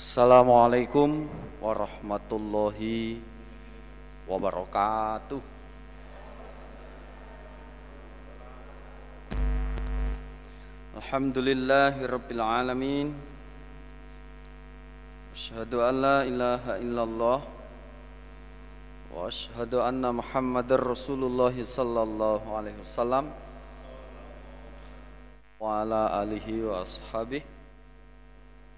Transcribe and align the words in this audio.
Assalamualaikum 0.00 1.28
warahmatullahi 1.60 3.20
wabarakatuh. 4.24 5.44
Alhamdulillahirabbil 10.96 12.40
alamin. 12.40 13.12
Asyhadu 15.36 15.84
an 15.84 15.94
la 16.00 16.24
ilaha 16.24 16.80
illallah 16.80 17.38
wa 19.12 19.28
asyhadu 19.28 19.84
anna 19.84 20.16
Muhammadar 20.16 20.80
Rasulullah 20.80 21.52
sallallahu 21.52 22.48
alaihi 22.56 22.80
wasallam 22.80 23.28
wa 25.60 25.84
ala 25.84 26.24
alihi 26.24 26.64
wa 26.64 26.88
ashabihi 26.88 27.44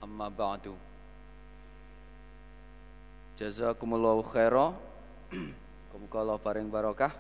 amma 0.03 0.27
ba'du. 0.27 0.91
Jazakumullahu 3.43 4.23
khairah. 4.23 4.71
Muga 5.99 6.23
Allah 6.23 6.39
paring 6.39 6.71
barokah. 6.71 7.11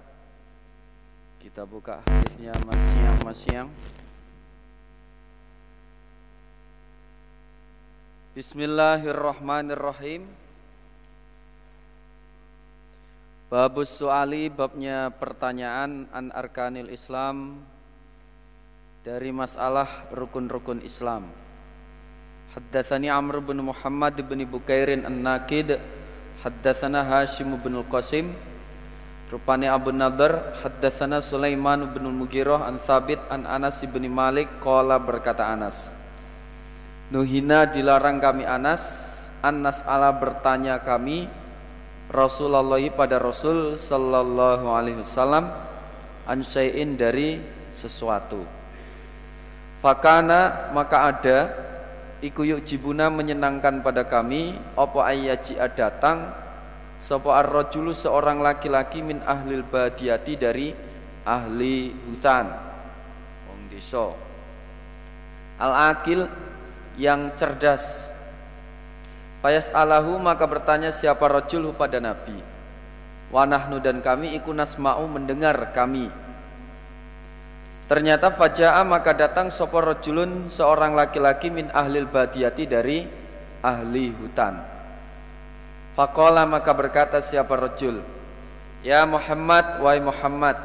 Kita 1.42 1.66
buka 1.66 1.98
hadisnya 2.06 2.54
masiang-masiang. 2.62 3.66
Bismillahirrahmanirrahim. 8.38 10.30
Babus 13.50 13.90
suali 13.90 14.46
babnya 14.46 15.10
pertanyaan 15.10 16.06
an 16.14 16.30
arkanil 16.30 16.86
Islam 16.94 17.66
dari 19.02 19.34
masalah 19.34 20.06
rukun-rukun 20.14 20.86
Islam. 20.86 21.26
Haddatsani 22.54 23.10
Amr 23.10 23.42
bin 23.42 23.58
Muhammad 23.66 24.22
bin 24.22 24.46
Bukairin 24.46 25.02
An-Nakid 25.02 26.01
Haddatsana 26.42 27.06
Hashim 27.06 27.54
bin 27.62 27.78
Al-Qasim. 27.78 28.34
Rupani 29.30 29.64
Abu 29.64 29.94
Nadar 29.94 30.58
Haddatsana 30.60 31.22
Sulaiman 31.24 31.88
bin 31.88 32.04
Al-Mughirah 32.04 32.68
An 32.68 32.76
Thabit 32.82 33.16
An 33.32 33.48
Anas 33.48 33.80
bin 33.80 34.04
Malik 34.12 34.60
Qala 34.60 35.00
berkata 35.00 35.48
Anas. 35.48 35.94
Nuhina 37.14 37.64
dilarang 37.70 38.18
kami 38.18 38.44
Anas. 38.44 39.08
Anas 39.40 39.80
ala 39.86 40.12
bertanya 40.12 40.82
kami 40.82 41.30
Rasulullah 42.12 42.82
pada 42.92 43.16
Rasul 43.16 43.80
Sallallahu 43.80 44.66
alaihi 44.68 45.00
wasallam 45.00 45.48
An 46.26 46.42
dari 46.98 47.40
sesuatu. 47.72 48.44
Fakana 49.80 50.70
maka 50.70 50.96
ada 51.10 51.38
iku 52.22 52.46
yuk 52.46 52.62
jibuna 52.62 53.10
menyenangkan 53.10 53.82
pada 53.82 54.06
kami 54.06 54.54
apa 54.78 54.98
ayyaji 55.10 55.58
datang 55.74 56.30
sapa 57.02 57.42
ar-rajulu 57.42 57.90
seorang 57.90 58.38
laki-laki 58.38 59.02
min 59.02 59.18
ahlil 59.26 59.66
badiyati 59.66 60.38
dari 60.38 60.70
ahli 61.26 61.90
hutan 62.06 62.46
wong 63.50 63.66
desa. 63.66 64.14
Al-akil 65.58 66.30
yang 66.94 67.34
cerdas. 67.34 68.10
Fayas 69.42 69.74
alahu 69.74 70.22
maka 70.22 70.46
bertanya 70.46 70.94
siapa 70.94 71.26
rajul 71.26 71.74
pada 71.74 71.98
Nabi. 71.98 72.38
Wanahnu 73.34 73.82
dan 73.82 73.98
kami 73.98 74.38
iku 74.38 74.54
nasma'u 74.54 75.10
mendengar 75.10 75.74
kami 75.74 76.06
Ternyata 77.92 78.32
faja'a 78.32 78.80
maka 78.88 79.12
datang 79.12 79.52
sapa 79.52 79.76
rajulun 79.84 80.48
seorang 80.48 80.96
laki-laki 80.96 81.52
min 81.52 81.68
ahlil 81.76 82.08
badiyati 82.08 82.64
dari 82.64 83.04
ahli 83.60 84.08
hutan. 84.16 84.56
Faqala 85.92 86.48
maka 86.48 86.72
berkata 86.72 87.20
siapa 87.20 87.52
rajul, 87.52 88.00
"Ya 88.80 89.04
Muhammad, 89.04 89.84
wahai 89.84 90.00
Muhammad, 90.00 90.56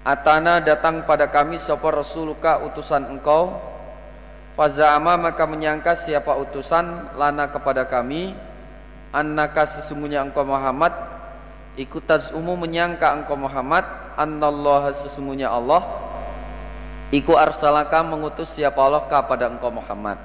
atana 0.00 0.64
datang 0.64 1.04
pada 1.04 1.28
kami 1.28 1.60
sapa 1.60 1.92
rasuluka 1.92 2.56
utusan 2.72 3.04
engkau." 3.04 3.60
Faza'ama 4.56 5.20
maka 5.20 5.44
menyangka 5.44 5.92
siapa 5.92 6.32
utusan 6.40 7.20
lana 7.20 7.52
kepada 7.52 7.84
kami 7.84 8.32
annaka 9.12 9.68
sesungguhnya 9.68 10.24
engkau 10.24 10.48
Muhammad 10.48 10.96
ikutaz 11.76 12.32
umum 12.32 12.56
menyangka 12.64 13.12
engkau 13.12 13.36
Muhammad 13.36 13.82
annallaha 14.14 14.94
sesungguhnya 14.94 15.50
Allah 15.50 16.13
Iku 17.12 17.36
arsalaka 17.36 18.00
mengutus 18.00 18.56
siapa 18.56 18.80
Allah 18.80 19.04
kepada 19.04 19.50
engkau 19.50 19.68
Muhammad. 19.68 20.16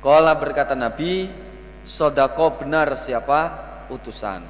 Kala 0.00 0.32
berkata 0.32 0.72
Nabi, 0.72 1.28
sodako 1.84 2.56
benar 2.56 2.96
siapa 2.96 3.52
utusan. 3.92 4.40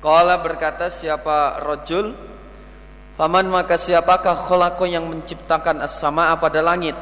Kala 0.00 0.40
berkata 0.40 0.88
siapa 0.88 1.60
rojul, 1.60 2.16
faman 3.20 3.52
maka 3.52 3.76
siapakah 3.76 4.32
kholako 4.32 4.88
yang 4.88 5.04
menciptakan 5.04 5.84
as-sama 5.84 6.32
pada 6.40 6.64
langit. 6.64 6.96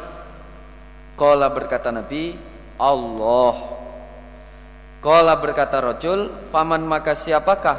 Kala 1.15 1.47
berkata 1.55 1.95
Nabi, 1.95 2.35
Allah. 2.79 3.55
Kala 4.99 5.39
berkata 5.39 5.79
rojul, 5.79 6.51
faman 6.51 6.83
maka 6.83 7.15
siapakah 7.15 7.79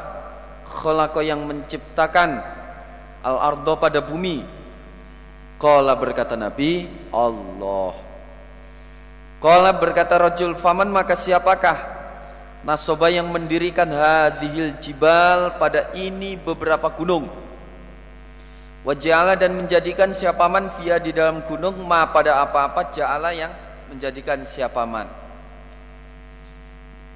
kholako 0.63 1.19
yang 1.19 1.43
menciptakan 1.43 2.58
al-ardo 3.23 3.75
pada 3.79 3.99
bumi. 4.03 4.45
Qala 5.59 5.95
berkata 5.99 6.39
Nabi, 6.39 6.87
Allah. 7.11 7.93
Qala 9.43 9.71
berkata 9.75 10.15
rajul, 10.15 10.55
faman 10.55 10.87
maka 10.87 11.15
siapakah 11.15 11.99
Nasoba 12.59 13.07
yang 13.07 13.31
mendirikan 13.31 13.87
hadhil 13.87 14.75
jibal 14.83 15.55
pada 15.55 15.95
ini 15.95 16.35
beberapa 16.35 16.91
gunung. 16.91 17.31
Wajala 18.83 19.39
dan 19.39 19.55
menjadikan 19.55 20.11
siapaman 20.11 20.67
via 20.75 20.99
di 20.99 21.15
dalam 21.15 21.43
gunung 21.47 21.79
ma 21.87 22.03
pada 22.11 22.43
apa-apa 22.43 22.91
ja'ala 22.91 23.31
yang 23.31 23.51
menjadikan 23.87 24.43
siapaman. 24.43 25.07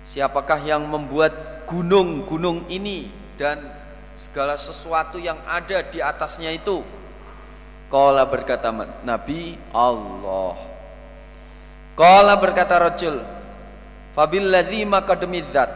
Siapakah 0.08 0.64
yang 0.64 0.88
membuat 0.88 1.64
gunung-gunung 1.68 2.68
ini 2.72 3.12
dan 3.36 3.60
segala 4.18 4.58
sesuatu 4.58 5.18
yang 5.18 5.38
ada 5.46 5.82
di 5.86 6.00
atasnya 6.02 6.54
itu. 6.54 6.82
Kala 7.90 8.26
berkata 8.26 8.74
Nabi 9.06 9.58
Allah. 9.70 10.58
Kala 11.94 12.34
berkata 12.42 12.82
Rajul, 12.82 13.22
Fabilladzi 14.14 14.86
maka 14.86 15.18
demi 15.18 15.42
zat 15.50 15.70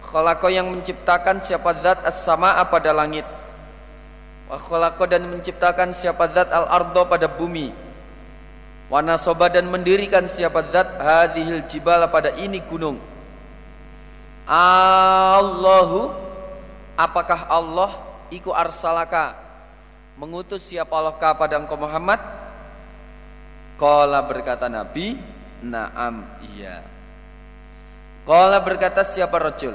Khalaqa 0.00 0.48
yang 0.48 0.72
menciptakan 0.72 1.44
siapa 1.44 1.76
zat 1.84 2.00
as-sama'a 2.00 2.64
pada 2.72 2.96
langit 2.96 3.28
Wa 4.48 4.56
khalaqa 4.56 5.04
dan 5.04 5.28
menciptakan 5.28 5.92
siapa 5.92 6.32
zat 6.32 6.48
al-ardo 6.48 7.04
pada 7.04 7.28
bumi 7.28 7.68
Wa 8.88 9.04
nasoba 9.04 9.52
dan 9.52 9.68
mendirikan 9.68 10.24
siapa 10.24 10.64
zat 10.72 10.96
hadhil 10.96 11.68
jibala 11.68 12.08
pada 12.08 12.32
ini 12.40 12.64
gunung 12.64 12.96
Allahu 14.48 16.27
apakah 16.98 17.46
Allah 17.46 18.02
iku 18.34 18.50
arsalaka 18.50 19.38
mengutus 20.18 20.66
siapa 20.66 20.90
Allah 20.98 21.14
kepada 21.14 21.54
engkau 21.54 21.78
Muhammad? 21.78 22.18
Kala 23.78 24.26
berkata 24.26 24.66
Nabi, 24.66 25.14
Naam 25.62 26.26
iya. 26.54 26.82
Kala 28.26 28.58
berkata 28.58 29.06
siapa 29.06 29.38
rajul? 29.38 29.74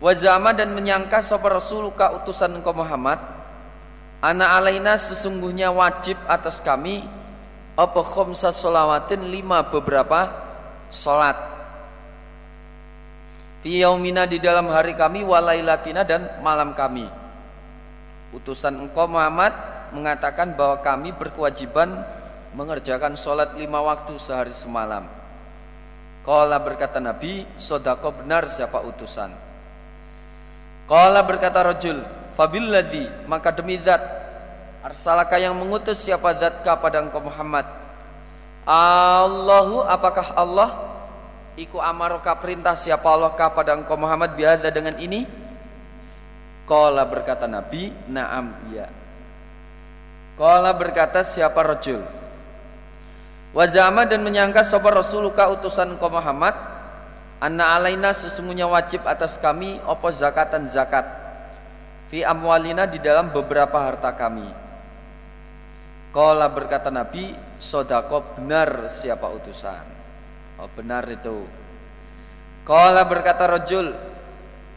Wazama 0.00 0.52
dan 0.52 0.72
menyangka 0.76 1.24
siapa 1.24 1.48
Rasuluka 1.48 2.12
utusan 2.16 2.56
engkau 2.56 2.72
Muhammad 2.72 3.20
Ana 4.24 4.56
alaina 4.56 4.96
sesungguhnya 4.96 5.68
wajib 5.68 6.16
atas 6.24 6.64
kami 6.64 7.04
Apa 7.76 8.00
khomsa 8.00 8.48
solawatin 8.48 9.28
lima 9.28 9.60
beberapa 9.60 10.32
solat 10.88 11.49
Fi 13.60 13.84
yaumina 13.84 14.24
di 14.24 14.40
dalam 14.40 14.72
hari 14.72 14.96
kami 14.96 15.20
walailatina 15.20 16.00
dan 16.00 16.40
malam 16.40 16.72
kami. 16.72 17.04
Utusan 18.32 18.80
engkau 18.80 19.04
Muhammad 19.04 19.52
mengatakan 19.92 20.56
bahwa 20.56 20.80
kami 20.80 21.12
berkewajiban 21.12 21.92
mengerjakan 22.56 23.20
sholat 23.20 23.52
lima 23.60 23.84
waktu 23.84 24.16
sehari 24.16 24.54
semalam. 24.56 25.04
Kala 26.24 26.56
berkata 26.60 27.00
Nabi, 27.00 27.44
sodako 27.60 28.12
benar 28.16 28.48
siapa 28.48 28.80
utusan. 28.80 29.32
Kala 30.88 31.20
berkata 31.22 31.60
rojul, 31.60 32.00
fabilladzi 32.32 33.28
maka 33.28 33.52
demi 33.52 33.76
zat 33.76 34.00
arsalaka 34.80 35.36
yang 35.36 35.52
mengutus 35.52 36.00
siapa 36.00 36.32
zat 36.40 36.64
kepada 36.64 37.04
engkau 37.04 37.20
Muhammad. 37.20 37.68
Allahu 38.64 39.84
apakah 39.84 40.32
Allah 40.36 40.89
Iku 41.60 41.76
amaroka 41.76 42.32
perintah 42.40 42.72
siapa 42.72 43.04
Allah 43.04 43.36
pada 43.36 43.76
engkau 43.76 43.92
Muhammad 44.00 44.32
biasa 44.32 44.72
dengan 44.72 44.96
ini? 44.96 45.28
Kala 46.64 47.04
berkata 47.04 47.44
Nabi, 47.44 47.92
naam 48.08 48.56
iya. 48.72 48.88
Kala 50.40 50.72
berkata 50.72 51.20
siapa 51.20 51.60
rojul? 51.60 52.00
Wazama 53.52 54.08
dan 54.08 54.24
menyangka 54.24 54.64
sabar 54.64 54.96
Rasuluka 54.96 55.50
utusan 55.50 55.98
kau 55.98 56.06
Muhammad 56.06 56.54
Anna 57.42 57.74
alaina 57.74 58.14
sesungguhnya 58.14 58.70
wajib 58.70 59.02
atas 59.02 59.42
kami 59.42 59.82
Opo 59.90 60.06
zakatan 60.14 60.70
zakat 60.70 61.02
Fi 62.14 62.22
amwalina 62.22 62.86
di 62.86 63.02
dalam 63.02 63.34
beberapa 63.34 63.90
harta 63.90 64.14
kami 64.14 64.46
Kala 66.14 66.46
berkata 66.46 66.94
Nabi 66.94 67.34
Sodako 67.58 68.38
benar 68.38 68.94
siapa 68.94 69.26
utusan 69.26 69.89
Oh 70.60 70.68
benar 70.76 71.08
itu 71.08 71.48
Kala 72.68 73.08
berkata 73.08 73.48
rojul 73.48 73.96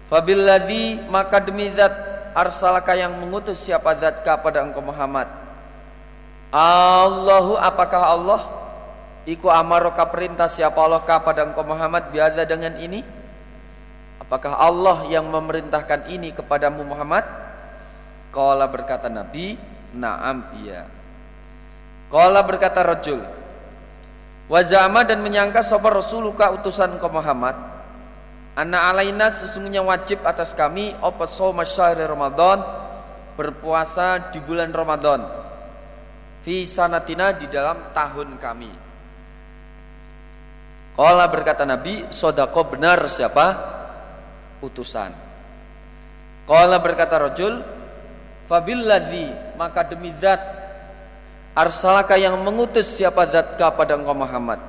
Fabilladhi 0.07 1.03
maka 1.11 1.43
demi 1.43 1.67
zat 1.75 1.91
Arsalaka 2.31 2.95
yang 2.95 3.11
mengutus 3.19 3.59
siapa 3.59 3.93
zat 3.99 4.23
kepada 4.23 4.63
engkau 4.63 4.79
Muhammad 4.79 5.27
Allahu 6.55 7.59
apakah 7.59 8.01
Allah 8.15 8.41
Iku 9.23 9.47
amaroka 9.47 10.03
perintah 10.11 10.51
siapa 10.51 10.75
Allah 10.83 10.99
kepada 10.99 11.47
engkau 11.47 11.63
Muhammad 11.63 12.11
biasa 12.11 12.43
dengan 12.43 12.75
ini? 12.75 12.99
Apakah 14.19 14.59
Allah 14.59 15.07
yang 15.07 15.31
memerintahkan 15.31 16.11
ini 16.11 16.35
kepadamu 16.35 16.83
Muhammad? 16.83 17.23
Kala 18.35 18.67
berkata 18.67 19.07
Nabi, 19.07 19.55
Naam 19.95 20.43
iya. 20.59 20.91
Kala 22.11 22.43
berkata 22.43 22.83
Rajul, 22.83 23.23
Wazama 24.51 25.07
dan 25.07 25.23
menyangka 25.23 25.63
sopa 25.63 25.87
Rasuluka 25.87 26.51
utusan 26.51 26.99
engkau 26.99 27.09
Muhammad. 27.09 27.55
Anna 28.53 28.85
alaina 28.85 29.33
sesungguhnya 29.33 29.81
wajib 29.81 30.21
atas 30.21 30.53
kami 30.53 30.93
apa 31.01 31.25
soma 31.25 31.65
syahri 31.65 32.05
Ramadan 32.05 32.61
berpuasa 33.33 34.29
di 34.29 34.37
bulan 34.37 34.69
Ramadan 34.69 35.25
fi 36.45 36.61
sanatina 36.61 37.33
di 37.33 37.49
dalam 37.49 37.89
tahun 37.97 38.37
kami 38.37 38.71
Kala 40.93 41.25
berkata 41.25 41.65
Nabi, 41.65 42.05
sodako 42.13 42.77
benar 42.77 43.09
siapa? 43.09 43.47
Utusan. 44.61 45.09
Kala 46.45 46.77
berkata 46.77 47.17
Rajul, 47.17 47.65
Fabilladhi, 48.45 49.57
maka 49.57 49.89
demi 49.89 50.13
zat, 50.21 50.37
arsalaka 51.53 52.17
yang 52.17 52.37
mengutus 52.41 52.89
siapa 52.89 53.29
zat 53.29 53.55
kepada 53.57 53.97
engkau 53.97 54.17
Muhammad. 54.17 54.59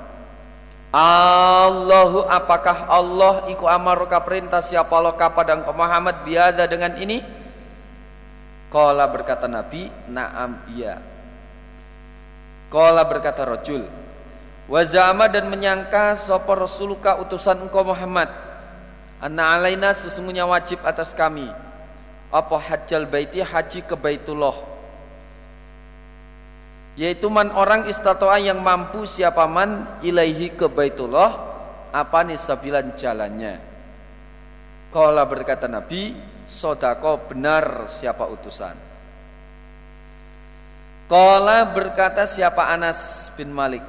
Allahu 0.94 2.22
apakah 2.31 2.86
Allah 2.86 3.50
iku 3.50 3.66
amaruka 3.66 4.22
perintah 4.22 4.62
siapa 4.62 4.94
Allah 4.94 5.19
kepada 5.19 5.58
engkau 5.58 5.75
Muhammad 5.75 6.22
biasa 6.22 6.70
dengan 6.70 6.94
ini? 7.00 7.19
Kala 8.70 9.10
berkata 9.10 9.50
Nabi, 9.50 9.90
naam 10.06 10.62
iya. 10.70 11.02
Kala 12.70 13.06
berkata 13.06 13.42
Rajul, 13.42 13.86
Wazama 14.66 15.28
dan 15.28 15.46
menyangka 15.50 16.16
sapa 16.16 16.56
Rasuluka 16.56 17.20
utusan 17.20 17.69
engkau 17.69 17.84
Muhammad 17.84 18.32
Anna 19.20 19.52
alaina 19.60 19.92
sesungguhnya 19.92 20.48
wajib 20.48 20.81
atas 20.88 21.12
kami 21.12 21.52
Apa 22.32 22.56
hajjal 22.56 23.04
baiti 23.04 23.44
haji 23.44 23.84
ke 23.84 23.92
Baitullah 23.92 24.73
Yaitu 26.94 27.26
man 27.26 27.50
orang 27.50 27.91
istatoa 27.91 28.38
yang 28.38 28.62
mampu 28.62 29.02
siapa 29.02 29.50
man 29.50 29.99
ilaihi 29.99 30.55
ke 30.55 30.70
Baitullah 30.70 31.55
Apa 31.91 32.23
nih 32.23 32.38
sabilan 32.38 32.94
jalannya? 32.94 33.55
Kala 34.94 35.26
berkata 35.26 35.67
Nabi 35.67 36.14
Sodako 36.46 37.31
benar 37.31 37.91
siapa 37.91 38.26
utusan? 38.31 38.76
Kala 41.11 41.67
berkata 41.70 42.31
siapa 42.31 42.70
Anas 42.70 43.31
bin 43.35 43.50
Malik 43.50 43.82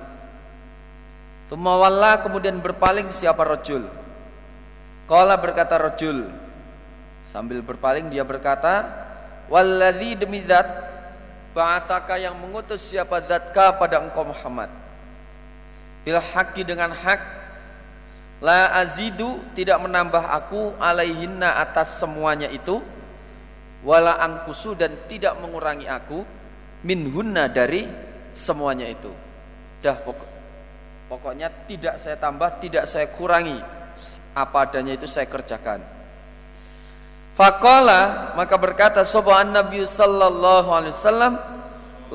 Thumma 1.45 1.77
kemudian 2.25 2.57
berpaling 2.57 3.13
siapa 3.13 3.45
rojul 3.45 3.85
Kala 5.05 5.37
berkata 5.37 5.77
rojul 5.77 6.25
Sambil 7.25 7.61
berpaling 7.61 8.09
dia 8.09 8.25
berkata 8.25 8.85
Walladhi 9.45 10.17
demi 10.17 10.41
zat 10.41 10.84
Ba'ataka 11.55 12.19
yang 12.19 12.35
mengutus 12.35 12.83
siapa 12.83 13.23
zatka 13.23 13.79
pada 13.79 14.03
engkau 14.03 14.27
Muhammad 14.27 14.67
Bil 16.03 16.19
dengan 16.67 16.91
hak 16.91 17.21
La 18.43 18.75
azidu 18.75 19.39
tidak 19.55 19.79
menambah 19.79 20.27
aku 20.27 20.75
alaihinna 20.75 21.55
atas 21.55 21.95
semuanya 21.95 22.51
itu 22.51 22.83
Wala 23.87 24.19
angkusu 24.19 24.75
dan 24.75 25.07
tidak 25.07 25.39
mengurangi 25.39 25.87
aku 25.87 26.27
Minhunna 26.83 27.47
dari 27.47 27.87
semuanya 28.35 28.91
itu 28.91 29.09
Dah 29.79 29.95
pokok 29.95 30.35
Pokoknya 31.05 31.53
tidak 31.69 32.01
saya 32.01 32.17
tambah, 32.17 32.57
tidak 32.57 32.89
saya 32.89 33.05
kurangi. 33.13 33.61
Apa 34.33 34.67
adanya 34.67 34.97
itu 34.97 35.05
saya 35.05 35.29
kerjakan. 35.29 35.79
Fakola 37.35 38.31
maka 38.39 38.55
berkata 38.55 39.03
sobahan 39.03 39.51
Nabi 39.51 39.83
Sallallahu 39.83 40.71
Alaihi 40.71 40.95
Wasallam 40.95 41.33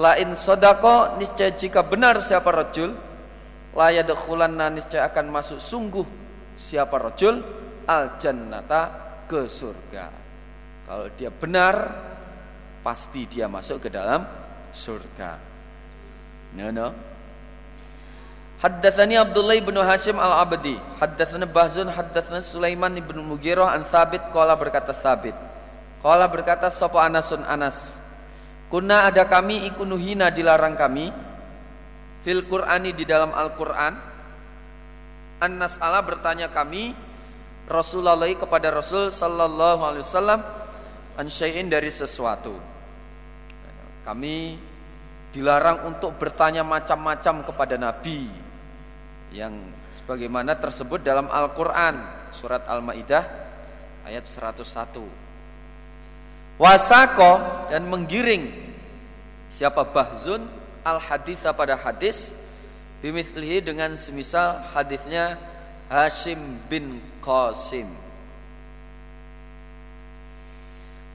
lain 0.01 0.33
sodako 0.33 1.21
niscaya 1.21 1.53
jika 1.53 1.85
benar 1.85 2.25
siapa 2.25 2.49
rojul 2.49 2.97
layadkhulanna 3.77 4.73
niscaya 4.73 5.13
akan 5.13 5.29
masuk 5.29 5.61
sungguh 5.61 6.09
siapa 6.57 6.97
rojul 6.97 7.37
al 7.85 8.17
jannata 8.17 8.83
ke 9.29 9.45
surga. 9.45 10.07
Kalau 10.89 11.07
dia 11.15 11.29
benar 11.29 11.75
pasti 12.81 13.29
dia 13.29 13.45
masuk 13.45 13.87
ke 13.87 13.89
dalam 13.93 14.25
surga. 14.73 15.37
No, 16.57 16.67
no. 16.73 17.10
Haddatsani 18.61 19.17
Abdullah 19.17 19.57
bin 19.57 19.73
Hashim 19.81 20.21
Al-Abdi, 20.21 20.77
haddatsana 21.01 21.49
Bahzun, 21.49 21.89
haddatsana 21.89 22.45
Sulaiman 22.45 22.93
bin 22.93 23.25
Mughirah 23.25 23.73
an 23.73 23.89
Thabit 23.89 24.29
qala 24.37 24.53
berkata 24.53 24.93
Thabit. 24.93 25.33
Qala 26.05 26.29
berkata 26.29 26.69
sapa 26.69 27.01
Anasun 27.01 27.41
Anas. 27.41 27.97
Kuna 28.69 29.09
ada 29.09 29.25
kami 29.25 29.65
ikunuhina 29.65 30.29
dilarang 30.29 30.77
kami 30.77 31.09
fil 32.21 32.45
Qur'ani 32.45 32.93
di 32.93 33.09
dalam 33.09 33.33
Al-Qur'an. 33.33 33.97
Anas 35.41 35.81
Allah 35.81 36.05
bertanya 36.05 36.53
kami 36.53 36.93
Rasulullah 37.65 38.29
kepada 38.29 38.69
Rasul 38.69 39.09
sallallahu 39.09 39.89
alaihi 39.89 40.05
wasallam 40.05 40.41
an 41.17 41.27
dari 41.73 41.89
sesuatu. 41.89 42.61
Kami 44.05 44.37
dilarang 45.33 45.89
untuk 45.89 46.13
bertanya 46.21 46.61
macam-macam 46.61 47.41
kepada 47.49 47.81
Nabi 47.81 48.50
yang 49.31 49.55
sebagaimana 49.95 50.59
tersebut 50.59 51.03
dalam 51.03 51.31
Al-Qur'an 51.31 52.29
surat 52.35 52.67
Al-Maidah 52.67 53.25
ayat 54.07 54.27
101. 54.27 55.03
Wasako 56.61 57.33
dan 57.73 57.89
menggiring 57.89 58.53
siapa 59.49 59.87
bahzun 59.89 60.45
al 60.85 61.01
hadis 61.01 61.41
pada 61.57 61.75
hadis 61.79 62.37
bimithlihi 63.01 63.65
dengan 63.65 63.97
semisal 63.97 64.61
hadisnya 64.77 65.41
Hashim 65.89 66.61
bin 66.69 67.01
Qasim. 67.25 67.89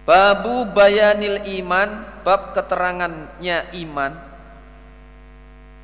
Babu 0.06 0.70
bayanil 0.70 1.42
iman, 1.62 2.06
bab 2.22 2.54
keterangannya 2.54 3.74
iman. 3.86 4.14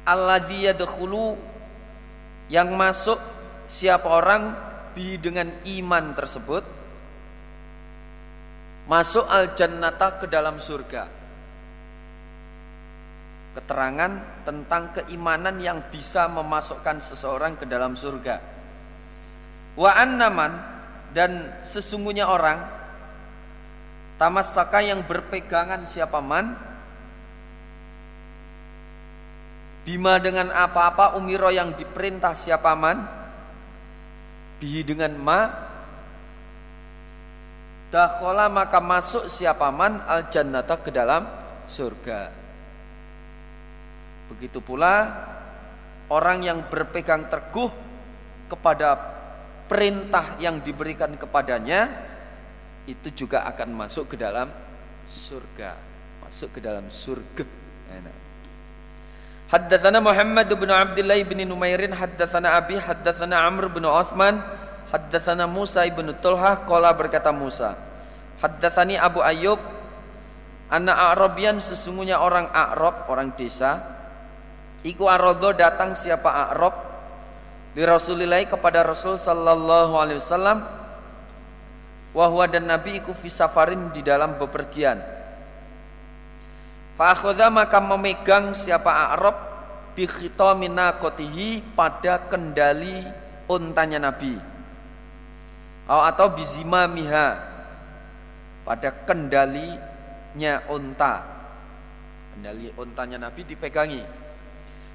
Alladzi 0.06 0.70
yadkhulu 0.70 1.51
yang 2.52 2.76
masuk 2.76 3.16
siapa 3.64 4.12
orang 4.12 4.52
bi 4.92 5.16
dengan 5.16 5.48
iman 5.64 6.12
tersebut 6.12 6.64
masuk 8.92 9.24
al 9.24 9.56
jannata 9.56 10.20
ke 10.20 10.28
dalam 10.28 10.60
surga. 10.60 11.08
Keterangan 13.56 14.44
tentang 14.44 14.92
keimanan 14.96 15.60
yang 15.64 15.80
bisa 15.88 16.28
memasukkan 16.28 17.00
seseorang 17.00 17.56
ke 17.56 17.64
dalam 17.64 17.96
surga. 17.96 18.36
Wa 19.80 19.96
annaman 19.96 20.52
dan 21.16 21.64
sesungguhnya 21.64 22.28
orang 22.28 22.60
tamassaka 24.20 24.84
yang 24.84 25.08
berpegangan 25.08 25.88
siapa 25.88 26.20
man 26.20 26.71
Bima 29.82 30.22
dengan 30.22 30.54
apa-apa 30.54 31.18
umiro 31.18 31.50
yang 31.50 31.74
diperintah 31.74 32.38
siapa 32.38 32.78
man? 32.78 33.02
Bihi 34.62 34.86
dengan 34.86 35.18
ma? 35.18 35.42
Dakhola 37.90 38.46
maka 38.48 38.78
masuk 38.78 39.26
siapa 39.26 39.74
man? 39.74 40.06
Al 40.06 40.30
jannata 40.30 40.78
ke 40.80 40.94
dalam 40.94 41.26
surga. 41.66 42.42
Begitu 44.32 44.64
pula 44.64 45.28
Orang 46.08 46.40
yang 46.40 46.72
berpegang 46.72 47.28
teguh 47.28 47.68
Kepada 48.48 48.96
perintah 49.68 50.40
yang 50.40 50.64
diberikan 50.64 51.20
kepadanya 51.20 51.92
Itu 52.88 53.12
juga 53.12 53.44
akan 53.44 53.76
masuk 53.76 54.16
ke 54.16 54.16
dalam 54.16 54.48
surga. 55.12 55.72
Masuk 56.24 56.56
ke 56.56 56.60
dalam 56.64 56.88
surga. 56.88 57.61
Haddatsana 59.52 60.00
Muhammad 60.00 60.48
bin 60.48 60.72
Abdullah 60.72 61.20
bin 61.28 61.44
Numairin 61.44 61.92
haddatsana 61.92 62.56
Abi 62.56 62.80
haddatsana 62.80 63.36
Amr 63.52 63.68
bin 63.68 63.84
Uthman 63.84 64.40
haddatsana 64.88 65.44
Musa 65.44 65.84
ibn 65.84 66.08
Tulhah 66.24 66.64
qala 66.64 66.96
berkata 66.96 67.36
Musa 67.36 67.76
haddatsani 68.40 68.96
Abu 68.96 69.20
Ayyub 69.20 69.60
anna 70.72 71.12
Arabian 71.12 71.60
sesungguhnya 71.60 72.24
orang 72.24 72.48
Arab 72.48 73.12
orang 73.12 73.36
desa 73.36 73.84
iku 74.88 75.12
arodo 75.12 75.52
datang 75.52 76.00
siapa 76.00 76.32
Arab 76.56 76.72
di 77.76 77.84
Rasulillah 77.84 78.40
kepada 78.48 78.88
Rasul 78.88 79.20
sallallahu 79.20 80.00
alaihi 80.00 80.24
wasallam 80.24 80.64
wahwa 82.16 82.48
dan 82.48 82.72
Nabi 82.72 83.04
iku 83.04 83.12
fisafarin 83.12 83.92
di 83.92 84.00
dalam 84.00 84.40
bepergian 84.40 85.20
Fa'akhudha 87.02 87.50
maka 87.50 87.82
memegang 87.82 88.54
siapa 88.54 89.18
Arab 89.18 89.34
bi 89.98 90.06
khitamina 90.06 91.02
kotihi 91.02 91.74
pada 91.74 92.30
kendali 92.30 93.02
untanya 93.50 93.98
Nabi. 93.98 94.38
Atau 95.90 96.38
bizima 96.38 96.86
miha 96.86 97.42
pada 98.62 98.94
kendalinya 99.02 100.62
unta. 100.70 101.26
Kendali 102.38 102.70
untanya 102.78 103.18
Nabi 103.18 103.50
dipegangi. 103.50 104.06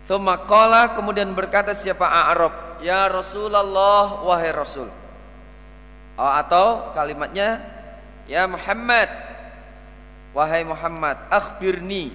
Thumma 0.06 0.46
qala 0.46 0.94
kemudian 0.94 1.34
berkata 1.34 1.74
siapa 1.74 2.06
Arab, 2.06 2.78
"Ya 2.86 3.10
Rasulullah 3.10 4.22
wahai 4.22 4.54
Rasul." 4.54 4.86
Atau 6.14 6.94
kalimatnya, 6.94 7.58
"Ya 8.30 8.46
Muhammad, 8.46 9.25
Wahai 10.36 10.68
Muhammad, 10.68 11.16
akhbirni. 11.32 12.12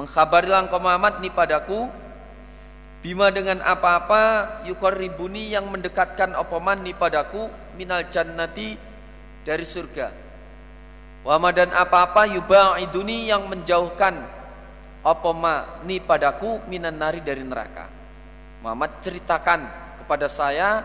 Mengkhabarilah 0.00 0.64
engkau 0.64 0.80
Muhammad 0.80 1.20
ni 1.20 1.28
padaku. 1.28 1.92
Bima 3.04 3.28
dengan 3.28 3.60
apa-apa 3.60 4.64
ribuni 4.96 5.52
yang 5.52 5.68
mendekatkan 5.68 6.32
opoman 6.34 6.80
ni 6.80 6.96
padaku 6.96 7.52
Minal 7.76 8.08
jannati 8.08 8.80
dari 9.44 9.60
surga. 9.68 10.08
Wama 11.20 11.52
dan 11.52 11.68
apa-apa 11.76 12.32
yuba'iduni 12.32 13.28
yang 13.28 13.44
menjauhkan 13.44 14.32
Opoma 15.06 15.86
ni 15.86 16.02
padaku 16.02 16.64
minan 16.66 16.98
nari 16.98 17.22
dari 17.22 17.44
neraka. 17.44 17.86
Muhammad 18.64 19.04
ceritakan 19.04 19.68
kepada 20.00 20.32
saya 20.32 20.80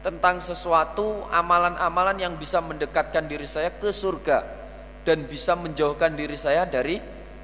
Tentang 0.00 0.40
sesuatu 0.40 1.28
amalan-amalan 1.28 2.16
yang 2.16 2.34
bisa 2.34 2.64
mendekatkan 2.64 3.28
diri 3.28 3.46
saya 3.46 3.70
ke 3.70 3.92
surga 3.92 4.63
dan 5.04 5.28
bisa 5.28 5.52
menjauhkan 5.54 6.16
diri 6.16 6.34
saya 6.34 6.64
dari 6.64 6.98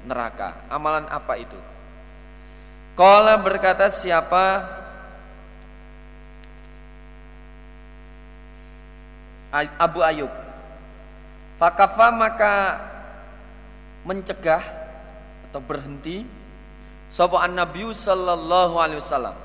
neraka. 0.05 0.65
Amalan 0.67 1.05
apa 1.07 1.33
itu? 1.37 1.57
Kala 2.97 3.39
berkata 3.39 3.87
siapa 3.87 4.67
Abu 9.79 9.99
Ayub 10.03 10.31
Fakafa 11.61 12.07
maka 12.09 12.55
mencegah 14.01 14.63
atau 15.45 15.61
berhenti 15.61 16.25
Sapa 17.11 17.43
Nabi 17.51 17.91
sallallahu 17.91 18.79
alaihi 18.79 19.03
wasallam. 19.03 19.35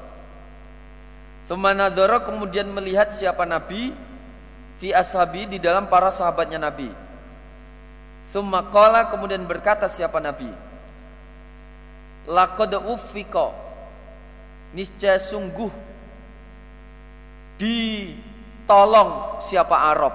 Kemudian 1.51 2.71
melihat 2.71 3.11
siapa 3.11 3.43
Nabi 3.43 3.91
fi 4.79 4.95
ashabi 4.95 5.51
di 5.51 5.59
dalam 5.59 5.91
para 5.91 6.15
sahabatnya 6.15 6.63
Nabi. 6.63 7.06
Thumma 8.35 8.67
qala 8.69 9.07
kemudian 9.07 9.47
berkata 9.47 9.87
siapa 9.87 10.19
Nabi? 10.19 10.51
Laqad 12.27 12.75
uffiqa 12.83 13.55
niscaya 14.75 15.17
sungguh 15.17 15.71
ditolong 17.57 19.41
siapa 19.41 19.77
Arab. 19.79 20.15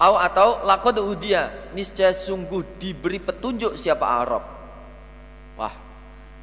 Au 0.00 0.16
atau 0.16 0.64
laqad 0.64 0.96
udia 1.00 1.72
niscaya 1.76 2.12
sungguh 2.16 2.64
diberi 2.80 3.20
petunjuk 3.20 3.76
siapa 3.76 4.06
Arab. 4.06 4.44
Wah 5.60 5.74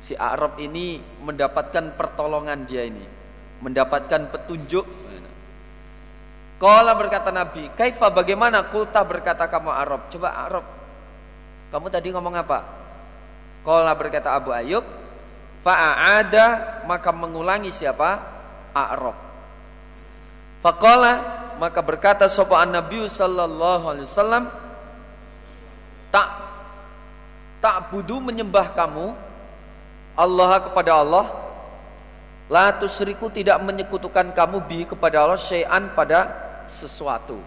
si 0.02 0.14
Arab 0.14 0.62
ini 0.62 1.02
mendapatkan 1.22 1.98
pertolongan 1.98 2.66
dia 2.70 2.86
ini. 2.86 3.06
Mendapatkan 3.58 4.30
petunjuk 4.30 4.86
Kala 6.58 6.98
berkata 6.98 7.30
Nabi, 7.30 7.70
kaifa 7.78 8.10
bagaimana 8.10 8.66
kulta 8.66 9.06
berkata 9.06 9.46
kamu 9.46 9.70
Arab? 9.70 10.10
Coba 10.10 10.34
Arab. 10.34 10.66
Kamu 11.70 11.88
tadi 11.94 12.10
ngomong 12.10 12.34
apa? 12.34 12.66
Kala 13.62 13.94
berkata 13.94 14.34
Abu 14.34 14.50
Ayub, 14.50 14.82
fa'ada 15.62 16.82
maka 16.90 17.14
mengulangi 17.14 17.70
siapa? 17.70 18.18
Arab. 18.74 19.14
Faqala 20.66 21.14
maka 21.62 21.82
berkata 21.86 22.26
sapa 22.26 22.66
Nabi 22.66 23.06
sallallahu 23.06 23.84
alaihi 23.94 24.10
wasallam, 24.10 24.50
tak 26.10 26.30
tak 27.62 27.94
budu 27.94 28.18
menyembah 28.18 28.74
kamu 28.74 29.14
Allah 30.18 30.52
kepada 30.66 31.02
Allah 31.06 31.26
La 32.48 32.72
tusriku 32.72 33.28
tidak 33.28 33.60
menyekutukan 33.60 34.32
kamu 34.32 34.58
bi 34.72 34.88
kepada 34.88 35.28
Allah 35.28 35.36
syai'an 35.36 35.92
pada 35.92 36.47
sesuatu. 36.68 37.40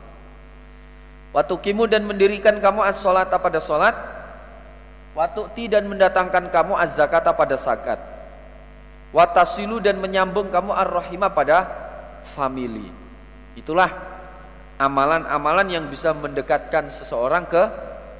Waktu 1.30 1.54
kimu 1.62 1.86
dan 1.86 2.02
mendirikan 2.02 2.58
kamu 2.58 2.82
as 2.82 2.98
salat 2.98 3.30
pada 3.30 3.62
salat. 3.62 3.94
Waktu 5.14 5.40
ti 5.54 5.64
dan 5.70 5.86
mendatangkan 5.86 6.50
kamu 6.50 6.74
az 6.74 6.98
zakat 6.98 7.22
pada 7.22 7.54
zakat. 7.54 8.00
Watasilu 9.10 9.82
dan 9.82 9.98
menyambung 9.98 10.50
kamu 10.50 10.70
ar-rahimah 10.70 11.30
pada 11.34 11.66
family. 12.34 12.90
Itulah 13.58 13.90
amalan-amalan 14.78 15.66
yang 15.66 15.84
bisa 15.90 16.14
mendekatkan 16.14 16.88
seseorang 16.88 17.46
ke 17.50 17.62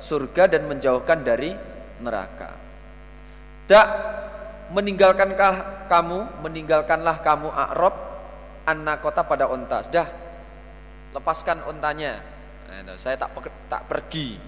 surga 0.02 0.50
dan 0.50 0.66
menjauhkan 0.66 1.22
dari 1.22 1.54
neraka. 2.02 2.50
Tak 3.70 3.86
meninggalkankah 4.74 5.86
kamu, 5.86 6.42
meninggalkanlah 6.42 7.22
kamu 7.22 7.48
Arab 7.54 7.94
anak 8.66 8.98
kota 8.98 9.22
pada 9.22 9.46
unta. 9.46 9.86
Dah 9.86 10.29
lepaskan 11.14 11.66
untanya. 11.66 12.22
Nah, 12.70 12.94
saya 12.94 13.18
tak 13.18 13.34
tak 13.66 13.82
pergi, 13.90 14.38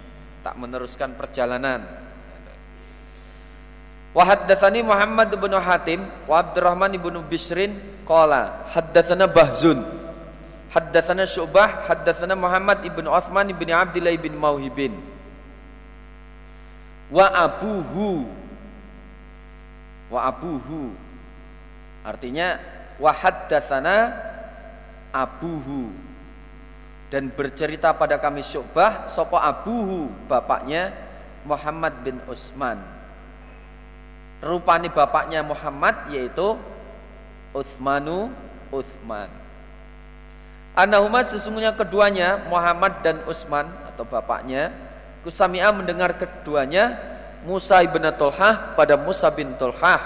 tak 0.47 0.54
meneruskan 0.54 1.19
perjalanan. 1.19 1.83
Wa 4.12 4.28
haddatsani 4.28 4.85
Muhammad 4.85 5.33
bin 5.33 5.52
Hatim 5.57 6.04
wa 6.28 6.37
Abdurrahman 6.45 6.92
bin 7.00 7.16
Bisrin 7.33 7.81
qala 8.04 8.69
haddatsana 8.69 9.25
Bahzun 9.25 9.81
haddatsana 10.69 11.25
Syu'bah 11.25 11.88
haddatsana 11.88 12.37
Muhammad 12.37 12.85
ibn 12.85 13.09
Uthman 13.09 13.49
ibn 13.49 13.73
Abdullah 13.73 14.12
bin 14.21 14.37
Mauhibin 14.37 14.92
wa 17.09 17.25
abuhu 17.28 18.28
wa 20.12 20.28
abuhu 20.28 20.92
artinya 22.04 22.61
wa 23.00 23.16
haddatsana 23.16 24.12
abuhu 25.09 25.88
dan 27.12 27.28
bercerita 27.28 27.92
pada 27.92 28.16
kami 28.16 28.40
Syu'bah 28.40 29.04
sopo 29.04 29.37
abuhu 29.37 30.09
bapaknya 30.25 30.97
Muhammad 31.45 32.00
bin 32.00 32.16
Utsman. 32.25 32.81
Rupani 34.40 34.88
bapaknya 34.88 35.45
Muhammad 35.45 36.09
yaitu 36.09 36.57
Utsmanu 37.52 38.33
Utsman. 38.73 39.28
Anahuma 40.73 41.21
sesungguhnya 41.21 41.76
keduanya 41.76 42.49
Muhammad 42.49 43.04
dan 43.04 43.21
Utsman 43.28 43.69
atau 43.92 44.09
bapaknya 44.09 44.73
Kusamia 45.21 45.69
mendengar 45.69 46.16
keduanya 46.16 46.97
Musa 47.45 47.85
ibn 47.85 48.02
Tulhah 48.16 48.73
pada 48.73 48.97
Musa 48.97 49.28
bin 49.28 49.52
Tulhah 49.61 50.00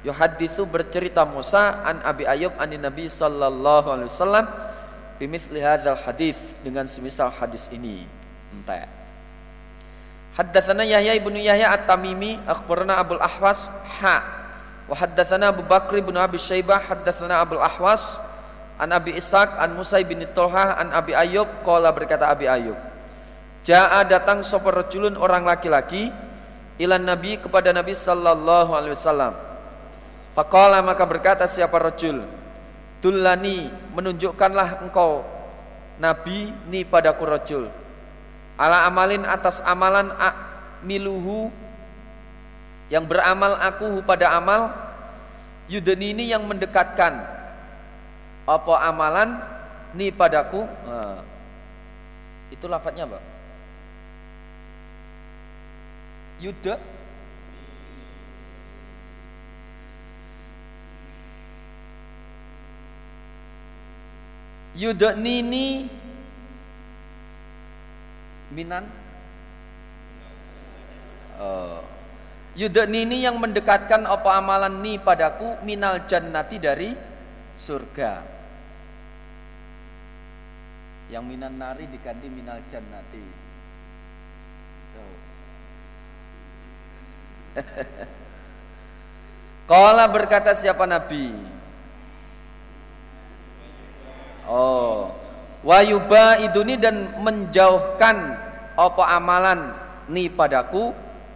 Yuhadithu 0.00 0.64
bercerita 0.64 1.28
Musa 1.28 1.84
an 1.84 2.00
Abi 2.00 2.24
Ayub 2.24 2.56
an 2.56 2.72
Nabi 2.72 3.06
sallallahu 3.06 3.86
alaihi 3.92 4.08
wasallam 4.08 4.71
bimithli 5.22 5.62
hadzal 5.62 5.94
hadis 5.94 6.34
dengan 6.66 6.82
semisal 6.90 7.30
hadis 7.30 7.70
ini. 7.70 8.02
Entah. 8.50 8.90
Haddatsana 10.34 10.82
Yahya 10.82 11.14
ibnu 11.14 11.38
Yahya 11.38 11.70
At-Tamimi 11.78 12.42
akhbarana 12.42 12.98
Abdul 12.98 13.22
Ahwas 13.22 13.70
ha 14.02 14.16
wa 14.90 14.98
haddatsana 14.98 15.54
Abu 15.54 15.62
Bakr 15.62 16.02
ibnu 16.02 16.18
Abi 16.18 16.42
Syaibah 16.42 16.82
haddatsana 16.82 17.38
Abdul 17.38 17.62
Ahwas 17.62 18.18
an 18.82 18.90
Abi 18.90 19.14
Ishaq 19.14 19.62
an 19.62 19.78
Musa 19.78 20.02
bin 20.02 20.26
Tolha 20.34 20.74
an 20.74 20.90
Abi 20.90 21.14
Ayub 21.14 21.46
qala 21.62 21.94
berkata 21.94 22.26
Abi 22.26 22.50
Ayub 22.50 22.74
Ja'a 23.62 24.02
datang 24.02 24.42
sapa 24.42 24.74
rajulun 24.74 25.14
orang 25.14 25.46
laki-laki 25.46 26.10
ilan 26.82 26.98
Nabi 26.98 27.38
kepada 27.38 27.70
Nabi 27.70 27.94
sallallahu 27.94 28.74
alaihi 28.74 28.98
wasallam. 28.98 29.38
Faqala 30.34 30.82
maka 30.82 31.06
berkata 31.06 31.46
siapa 31.46 31.78
rajul 31.78 32.26
Dulani 33.02 33.66
menunjukkanlah 33.98 34.86
engkau 34.86 35.26
Nabi 35.98 36.54
ni 36.70 36.86
pada 36.86 37.10
rajul 37.10 37.66
ala 38.54 38.86
amalin 38.86 39.26
atas 39.26 39.58
amalan 39.66 40.14
miluhu 40.86 41.50
yang 42.86 43.02
beramal 43.02 43.58
aku 43.58 44.06
pada 44.06 44.30
amal 44.38 44.70
yudeni 45.66 46.12
ini 46.12 46.30
yang 46.30 46.44
mendekatkan. 46.44 47.24
Apa 48.42 48.74
amalan 48.90 49.38
ni 49.94 50.10
padaku? 50.10 50.66
Nah, 50.66 51.22
itu 52.52 52.66
lafadznya 52.68 53.08
yuda 56.42 56.74
nini 64.74 65.88
minan 68.52 68.84
oh 71.40 71.92
Yudnini 72.52 73.24
yang 73.24 73.40
mendekatkan 73.40 74.04
apa 74.04 74.36
amalan 74.36 74.84
ni 74.84 75.00
padaku 75.00 75.56
minal 75.64 76.04
jannati 76.04 76.60
dari 76.60 76.92
surga. 77.56 78.20
Yang 81.08 81.24
minan 81.24 81.56
nari 81.56 81.88
diganti 81.88 82.28
minal 82.28 82.60
jannati. 82.68 83.24
Kala 89.64 90.04
berkata 90.16 90.52
siapa 90.52 90.84
Nabi? 90.84 91.32
Oh, 94.46 95.14
wayuba 95.62 96.42
iduni 96.42 96.74
dan 96.74 97.14
menjauhkan 97.22 98.16
apa 98.74 99.04
amalan 99.14 99.70
ni 100.10 100.26
padaku 100.26 100.90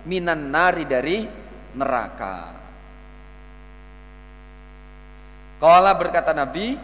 minan 0.06 0.50
nari 0.50 0.82
dari 0.86 1.26
neraka. 1.76 2.56
Kala 5.56 5.92
berkata 5.96 6.36
Nabi, 6.36 6.76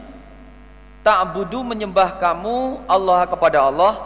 Ta'budu 1.02 1.66
menyembah 1.66 2.16
kamu 2.16 2.86
Allah 2.86 3.26
kepada 3.26 3.68
Allah, 3.68 3.98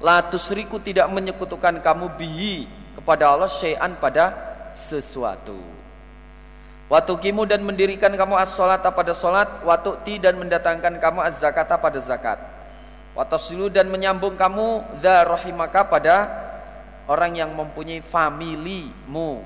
la 0.00 0.24
tusriku 0.24 0.80
tidak 0.80 1.06
menyekutukan 1.12 1.76
kamu 1.78 2.16
bihi 2.16 2.66
kepada 2.98 3.30
Allah 3.36 3.46
syai'an 3.52 3.94
pada 4.00 4.32
sesuatu. 4.72 5.77
Waktu 6.88 7.12
kimu 7.20 7.44
dan 7.44 7.60
mendirikan 7.60 8.08
kamu 8.16 8.40
as-salat 8.40 8.80
pada 8.80 9.12
salat, 9.12 9.60
waktu 9.60 9.92
ti 10.08 10.14
dan 10.16 10.40
mendatangkan 10.40 10.96
kamu 10.96 11.20
az-zakata 11.20 11.76
pada 11.76 12.00
zakat. 12.00 12.40
Watasilu 13.12 13.68
dan 13.68 13.92
menyambung 13.92 14.40
kamu 14.40 15.00
dha 15.04 15.28
rahimaka 15.28 15.84
pada 15.84 16.16
orang 17.04 17.36
yang 17.36 17.50
mempunyai 17.52 18.00
familimu. 18.00 19.44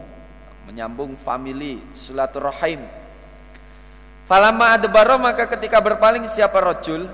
Menyambung 0.71 1.19
famili 1.19 1.83
silaturahim. 1.99 2.87
Falama 4.31 4.79
adbaro 4.79 5.19
maka 5.19 5.51
ketika 5.51 5.83
berpaling 5.83 6.31
siapa 6.31 6.63
rojul 6.63 7.11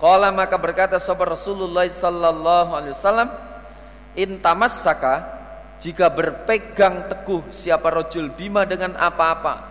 Kala 0.00 0.32
maka 0.32 0.56
berkata 0.56 0.96
sahabat 0.96 1.36
Rasulullah 1.36 1.84
sallallahu 1.84 2.72
alaihi 2.72 2.96
wasallam 2.96 3.28
intamassaka 4.16 5.39
jika 5.80 6.12
berpegang 6.12 7.08
teguh 7.08 7.48
siapa 7.48 7.88
rojul 7.88 8.30
bima 8.36 8.68
dengan 8.68 8.94
apa-apa 9.00 9.70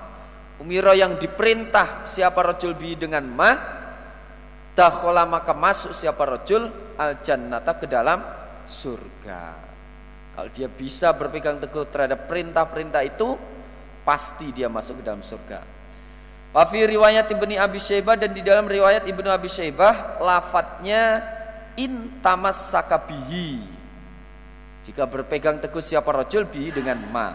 Umiro 0.60 0.92
yang 0.92 1.16
diperintah 1.16 2.04
siapa 2.04 2.44
rojul 2.44 2.76
bi 2.76 2.92
dengan 3.00 3.24
ma 3.24 3.52
Dakhola 4.76 5.24
maka 5.28 5.56
masuk 5.56 5.92
siapa 5.92 6.24
rojul 6.24 6.96
al 6.96 7.20
jannata 7.20 7.76
ke 7.76 7.84
dalam 7.84 8.24
surga. 8.64 9.44
Kalau 10.36 10.50
dia 10.56 10.72
bisa 10.72 11.12
berpegang 11.12 11.60
teguh 11.60 11.84
terhadap 11.92 12.32
perintah-perintah 12.32 13.04
itu, 13.04 13.36
pasti 14.08 14.56
dia 14.56 14.72
masuk 14.72 15.02
ke 15.02 15.04
dalam 15.04 15.20
surga. 15.20 15.60
Wafi 16.56 16.96
riwayat 16.96 17.28
Ibnu 17.28 17.60
Abi 17.60 17.76
Syaibah 17.76 18.16
dan 18.16 18.32
di 18.32 18.40
dalam 18.40 18.72
riwayat 18.72 19.04
Ibnu 19.04 19.28
Abi 19.28 19.52
Syaibah 19.52 20.24
lafadznya 20.24 21.28
intamas 21.76 22.72
sakabihi. 22.72 23.79
Jika 24.90 25.06
berpegang 25.06 25.62
teguh 25.62 25.86
siapa 25.86 26.10
rojul 26.10 26.50
bi 26.50 26.74
dengan 26.74 26.98
ma. 27.14 27.30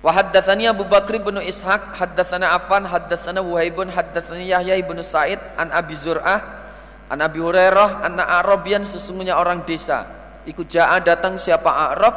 Wa 0.00 0.10
haddatsani 0.16 0.64
Abu 0.64 0.88
Bakr 0.88 1.20
bin 1.20 1.36
Ishaq, 1.44 2.00
haddatsana 2.00 2.56
Affan, 2.56 2.88
haddatsana 2.88 3.44
Wahaibun, 3.44 3.92
haddatsani 3.92 4.48
Yahya 4.48 4.80
bin 4.80 5.00
Sa'id 5.04 5.40
an 5.60 5.68
Abi 5.72 5.92
Zur'ah 5.92 6.64
An 7.12 7.20
Abi 7.20 7.36
Hurairah 7.36 8.00
anna 8.00 8.24
Arabian 8.40 8.88
sesungguhnya 8.88 9.36
orang 9.36 9.60
desa. 9.68 10.08
Ikut 10.48 10.68
ja'a 10.68 11.00
datang 11.04 11.36
siapa 11.36 11.68
Arab 11.68 12.14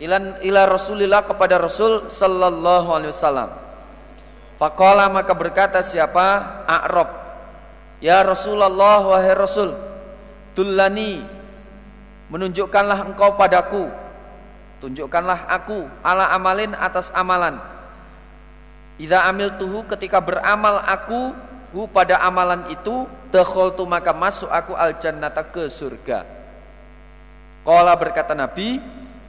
ilan 0.00 0.40
ila 0.40 0.66
Rasulillah 0.66 1.22
kepada 1.28 1.60
Rasul 1.60 2.08
sallallahu 2.08 2.88
alaihi 2.96 3.12
wasallam. 3.12 3.50
Faqala 4.56 5.12
maka 5.12 5.36
berkata 5.36 5.80
siapa 5.84 6.64
Arab 6.64 7.22
Ya 8.02 8.18
Rasulullah 8.26 8.98
wahai 8.98 9.30
Rasul 9.36 9.74
Tullani 10.52 11.24
Menunjukkanlah 12.32 13.08
engkau 13.08 13.36
padaku 13.36 13.88
Tunjukkanlah 14.80 15.46
aku 15.46 15.86
ala 16.02 16.32
amalin 16.32 16.74
atas 16.74 17.14
amalan 17.14 17.60
Idza 19.00 19.24
amil 19.24 19.56
tuhu 19.56 19.82
ketika 19.88 20.20
beramal 20.20 20.78
aku 20.84 21.32
hu 21.72 21.88
pada 21.88 22.20
amalan 22.20 22.68
itu 22.68 23.08
tu 23.32 23.84
maka 23.88 24.12
masuk 24.12 24.52
aku 24.52 24.76
al 24.76 25.00
jannata 25.00 25.40
ke 25.40 25.66
surga. 25.66 26.22
Qala 27.64 27.96
berkata 27.96 28.36
Nabi, 28.36 28.76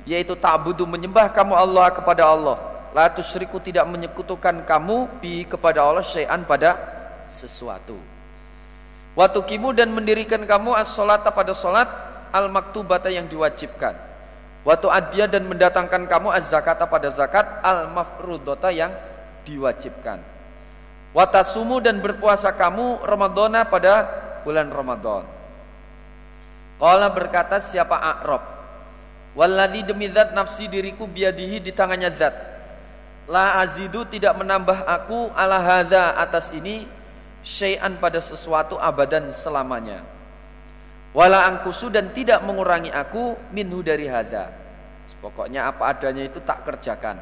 yaitu 0.03 0.35
ta'budu 0.35 0.83
menyembah 0.83 1.31
kamu 1.31 1.55
Allah 1.55 1.87
kepada 1.95 2.27
Allah. 2.27 2.57
La 2.91 3.09
tusyriku 3.09 3.57
tidak 3.57 3.87
menyekutukan 3.89 4.67
kamu 4.67 5.09
bi 5.23 5.47
kepada 5.47 5.81
Allah 5.81 6.03
syai'an 6.03 6.43
pada 6.45 6.77
sesuatu. 7.25 7.97
Waktu 9.13 9.39
kimu 9.45 9.77
dan 9.77 9.93
mendirikan 9.93 10.41
kamu 10.41 10.73
as-salata 10.73 11.29
pada 11.29 11.53
salat 11.53 11.85
al-maktubata 12.33 13.13
yang 13.13 13.29
diwajibkan. 13.29 13.93
Waktu 14.65 14.87
adia 14.89 15.25
dan 15.29 15.45
mendatangkan 15.45 16.09
kamu 16.09 16.33
az-zakata 16.33 16.89
pada 16.89 17.11
zakat 17.13 17.45
al-mafrudota 17.61 18.73
yang 18.73 18.89
diwajibkan. 19.45 20.23
Watasumu 21.13 21.77
dan 21.77 22.01
berpuasa 22.01 22.55
kamu 22.57 23.05
Ramadana 23.05 23.69
pada 23.69 24.09
bulan 24.41 24.73
Ramadan. 24.73 25.29
Qala 26.81 27.07
berkata 27.13 27.61
siapa 27.61 27.95
A'rab 27.95 28.43
Walladhi 29.37 29.85
demi 29.85 30.09
zat 30.09 30.33
nafsi 30.33 30.65
diriku 30.65 31.05
biadihi 31.05 31.61
di 31.61 31.71
tangannya 31.71 32.09
zat 32.17 32.35
La 33.29 33.61
azidu 33.61 34.03
tidak 34.09 34.35
menambah 34.35 34.83
aku 34.83 35.31
ala 35.31 35.63
hadha 35.63 36.17
atas 36.19 36.51
ini 36.51 36.83
Syai'an 37.43 37.99
pada 37.99 38.23
sesuatu 38.23 38.79
abadan 38.79 39.29
selamanya. 39.35 40.01
Wala 41.11 41.45
angkusu 41.45 41.91
dan 41.93 42.09
tidak 42.15 42.41
mengurangi 42.41 42.89
aku 42.89 43.37
minhu 43.53 43.85
dari 43.85 44.09
hadha 44.09 44.49
Pokoknya 45.21 45.69
apa 45.69 45.93
adanya 45.93 46.25
itu 46.25 46.41
tak 46.43 46.67
kerjakan. 46.67 47.15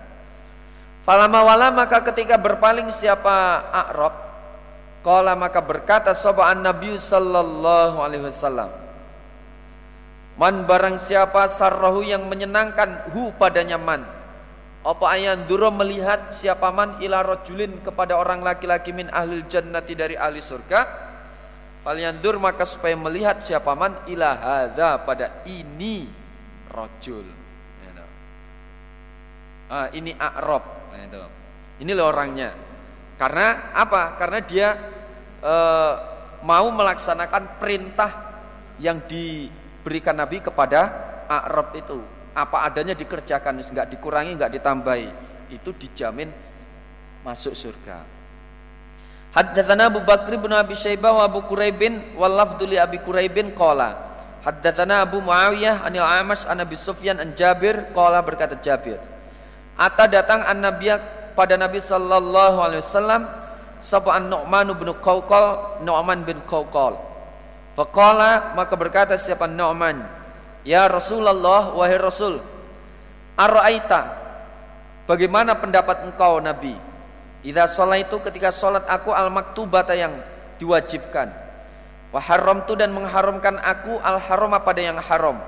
Falama 1.06 1.46
wala 1.46 1.74
maka 1.74 2.02
ketika 2.14 2.38
berpaling 2.38 2.94
siapa 2.94 3.66
A'rab 3.74 4.14
Kala 5.02 5.34
maka 5.34 5.58
berkata 5.66 6.14
sobaan 6.14 6.62
Nabi 6.62 6.94
sallallahu 6.94 7.98
alaihi 7.98 8.22
wasallam 8.30 8.70
Man 10.38 10.70
barang 10.70 11.02
siapa 11.02 11.50
sarrahu 11.50 12.06
yang 12.06 12.30
menyenangkan 12.30 13.10
hu 13.18 13.34
padanya 13.34 13.82
man 13.82 14.06
Apa 14.82 15.14
ayan 15.14 15.46
duro 15.46 15.70
melihat 15.70 16.34
siapa 16.34 16.74
man 16.74 16.98
ila 17.06 17.22
rojulin 17.22 17.86
kepada 17.86 18.18
orang 18.18 18.42
laki-laki 18.42 18.90
min 18.90 19.14
ahli 19.14 19.46
jannati 19.46 19.94
dari 19.94 20.18
ahli 20.18 20.42
surga 20.42 21.10
Falyandur 21.82 22.38
maka 22.38 22.62
supaya 22.62 22.94
melihat 22.94 23.42
siapa 23.42 23.74
man 23.74 24.06
ila 24.06 24.38
hadza 24.38 25.02
pada 25.02 25.42
ini 25.50 26.06
rojul 26.70 27.26
ya, 27.82 28.06
ah, 29.70 29.88
Ini 29.90 30.14
A'rab 30.18 30.82
Nah, 30.92 31.08
itu. 31.08 31.24
Ini 31.82 31.92
loh 31.96 32.12
orangnya. 32.12 32.52
Karena 33.16 33.72
apa? 33.72 34.20
Karena 34.20 34.40
dia 34.44 34.76
e, 35.40 35.54
mau 36.44 36.68
melaksanakan 36.68 37.58
perintah 37.58 38.12
yang 38.78 39.02
diberikan 39.08 40.20
Nabi 40.20 40.44
kepada 40.44 40.82
Arab 41.26 41.74
itu. 41.80 42.04
Apa 42.32 42.68
adanya 42.68 42.96
dikerjakan, 42.96 43.60
nggak 43.60 43.88
dikurangi, 43.92 44.40
nggak 44.40 44.52
ditambahi. 44.56 45.10
Itu 45.52 45.76
dijamin 45.76 46.32
masuk 47.28 47.54
surga. 47.54 48.22
Haddatsana 49.32 49.88
Abu 49.88 50.04
Bakr 50.04 50.36
bin 50.36 50.52
Abi 50.52 50.76
Syaibah 50.76 51.16
wa 51.16 51.24
Abu 51.24 51.40
Quraibin 51.48 52.20
wal 52.20 52.36
lafdhu 52.36 52.68
li 52.68 52.76
Abi 52.76 53.00
Quraibin 53.00 53.56
qala 53.56 53.96
Haddatsana 54.44 55.08
Abu 55.08 55.24
Muawiyah 55.24 55.88
anil 55.88 56.04
Amash 56.04 56.44
an 56.44 56.60
Abi 56.60 56.76
Sufyan 56.76 57.16
an 57.16 57.32
Jabir 57.32 57.96
qala 57.96 58.20
berkata 58.20 58.60
Jabir 58.60 59.00
Ata 59.80 60.04
datang 60.12 60.44
an 60.44 60.60
Nabi 60.60 60.92
pada 61.32 61.56
Nabi 61.56 61.80
sallallahu 61.80 62.58
alaihi 62.60 62.84
wasallam 62.84 63.22
sapa 63.80 64.20
an 64.20 64.28
Nu'man 64.28 64.68
bin 64.76 64.92
Qawqal 65.00 65.80
Nu'man 65.80 66.28
bin 66.28 66.44
Qawqal. 66.44 67.00
Faqala 67.80 68.52
maka 68.52 68.76
berkata 68.76 69.16
siapa 69.16 69.48
Nu'man 69.48 70.04
Ya 70.62 70.86
Rasulullah 70.86 71.74
wahai 71.74 71.98
Rasul 71.98 72.38
Ara'aita 73.34 74.22
Bagaimana 75.10 75.58
pendapat 75.58 76.08
engkau 76.08 76.40
Nabi? 76.40 76.78
Idza 77.42 77.68
itu 77.98 78.16
ketika 78.22 78.54
salat 78.54 78.86
aku 78.86 79.12
al-maktubata 79.12 79.98
yang 79.98 80.14
diwajibkan. 80.62 81.28
Wa 82.14 82.22
tu 82.70 82.80
dan 82.80 82.96
mengharamkan 82.96 83.60
aku 83.60 83.98
al-harama 84.00 84.62
pada 84.62 84.80
yang 84.80 84.96
haram. 85.02 85.42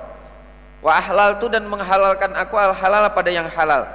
Wa 0.82 1.00
tu 1.38 1.46
dan 1.48 1.64
menghalalkan 1.64 2.34
aku 2.34 2.60
al-halal 2.60 3.08
pada 3.14 3.30
yang 3.32 3.46
halal. 3.46 3.88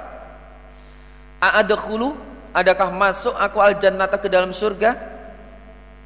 A'adkhulu 1.38 2.18
adakah 2.56 2.88
masuk 2.90 3.36
aku 3.36 3.62
al-jannata 3.62 4.16
ke 4.16 4.26
dalam 4.26 4.50
surga? 4.50 4.96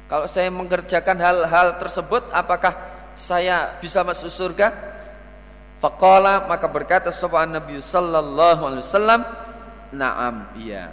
Kalau 0.05 0.29
saya 0.29 0.53
mengerjakan 0.53 1.17
hal-hal 1.17 1.81
tersebut 1.81 2.29
apakah 2.29 2.75
saya 3.17 3.81
bisa 3.81 4.05
masuk 4.05 4.29
surga 4.29 4.94
Faqala 5.83 6.47
maka 6.47 6.71
berkata 6.71 7.11
sapa 7.11 7.43
Nabi 7.43 7.83
sallallahu 7.83 8.61
alaihi 8.63 8.83
wasallam, 8.83 9.21
"Na'am, 9.91 10.35
iya." 10.55 10.91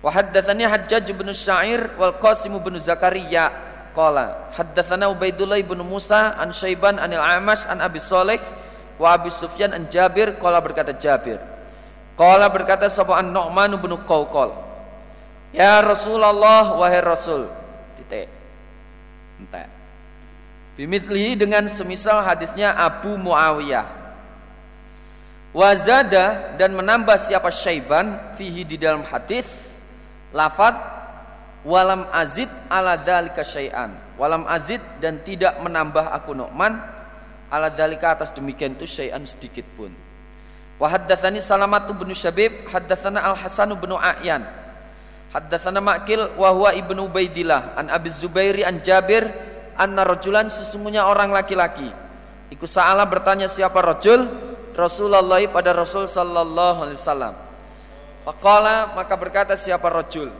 Wa 0.00 0.10
haddatsani 0.10 0.64
Hajjaj 0.64 1.06
bin 1.12 1.28
Sya'ir 1.30 1.94
wal 2.00 2.16
Qasim 2.16 2.56
bin 2.58 2.80
Zakaria. 2.80 3.52
Qala 3.90 4.54
haddatsana 4.56 5.10
Ubaidullah 5.12 5.60
bin 5.60 5.82
Musa 5.84 6.38
an 6.38 6.54
Syaiban 6.54 6.96
anil 6.96 7.20
Amash 7.20 7.66
an 7.68 7.82
Abi 7.84 8.00
Saleh 8.00 8.40
wa 8.96 9.12
Abi 9.12 9.28
Sufyan 9.28 9.76
an 9.76 9.86
Jabir. 9.92 10.40
Qala 10.40 10.62
berkata 10.62 10.96
Jabir. 10.96 11.38
Qala 12.16 12.48
berkata 12.48 12.88
sapa 12.88 13.18
an 13.18 13.32
Nu'man 13.32 13.76
bin 13.80 13.96
Qawqal 14.04 14.52
Ya 15.50 15.82
Rasulullah 15.82 16.78
wahai 16.78 17.02
Rasul. 17.02 17.50
Titik. 17.98 18.30
Entek 19.42 19.79
Bimithlihi 20.80 21.36
dengan 21.36 21.68
semisal 21.68 22.24
hadisnya 22.24 22.72
Abu 22.72 23.12
Muawiyah. 23.20 23.84
Wazada 25.52 26.56
dan 26.56 26.72
menambah 26.72 27.20
siapa 27.20 27.52
syaiban 27.52 28.16
fihi 28.32 28.64
di 28.64 28.80
dalam 28.80 29.04
hadis 29.04 29.44
lafad 30.32 30.72
walam 31.68 32.08
azid 32.08 32.48
ala 32.72 32.96
dzalika 32.96 33.44
syai'an. 33.44 33.92
Walam 34.16 34.48
azid 34.48 34.80
dan 35.04 35.20
tidak 35.20 35.60
menambah 35.60 36.16
aku 36.16 36.32
Nu'man 36.32 36.80
ala 37.52 37.68
dzalika 37.68 38.16
atas 38.16 38.32
demikian 38.32 38.72
itu 38.72 38.88
syai'an 38.88 39.20
sedikit 39.28 39.68
pun. 39.76 39.92
Wa 40.80 40.96
haddatsani 40.96 41.44
Salamatu 41.44 41.92
bin 41.92 42.08
Syabib, 42.16 42.72
haddatsana 42.72 43.20
Al 43.20 43.36
Hasan 43.36 43.76
bin 43.76 43.92
A'yan. 44.00 44.48
Haddatsana 45.28 45.84
Ma'kil 45.84 46.40
wa 46.40 46.48
huwa 46.56 46.72
ibnu 46.72 47.04
Ubaidillah 47.04 47.76
an 47.76 47.92
Abi 47.92 48.08
Zubairi 48.08 48.64
an 48.64 48.80
Jabir 48.80 49.28
anna 49.78 50.02
rajulan 50.06 50.48
sesungguhnya 50.48 51.06
orang 51.06 51.30
laki-laki. 51.34 51.90
Iku 52.50 52.66
sa'ala 52.66 53.06
bertanya 53.06 53.46
siapa 53.46 53.78
rajul? 53.78 54.26
Rasulullah 54.74 55.42
pada 55.50 55.70
Rasul 55.74 56.06
sallallahu 56.06 56.78
alaihi 56.86 56.98
wasallam. 56.98 57.34
Faqala 58.26 58.94
maka 58.94 59.14
berkata 59.14 59.54
siapa 59.54 59.86
rajul? 59.86 60.30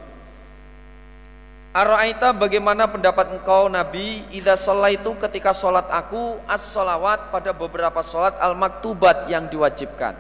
Ara'aita 1.70 2.34
bagaimana 2.34 2.90
pendapat 2.90 3.30
engkau 3.30 3.70
Nabi 3.70 4.26
idza 4.34 4.58
itu 4.90 5.10
ketika 5.22 5.54
salat 5.54 5.86
aku 5.86 6.34
as-shalawat 6.50 7.30
pada 7.30 7.54
beberapa 7.54 8.02
salat 8.02 8.34
al-maktubat 8.42 9.30
yang 9.30 9.46
diwajibkan. 9.46 10.18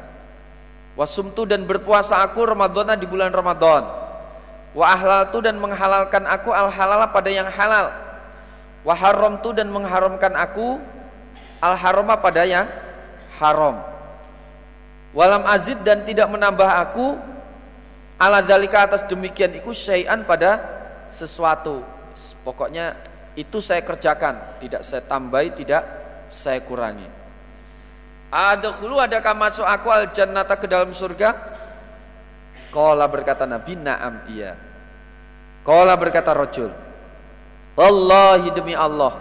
Wasumtu 0.94 1.50
dan 1.50 1.66
berpuasa 1.66 2.22
aku 2.22 2.46
Ramadana 2.46 2.94
di 2.94 3.02
bulan 3.02 3.34
Ramadan. 3.34 3.82
Wa 4.78 4.94
ahlaltu 4.94 5.42
dan 5.42 5.58
menghalalkan 5.58 6.22
aku 6.30 6.54
al-halala 6.54 7.10
pada 7.10 7.26
yang 7.26 7.50
halal 7.50 7.90
Waharom 8.80 9.44
tu 9.44 9.52
dan 9.52 9.68
mengharamkan 9.68 10.32
aku 10.32 10.80
al 11.60 11.76
haroma 11.76 12.16
pada 12.16 12.48
yang 12.48 12.64
haram. 13.36 13.84
Walam 15.12 15.44
azid 15.44 15.82
dan 15.84 16.06
tidak 16.06 16.30
menambah 16.32 16.64
aku 16.66 17.18
ala 18.16 18.40
zalika 18.44 18.88
atas 18.88 19.04
demikian 19.04 19.52
iku 19.58 19.74
syai'an 19.74 20.24
pada 20.24 20.60
sesuatu. 21.12 21.84
Pokoknya 22.44 22.96
itu 23.36 23.60
saya 23.60 23.84
kerjakan, 23.84 24.60
tidak 24.60 24.82
saya 24.86 25.02
tambahi, 25.04 25.48
tidak 25.56 25.82
saya 26.30 26.62
kurangi. 26.64 27.08
Adkhulu 28.30 29.02
adakah 29.02 29.34
masuk 29.34 29.66
aku 29.66 29.90
al 29.90 30.14
jannata 30.14 30.54
ke 30.54 30.70
dalam 30.70 30.94
surga? 30.94 31.34
Qala 32.70 33.10
berkata 33.10 33.42
Nabi, 33.42 33.74
"Na'am, 33.74 34.30
iya." 34.30 34.54
Qala 35.66 35.98
berkata 35.98 36.30
rajul, 36.30 36.70
Wallahi 37.78 38.50
demi 38.50 38.74
Allah 38.74 39.14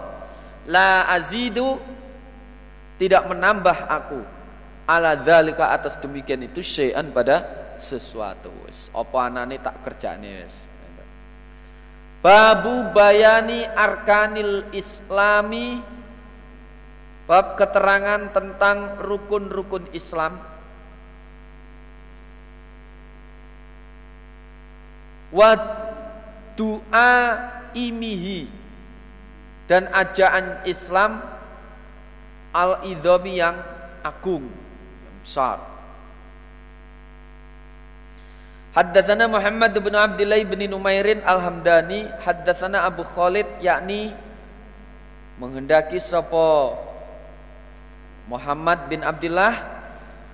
La 0.66 1.06
azidu 1.10 1.78
Tidak 2.98 3.22
menambah 3.30 3.78
aku 3.86 4.20
Ala 4.90 5.14
dzalika 5.14 5.70
atas 5.70 5.94
demikian 6.02 6.42
itu 6.42 6.58
Syai'an 6.66 7.14
pada 7.14 7.46
sesuatu. 7.78 8.50
Apa 8.90 9.30
anane 9.30 9.62
tak 9.62 9.86
kerjane 9.86 10.42
wis. 10.42 10.66
Babu 12.20 12.90
bayani 12.90 13.64
arkanil 13.64 14.66
islami 14.74 15.80
Bab 17.30 17.54
keterangan 17.54 18.34
tentang 18.34 18.98
rukun-rukun 18.98 19.86
Islam. 19.94 20.42
Wa 25.30 25.54
du'a 26.58 27.14
imihi 27.74 28.50
dan 29.70 29.86
ajaan 29.94 30.66
Islam 30.66 31.22
al-idhami 32.50 33.38
yang 33.38 33.56
agung 34.02 34.50
yang 35.06 35.16
besar. 35.22 35.58
Haddatsana 38.70 39.26
Muhammad 39.26 39.74
bin 39.74 39.94
Abdullah 39.98 40.42
bin 40.46 40.62
Numairin 40.70 41.26
Al-Hamdani 41.26 42.06
haddatsana 42.22 42.86
Abu 42.86 43.02
Khalid 43.02 43.46
yakni 43.58 44.14
menghendaki 45.42 45.98
sapa 45.98 46.78
Muhammad 48.30 48.86
bin 48.86 49.02
Abdullah 49.02 49.58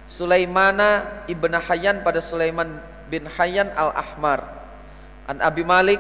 Sulaimana 0.07 1.25
ibn 1.27 1.51
Hayyan 1.51 2.05
pada 2.07 2.23
Sulaiman 2.23 2.79
bin 3.11 3.27
Hayyan 3.27 3.73
Al-Ahmar. 3.75 4.45
An 5.27 5.43
Abi 5.43 5.67
Malik 5.67 5.99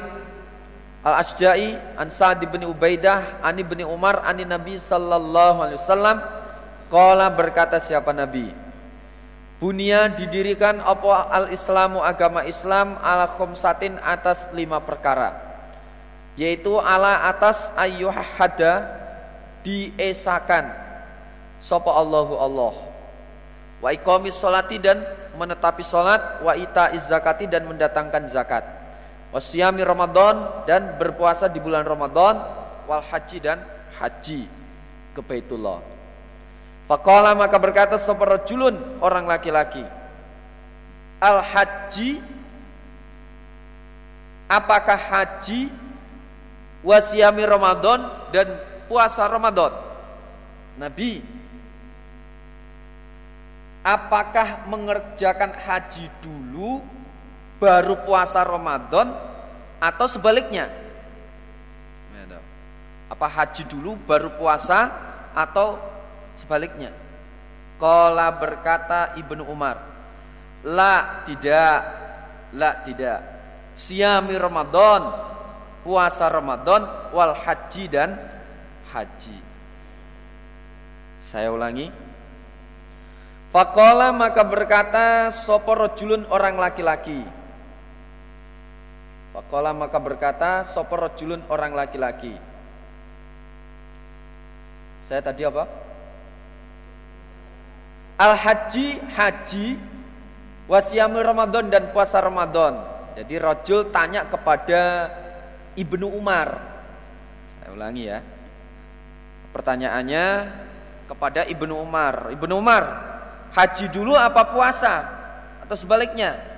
Al-Asja'i 1.07 1.79
an 1.95 2.11
Sa'd 2.11 2.43
bin 2.51 2.67
Ubaidah 2.67 3.39
ani 3.39 3.63
bin 3.63 3.87
Umar 3.87 4.27
ani 4.27 4.43
Nabi 4.43 4.75
sallallahu 4.75 5.63
alaihi 5.63 5.79
wasallam 5.79 6.19
qala 6.91 7.31
berkata 7.31 7.79
siapa 7.79 8.11
Nabi? 8.11 8.51
Bunia 9.63 10.11
didirikan 10.11 10.83
apa 10.83 11.31
al-Islamu 11.31 12.03
agama 12.03 12.43
Islam 12.43 12.99
ala 12.99 13.31
khomsatin 13.31 14.03
atas 14.03 14.51
lima 14.51 14.83
perkara. 14.83 15.39
Yaitu 16.35 16.75
ala 16.77 17.31
atas 17.31 17.71
ayyuhada 17.79 18.91
diesakan. 19.63 20.75
Sapa 21.63 21.89
Allahu 21.89 22.35
Allah. 22.37 22.75
Wa 23.79 23.95
iqamis 23.95 24.37
salati 24.37 24.77
dan 24.83 25.07
menetapi 25.39 25.87
salat 25.87 26.43
wa 26.43 26.53
ita 26.53 26.91
zakati 26.99 27.47
dan 27.47 27.65
mendatangkan 27.65 28.27
zakat 28.29 28.76
wasyami 29.35 29.83
Ramadan 29.83 30.67
dan 30.69 30.95
berpuasa 30.99 31.51
di 31.51 31.59
bulan 31.59 31.83
Ramadan 31.83 32.39
wal 32.87 33.03
haji 33.03 33.39
dan 33.43 33.59
haji 33.99 34.47
ke 35.17 35.21
Baitullah. 35.25 35.83
Faqala 36.87 37.35
maka 37.35 37.59
berkata 37.59 37.99
saparajulun 37.99 39.03
orang 39.03 39.27
laki-laki. 39.27 39.83
Al 41.19 41.43
haji 41.43 42.23
apakah 44.47 44.95
haji 44.95 45.73
wasyami 46.87 47.43
Ramadan 47.43 48.31
dan 48.31 48.55
puasa 48.87 49.27
Ramadan? 49.27 49.75
Nabi 50.77 51.25
apakah 53.87 54.67
mengerjakan 54.67 55.55
haji 55.55 56.11
dulu 56.19 56.83
baru 57.57 58.05
puasa 58.05 58.45
Ramadan 58.45 59.13
atau 59.81 60.07
sebaliknya? 60.09 60.69
Apa 63.07 63.31
haji 63.31 63.63
dulu 63.71 63.95
baru 64.05 64.35
puasa 64.35 64.91
atau 65.33 65.79
sebaliknya? 66.35 66.91
Kala 67.77 68.33
berkata 68.35 69.15
Ibnu 69.15 69.47
Umar, 69.47 69.79
La 70.67 71.23
tidak, 71.23 71.79
la 72.57 72.83
tidak. 72.83 73.21
Siami 73.77 74.35
Ramadan, 74.35 75.13
puasa 75.85 76.27
Ramadan, 76.27 77.13
wal 77.13 77.37
haji 77.37 77.85
dan 77.87 78.17
haji. 78.91 79.39
Saya 81.23 81.53
ulangi. 81.53 81.93
Fakola 83.55 84.11
maka 84.11 84.43
berkata 84.43 85.31
soporojulun 85.31 86.27
orang 86.29 86.59
laki-laki 86.59 87.23
Faqala 89.37 89.77
maka 89.77 90.01
berkata 90.01 90.65
sapa 90.65 90.97
rajulun 90.97 91.45
orang 91.53 91.77
laki-laki. 91.77 92.33
Saya 95.05 95.21
tadi 95.21 95.45
apa? 95.45 95.69
Al 98.17 98.33
haji 98.33 98.97
haji 99.13 99.77
wasiami 100.65 101.21
Ramadan 101.21 101.69
dan 101.69 101.93
puasa 101.93 102.17
Ramadan. 102.25 102.81
Jadi 103.13 103.37
rojul 103.37 103.93
tanya 103.93 104.25
kepada 104.25 105.13
Ibnu 105.77 106.17
Umar. 106.17 106.57
Saya 107.61 107.77
ulangi 107.77 108.09
ya. 108.09 108.25
Pertanyaannya 109.53 110.27
kepada 111.13 111.45
Ibnu 111.45 111.77
Umar. 111.77 112.33
Ibnu 112.33 112.57
Umar, 112.57 112.85
haji 113.53 113.93
dulu 113.93 114.17
apa 114.17 114.49
puasa? 114.49 115.05
Atau 115.61 115.77
sebaliknya? 115.77 116.56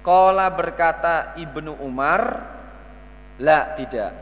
Kala 0.00 0.48
berkata 0.48 1.36
Ibnu 1.36 1.76
Umar, 1.84 2.48
la 3.36 3.76
tidak. 3.76 4.12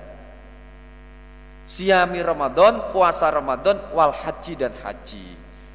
Siami 1.68 2.18
Ramadan, 2.24 2.90
puasa 2.90 3.30
Ramadan, 3.30 3.92
wal 3.94 4.10
haji 4.10 4.52
dan 4.58 4.74
haji. 4.82 5.26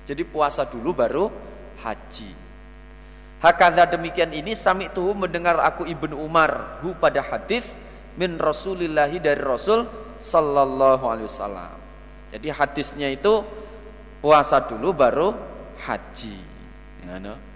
Jadi 0.04 0.24
puasa 0.28 0.68
dulu 0.68 0.92
baru 0.92 1.26
haji. 1.80 2.32
Hakadha 3.39 3.88
demikian 3.96 4.32
ini 4.32 4.56
sami 4.56 4.88
tuh 4.92 5.12
mendengar 5.16 5.60
aku 5.60 5.84
Ibnu 5.84 6.16
Umar 6.16 6.80
hu 6.80 6.96
pada 6.96 7.20
hadis 7.20 7.68
min 8.16 8.39
Rasulillahi 8.39 9.20
dari 9.20 9.39
Rasul 9.44 9.84
sallallahu 10.20 11.04
alaihi 11.08 11.28
wasallam. 11.28 11.76
Jadi 12.32 12.48
hadisnya 12.50 13.08
itu 13.12 13.44
puasa 14.24 14.63
dulu 14.63 14.96
baru 14.96 15.36
haji. 15.84 16.36
Ya, 17.04 17.20
no? 17.20 17.53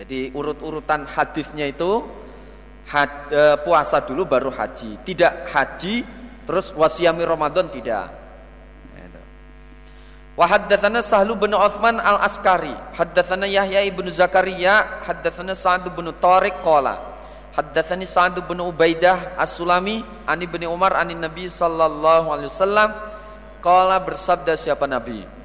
Jadi 0.00 0.32
urut-urutan 0.32 1.04
hadisnya 1.04 1.68
itu 1.68 2.00
had, 2.88 3.28
e, 3.28 3.42
puasa 3.60 4.00
dulu 4.00 4.24
baru 4.24 4.48
haji. 4.48 5.04
Tidak 5.04 5.52
haji 5.52 5.94
terus 6.48 6.72
wasiami 6.72 7.20
Ramadan 7.20 7.68
tidak. 7.68 8.20
Wa 10.40 10.48
haddatsana 10.48 11.04
Sahlu 11.04 11.36
bin 11.36 11.52
Uthman 11.52 12.00
al-Askari, 12.00 12.72
haddatsana 12.96 13.44
Yahya 13.44 13.84
ibn 13.84 14.08
Zakaria, 14.08 15.04
haddatsana 15.04 15.52
Sa'd 15.52 15.84
bin 15.92 16.08
Tariq 16.16 16.64
qala. 16.64 16.96
Haddatsani 17.52 18.08
Sa'd 18.08 18.40
bin 18.48 18.56
Ubaidah 18.62 19.36
As-Sulami 19.36 20.00
an 20.24 20.40
Ibnu 20.40 20.64
Umar 20.70 20.96
an 20.96 21.12
Nabi 21.12 21.44
sallallahu 21.44 22.32
alaihi 22.32 22.48
wasallam 22.48 22.88
qala 23.60 24.00
bersabda 24.00 24.56
siapa 24.56 24.88
Nabi? 24.88 25.39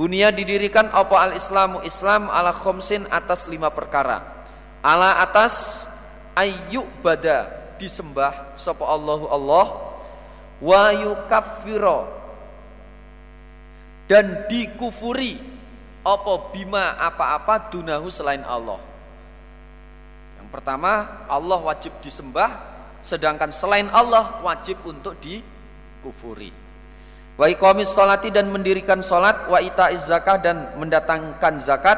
Bunia 0.00 0.32
didirikan 0.32 0.88
apa 0.96 1.28
al-Islamu 1.28 1.84
Islam 1.84 2.32
ala 2.32 2.56
khomsin 2.56 3.04
atas 3.12 3.44
lima 3.52 3.68
perkara. 3.68 4.48
Ala 4.80 5.20
atas 5.20 5.84
ayyuk 6.32 6.88
bada 7.04 7.52
disembah 7.76 8.56
sapa 8.56 8.80
Allahu 8.80 9.28
Allah 9.28 9.66
wa 10.56 10.84
yukaffiro 10.96 12.08
dan 14.08 14.48
dikufuri 14.48 15.36
apa 16.00 16.48
bima 16.48 16.96
apa-apa 16.96 17.68
dunahu 17.68 18.08
selain 18.08 18.40
Allah. 18.40 18.80
Yang 20.40 20.48
pertama, 20.48 21.28
Allah 21.28 21.60
wajib 21.60 21.92
disembah, 22.00 22.56
sedangkan 23.04 23.52
selain 23.52 23.92
Allah 23.92 24.40
wajib 24.40 24.80
untuk 24.80 25.20
dikufuri. 25.20 26.59
Wa 27.40 27.48
iqamis 27.48 27.96
salati 27.96 28.28
dan 28.28 28.52
mendirikan 28.52 29.00
salat, 29.00 29.48
wa 29.48 29.56
ita'iz 29.56 30.04
zakah 30.12 30.36
dan 30.36 30.76
mendatangkan 30.76 31.56
zakat, 31.56 31.96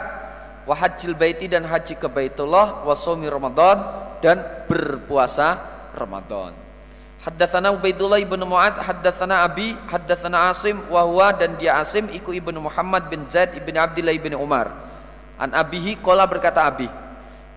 wa 0.63 0.71
hajjil 0.71 1.19
baiti 1.19 1.51
dan 1.51 1.67
haji 1.67 1.99
ke 1.99 2.07
Baitullah, 2.07 2.87
wa 2.87 2.95
somi 2.95 3.27
Ramadan 3.27 3.83
dan 4.23 4.39
berpuasa 4.71 5.59
Ramadan. 5.99 6.55
Haddatsana 7.27 7.75
Ubaidullah 7.75 8.23
ibnu 8.23 8.47
Mu'ad, 8.47 8.87
haddatsana 8.87 9.43
Abi, 9.43 9.75
haddatsana 9.91 10.47
Asim 10.47 10.79
wa 10.87 11.03
huwa 11.03 11.35
dan 11.35 11.59
dia 11.59 11.75
Asim 11.75 12.07
iku 12.15 12.31
ibnu 12.31 12.63
Muhammad 12.63 13.11
bin 13.11 13.27
Zaid 13.27 13.59
ibnu 13.59 13.75
Abdullah 13.79 14.15
ibnu 14.15 14.39
Umar. 14.39 14.71
An 15.43 15.51
abihi 15.55 15.99
qala 15.99 16.23
berkata 16.23 16.67
Abi. 16.71 16.87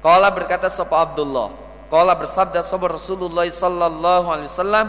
Qala 0.01 0.33
berkata 0.33 0.73
sapa 0.73 1.05
Abdullah. 1.05 1.53
Qala 1.89 2.17
bersabda 2.17 2.65
sapa 2.65 2.89
Rasulullah 2.89 3.45
sallallahu 3.45 4.25
alaihi 4.33 4.49
wasallam, 4.49 4.85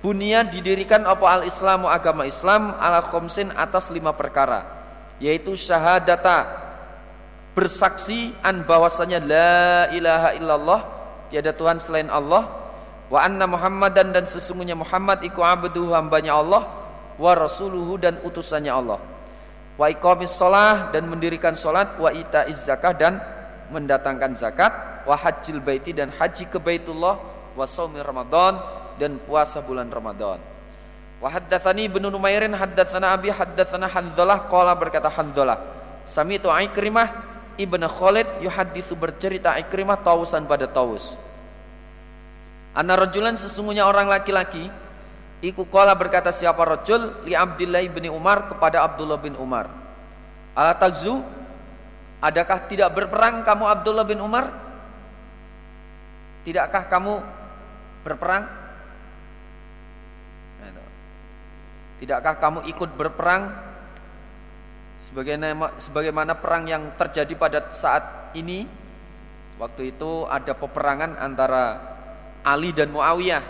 Bunia 0.00 0.40
didirikan 0.48 1.04
apa 1.04 1.40
al-Islamu 1.40 1.84
agama 1.84 2.24
Islam 2.24 2.72
ala 2.80 3.04
khomsin 3.04 3.52
atas 3.52 3.92
lima 3.92 4.16
perkara 4.16 4.64
yaitu 5.20 5.52
syahadata 5.52 6.48
bersaksi 7.52 8.32
an 8.40 8.64
bahwasanya 8.64 9.20
la 9.20 9.92
ilaha 9.92 10.30
illallah 10.40 10.80
tiada 11.28 11.52
Tuhan 11.52 11.76
selain 11.76 12.08
Allah 12.08 12.48
wa 13.12 13.20
anna 13.20 13.44
Muhammadan 13.44 14.16
dan 14.16 14.24
sesungguhnya 14.24 14.72
Muhammad 14.72 15.20
iku 15.20 15.44
abduhu 15.44 15.92
hambanya 15.92 16.40
Allah 16.40 16.64
wa 17.20 17.32
rasuluhu 17.36 18.00
dan 18.00 18.16
utusannya 18.24 18.72
Allah. 18.72 18.96
Wa 19.76 19.92
iqamis 19.92 20.32
shalah 20.32 20.88
dan 20.88 21.04
mendirikan 21.04 21.52
salat 21.52 22.00
wa 22.00 22.08
itaiz 22.08 22.64
zakah 22.64 22.96
dan 22.96 23.20
mendatangkan 23.68 24.32
zakat 24.32 24.72
wa 25.04 25.16
hajjil 25.16 25.60
baiti 25.60 25.92
dan 25.92 26.08
haji 26.12 26.48
ke 26.48 26.56
Baitullah 26.56 27.16
wa 27.52 27.64
shaumi 27.64 28.00
Ramadan 28.00 28.56
dan 29.00 29.16
puasa 29.16 29.64
bulan 29.64 29.88
Ramadan 29.88 30.36
wa 31.20 31.28
haddatsani 31.32 31.88
ibnu 31.88 32.12
Numairin 32.12 32.52
haddatsana 32.52 33.16
abi 33.16 33.32
haddatsana 33.32 33.88
Hanzalah 33.88 34.44
qala 34.52 34.76
berkata 34.76 35.08
Hanzalah 35.08 35.56
sami'tu 36.04 36.52
Ikrimah 36.52 37.08
ibnu 37.56 37.88
Khalid 37.88 38.44
yuhadditsu 38.44 38.92
bercerita 38.92 39.56
Ikrimah 39.56 40.04
tausan 40.04 40.44
pada 40.44 40.68
taus 40.68 41.16
Anna 42.76 42.94
rajulan 42.94 43.34
sesungguhnya 43.34 43.88
orang 43.88 44.06
laki-laki 44.06 44.68
Iku 45.40 45.64
kola 45.72 45.96
berkata 45.96 46.28
siapa 46.28 46.60
rajul 46.68 47.24
li 47.24 47.32
Abdullah 47.32 47.80
bin 47.88 48.12
Umar 48.12 48.44
kepada 48.44 48.84
Abdullah 48.84 49.16
bin 49.16 49.32
Umar. 49.40 49.72
Ala 50.52 50.76
tagzu 50.76 51.24
adakah 52.20 52.68
tidak 52.68 52.92
berperang 52.92 53.40
kamu 53.40 53.64
Abdullah 53.64 54.04
bin 54.04 54.20
Umar? 54.20 54.52
Tidakkah 56.44 56.84
kamu 56.92 57.24
berperang? 58.04 58.59
Tidakkah 62.00 62.40
kamu 62.40 62.64
ikut 62.72 62.96
berperang 62.96 63.52
sebagaimana 65.76 66.32
perang 66.32 66.64
yang 66.64 66.96
terjadi 66.96 67.34
pada 67.36 67.58
saat 67.76 68.32
ini? 68.32 68.64
Waktu 69.60 69.92
itu 69.92 70.24
ada 70.24 70.56
peperangan 70.56 71.20
antara 71.20 71.76
Ali 72.40 72.72
dan 72.72 72.88
Muawiyah. 72.88 73.44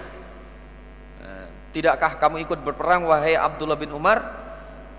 Eh, 1.22 1.46
tidakkah 1.70 2.18
kamu 2.18 2.42
ikut 2.42 2.58
berperang 2.66 3.06
wahai 3.06 3.38
Abdullah 3.38 3.78
bin 3.78 3.94
Umar? 3.94 4.18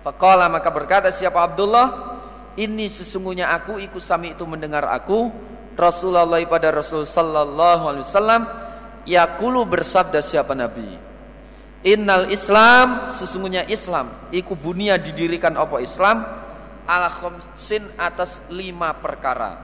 Faqala 0.00 0.48
maka 0.48 0.72
berkata 0.72 1.12
siapa 1.12 1.44
Abdullah? 1.44 2.16
Ini 2.56 2.88
sesungguhnya 2.88 3.52
aku 3.52 3.76
ikut 3.76 4.00
sami 4.00 4.32
itu 4.32 4.48
mendengar 4.48 4.88
aku 4.88 5.28
Rasulullah 5.76 6.40
pada 6.48 6.68
Rasul 6.72 7.04
sallallahu 7.04 7.82
alaihi 7.88 8.04
wasallam 8.04 8.42
yaqulu 9.04 9.68
bersabda 9.68 10.24
siapa 10.24 10.56
Nabi? 10.56 11.11
Innal 11.82 12.30
Islam 12.30 13.10
sesungguhnya 13.10 13.66
Islam. 13.66 14.30
Iku 14.30 14.54
bunia 14.54 14.94
didirikan 14.94 15.58
apa 15.58 15.82
Islam? 15.82 16.22
Ala 16.86 17.10
khamsin 17.10 17.90
atas 17.98 18.38
lima 18.46 18.94
perkara. 18.94 19.58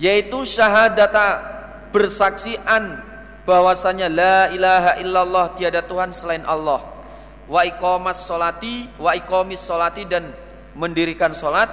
Yaitu 0.00 0.48
syahadata 0.48 1.44
bersaksian 1.92 3.04
bahwasanya 3.44 4.08
la 4.08 4.48
ilaha 4.48 4.96
illallah 4.96 5.52
tiada 5.60 5.84
Tuhan 5.84 6.08
selain 6.08 6.44
Allah. 6.48 6.88
Wa 7.44 7.60
iqamas 7.68 8.24
solati 8.24 8.88
wa 8.96 9.12
iqamis 9.12 9.60
solati 9.60 10.08
dan 10.08 10.24
mendirikan 10.72 11.36
solat 11.36 11.68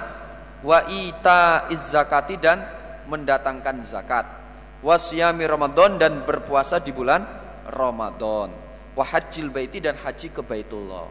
wa 0.60 0.84
ita 0.92 1.72
zakati 1.72 2.36
dan 2.36 2.68
mendatangkan 3.08 3.80
zakat. 3.80 4.28
Wasyami 4.84 5.48
Ramadan 5.48 5.96
dan 5.96 6.20
berpuasa 6.28 6.84
di 6.84 6.92
bulan 6.92 7.47
Ramadan. 7.68 8.50
Wa 8.96 9.04
hajjil 9.04 9.52
baiti 9.52 9.78
dan 9.78 9.94
haji 9.94 10.32
ke 10.32 10.42
Baitullah. 10.42 11.06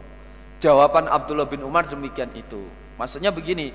Jawaban 0.58 1.06
Abdullah 1.06 1.46
bin 1.46 1.62
Umar 1.62 1.86
demikian 1.86 2.28
itu. 2.34 2.66
Maksudnya 2.98 3.30
begini. 3.30 3.70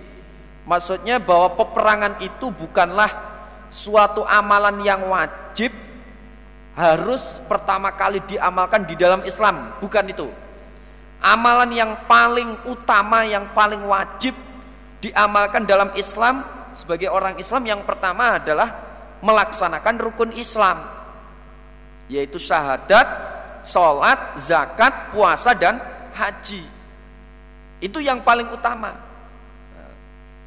Maksudnya 0.64 1.20
bahwa 1.20 1.56
peperangan 1.60 2.20
itu 2.24 2.52
bukanlah 2.52 3.12
suatu 3.68 4.24
amalan 4.24 4.80
yang 4.86 5.02
wajib 5.10 5.74
harus 6.74 7.42
pertama 7.46 7.94
kali 7.94 8.24
diamalkan 8.26 8.86
di 8.88 8.96
dalam 8.98 9.22
Islam, 9.28 9.78
bukan 9.78 10.06
itu. 10.10 10.28
Amalan 11.24 11.72
yang 11.72 11.92
paling 12.08 12.68
utama, 12.68 13.24
yang 13.24 13.52
paling 13.56 13.80
wajib 13.88 14.36
diamalkan 15.00 15.64
dalam 15.64 15.92
Islam 15.96 16.44
sebagai 16.74 17.08
orang 17.12 17.40
Islam 17.40 17.64
yang 17.64 17.82
pertama 17.86 18.42
adalah 18.42 18.72
melaksanakan 19.24 19.96
rukun 20.04 20.32
Islam, 20.36 20.84
yaitu 22.14 22.38
syahadat, 22.38 23.08
sholat, 23.66 24.38
zakat, 24.38 25.10
puasa 25.10 25.58
dan 25.58 25.82
haji. 26.14 26.62
Itu 27.82 27.98
yang 27.98 28.22
paling 28.22 28.54
utama. 28.54 28.94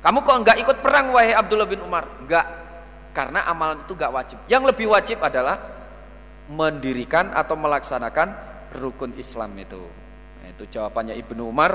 Kamu 0.07 0.22
kok 0.22 0.38
enggak 0.38 0.59
ikut 0.62 0.79
perang 0.87 1.11
wahai 1.11 1.35
Abdullah 1.35 1.66
bin 1.66 1.83
Umar? 1.83 2.07
Enggak. 2.22 2.46
Karena 3.11 3.42
amalan 3.50 3.83
itu 3.83 3.96
gak 3.98 4.12
wajib. 4.12 4.38
Yang 4.46 4.62
lebih 4.70 4.87
wajib 4.92 5.18
adalah 5.24 5.57
mendirikan 6.46 7.35
atau 7.35 7.59
melaksanakan 7.59 8.29
rukun 8.76 9.16
Islam 9.18 9.57
itu. 9.59 9.83
Nah, 10.44 10.48
itu 10.52 10.68
jawabannya 10.68 11.16
Ibnu 11.18 11.42
Umar 11.48 11.72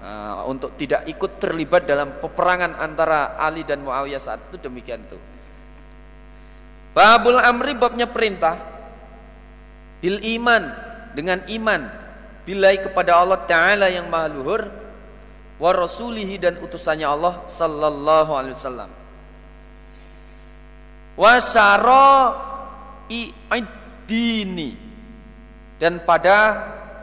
uh, 0.00 0.46
untuk 0.48 0.78
tidak 0.80 1.04
ikut 1.10 1.42
terlibat 1.42 1.84
dalam 1.84 2.22
peperangan 2.22 2.78
antara 2.78 3.36
Ali 3.36 3.66
dan 3.66 3.84
Muawiyah 3.84 4.22
saat 4.22 4.40
itu 4.48 4.56
demikian 4.64 5.02
tuh. 5.10 5.20
Babul 6.94 7.36
amri 7.42 7.76
babnya 7.76 8.08
perintah 8.08 8.77
bil 9.98 10.18
iman 10.38 10.70
dengan 11.12 11.42
iman 11.50 11.82
bilai 12.48 12.80
kepada 12.80 13.18
Allah 13.18 13.44
taala 13.44 13.92
yang 13.92 14.08
maha 14.08 14.32
luhur 14.32 14.62
wa 15.58 15.70
rasulihi 15.74 16.38
dan 16.38 16.56
utusannya 16.62 17.04
Allah 17.04 17.44
sallallahu 17.50 18.32
alaihi 18.32 18.56
wasallam. 18.56 18.90
Wa 21.18 21.34
dini 24.08 24.72
dan 25.76 26.00
pada 26.08 26.36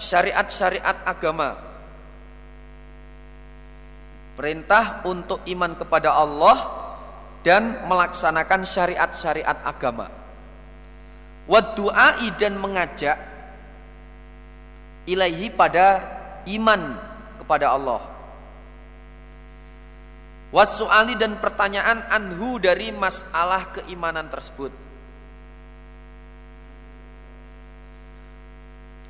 syariat-syariat 0.01 1.05
agama. 1.05 1.62
Perintah 4.36 5.05
untuk 5.08 5.39
iman 5.47 5.77
kepada 5.79 6.12
Allah 6.12 6.58
dan 7.45 7.86
melaksanakan 7.88 8.67
syariat-syariat 8.67 9.62
agama. 9.63 10.24
Wadu'ai 11.45 12.34
dan 12.41 12.58
mengajak 12.58 13.17
ilahi 15.05 15.53
pada 15.53 16.01
iman 16.49 16.97
kepada 17.38 17.69
Allah. 17.69 18.01
Wasu'ali 20.49 21.19
dan 21.19 21.38
pertanyaan 21.38 22.05
anhu 22.10 22.58
dari 22.58 22.89
masalah 22.89 23.75
keimanan 23.75 24.25
tersebut. 24.31 24.73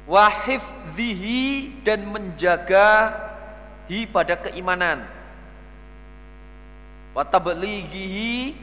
Wahifzihi 0.05 1.81
dan 1.81 2.05
menjaga 2.09 3.13
hi 3.87 4.05
pada 4.05 4.37
keimanan. 4.37 5.05
Watablighihi 7.15 8.53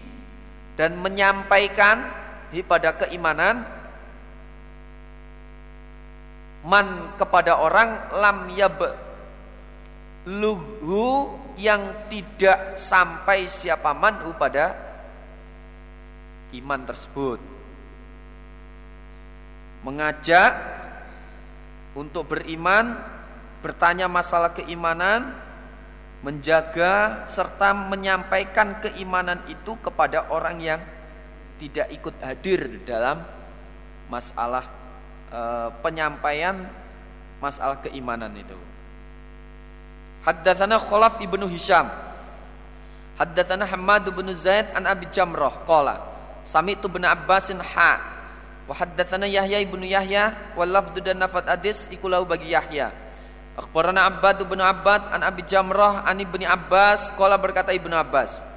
dan 0.77 0.99
menyampaikan 1.01 2.22
pada 2.61 2.93
keimanan 2.93 3.65
man 6.69 7.17
kepada 7.17 7.57
orang 7.57 8.13
lam 8.13 8.53
yab 8.53 8.77
luhu 10.29 11.33
yang 11.57 12.07
tidak 12.13 12.77
sampai 12.77 13.49
siapa 13.49 13.97
manhu 13.97 14.37
pada 14.37 14.77
iman 16.55 16.81
tersebut. 16.87 17.41
Mengajak 19.83 20.53
untuk 21.99 22.31
beriman, 22.31 22.95
bertanya 23.61 24.07
masalah 24.07 24.55
keimanan, 24.55 25.35
menjaga 26.23 27.27
serta 27.27 27.75
menyampaikan 27.75 28.79
keimanan 28.79 29.43
itu 29.51 29.75
kepada 29.83 30.31
orang 30.31 30.57
yang 30.63 30.81
tidak 31.63 31.87
ikut 31.95 32.19
hadir 32.19 32.83
dalam 32.83 33.23
masalah 34.11 34.67
e, 35.31 35.41
penyampaian 35.79 36.67
masalah 37.39 37.79
keimanan 37.79 38.35
itu. 38.35 38.59
Haddatsana 40.27 40.83
Khalaf 40.83 41.23
ibnu 41.23 41.47
Hisham. 41.47 41.87
Haddatsana 43.15 43.63
Hammad 43.71 44.11
bin 44.11 44.27
Zaid 44.35 44.75
an 44.75 44.91
Abi 44.91 45.07
Jamrah 45.07 45.63
qala 45.63 46.03
Sami'tu 46.43 46.91
bin 46.91 47.07
Abbasin 47.07 47.63
ha 47.63 48.03
Wa 48.67 48.75
haddatsana 48.75 49.31
Yahya 49.31 49.63
ibnu 49.63 49.87
Yahya 49.87 50.55
wal 50.59 50.71
lafdu 50.71 50.99
dan 50.99 51.23
nafat 51.23 51.47
hadis 51.47 51.91
ikulahu 51.95 52.27
bagi 52.27 52.55
Yahya. 52.55 52.91
Akhbarana 53.53 54.09
Abbad 54.09 54.49
bin 54.49 54.65
Abbad 54.65 55.13
an 55.13 55.21
Abi 55.23 55.45
Jamrah 55.45 56.09
an 56.09 56.17
Ibni 56.17 56.49
Abbas 56.49 57.13
qala 57.19 57.37
berkata 57.37 57.75
Ibnu 57.75 57.93
Abbas. 57.93 58.49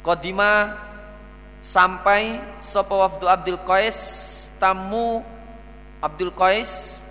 Qadima 0.00 0.85
sampai 1.66 2.38
sapa 2.62 2.94
wafdu 2.94 3.26
Abdul 3.26 3.58
Qais 3.66 3.98
tamu 4.62 5.26
Abdul 5.98 6.30
Qais 6.30 7.02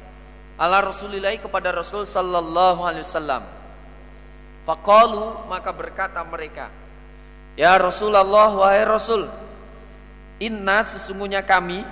ala 0.55 0.79
Rasulillah 0.79 1.35
kepada 1.35 1.75
Rasul 1.75 2.07
sallallahu 2.07 2.79
alaihi 2.87 3.03
wasallam. 3.03 3.43
Faqalu 4.63 5.51
maka 5.51 5.75
berkata 5.75 6.23
mereka, 6.23 6.71
Ya 7.59 7.75
Rasulullah 7.75 8.23
wahai 8.55 8.87
Rasul, 8.87 9.27
inna 10.39 10.79
sesungguhnya 10.87 11.43
kami 11.43 11.83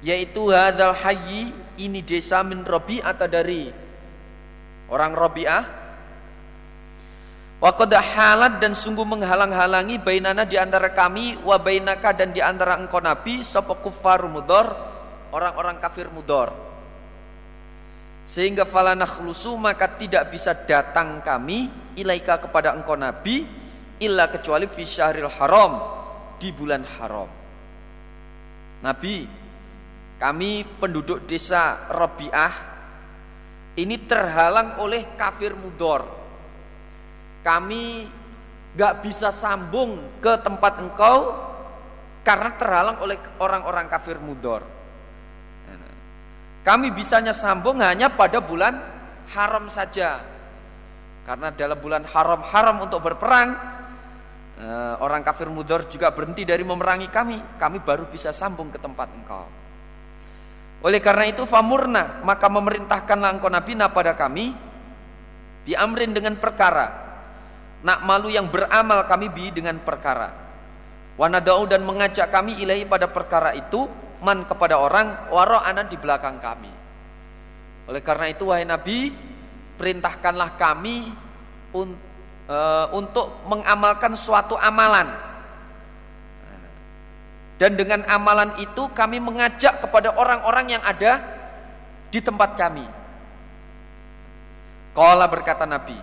yaitu 0.00 0.50
hadzal 0.50 0.96
hayyi 0.96 1.52
ini 1.76 2.00
desa 2.00 2.40
min 2.42 2.64
atau 2.64 3.28
dari 3.28 3.70
orang 4.90 5.12
Rabi'ah 5.14 5.81
wa 7.62 7.70
qad 7.70 7.94
halat 7.94 8.58
dan 8.58 8.74
sungguh 8.74 9.06
menghalang-halangi 9.06 10.02
bainana 10.02 10.42
di 10.42 10.58
antara 10.58 10.90
kami 10.90 11.38
wa 11.46 11.54
bainaka 11.62 12.10
dan 12.10 12.34
di 12.34 12.42
antara 12.42 12.74
engkau 12.74 12.98
nabi 12.98 13.46
sapa 13.46 13.78
kufar 13.78 14.26
mudor 14.26 14.74
orang-orang 15.30 15.78
kafir 15.78 16.10
mudor 16.10 16.50
sehingga 18.26 18.66
fala 18.66 18.98
nakhlusu 18.98 19.54
maka 19.54 19.86
tidak 19.94 20.34
bisa 20.34 20.58
datang 20.66 21.22
kami 21.22 21.70
ilaika 21.94 22.42
kepada 22.42 22.74
engkau 22.74 22.98
nabi 22.98 23.46
illa 24.02 24.26
kecuali 24.26 24.66
fi 24.66 24.82
syahril 24.82 25.30
haram 25.30 25.72
di 26.42 26.50
bulan 26.50 26.82
haram 26.98 27.30
nabi 28.82 29.42
kami 30.18 30.66
penduduk 30.78 31.26
desa 31.30 31.90
Rabi'ah 31.90 32.54
ini 33.74 34.04
terhalang 34.04 34.78
oleh 34.78 35.18
kafir 35.18 35.56
mudor. 35.56 36.21
Kami 37.42 38.06
gak 38.72 39.04
bisa 39.04 39.28
sambung 39.28 40.22
ke 40.22 40.32
tempat 40.40 40.80
engkau 40.80 41.34
karena 42.22 42.54
terhalang 42.54 43.02
oleh 43.02 43.18
orang-orang 43.42 43.90
kafir 43.90 44.16
mudor. 44.22 44.62
Kami 46.62 46.94
bisanya 46.94 47.34
sambung 47.34 47.82
hanya 47.82 48.14
pada 48.14 48.38
bulan 48.38 48.78
haram 49.34 49.66
saja. 49.66 50.22
Karena 51.26 51.50
dalam 51.50 51.78
bulan 51.78 52.06
haram-haram 52.06 52.86
untuk 52.86 53.02
berperang, 53.02 53.50
eh, 54.62 54.94
orang 55.02 55.26
kafir 55.26 55.50
mudor 55.50 55.90
juga 55.90 56.14
berhenti 56.14 56.46
dari 56.46 56.62
memerangi 56.62 57.10
kami. 57.10 57.58
Kami 57.58 57.82
baru 57.82 58.06
bisa 58.06 58.30
sambung 58.30 58.70
ke 58.70 58.78
tempat 58.78 59.10
engkau. 59.10 59.44
Oleh 60.82 60.98
karena 60.98 61.30
itu 61.30 61.46
famurna 61.46 62.22
maka 62.26 62.46
memerintahkanlah 62.50 63.38
engkau 63.38 63.50
Nabi 63.50 63.78
pada 63.78 64.18
kami 64.18 64.50
diamrin 65.62 66.10
dengan 66.10 66.34
perkara 66.42 67.11
nak 67.82 68.06
malu 68.06 68.30
yang 68.30 68.46
beramal 68.46 69.02
kami 69.06 69.26
bi 69.28 69.50
dengan 69.50 69.78
perkara. 69.82 70.30
Wanadau 71.18 71.68
dan 71.68 71.84
mengajak 71.84 72.30
kami 72.32 72.56
ilahi 72.62 72.88
pada 72.88 73.10
perkara 73.10 73.52
itu 73.52 73.84
man 74.22 74.46
kepada 74.46 74.78
orang 74.78 75.28
waro 75.28 75.58
anan 75.60 75.90
di 75.90 75.98
belakang 75.98 76.38
kami. 76.38 76.70
Oleh 77.90 78.00
karena 78.00 78.30
itu 78.30 78.48
wahai 78.48 78.64
Nabi 78.64 79.10
perintahkanlah 79.76 80.54
kami 80.54 81.10
un, 81.74 81.98
e, 82.46 82.58
untuk 82.94 83.42
mengamalkan 83.50 84.14
suatu 84.14 84.54
amalan. 84.54 85.10
Dan 87.58 87.78
dengan 87.78 88.02
amalan 88.10 88.58
itu 88.58 88.90
kami 88.90 89.22
mengajak 89.22 89.82
kepada 89.82 90.14
orang-orang 90.18 90.78
yang 90.78 90.82
ada 90.82 91.22
di 92.10 92.18
tempat 92.18 92.58
kami. 92.58 92.86
Kala 94.92 95.30
berkata 95.30 95.62
Nabi, 95.62 95.94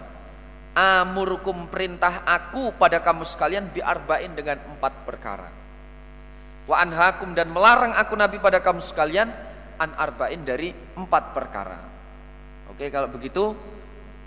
Amurukum 0.80 1.68
perintah 1.68 2.24
aku 2.24 2.72
pada 2.80 3.04
kamu 3.04 3.28
sekalian 3.28 3.68
biarba'in 3.68 4.32
dengan 4.32 4.63
empat 4.63 5.04
perkara. 5.04 5.52
Wa 6.63 6.80
anhakum 6.80 7.36
dan 7.36 7.51
melarang 7.51 7.91
aku 7.91 8.16
Nabi 8.16 8.39
pada 8.39 8.64
kamu 8.64 8.80
sekalian 8.80 9.28
an 9.76 9.91
arba'in 9.99 10.39
dari 10.47 10.72
empat 10.72 11.36
perkara. 11.36 11.76
Oke 12.72 12.88
kalau 12.88 13.12
begitu 13.12 13.51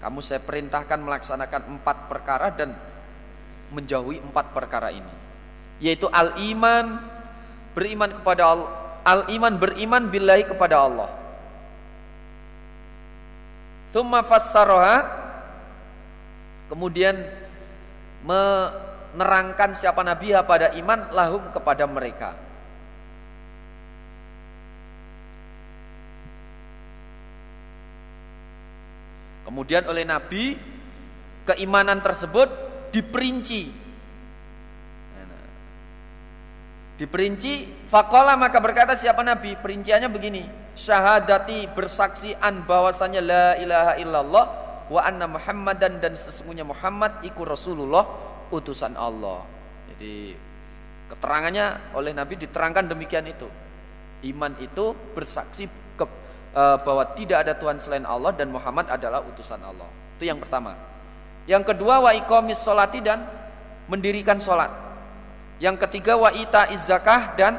kamu 0.05 0.21
saya 0.21 0.45
perintahkan 0.45 1.01
melaksanakan 1.01 1.81
empat 1.81 1.97
perkara 2.13 2.53
dan 2.53 2.77
menjauhi 3.73 4.21
empat 4.21 4.53
perkara 4.53 4.93
ini. 4.93 5.15
Yaitu 5.81 6.05
al-iman, 6.13 7.01
beriman 7.73 8.13
kepada 8.21 8.45
Allah 8.45 8.71
al-iman 9.03 9.59
beriman 9.59 10.07
billahi 10.07 10.47
kepada 10.47 10.87
Allah 10.87 11.11
thumma 13.91 14.23
fassaraha 14.23 15.22
kemudian 16.73 17.21
menerangkan 18.25 19.77
siapa 19.77 20.01
nabi 20.01 20.33
pada 20.49 20.73
iman 20.73 21.13
lahum 21.13 21.53
kepada 21.53 21.85
mereka 21.85 22.33
Kemudian 29.43 29.85
oleh 29.85 30.07
Nabi 30.09 30.57
keimanan 31.45 32.01
tersebut 32.01 32.49
diperinci 32.89 33.83
Diperinci 37.03 37.67
fakola 37.91 38.39
maka 38.39 38.63
berkata 38.63 38.95
siapa 38.95 39.27
Nabi? 39.27 39.59
Perinciannya 39.59 40.07
begini. 40.07 40.47
Syahadati 40.79 41.67
bersaksi 41.67 42.31
an 42.39 42.63
bahwasanya 42.63 43.19
la 43.19 43.47
ilaha 43.59 43.93
illallah 43.99 44.62
wa 44.93 45.01
anna 45.01 45.25
Muhammadan 45.25 46.05
dan 46.05 46.13
sesungguhnya 46.13 46.69
Muhammad 46.69 47.25
iku 47.25 47.49
Rasulullah 47.49 48.05
utusan 48.53 48.93
Allah. 48.93 49.41
Jadi 49.97 50.37
keterangannya 51.09 51.97
oleh 51.97 52.13
Nabi 52.13 52.37
diterangkan 52.37 52.93
demikian 52.93 53.25
itu. 53.25 53.49
Iman 54.29 54.53
itu 54.61 54.93
bersaksi 55.17 55.67
ke, 55.97 56.05
e, 56.53 56.63
bahwa 56.85 57.09
tidak 57.17 57.49
ada 57.49 57.57
Tuhan 57.57 57.81
selain 57.81 58.05
Allah 58.05 58.37
dan 58.37 58.53
Muhammad 58.53 58.93
adalah 58.93 59.25
utusan 59.25 59.59
Allah. 59.65 59.89
Itu 60.21 60.29
yang 60.29 60.37
pertama. 60.37 60.77
Yang 61.49 61.75
kedua 61.75 62.05
wa 62.05 62.13
iqamis 62.13 62.61
sholati 62.61 63.01
dan 63.01 63.25
mendirikan 63.89 64.39
sholat. 64.39 64.71
Yang 65.59 65.89
ketiga 65.89 66.21
wa 66.21 66.31
ita 66.31 66.69
zakah 66.77 67.35
dan 67.35 67.57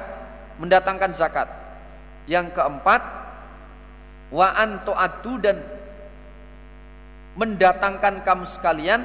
mendatangkan 0.61 1.11
zakat. 1.17 1.49
Yang 2.29 2.55
keempat 2.55 3.01
wa 4.31 4.47
antu'addu 4.55 5.34
dan 5.43 5.57
mendatangkan 7.34 8.21
kamu 8.21 8.45
sekalian 8.45 9.01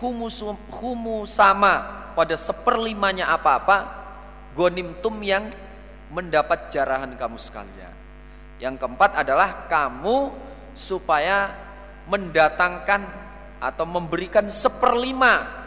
humus, 0.00 0.40
humusama 0.72 2.08
pada 2.16 2.36
seperlimanya 2.36 3.32
apa-apa 3.32 4.02
gonimtum 4.56 5.16
yang 5.20 5.48
mendapat 6.12 6.68
jarahan 6.68 7.12
kamu 7.16 7.36
sekalian. 7.40 7.92
Yang 8.60 8.84
keempat 8.84 9.24
adalah 9.24 9.66
kamu 9.66 10.32
supaya 10.76 11.52
mendatangkan 12.08 13.02
atau 13.62 13.84
memberikan 13.86 14.48
seperlima 14.52 15.62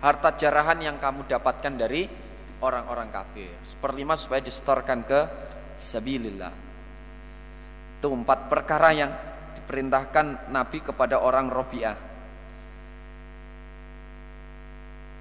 harta 0.00 0.36
jarahan 0.36 0.78
yang 0.80 0.96
kamu 1.02 1.26
dapatkan 1.26 1.74
dari 1.74 2.06
orang-orang 2.62 3.08
kafir. 3.10 3.50
Seperlima 3.66 4.14
supaya 4.14 4.40
disetorkan 4.44 5.02
ke 5.02 5.20
sabilillah. 5.76 6.54
Itu 7.98 8.12
empat 8.12 8.48
perkara 8.48 8.92
yang 8.92 9.12
diperintahkan 9.66 10.54
Nabi 10.54 10.78
kepada 10.78 11.18
orang 11.18 11.50
Robiah. 11.50 11.98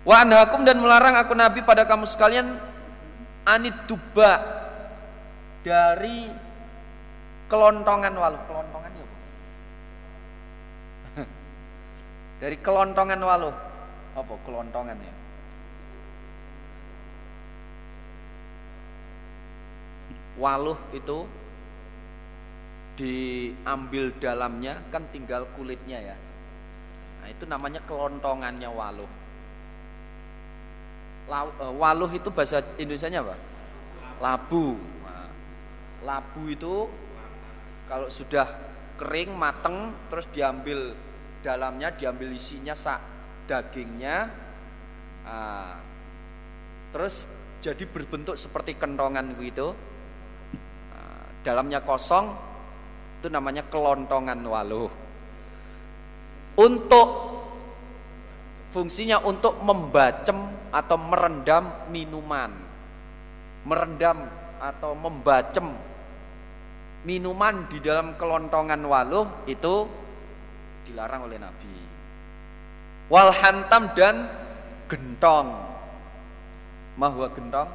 Wa 0.05 0.21
anhakum 0.21 0.61
dan 0.61 0.77
melarang 0.77 1.17
aku 1.17 1.33
Nabi 1.33 1.65
pada 1.65 1.89
kamu 1.89 2.05
sekalian 2.05 2.53
anit 3.49 3.73
duba 3.89 4.37
dari 5.65 6.29
kelontongan 7.49 8.13
waluh 8.13 8.41
kelontongan 8.45 8.91
ya 8.93 9.05
dari 12.45 12.57
kelontongan 12.61 13.17
waluh 13.17 13.55
apa 14.13 14.33
kelontongan 14.45 14.97
ya? 15.01 15.13
Waluh 20.37 20.77
itu 20.93 21.25
diambil 22.95 24.15
dalamnya 24.19 24.79
kan 24.91 25.03
tinggal 25.11 25.43
kulitnya 25.55 26.13
ya 26.13 26.15
nah 27.23 27.27
itu 27.27 27.43
namanya 27.43 27.83
kelontongannya 27.83 28.69
waluh 28.71 29.11
Eh, 31.25 31.73
waluh 31.81 32.09
itu 32.13 32.29
bahasa 32.29 32.61
Indonesia-nya 32.77 33.25
apa? 33.25 33.35
Labu. 34.21 34.77
Nah, 34.77 35.27
labu 36.05 36.43
itu 36.53 36.85
kalau 37.89 38.07
sudah 38.13 38.45
kering 39.01 39.33
mateng 39.33 39.91
terus 40.07 40.29
diambil 40.29 40.93
dalamnya 41.41 41.93
diambil 41.93 42.31
isinya 42.31 42.73
sak 42.73 42.97
dagingnya 43.45 44.25
nah, 45.27 45.77
terus 46.89 47.27
jadi 47.61 47.85
berbentuk 47.85 48.33
seperti 48.39 48.79
kentongan 48.79 49.35
gitu 49.37 49.75
nah, 50.89 51.25
dalamnya 51.45 51.83
kosong 51.85 52.33
itu 53.25 53.33
namanya 53.33 53.65
kelontongan 53.65 54.37
waluh 54.45 54.93
untuk 56.61 57.09
fungsinya 58.69 59.23
untuk 59.25 59.57
membacem 59.65 60.35
atau 60.69 60.97
merendam 61.01 61.89
minuman. 61.89 62.53
Merendam 63.65 64.29
atau 64.61 64.93
membacem 64.93 65.65
minuman 67.01 67.65
di 67.65 67.81
dalam 67.81 68.13
kelontongan 68.13 68.77
waluh 68.85 69.25
itu 69.49 69.89
dilarang 70.85 71.25
oleh 71.25 71.41
Nabi. 71.41 71.75
Wal 73.09 73.33
hantam 73.33 73.89
dan 73.97 74.29
gentong. 74.85 75.49
Mahwa 76.93 77.25
gentong? 77.33 77.69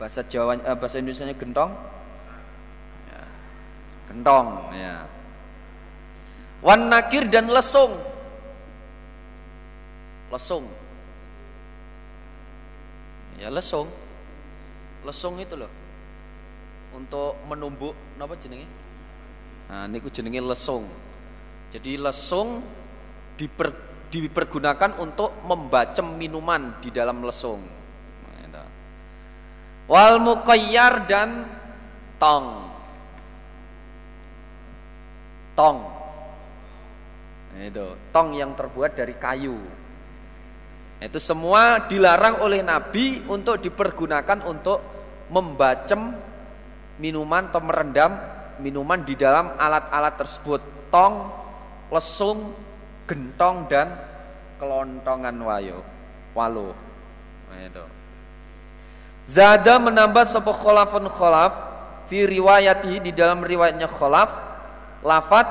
Bahasa 0.00 0.24
Jawa 0.24 0.56
eh, 0.56 0.72
bahasa 0.72 0.96
Indonesia 1.04 1.36
gentong? 1.36 1.95
Gentong 4.16 4.72
ya. 4.72 5.04
Wan 6.64 6.88
nakir 6.88 7.28
dan 7.28 7.52
lesung. 7.52 7.92
Lesung. 10.32 10.64
Ya 13.36 13.52
lesung. 13.52 13.92
Lesung 15.04 15.36
itu 15.36 15.52
loh. 15.52 15.68
Untuk 16.96 17.36
menumbuk 17.44 17.92
apa 18.16 18.32
jenenge? 18.40 18.64
Nah 19.68 19.84
ini 19.84 20.00
jenenge 20.08 20.40
lesung. 20.40 20.88
Jadi 21.68 22.00
lesung 22.00 22.64
diper, 23.36 23.68
dipergunakan 24.08 24.96
untuk 24.96 25.44
membacem 25.44 26.08
minuman 26.16 26.80
di 26.80 26.88
dalam 26.88 27.20
lesung. 27.20 27.60
Nah, 28.48 28.64
wal 29.84 30.16
muqayyar 30.24 31.04
dan 31.04 31.44
tong 32.16 32.65
tong 35.56 35.88
nah, 37.56 37.62
itu 37.64 37.86
tong 38.12 38.36
yang 38.36 38.52
terbuat 38.52 38.92
dari 38.94 39.16
kayu 39.16 39.56
itu 40.96 41.20
semua 41.20 41.84
dilarang 41.84 42.40
oleh 42.40 42.64
Nabi 42.64 43.20
untuk 43.28 43.60
dipergunakan 43.60 44.48
untuk 44.48 44.80
membacem 45.28 46.16
minuman 46.96 47.52
atau 47.52 47.60
merendam 47.60 48.16
minuman 48.60 49.04
di 49.04 49.12
dalam 49.12 49.52
alat-alat 49.60 50.16
tersebut. 50.16 50.60
Tong, 50.88 51.28
lesung, 51.92 52.56
gentong 53.04 53.68
dan 53.68 53.92
kelontongan 54.56 55.36
wayo, 55.44 55.84
walu. 56.32 56.72
Nah, 57.52 57.60
itu. 57.60 57.84
Zada 59.26 59.76
menambah 59.82 60.24
sebuah 60.24 60.56
kholafun 60.56 61.10
kholaf 61.10 61.52
fi 62.06 62.24
riwayati 62.24 63.02
di 63.02 63.12
dalam 63.12 63.42
riwayatnya 63.42 63.90
kholaf 63.90 64.30
lafat 65.06 65.46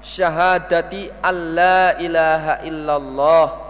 syahadati 0.00 1.12
Allah 1.20 2.00
ilaha 2.00 2.64
illallah 2.64 3.66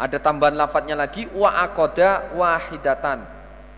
ada 0.00 0.16
tambahan 0.16 0.56
lafadznya 0.56 0.96
lagi 0.96 1.28
wa 1.28 1.60
akoda 1.60 2.32
wahidatan. 2.32 3.20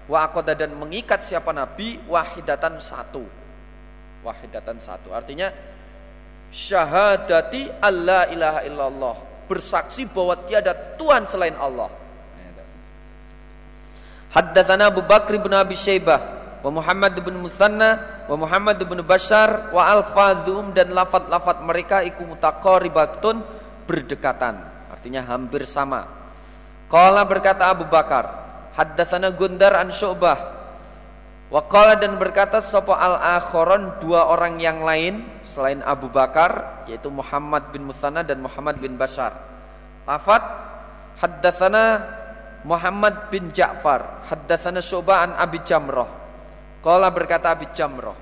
Wa 0.06 0.30
akoda 0.30 0.54
dan 0.54 0.70
mengikat 0.78 1.26
siapa 1.26 1.50
nabi 1.50 1.98
wahidatan 2.06 2.78
satu. 2.78 3.26
Wahidatan 4.22 4.78
satu. 4.78 5.10
Artinya 5.10 5.50
syahadati 6.54 7.66
Allah 7.82 8.30
ilaha 8.30 8.60
illallah. 8.62 9.16
Bersaksi 9.50 10.06
bahwa 10.06 10.38
tiada 10.46 10.70
Tuhan 10.94 11.26
selain 11.26 11.58
Allah. 11.58 11.90
Haddatsana 14.30 14.94
Abu 14.94 15.02
Bakr 15.02 15.42
bin 15.42 15.50
Abi 15.50 15.74
Syaibah 15.74 16.32
wa 16.62 16.70
Muhammad 16.70 17.18
bin 17.18 17.42
Musanna 17.42 18.24
wa 18.30 18.36
Muhammad 18.38 18.78
bin 18.78 19.02
Bashar 19.02 19.74
wa 19.74 19.82
alfazum 19.82 20.70
dan 20.70 20.94
lafat-lafat 20.94 21.58
mereka 21.66 22.06
iku 22.06 22.22
mutaqaribatun 22.22 23.42
berdekatan 23.84 24.62
artinya 25.02 25.26
hampir 25.26 25.66
sama. 25.66 26.06
Qala 26.86 27.26
berkata 27.26 27.66
Abu 27.66 27.90
Bakar, 27.90 28.30
haddatsana 28.78 29.34
Gundar 29.34 29.74
an 29.74 29.90
Syu'bah. 29.90 30.62
Wa 31.50 31.68
qala 31.68 31.98
dan 31.98 32.16
berkata 32.16 32.62
sapa 32.64 32.96
al-akharon 32.96 34.00
dua 34.00 34.24
orang 34.30 34.56
yang 34.62 34.80
lain 34.86 35.20
selain 35.44 35.84
Abu 35.84 36.08
Bakar 36.08 36.84
yaitu 36.88 37.12
Muhammad 37.12 37.68
bin 37.74 37.84
Musanna 37.84 38.24
dan 38.24 38.40
Muhammad 38.40 38.78
bin 38.80 38.96
Bashar. 38.96 39.36
Lafat 40.06 40.40
haddatsana 41.18 42.06
Muhammad 42.62 43.28
bin 43.28 43.50
Ja'far, 43.50 44.22
haddatsana 44.30 44.78
Syu'bah 44.78 45.26
an 45.26 45.30
Abi 45.34 45.58
Jamrah. 45.66 46.22
Qala 46.83 47.09
berkata 47.14 47.55
Abi 47.55 47.70
Jamrah, 47.70 48.18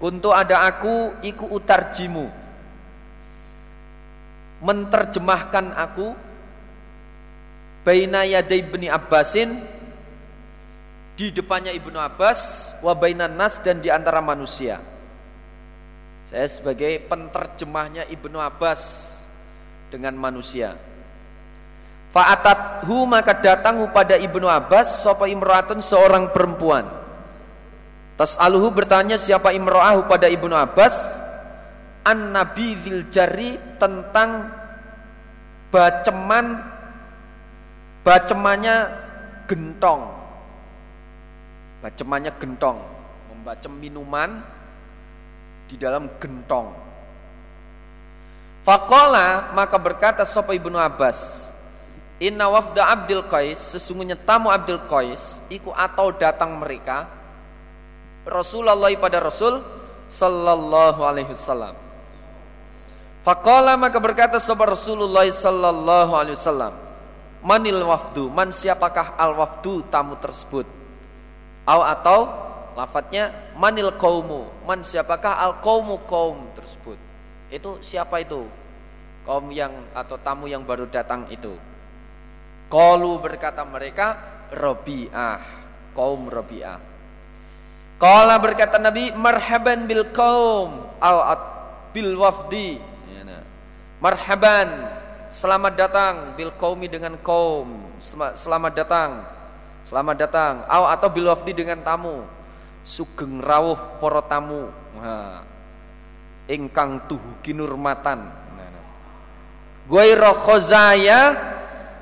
Kuntu 0.00 0.34
ada 0.34 0.66
aku 0.66 1.20
iku 1.22 1.48
utarjimu 1.54 2.44
menterjemahkan 4.64 5.76
aku 5.76 6.16
baina 7.84 8.24
yaday 8.24 8.64
ibni 8.64 8.88
Abbasin 8.88 9.60
di 11.14 11.30
depannya 11.30 11.70
Ibnu 11.70 11.94
Abbas 11.94 12.72
wa 12.82 12.90
bainan 12.96 13.38
nas 13.38 13.62
dan 13.62 13.78
di 13.78 13.86
antara 13.86 14.18
manusia. 14.18 14.82
Saya 16.26 16.48
sebagai 16.50 16.98
penterjemahnya 17.06 18.10
Ibnu 18.10 18.34
Abbas 18.40 19.14
dengan 19.94 20.18
manusia. 20.18 20.74
Fa'atathu 22.10 23.06
maka 23.06 23.38
datang 23.38 23.78
pada 23.94 24.18
Ibnu 24.18 24.50
Abbas 24.50 25.06
sapa 25.06 25.30
imratun 25.30 25.78
seorang 25.78 26.34
perempuan. 26.34 27.03
Tas'aluhu 28.14 28.70
bertanya 28.70 29.18
siapa 29.18 29.50
imro'ahu 29.50 30.06
pada 30.06 30.30
Ibnu 30.30 30.54
Abbas 30.54 31.18
an 32.06 32.30
Nabi 32.30 32.78
Jari 33.10 33.58
tentang 33.74 34.54
baceman 35.74 36.62
bacemannya 38.06 38.76
gentong. 39.50 40.02
Bacemannya 41.82 42.32
gentong, 42.38 42.78
membacem 43.34 43.72
minuman 43.76 44.40
di 45.66 45.74
dalam 45.74 46.06
gentong. 46.22 46.70
Fakola 48.64 49.52
maka 49.52 49.76
berkata 49.76 50.24
Sopa 50.24 50.56
Ibnu 50.56 50.80
Abbas 50.80 51.52
Inna 52.16 52.48
wafda 52.48 52.88
Abdul 52.96 53.28
Qais 53.28 53.76
Sesungguhnya 53.76 54.16
tamu 54.16 54.48
Abdul 54.48 54.88
Qais 54.88 55.44
Iku 55.52 55.68
atau 55.68 56.08
datang 56.16 56.56
mereka 56.56 57.04
Rasulullah 58.24 58.90
pada 58.96 59.20
Rasul 59.20 59.60
Sallallahu 60.08 61.00
alaihi 61.04 61.32
wasallam 61.32 61.76
Fakola 63.24 63.76
maka 63.80 63.96
berkata 64.00 64.36
Sopa 64.36 64.68
Rasulullah 64.68 65.24
Sallallahu 65.24 66.12
alaihi 66.12 66.36
wasallam 66.36 66.74
Manil 67.44 67.84
wafdu 67.84 68.28
Man 68.32 68.52
siapakah 68.52 69.16
al 69.16 69.36
wafdu 69.36 69.84
tamu 69.88 70.16
tersebut 70.20 70.64
Aw 71.68 71.80
atau 71.92 72.20
Lafadznya 72.74 73.54
manil 73.54 73.94
kaumu 73.96 74.48
Man 74.68 74.84
siapakah 74.84 75.40
al 75.40 75.62
kaumu 75.62 76.04
kaum 76.04 76.48
tersebut 76.58 77.14
itu 77.54 77.78
siapa 77.86 78.18
itu? 78.18 78.42
Kaum 79.22 79.46
yang 79.54 79.72
atau 79.94 80.18
tamu 80.18 80.50
yang 80.50 80.66
baru 80.66 80.90
datang 80.90 81.30
itu. 81.30 81.54
Kalu 82.66 83.22
berkata 83.22 83.62
mereka 83.62 84.18
Robi'ah, 84.50 85.40
kaum 85.94 86.26
Robi'ah. 86.26 86.93
Kala 88.04 88.36
berkata 88.36 88.76
Nabi, 88.76 89.16
marhaban 89.16 89.88
bil 89.88 90.12
kaum 90.12 90.92
al 91.00 91.40
bil 91.96 92.12
wafdi. 92.20 92.76
Ya, 93.08 93.24
nah. 93.24 93.40
Marhaban, 93.96 94.92
selamat 95.32 95.72
datang 95.72 96.14
bil 96.36 96.52
kaumi 96.60 96.84
dengan 96.84 97.16
kaum. 97.24 97.96
Selamat 98.36 98.76
datang. 98.76 99.24
Selamat 99.88 100.20
datang. 100.20 100.68
atau 100.68 101.08
bil 101.08 101.32
wafdi 101.32 101.56
dengan 101.56 101.80
tamu. 101.80 102.28
Sugeng 102.84 103.40
rawuh 103.40 103.96
para 103.96 104.20
tamu. 104.28 104.68
Nah 105.00 105.54
ingkang 106.48 107.08
tuhu 107.08 107.40
kinurmatan 107.40 108.44
Guairo 109.84 110.32
khozaya 110.32 111.36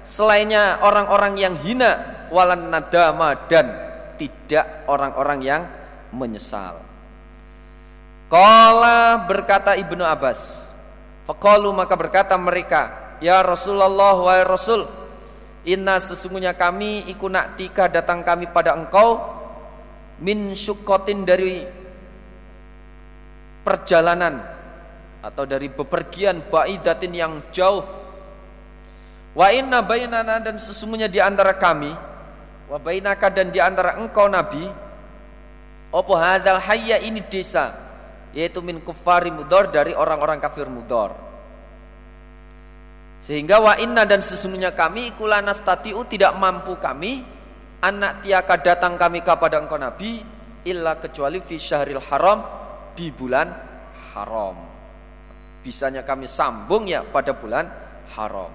selainnya 0.07 0.79
orang-orang 0.87 1.35
yang 1.35 1.55
hina 1.59 2.27
walan 2.31 2.71
nadama 2.71 3.35
dan 3.51 3.67
tidak 4.15 4.87
orang-orang 4.87 5.41
yang 5.43 5.63
menyesal. 6.13 6.79
Kala 8.29 9.29
berkata 9.29 9.77
Ibnu 9.77 10.05
Abbas, 10.05 10.69
Fakalu 11.29 11.69
maka 11.73 11.97
berkata 11.97 12.37
mereka, 12.37 13.17
Ya 13.21 13.41
Rasulullah 13.41 14.17
wa 14.17 14.35
Rasul, 14.45 14.89
Inna 15.63 16.03
sesungguhnya 16.03 16.59
kami 16.59 17.07
iku 17.07 17.31
nak 17.31 17.55
tika 17.55 17.87
datang 17.87 18.27
kami 18.27 18.51
pada 18.51 18.75
engkau 18.75 19.23
min 20.19 20.59
syukotin 20.59 21.23
dari 21.23 21.63
perjalanan 23.63 24.43
atau 25.23 25.47
dari 25.47 25.71
bepergian 25.71 26.43
baidatin 26.51 27.15
yang 27.15 27.33
jauh. 27.55 27.87
Wa 29.39 29.55
inna 29.55 29.87
bainana 29.87 30.43
dan 30.43 30.59
sesungguhnya 30.59 31.07
di 31.07 31.23
antara 31.23 31.55
kami 31.55 31.95
wa 32.67 32.79
bainaka 32.83 33.31
dan 33.31 33.55
di 33.55 33.63
antara 33.63 34.03
engkau 34.03 34.27
Nabi 34.27 34.67
opo 35.93 36.17
hadzal 36.17 36.59
hayya 36.59 36.99
ini 37.05 37.21
desa 37.29 37.77
yaitu 38.33 38.65
min 38.65 38.81
kufari 38.81 39.29
mudor 39.29 39.69
dari 39.69 39.93
orang-orang 39.93 40.41
kafir 40.41 40.67
mudor. 40.67 41.13
Sehingga 43.23 43.63
wa 43.63 43.79
inna 43.79 44.03
dan 44.03 44.19
sesungguhnya 44.19 44.75
kami 44.75 45.15
ikulanas 45.15 45.63
tatiu 45.63 46.03
tidak 46.09 46.35
mampu 46.35 46.75
kami 46.75 47.23
anak 47.79 48.25
tiaka 48.27 48.59
datang 48.59 48.99
kami 48.99 49.23
kepada 49.23 49.63
engkau 49.63 49.79
Nabi 49.79 50.25
illa 50.67 50.99
kecuali 50.99 51.39
fi 51.39 51.55
syahril 51.55 52.03
haram 52.03 52.43
di 52.99 53.15
bulan 53.15 53.47
haram. 54.17 54.57
Bisanya 55.63 56.03
kami 56.03 56.27
sambung 56.27 56.91
ya 56.91 57.07
pada 57.07 57.31
bulan 57.37 57.71
haram. 58.19 58.51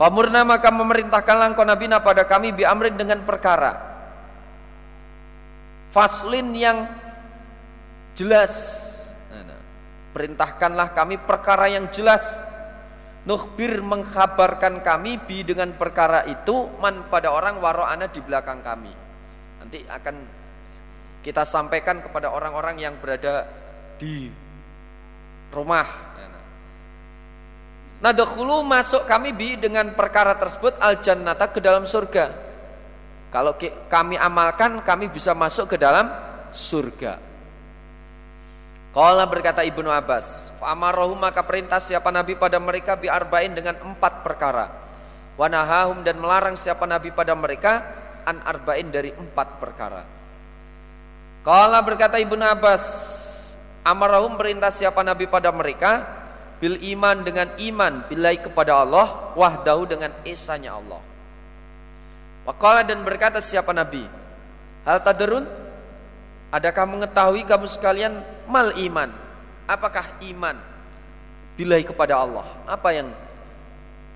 Famurna 0.00 0.40
maka 0.40 0.72
memerintahkanlah 0.72 1.52
engkau 1.52 1.68
Nabi 1.68 1.84
pada 2.00 2.24
kami 2.24 2.56
bi 2.56 2.64
amrin 2.64 2.96
dengan 2.96 3.20
perkara 3.28 3.91
faslin 5.92 6.56
yang 6.56 6.88
jelas. 8.16 8.52
Nah, 9.28 9.44
nah. 9.44 9.60
Perintahkanlah 10.16 10.96
kami 10.96 11.20
perkara 11.20 11.68
yang 11.68 11.92
jelas. 11.92 12.40
Nukhbir 13.22 13.78
mengkhabarkan 13.86 14.82
kami 14.82 15.14
bi 15.22 15.46
dengan 15.46 15.70
perkara 15.78 16.26
itu 16.26 16.66
man 16.82 17.06
pada 17.06 17.30
orang 17.30 17.62
waro'ana 17.62 18.10
di 18.10 18.18
belakang 18.18 18.58
kami. 18.66 18.90
Nanti 19.62 19.78
akan 19.86 20.16
kita 21.22 21.46
sampaikan 21.46 22.02
kepada 22.02 22.34
orang-orang 22.34 22.82
yang 22.82 22.98
berada 22.98 23.46
di 23.94 24.26
rumah. 25.54 26.10
Nadkhulu 28.02 28.66
masuk 28.66 29.06
kami 29.06 29.30
bi 29.30 29.54
dengan 29.54 29.94
perkara 29.94 30.34
tersebut 30.34 30.74
al 30.82 30.98
jannata 30.98 31.46
ke 31.54 31.62
dalam 31.62 31.86
surga. 31.86 32.51
Kalau 33.32 33.56
kami 33.88 34.20
amalkan 34.20 34.84
kami 34.84 35.08
bisa 35.08 35.32
masuk 35.32 35.72
ke 35.72 35.76
dalam 35.80 36.04
surga. 36.52 37.16
Kala 38.92 39.24
berkata 39.24 39.64
Ibnu 39.64 39.88
Abbas, 39.88 40.52
"Fa'amarohum 40.60 41.16
maka 41.16 41.40
perintah 41.40 41.80
siapa 41.80 42.12
nabi 42.12 42.36
pada 42.36 42.60
mereka 42.60 42.92
bi 42.92 43.08
arba'in 43.08 43.56
dengan 43.56 43.80
empat 43.80 44.20
perkara. 44.20 44.68
Wanahahum 45.40 46.04
dan 46.04 46.20
melarang 46.20 46.60
siapa 46.60 46.84
nabi 46.84 47.08
pada 47.08 47.32
mereka 47.32 47.80
an 48.28 48.44
arba'in 48.44 48.92
dari 48.92 49.16
empat 49.16 49.48
perkara." 49.56 50.04
Kala 51.40 51.80
berkata 51.80 52.20
Ibnu 52.20 52.44
Abbas, 52.44 52.84
Amarahum 53.82 54.38
perintah 54.38 54.70
siapa 54.70 55.02
Nabi 55.02 55.26
pada 55.26 55.50
mereka 55.50 56.06
bil 56.62 56.78
iman 56.94 57.18
dengan 57.26 57.50
iman 57.58 58.06
bilai 58.06 58.38
kepada 58.38 58.78
Allah 58.78 59.34
wahdahu 59.34 59.90
dengan 59.90 60.14
esanya 60.22 60.78
Allah. 60.78 61.02
Wakala 62.42 62.82
dan 62.82 63.02
berkata 63.06 63.38
siapa 63.38 63.70
Nabi? 63.70 64.02
Hal 64.82 64.98
taderun 65.02 65.46
Adakah 66.52 66.84
mengetahui 66.84 67.48
kamu 67.48 67.64
sekalian 67.64 68.20
mal 68.44 68.76
iman? 68.76 69.08
Apakah 69.64 70.20
iman 70.20 70.56
Bilai 71.56 71.80
kepada 71.80 72.20
Allah? 72.20 72.44
Apa 72.68 72.92
yang 72.92 73.08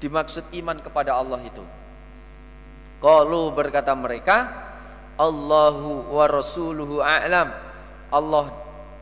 dimaksud 0.00 0.44
iman 0.52 0.76
kepada 0.80 1.16
Allah 1.16 1.40
itu? 1.44 1.64
Kalau 3.00 3.52
berkata 3.52 3.92
mereka 3.92 4.48
Allahu 5.16 6.12
wa 6.12 6.24
rasuluhu 6.28 7.00
a'lam. 7.00 7.52
Allah 8.12 8.46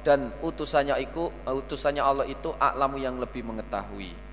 dan 0.06 0.30
utusannya 0.42 0.98
itu 1.02 1.30
utusannya 1.46 2.02
Allah 2.02 2.26
itu 2.26 2.54
a'lamu 2.58 2.98
yang 2.98 3.18
lebih 3.18 3.42
mengetahui. 3.46 4.23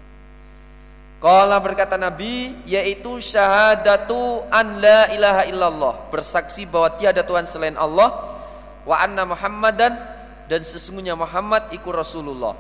Kala 1.22 1.62
berkata 1.62 2.02
Nabi 2.02 2.58
yaitu 2.66 3.22
syahadatu 3.22 4.42
an 4.50 4.82
la 4.82 5.06
ilaha 5.14 5.46
illallah. 5.46 5.94
Bersaksi 6.10 6.66
bahwa 6.66 6.98
tiada 6.98 7.22
Tuhan 7.22 7.46
selain 7.46 7.78
Allah. 7.78 8.42
Wa 8.90 9.06
anna 9.06 9.30
Muhammadan 9.30 10.02
dan 10.50 10.62
sesungguhnya 10.66 11.14
Muhammad 11.14 11.70
iku 11.78 11.94
Rasulullah. 11.94 12.58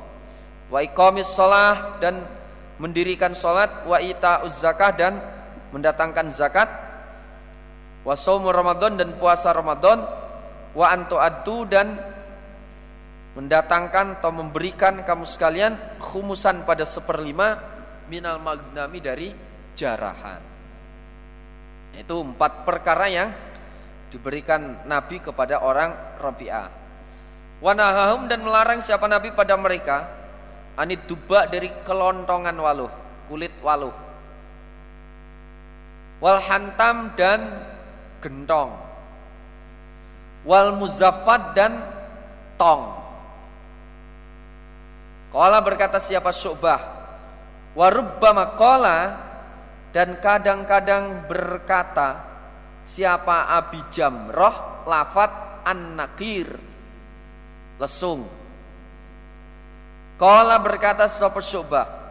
Wa 0.69 0.77
iqamis 0.85 1.33
shalah 1.33 1.97
dan 1.97 2.21
mendirikan 2.77 3.33
salat 3.33 3.81
wa 3.89 3.97
itauz 3.97 4.61
zakah 4.61 4.93
dan 4.93 5.17
mendatangkan 5.73 6.29
zakat. 6.29 6.69
Wa 8.05 8.13
shaum 8.13 8.45
Ramadan 8.45 8.93
dan 8.93 9.17
puasa 9.17 9.57
Ramadan. 9.57 10.05
Wa 10.77 10.93
antu 10.93 11.17
addu 11.17 11.65
dan 11.65 11.97
mendatangkan 13.33 14.21
atau 14.21 14.29
memberikan 14.29 15.01
kamu 15.01 15.25
sekalian 15.25 15.73
khumusan 15.97 16.61
pada 16.61 16.85
seperlima 16.85 17.70
minal 18.11 18.43
magnami 18.43 18.99
dari 18.99 19.31
jarahan. 19.71 20.43
Itu 21.95 22.19
empat 22.19 22.67
perkara 22.67 23.07
yang 23.07 23.31
diberikan 24.11 24.83
Nabi 24.83 25.23
kepada 25.23 25.63
orang 25.63 25.95
Rabi'ah. 26.19 26.67
Wanahahum 27.63 28.27
dan 28.27 28.43
melarang 28.43 28.83
siapa 28.83 29.07
Nabi 29.07 29.31
pada 29.31 29.55
mereka 29.55 30.03
anit 30.75 31.07
duba 31.07 31.47
dari 31.47 31.71
kelontongan 31.87 32.57
waluh, 32.59 32.91
kulit 33.31 33.55
waluh. 33.63 33.95
Wal 36.19 36.43
hantam 36.43 37.15
dan 37.15 37.47
gentong. 38.19 38.75
Wal 40.43 40.73
muzaffat 40.73 41.53
dan 41.53 41.85
tong 42.57 42.97
Kala 45.29 45.61
berkata 45.61 46.01
siapa 46.01 46.33
Syu'bah 46.33 47.00
Warubbama 47.77 48.57
Dan 49.91 50.19
kadang-kadang 50.23 51.27
berkata 51.27 52.31
Siapa 52.81 53.51
Abi 53.53 53.79
Jamroh 53.93 54.85
Lafat 54.89 55.63
an-nakir 55.65 56.49
lesung. 57.77 58.25
Qala 60.17 60.61
berkata 60.61 61.09
sapa 61.09 61.41
Syu'bah 61.41 62.01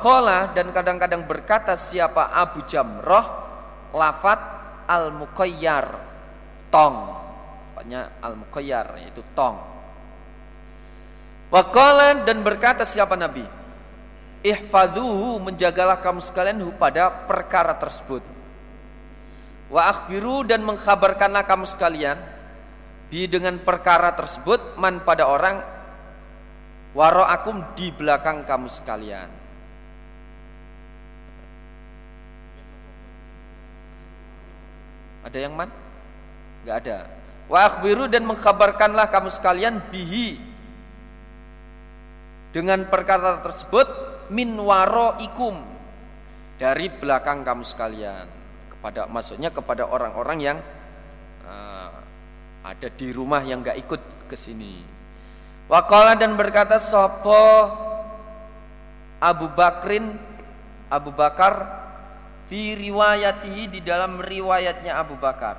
qala 0.00 0.52
dan 0.56 0.72
kadang-kadang 0.72 1.28
berkata 1.28 1.76
siapa 1.76 2.32
Abu 2.32 2.64
Jamrah 2.64 3.26
lafat 3.92 4.40
al-muqayyar 4.88 5.86
tong. 6.72 6.96
Lafadznya 7.76 8.20
al-muqayyar 8.20 8.86
yaitu 9.00 9.24
tong. 9.36 9.56
Wa 11.52 11.62
qala 11.72 12.24
dan 12.24 12.40
berkata 12.44 12.84
siapa 12.84 13.16
Nabi 13.16 13.59
Ihfadhuhu 14.40 15.36
menjagalah 15.44 16.00
kamu 16.00 16.24
sekalian 16.24 16.64
pada 16.80 17.12
perkara 17.28 17.76
tersebut. 17.76 18.24
Wa 19.68 19.92
akhbiru 19.92 20.48
dan 20.48 20.64
mengkhabarkanlah 20.64 21.44
kamu 21.44 21.68
sekalian 21.68 22.16
bi 23.12 23.28
dengan 23.28 23.60
perkara 23.60 24.16
tersebut 24.16 24.80
man 24.80 25.04
pada 25.04 25.28
orang 25.28 25.60
waro 26.96 27.22
akum 27.22 27.60
di 27.76 27.92
belakang 27.92 28.42
kamu 28.48 28.66
sekalian. 28.66 29.28
Ada 35.20 35.36
yang 35.36 35.52
man? 35.52 35.68
Gak 36.64 36.76
ada. 36.80 36.98
Wa 37.44 37.68
akhbiru 37.68 38.08
dan 38.08 38.24
mengkhabarkanlah 38.24 39.12
kamu 39.12 39.28
sekalian 39.28 39.84
bihi 39.92 40.40
dengan 42.50 42.82
perkara 42.88 43.38
tersebut 43.44 44.09
min 44.30 44.54
ikum 45.26 45.58
dari 46.54 46.86
belakang 46.86 47.42
kamu 47.42 47.66
sekalian 47.66 48.26
kepada 48.70 49.10
maksudnya 49.10 49.50
kepada 49.50 49.90
orang-orang 49.90 50.38
yang 50.38 50.58
uh, 51.44 51.90
ada 52.62 52.88
di 52.94 53.10
rumah 53.10 53.42
yang 53.42 53.60
gak 53.60 53.76
ikut 53.76 54.02
ke 54.30 54.36
sini. 54.38 54.86
Wakala 55.66 56.14
dan 56.14 56.38
berkata 56.38 56.78
sopo 56.78 57.70
Abu 59.20 59.46
Bakrin 59.52 60.14
Abu 60.90 61.10
Bakar 61.14 61.78
fi 62.50 62.74
riwayatihi 62.74 63.78
di 63.78 63.80
dalam 63.82 64.22
riwayatnya 64.22 64.94
Abu 64.98 65.18
Bakar. 65.18 65.58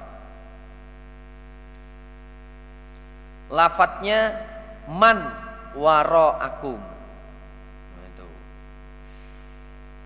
Lafatnya 3.51 4.39
man 4.88 5.28
waro 5.76 6.39
akum 6.39 6.90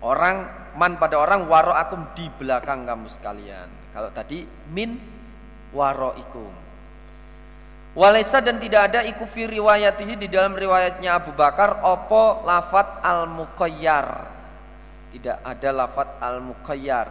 Orang 0.06 0.46
man 0.78 1.02
pada 1.02 1.18
orang 1.18 1.50
waro 1.50 1.74
akum 1.74 2.06
di 2.14 2.30
belakang 2.30 2.86
kamu 2.86 3.10
sekalian. 3.10 3.66
Kalau 3.90 4.14
tadi 4.14 4.46
min 4.70 4.94
waro 5.74 6.14
ikum. 6.14 6.54
Walaysa 7.98 8.38
dan 8.38 8.62
tidak 8.62 8.92
ada 8.92 9.02
iku 9.02 9.26
fi 9.26 9.50
riwayatihi 9.50 10.14
di 10.14 10.28
dalam 10.30 10.54
riwayatnya 10.54 11.18
Abu 11.18 11.34
Bakar 11.34 11.82
opo 11.82 12.46
lafat 12.46 13.02
al 13.02 13.26
muqayyar. 13.26 14.30
Tidak 15.10 15.42
ada 15.42 15.68
lafat 15.74 16.22
al 16.22 16.38
muqayyar. 16.38 17.08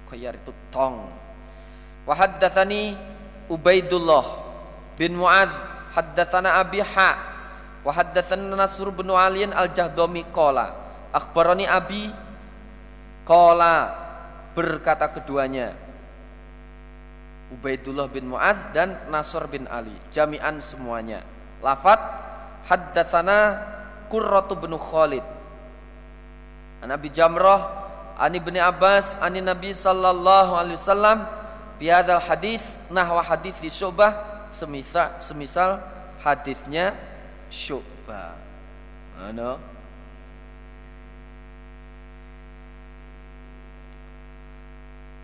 Muqayyar 0.00 0.40
itu 0.40 0.56
tong. 0.72 1.04
Wa 2.08 2.14
haddatsani 2.16 2.96
Ubaidullah 3.52 4.24
bin 4.96 5.20
Muadz 5.20 5.52
haddatsana 5.92 6.56
Abi 6.64 6.80
Ha 6.80 7.10
wa 7.82 7.90
haddatsana 7.92 8.56
Nasr 8.56 8.88
bin 8.94 9.12
Aliin 9.12 9.52
al-Jahdami 9.52 10.24
qala 10.32 10.81
Akhbarani 11.12 11.68
Abi 11.68 12.08
Kola 13.28 13.92
berkata 14.56 15.06
keduanya 15.12 15.76
Ubaidullah 17.52 18.08
bin 18.08 18.32
Mu'adh 18.32 18.72
dan 18.72 18.96
Nasr 19.12 19.44
bin 19.44 19.68
Ali 19.68 19.92
Jami'an 20.08 20.58
semuanya. 20.64 21.20
Lafat 21.60 22.00
Haddathana 22.64 23.60
Qurratu 24.08 24.56
bin 24.56 24.72
Khalid. 24.80 25.24
Nabi 26.82 27.08
Jamrah 27.12 27.84
Ani 28.18 28.42
bin 28.42 28.58
Abbas 28.58 29.20
Ani 29.22 29.38
Nabi 29.38 29.70
sallallahu 29.70 30.58
alaihi 30.58 30.80
wasallam 30.80 31.28
Biadal 31.76 32.24
hadis 32.24 32.64
Nahwa 32.88 33.20
hadis 33.20 33.54
di 33.60 33.68
Syubah. 33.68 34.48
Semisal, 34.48 35.16
semisal 35.20 35.80
hadisnya 36.24 36.96
Syubah. 37.52 38.36
Ano? 39.28 39.71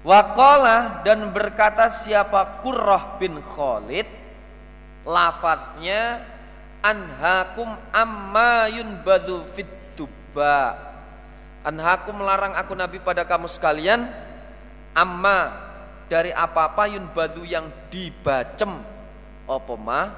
Waqala 0.06 1.02
dan 1.02 1.34
berkata 1.34 1.90
siapa 1.90 2.62
Qurrah 2.62 3.18
bin 3.18 3.42
Khalid 3.42 4.06
lafadznya 5.02 6.22
anhakum 6.84 7.74
amma 7.90 8.70
yunbadhu 8.70 9.42
fit 9.56 9.66
tuba 9.98 10.78
anhakum 11.66 12.22
melarang 12.22 12.54
aku 12.54 12.72
nabi 12.78 13.02
pada 13.02 13.26
kamu 13.26 13.50
sekalian. 13.50 14.06
Amma 14.94 15.54
dari 16.10 16.32
apa-apa 16.34 16.90
yunbadhu 16.90 17.46
yang 17.46 17.70
dibacem 17.92 18.82
opoma 19.46 20.10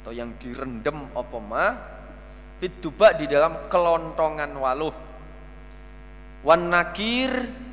atau 0.00 0.10
yang 0.10 0.34
direndam 0.40 1.06
opoma 1.14 1.78
fit 2.58 2.72
tuba 2.80 3.10
di 3.14 3.28
dalam 3.28 3.68
kelontongan 3.70 4.50
waluh. 4.56 4.96
Wan 6.42 6.70
nakir 6.70 7.65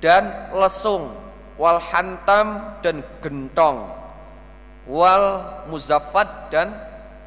dan 0.00 0.52
lesung 0.56 1.12
wal 1.60 1.76
hantam 1.76 2.80
dan 2.80 3.04
gentong 3.20 4.00
wal 4.88 5.44
muzaffat 5.68 6.48
dan 6.48 6.72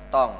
tong. 0.10 0.34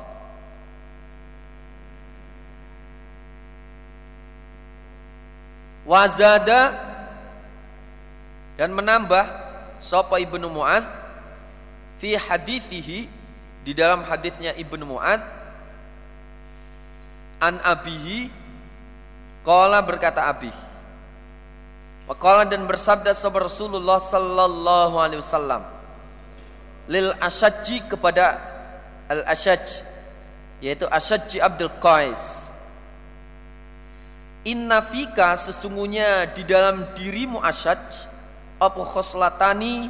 Wazada 5.84 6.74
dan 8.56 8.72
menambah 8.72 9.26
sapa 9.84 10.16
ibnu 10.24 10.48
muad 10.48 10.88
fi 12.00 12.16
hadithihi 12.16 13.12
di 13.68 13.72
dalam 13.76 14.04
hadisnya 14.08 14.56
ibnu 14.56 14.88
muad 14.88 15.20
an 17.44 17.60
abihi 17.60 18.32
qala 19.44 19.84
berkata 19.84 20.24
abih 20.32 20.56
Waqala 22.04 22.43
dan 22.43 22.68
bersabda 22.68 23.16
sahabat 23.16 23.47
Rasulullah 23.47 23.95
sallallahu 23.95 24.95
alaihi 24.99 25.24
wasallam 25.24 25.64
lil 26.91 27.16
asyajji 27.16 27.88
kepada 27.88 28.43
al 29.08 29.24
asyaj 29.24 29.88
yaitu 30.60 30.84
asyajji 30.88 31.39
Abdul 31.39 31.72
Qais. 31.80 32.51
Inna 34.43 34.84
fika 34.84 35.39
sesungguhnya 35.39 36.28
di 36.36 36.43
dalam 36.43 36.91
dirimu 36.91 37.39
asyaj 37.39 38.12
apa 38.60 38.82
khoslatani 38.84 39.88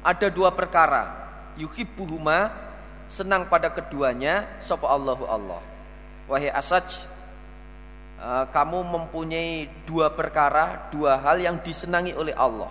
ada 0.00 0.32
dua 0.32 0.48
perkara. 0.52 1.12
Yuhibbuhuma 1.60 2.48
senang 3.04 3.44
pada 3.52 3.68
keduanya 3.68 4.48
sapa 4.56 4.88
Allahu 4.88 5.28
Allah. 5.28 5.60
Wahai 6.24 6.48
asyaj 6.48 7.04
Eh, 8.14 8.44
kamu 8.48 8.78
mempunyai 8.86 9.66
dua 9.84 10.08
perkara, 10.14 10.88
dua 10.88 11.18
hal 11.18 11.42
yang 11.42 11.58
disenangi 11.60 12.14
oleh 12.14 12.32
Allah. 12.32 12.70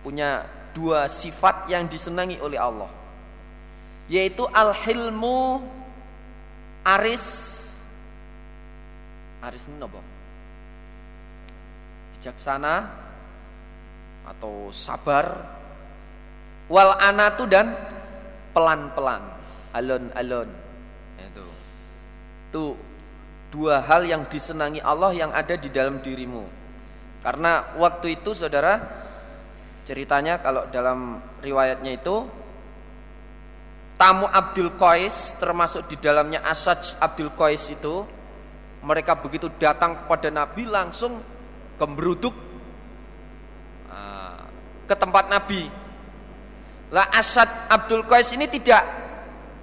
Punya 0.00 0.42
dua 0.72 1.06
sifat 1.06 1.68
yang 1.68 1.84
disenangi 1.86 2.40
oleh 2.40 2.56
Allah. 2.56 2.90
Yaitu 4.08 4.46
al-hilmu 4.48 5.60
aris 6.86 7.26
aris 9.44 9.70
apa? 9.70 10.00
Bijaksana 12.16 12.74
atau 14.26 14.74
sabar 14.74 15.46
wal 16.66 16.98
anatu 16.98 17.46
dan 17.46 17.70
pelan-pelan 18.50 19.22
alon-alon 19.70 20.50
itu 21.20 21.46
tuh 22.50 22.74
dua 23.50 23.82
hal 23.82 24.06
yang 24.06 24.26
disenangi 24.26 24.82
Allah 24.82 25.14
yang 25.14 25.30
ada 25.30 25.54
di 25.54 25.70
dalam 25.70 26.02
dirimu. 26.02 26.44
Karena 27.22 27.74
waktu 27.78 28.20
itu 28.20 28.34
saudara 28.34 28.78
ceritanya 29.86 30.38
kalau 30.42 30.66
dalam 30.70 31.22
riwayatnya 31.42 31.98
itu 31.98 32.26
tamu 33.98 34.26
Abdul 34.28 34.74
Qais 34.74 35.34
termasuk 35.38 35.90
di 35.90 35.96
dalamnya 35.98 36.42
Asaj 36.46 36.98
Abdul 36.98 37.32
Qais 37.34 37.70
itu 37.70 38.06
mereka 38.86 39.18
begitu 39.18 39.50
datang 39.58 40.04
kepada 40.04 40.30
Nabi 40.30 40.62
langsung 40.70 41.18
gembruduk 41.74 42.34
ah, 43.90 44.46
ke 44.86 44.94
tempat 44.94 45.26
Nabi. 45.26 45.66
Lah 46.94 47.10
Asad 47.10 47.48
Abdul 47.66 48.06
Qais 48.06 48.30
ini 48.38 48.46
tidak 48.46 48.86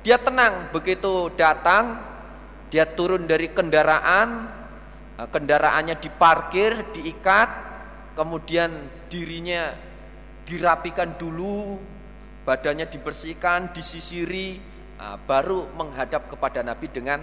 dia 0.03 0.19
tenang 0.19 0.67
begitu 0.75 1.31
datang 1.39 1.95
dia 2.73 2.89
turun 2.89 3.29
dari 3.29 3.53
kendaraan, 3.53 4.49
kendaraannya 5.29 6.01
diparkir, 6.01 6.89
diikat, 6.89 7.49
kemudian 8.17 8.73
dirinya 9.05 9.77
dirapikan 10.41 11.13
dulu, 11.13 11.77
badannya 12.41 12.89
dibersihkan, 12.89 13.69
disisiri, 13.77 14.57
nah, 14.97 15.21
baru 15.21 15.69
menghadap 15.77 16.25
kepada 16.33 16.65
Nabi 16.65 16.89
dengan 16.89 17.21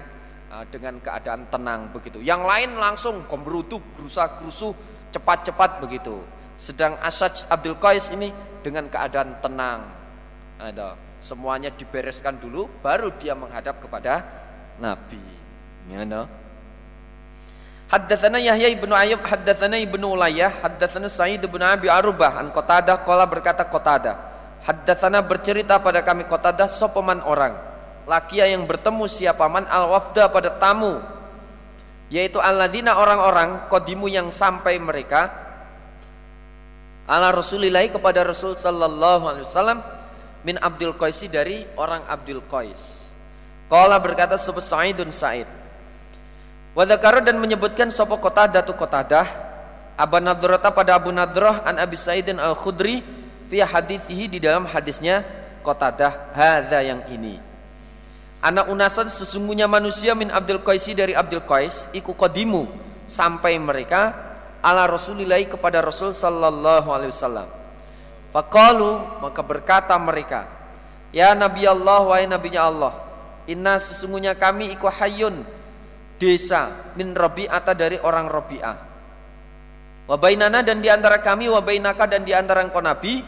uh, 0.55 0.63
dengan 0.71 1.03
keadaan 1.03 1.51
tenang 1.51 1.91
begitu. 1.91 2.23
Yang 2.23 2.43
lain 2.47 2.71
langsung 2.79 3.27
komberutu, 3.27 3.83
gerusa-gerusu, 3.99 4.71
cepat-cepat 5.11 5.83
begitu. 5.83 6.23
Sedang 6.63 6.95
Asaj 7.03 7.51
Abdul 7.51 7.75
Qais 7.83 8.07
ini 8.15 8.31
dengan 8.63 8.87
keadaan 8.87 9.43
tenang. 9.43 9.83
Ada 10.63 10.95
semuanya 11.19 11.75
dibereskan 11.75 12.39
dulu, 12.39 12.71
baru 12.87 13.11
dia 13.19 13.35
menghadap 13.35 13.83
kepada 13.83 14.23
Nabi. 14.79 15.40
Ya, 15.91 16.07
no? 16.07 16.31
Haddatsana 17.91 18.39
Yahya 18.39 18.71
ibnu 18.71 18.95
Ayyub, 18.95 19.27
haddatsana 19.27 19.75
ibnu 19.83 20.15
Ulayyah, 20.15 20.63
haddatsana 20.63 21.11
Sa'id 21.11 21.43
ibnu 21.43 21.59
Abi 21.67 21.91
Arubah 21.91 22.39
an 22.39 22.55
Qatadah 22.55 23.03
qala 23.03 23.27
berkata 23.27 23.67
Qatadah. 23.67 24.15
Haddatsana 24.63 25.19
bercerita 25.27 25.83
pada 25.83 25.99
kami 26.07 26.23
Qatadah 26.31 26.71
sopaman 26.71 27.19
orang 27.27 27.71
lakia 28.11 28.51
yang 28.51 28.67
bertemu 28.67 29.07
siapa 29.07 29.47
man 29.47 29.71
al 29.71 29.87
wafda 29.87 30.27
pada 30.27 30.51
tamu 30.59 30.99
yaitu 32.11 32.43
alladzina 32.43 32.99
orang-orang 32.99 33.71
kodimu 33.71 34.11
yang 34.11 34.35
sampai 34.35 34.83
mereka 34.83 35.31
ala 37.07 37.31
Rasulillah 37.31 37.87
kepada 37.87 38.27
Rasul 38.27 38.59
sallallahu 38.59 39.25
alaihi 39.31 39.47
wasallam 39.47 39.79
min 40.43 40.59
Abdul 40.59 40.99
Qaisi 40.99 41.31
dari 41.31 41.63
orang 41.79 42.03
Abdul 42.11 42.43
Qais. 42.51 43.13
Qala 43.71 44.03
berkata 44.03 44.35
Sa'idun 44.35 45.15
Sa'id 45.15 45.47
Wadakara 46.71 47.19
dan 47.19 47.43
menyebutkan 47.43 47.91
sopo 47.91 48.23
kota 48.23 48.47
datu 48.47 48.71
dah 48.79 49.27
Abu 49.99 50.17
Nadrata 50.23 50.71
pada 50.71 50.95
Abu 50.95 51.11
Nadrah 51.11 51.67
an 51.67 51.83
Abi 51.83 51.99
Sa'idin 51.99 52.39
al 52.39 52.55
Khudri 52.55 53.03
fi 53.51 53.59
hadithihi 53.59 54.31
di 54.31 54.39
dalam 54.39 54.65
hadisnya 54.71 55.27
kota 55.67 55.91
dah 55.91 56.13
hadza 56.31 56.79
yang 56.81 57.03
ini. 57.11 57.43
Anak 58.41 58.73
unasan 58.73 59.11
sesungguhnya 59.11 59.69
manusia 59.69 60.17
min 60.17 60.33
Abdul 60.33 60.65
Qaisi 60.65 60.97
dari 60.97 61.13
Abdul 61.13 61.45
Qais 61.45 61.93
iku 61.93 62.17
kodimu 62.17 62.65
sampai 63.05 63.61
mereka 63.61 64.17
ala 64.65 64.89
Rasulillah 64.89 65.43
kepada 65.45 65.85
Rasul 65.85 66.17
sallallahu 66.17 66.89
alaihi 66.89 67.13
wasallam. 67.13 67.49
Faqalu 68.31 69.21
maka 69.21 69.43
berkata 69.43 69.93
mereka, 69.99 70.47
Ya 71.11 71.35
Nabi 71.35 71.67
Allah 71.67 72.01
wahai 72.07 72.31
nabinya 72.31 72.65
Allah, 72.65 72.95
inna 73.51 73.77
sesungguhnya 73.77 74.39
kami 74.39 74.73
iku 74.73 74.87
hayyun 74.87 75.43
desa 76.21 76.93
min 77.01 77.17
Rabi'ata 77.17 77.73
dari 77.73 77.97
orang 77.97 78.29
Rabi'ah. 78.29 78.77
Wabainana 80.05 80.61
dan 80.61 80.85
di 80.85 80.93
antara 80.93 81.25
kami 81.25 81.49
wabainaka 81.49 82.05
dan 82.05 82.29
di 82.29 82.37
antara 82.37 82.61
engkau 82.61 82.85
Nabi 82.85 83.25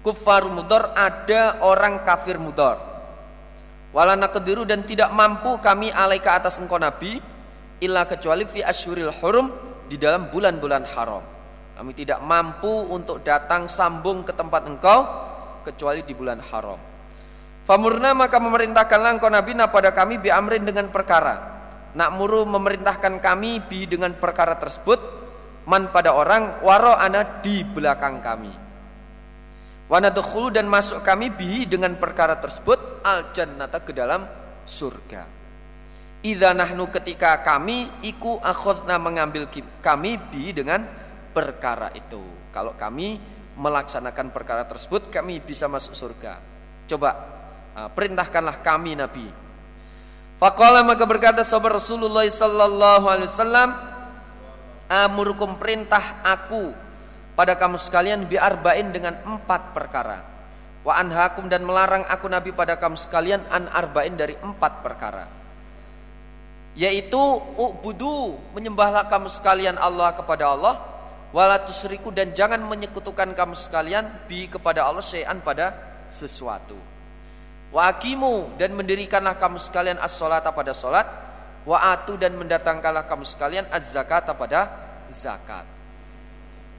kufar 0.00 0.48
mudor 0.48 0.96
ada 0.96 1.60
orang 1.60 2.00
kafir 2.00 2.40
mudor. 2.40 2.80
Walana 3.92 4.32
kediru 4.32 4.64
dan 4.64 4.86
tidak 4.88 5.12
mampu 5.12 5.60
kami 5.60 5.92
alaika 5.92 6.38
atas 6.38 6.56
engkau 6.62 6.80
Nabi 6.80 7.20
illa 7.82 8.08
kecuali 8.08 8.48
fi 8.48 8.64
asyuril 8.64 9.12
hurum 9.20 9.46
di 9.90 10.00
dalam 10.00 10.32
bulan-bulan 10.32 10.86
haram. 10.96 11.24
Kami 11.76 11.92
tidak 11.98 12.22
mampu 12.22 12.88
untuk 12.88 13.20
datang 13.26 13.66
sambung 13.66 14.22
ke 14.22 14.32
tempat 14.32 14.70
engkau 14.70 15.02
kecuali 15.66 16.06
di 16.06 16.14
bulan 16.14 16.38
haram. 16.46 16.78
Famurna 17.66 18.14
maka 18.14 18.38
memerintahkanlah 18.38 19.18
engkau 19.18 19.28
Nabi 19.28 19.52
pada 19.66 19.90
kami 19.90 20.22
bi 20.22 20.30
amrin 20.30 20.62
dengan 20.62 20.88
perkara 20.94 21.57
Nakmuru 21.98 22.46
memerintahkan 22.46 23.18
kami 23.18 23.58
bi 23.66 23.82
dengan 23.90 24.14
perkara 24.14 24.54
tersebut 24.54 25.02
man 25.66 25.90
pada 25.90 26.14
orang 26.14 26.62
waro 26.62 26.94
ana 26.94 27.42
di 27.42 27.66
belakang 27.66 28.22
kami. 28.22 28.54
Wanadkhulu 29.90 30.54
dan 30.54 30.70
masuk 30.70 31.02
kami 31.02 31.34
bi 31.34 31.66
dengan 31.66 31.98
perkara 31.98 32.38
tersebut 32.38 33.02
al 33.02 33.34
jannata 33.34 33.82
ke 33.82 33.90
dalam 33.90 34.30
surga. 34.62 35.26
Idza 36.22 36.54
nahnu 36.54 36.86
ketika 36.86 37.42
kami 37.42 37.90
iku 38.06 38.38
akhadna 38.46 38.94
mengambil 39.02 39.50
kami 39.82 40.22
bi 40.30 40.54
dengan 40.54 40.86
perkara 41.34 41.90
itu. 41.98 42.22
Kalau 42.54 42.78
kami 42.78 43.18
melaksanakan 43.58 44.30
perkara 44.30 44.70
tersebut 44.70 45.10
kami 45.10 45.42
bisa 45.42 45.66
masuk 45.66 45.98
surga. 45.98 46.38
Coba 46.86 47.10
ah, 47.74 47.90
perintahkanlah 47.90 48.62
kami 48.62 48.94
Nabi 48.94 49.47
Faqala 50.38 50.86
maka 50.86 51.02
berkata 51.02 51.42
sahabat 51.42 51.82
Rasulullah 51.82 52.22
sallallahu 52.22 53.10
alaihi 53.10 53.26
wasallam 53.26 53.74
amurukum 54.86 55.58
perintah 55.58 56.22
aku 56.22 56.70
pada 57.34 57.58
kamu 57.58 57.74
sekalian 57.74 58.22
biarba'in 58.30 58.94
dengan 58.94 59.18
empat 59.26 59.74
perkara. 59.74 60.22
Wa 60.86 60.94
anhakum 60.94 61.50
dan 61.50 61.66
melarang 61.66 62.06
aku 62.06 62.30
Nabi 62.30 62.54
pada 62.54 62.78
kamu 62.78 62.94
sekalian 62.94 63.42
an 63.50 63.66
arba'in 63.66 64.14
dari 64.14 64.38
empat 64.38 64.78
perkara. 64.78 65.26
Yaitu 66.78 67.18
ubudu 67.58 68.38
menyembahlah 68.54 69.10
kamu 69.10 69.26
sekalian 69.26 69.74
Allah 69.74 70.14
kepada 70.14 70.54
Allah 70.54 70.78
wala 71.34 71.58
tusriku 71.66 72.14
dan 72.14 72.30
jangan 72.30 72.62
menyekutukan 72.62 73.34
kamu 73.34 73.58
sekalian 73.58 74.06
bi 74.30 74.46
kepada 74.46 74.86
Allah 74.86 75.02
syai'an 75.02 75.42
pada 75.42 75.74
sesuatu. 76.06 76.97
Wa 77.68 77.92
akimu 77.92 78.56
dan 78.56 78.72
mendirikanlah 78.72 79.36
kamu 79.36 79.60
sekalian 79.60 80.00
as-salata 80.00 80.48
pada 80.56 80.72
salat, 80.72 81.04
wa 81.68 81.76
atu 81.92 82.16
dan 82.16 82.32
mendatangkanlah 82.32 83.04
kamu 83.04 83.28
sekalian 83.28 83.68
az-zakata 83.68 84.32
pada 84.32 84.72
zakat. 85.12 85.68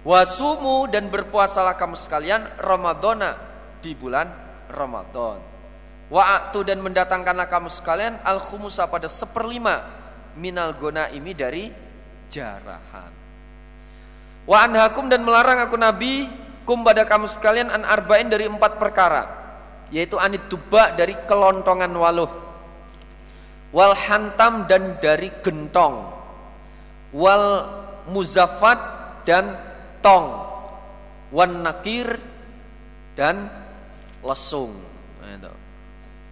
Wa 0.02 0.26
sumu 0.26 0.90
dan 0.90 1.14
berpuasalah 1.14 1.78
kamu 1.78 1.94
sekalian 1.94 2.42
Ramadana 2.58 3.38
di 3.86 3.94
bulan 3.94 4.34
Ramadan. 4.74 5.38
Wa 6.10 6.24
atu 6.42 6.66
dan 6.66 6.82
mendatangkanlah 6.82 7.46
kamu 7.46 7.70
sekalian 7.70 8.18
al-khumusa 8.26 8.90
pada 8.90 9.06
seperlima 9.06 9.86
minal 10.34 10.74
gona 10.74 11.14
ini 11.14 11.38
dari 11.38 11.70
jarahan. 12.34 13.14
Wa 14.50 14.66
anhakum 14.66 15.06
dan 15.06 15.22
melarang 15.22 15.70
aku 15.70 15.78
Nabi 15.78 16.26
kum 16.66 16.82
pada 16.82 17.06
kamu 17.06 17.30
sekalian 17.30 17.70
an 17.70 17.86
arba'in 17.86 18.26
dari 18.26 18.50
empat 18.50 18.82
perkara 18.82 19.39
yaitu 19.90 20.18
anit 20.22 20.46
tuba 20.50 20.94
dari 20.94 21.18
kelontongan 21.26 21.94
waluh. 21.94 22.32
Wal 23.70 23.94
hantam 23.94 24.66
dan 24.66 24.98
dari 24.98 25.30
gentong. 25.46 26.10
Wal 27.14 27.46
muzafat 28.10 28.80
dan 29.26 29.54
tong. 30.02 30.50
Wan 31.30 31.62
nakir 31.62 32.18
dan 33.14 33.46
lesung. 34.26 34.74
Nah, 35.22 35.54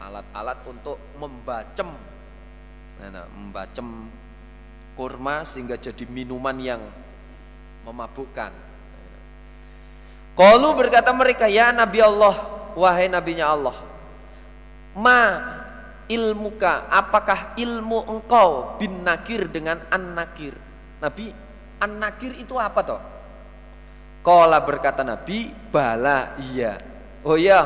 alat-alat 0.02 0.58
untuk 0.66 0.98
membacem. 1.22 1.90
Nah, 2.98 3.30
membacem 3.30 3.86
kurma 4.98 5.46
sehingga 5.46 5.78
jadi 5.78 6.10
minuman 6.10 6.58
yang 6.58 6.82
memabukkan. 7.86 8.50
Kalau 10.34 10.74
berkata 10.74 11.14
mereka 11.14 11.46
ya 11.46 11.70
Nabi 11.70 12.02
Allah 12.02 12.57
wahai 12.78 13.10
nabinya 13.10 13.50
Allah 13.50 13.78
ma 14.94 15.22
ilmuka 16.06 16.86
apakah 16.94 17.58
ilmu 17.58 18.06
engkau 18.06 18.78
bin 18.78 19.02
nakir 19.02 19.50
dengan 19.50 19.82
an 19.90 20.14
nakir 20.14 20.54
nabi 21.02 21.34
an 21.82 22.02
nakir 22.02 22.34
itu 22.38 22.58
apa 22.58 22.82
toh? 22.82 23.02
Kala 24.26 24.60
berkata 24.60 25.08
Nabi 25.08 25.54
bala 25.72 26.36
iya. 26.52 26.76
Oh 27.24 27.40
ya 27.40 27.64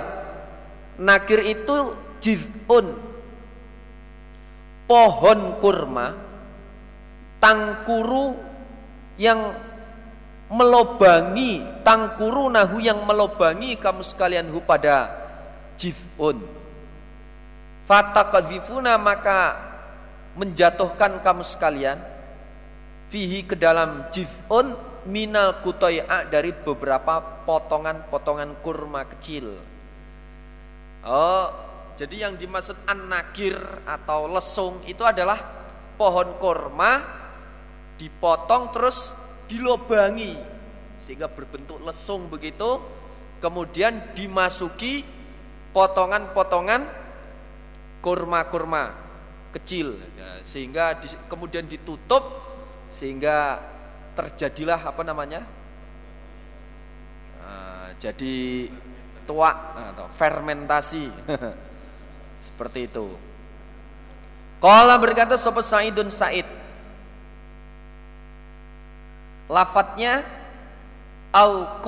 nakir 1.00 1.42
itu 1.42 1.96
jizun. 2.22 3.10
Pohon 4.86 5.40
kurma 5.64 6.12
tangkuru 7.40 8.36
yang 9.16 9.56
melobangi 10.52 11.64
tangkuru 11.82 12.52
nahu 12.52 12.84
yang 12.84 13.08
melobangi 13.08 13.80
kamu 13.80 14.04
sekalian 14.04 14.52
hu 14.52 14.60
pada 14.60 15.08
jifun. 15.80 16.44
Fatakadzifuna 17.88 19.00
maka 19.00 19.56
menjatuhkan 20.36 21.24
kamu 21.24 21.44
sekalian 21.48 21.98
fihi 23.08 23.48
ke 23.48 23.56
dalam 23.56 24.12
jifun 24.12 24.76
minal 25.08 25.64
kutoya 25.64 26.28
dari 26.28 26.52
beberapa 26.52 27.44
potongan-potongan 27.48 28.60
kurma 28.60 29.08
kecil. 29.08 29.56
Oh 31.08 31.72
jadi 31.96 32.28
yang 32.28 32.34
dimaksud 32.34 32.76
an-nakir 32.90 33.56
atau 33.86 34.26
lesung 34.26 34.82
itu 34.90 35.06
adalah 35.06 35.38
pohon 36.00 36.34
kurma 36.40 36.98
dipotong 38.00 38.74
terus 38.74 39.14
dilobangi 39.52 40.40
sehingga 41.04 41.28
berbentuk 41.28 41.84
lesung 41.84 42.32
begitu. 42.32 42.80
Kemudian 43.44 44.16
dimasuki 44.16 45.04
potongan-potongan 45.76 46.88
kurma-kurma 48.00 48.96
kecil. 49.52 49.98
Ya, 50.16 50.40
sehingga 50.46 50.96
di, 50.96 51.12
kemudian 51.28 51.66
ditutup 51.68 52.24
sehingga 52.94 53.60
terjadilah 54.14 54.78
apa 54.78 55.02
namanya? 55.02 55.42
Nah, 57.42 57.98
jadi 57.98 58.70
tua 59.26 59.52
atau 59.92 60.08
fermentasi. 60.16 61.10
Seperti 62.46 62.90
itu. 62.90 63.10
Kala 64.62 65.02
berkata 65.02 65.34
sopo 65.34 65.66
Sa'idun 65.66 66.14
Sa'id 66.14 66.61
Lafadznya 69.52 70.24
Au 71.32 71.80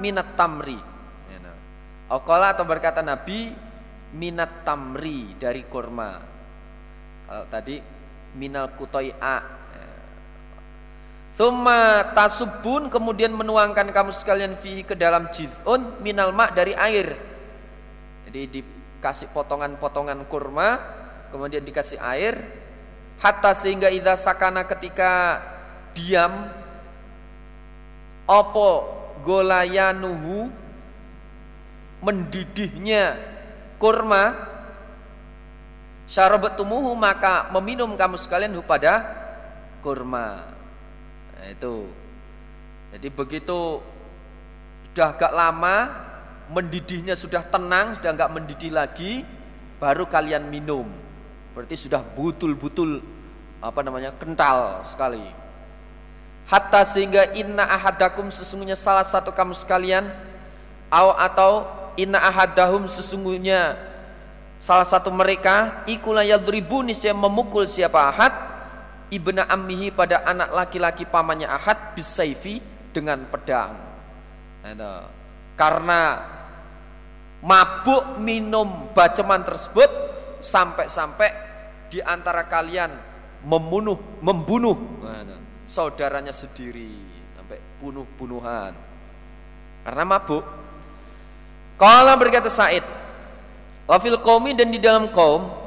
minat 0.00 0.36
tamri 0.36 0.80
ya, 1.28 1.38
nah. 1.40 1.56
Au 2.08 2.20
atau 2.24 2.64
berkata 2.64 3.04
Nabi 3.04 3.52
Minat 4.16 4.64
tamri 4.64 5.36
dari 5.36 5.64
kurma 5.68 6.16
Kalau 7.28 7.44
tadi 7.52 7.76
Minal 8.36 8.72
kutoi'a 8.76 9.60
Thumma 11.40 12.10
tasubun 12.12 12.92
kemudian 12.92 13.32
menuangkan 13.32 13.94
kamu 13.94 14.12
sekalian 14.12 14.60
fihi 14.60 14.84
ke 14.84 14.92
dalam 14.92 15.32
jiz'un 15.32 16.02
minal 16.04 16.36
ma' 16.36 16.52
dari 16.52 16.76
air. 16.76 17.16
Jadi 18.28 18.60
dikasih 18.60 19.32
potongan-potongan 19.32 20.20
kurma, 20.28 20.76
kemudian 21.32 21.64
dikasih 21.64 21.96
air, 21.96 22.36
hatta 23.24 23.56
sehingga 23.56 23.88
idza 23.88 24.20
sakana 24.20 24.68
ketika 24.68 25.40
diam 25.96 26.50
opo 28.30 28.86
golayanuhu 29.26 30.46
mendidihnya 31.98 33.18
kurma 33.82 34.38
syarabatumuhu 36.06 36.94
maka 36.94 37.50
meminum 37.50 37.98
kamu 37.98 38.14
sekalian 38.14 38.54
pada 38.62 39.02
kurma 39.82 40.50
Nah, 41.40 41.48
itu. 41.48 41.88
Jadi 42.92 43.08
begitu 43.08 43.80
sudah 44.92 45.08
agak 45.16 45.32
lama 45.32 45.76
mendidihnya 46.52 47.16
sudah 47.16 47.40
tenang, 47.48 47.96
sudah 47.96 48.12
enggak 48.12 48.32
mendidih 48.36 48.72
lagi, 48.76 49.24
baru 49.80 50.04
kalian 50.04 50.52
minum. 50.52 50.84
Berarti 51.56 51.80
sudah 51.80 52.04
butul-butul 52.04 53.00
apa 53.64 53.80
namanya? 53.80 54.12
kental 54.20 54.84
sekali. 54.84 55.24
Hatta 56.50 56.82
sehingga 56.82 57.30
inna 57.30 57.62
ahadakum 57.62 58.26
sesungguhnya 58.26 58.74
salah 58.74 59.06
satu 59.06 59.30
kamu 59.30 59.54
sekalian 59.54 60.10
au 60.90 61.14
atau 61.14 61.70
inna 61.94 62.18
ahadahum 62.18 62.90
sesungguhnya 62.90 63.78
salah 64.58 64.82
satu 64.82 65.14
mereka 65.14 65.86
ikulah 65.86 66.26
yadribu 66.26 66.82
niscaya 66.82 67.14
memukul 67.14 67.70
siapa 67.70 68.02
ahad 68.02 68.34
ibna 69.10 69.44
ammihi 69.50 69.90
pada 69.90 70.22
anak 70.24 70.54
laki-laki 70.54 71.04
pamannya 71.04 71.50
Ahad 71.50 71.98
bisaifi 71.98 72.62
dengan 72.94 73.26
pedang. 73.28 73.74
Karena 75.58 76.00
mabuk 77.44 78.16
minum 78.22 78.94
baceman 78.94 79.44
tersebut 79.44 79.90
sampai-sampai 80.40 81.30
di 81.90 81.98
antara 82.00 82.46
kalian 82.46 82.94
membunuh 83.44 83.98
membunuh 84.22 84.99
saudaranya 85.70 86.34
sendiri 86.34 86.90
sampai 87.38 87.62
bunuh-bunuhan. 87.78 88.74
Karena 89.86 90.02
mabuk. 90.02 90.42
Kala 91.78 92.18
berkata 92.18 92.50
Said, 92.50 92.82
wafil 93.86 94.18
qaumi 94.18 94.52
dan 94.58 94.74
di 94.74 94.82
dalam 94.82 95.14
kaum 95.14 95.60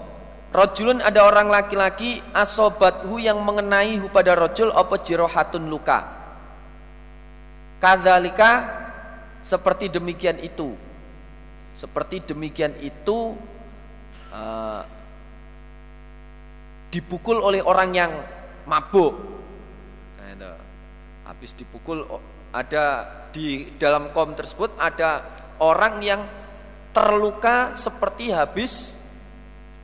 Rojulun 0.54 1.01
ada 1.01 1.26
orang 1.26 1.49
laki-laki 1.49 2.22
asobathu 2.30 3.18
yang 3.18 3.41
mengenai 3.41 3.97
pada 4.14 4.38
rojul 4.38 4.70
apa 4.70 5.01
jirohatun 5.01 5.66
luka. 5.66 6.06
Kadzalika 7.82 8.70
seperti 9.41 9.89
demikian 9.89 10.38
itu. 10.45 10.78
Seperti 11.74 12.22
demikian 12.22 12.78
itu 12.86 13.34
uh, 14.30 14.86
dipukul 16.93 17.41
oleh 17.41 17.66
orang 17.66 17.89
yang 17.97 18.14
mabuk. 18.70 19.18
Habis 21.43 21.59
dipukul 21.59 22.07
ada 22.55 23.03
di 23.35 23.75
dalam 23.75 24.15
kaum 24.15 24.31
tersebut 24.31 24.79
ada 24.79 25.27
orang 25.59 25.99
yang 25.99 26.23
terluka 26.95 27.75
seperti 27.75 28.31
habis 28.31 28.95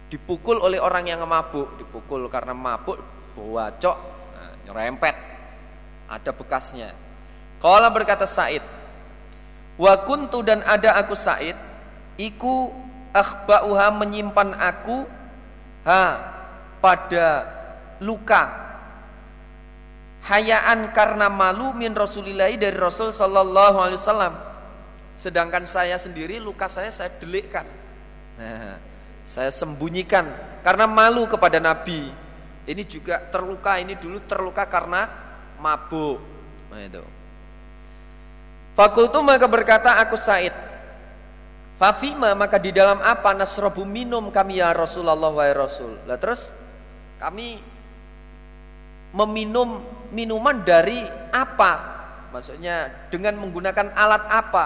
dipukul 0.07 0.55
oleh 0.63 0.79
orang 0.79 1.11
yang 1.11 1.19
mabuk, 1.27 1.75
dipukul 1.75 2.31
karena 2.31 2.55
mabuk, 2.55 2.95
bawacok, 3.35 3.97
nah, 4.39 4.55
nyerempet, 4.71 5.15
ada 6.07 6.31
bekasnya. 6.31 6.95
Kala 7.59 7.91
berkata 7.91 8.23
Said, 8.23 8.63
wa 9.75 9.99
kuntu 10.07 10.39
dan 10.39 10.63
ada 10.63 10.95
aku 10.95 11.11
Said, 11.11 11.59
iku 12.15 12.71
akhba'uha 13.11 13.99
menyimpan 13.99 14.55
aku 14.55 15.03
ha 15.83 16.03
pada 16.79 17.27
luka 17.99 18.68
hayaan 20.25 20.91
karena 20.91 21.31
malu 21.31 21.71
min 21.71 21.95
Rasulillahi 21.95 22.59
dari 22.59 22.75
Rasul 22.75 23.15
sallallahu 23.15 23.77
alaihi 23.79 23.99
wasallam. 23.99 24.33
Sedangkan 25.19 25.67
saya 25.67 25.99
sendiri 25.99 26.39
luka 26.39 26.67
saya 26.71 26.91
saya 26.91 27.11
delikkan. 27.19 27.67
Nah, 28.39 28.79
saya 29.23 29.51
sembunyikan 29.51 30.25
karena 30.63 30.87
malu 30.87 31.27
kepada 31.27 31.59
Nabi. 31.59 32.11
Ini 32.69 32.83
juga 32.85 33.17
terluka, 33.33 33.81
ini 33.81 33.97
dulu 33.97 34.21
terluka 34.29 34.63
karena 34.69 35.09
mabuk. 35.57 36.21
Nah 36.69 36.81
itu. 36.85 37.01
Fakultu 38.77 39.19
maka 39.25 39.49
berkata 39.49 39.97
aku 39.99 40.15
Said. 40.15 40.53
Fafima 41.79 42.35
maka 42.35 42.59
di 42.59 42.75
dalam 42.75 42.99
apa 42.99 43.31
nasrobu 43.31 43.87
minum 43.87 44.27
kami 44.35 44.59
ya 44.59 44.75
Rasulullah 44.75 45.15
wa 45.15 45.45
Rasul. 45.51 45.95
Lah 46.03 46.19
terus 46.19 46.51
kami 47.19 47.59
meminum 49.13 49.81
minuman 50.13 50.61
dari 50.61 51.01
apa? 51.33 51.99
Maksudnya 52.29 53.09
dengan 53.09 53.37
menggunakan 53.41 53.93
alat 53.93 54.23
apa? 54.29 54.65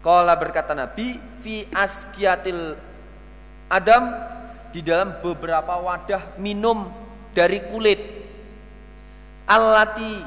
Kala 0.00 0.38
berkata 0.38 0.72
Nabi 0.72 1.18
fi 1.42 1.66
askiatil 1.68 2.78
Adam 3.68 4.04
di 4.72 4.80
dalam 4.80 5.20
beberapa 5.20 5.76
wadah 5.80 6.38
minum 6.40 6.88
dari 7.32 7.64
kulit 7.68 8.00
alati 9.48 10.22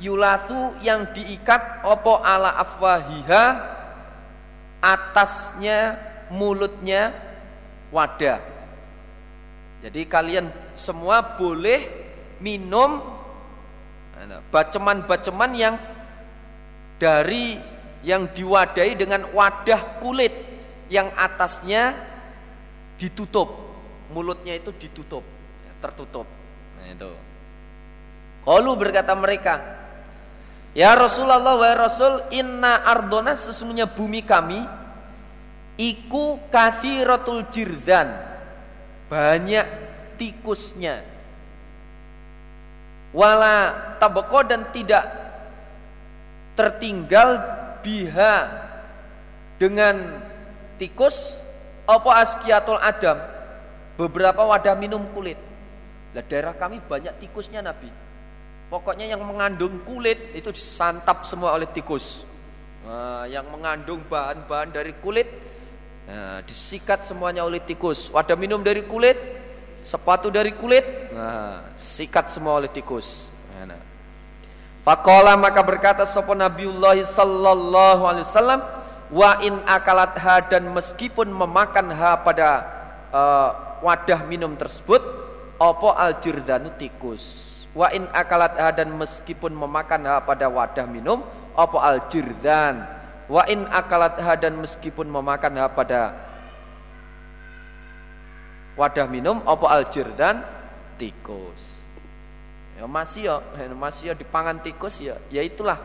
yulasu 0.00 0.80
yang 0.80 1.12
diikat 1.12 1.84
opo 1.84 2.18
ala 2.24 2.56
afwahiha 2.56 3.44
atasnya 4.80 6.00
mulutnya 6.32 7.12
wadah 7.92 8.40
jadi 9.84 10.00
kalian 10.08 10.46
semua 10.74 11.36
boleh 11.36 12.01
minum 12.42 12.98
baceman-baceman 14.50 15.50
yang 15.54 15.74
dari 16.98 17.58
yang 18.02 18.26
diwadahi 18.34 18.98
dengan 18.98 19.30
wadah 19.30 20.02
kulit 20.02 20.34
yang 20.90 21.08
atasnya 21.14 21.94
ditutup 22.98 23.48
mulutnya 24.10 24.58
itu 24.58 24.74
ditutup 24.74 25.22
tertutup. 25.82 26.26
Nah 26.78 26.86
itu. 26.90 27.10
Kalu 28.42 28.72
berkata 28.78 29.14
mereka 29.14 29.82
Ya 30.72 30.96
Rasulullah 30.96 31.52
wa 31.52 31.72
Rasul 31.76 32.32
inna 32.32 32.80
ardona 32.80 33.36
sesungguhnya 33.36 33.92
bumi 33.92 34.24
kami 34.24 34.64
iku 35.76 36.40
kathiratul 36.48 37.44
jirdan 37.52 38.08
banyak 39.12 39.68
tikusnya 40.16 41.04
wala 43.12 43.96
tabako 44.00 44.44
dan 44.44 44.68
tidak 44.72 45.04
tertinggal 46.56 47.40
biha 47.84 48.48
dengan 49.56 50.20
tikus 50.80 51.38
apa 51.84 52.10
askiatul 52.24 52.80
adam? 52.80 53.20
Beberapa 54.00 54.42
wadah 54.48 54.74
minum 54.74 55.04
kulit. 55.12 55.36
Lah 56.16 56.24
daerah 56.24 56.56
kami 56.56 56.80
banyak 56.80 57.12
tikusnya 57.20 57.60
Nabi. 57.60 57.88
Pokoknya 58.72 59.04
yang 59.04 59.20
mengandung 59.20 59.84
kulit 59.84 60.32
itu 60.32 60.48
disantap 60.48 61.28
semua 61.28 61.52
oleh 61.52 61.68
tikus. 61.68 62.24
Nah, 62.82 63.28
yang 63.28 63.46
mengandung 63.52 64.00
bahan-bahan 64.08 64.72
dari 64.72 64.96
kulit 64.96 65.28
nah, 66.08 66.40
disikat 66.42 67.04
semuanya 67.04 67.44
oleh 67.44 67.60
tikus. 67.60 68.08
Wadah 68.08 68.34
minum 68.34 68.64
dari 68.64 68.82
kulit 68.88 69.41
sepatu 69.82 70.30
dari 70.30 70.54
kulit. 70.54 71.12
Nah, 71.12 71.74
sikat 71.74 72.30
semua 72.30 72.56
oleh 72.62 72.70
tikus. 72.70 73.28
Nah, 73.66 73.76
Fakola 74.86 75.34
maka 75.36 75.60
berkata 75.62 76.06
sopo 76.06 76.32
Nabiullah 76.32 76.96
sallallahu 76.98 78.02
alaihi 78.06 78.26
wasallam 78.26 78.60
wa 79.12 79.30
in 79.44 79.60
akalat 79.68 80.16
ha 80.16 80.40
dan 80.42 80.70
meskipun 80.72 81.28
memakan 81.28 81.92
ha 81.92 82.18
pada 82.18 82.50
uh, 83.12 83.50
wadah 83.84 84.24
minum 84.24 84.56
tersebut 84.56 85.02
opo 85.58 85.92
al 85.92 86.16
jirdanu 86.22 86.72
tikus? 86.78 87.50
Wa 87.76 87.90
in 87.94 88.06
akalat 88.10 88.58
ha 88.58 88.68
dan 88.72 88.90
meskipun 88.94 89.52
memakan 89.52 90.02
ha 90.08 90.22
pada 90.22 90.46
wadah 90.50 90.86
minum 90.88 91.22
apa 91.52 91.78
al-jirdan? 91.78 92.84
Wa 93.30 93.48
in 93.48 93.64
akalat 93.70 94.18
dan 94.40 94.60
meskipun 94.60 95.08
memakan 95.08 95.56
ha 95.56 95.66
pada 95.70 96.00
wadah 98.82 99.06
minum 99.06 99.38
apa 99.46 99.66
al-jirdan 99.70 100.42
tikus 100.98 101.78
ya 102.74 102.90
masih 102.90 103.30
ya 103.30 103.38
masih 103.78 104.10
ya 104.10 104.14
dipangan 104.18 104.58
tikus 104.58 104.98
ya 104.98 105.14
ya 105.30 105.46
itulah 105.46 105.78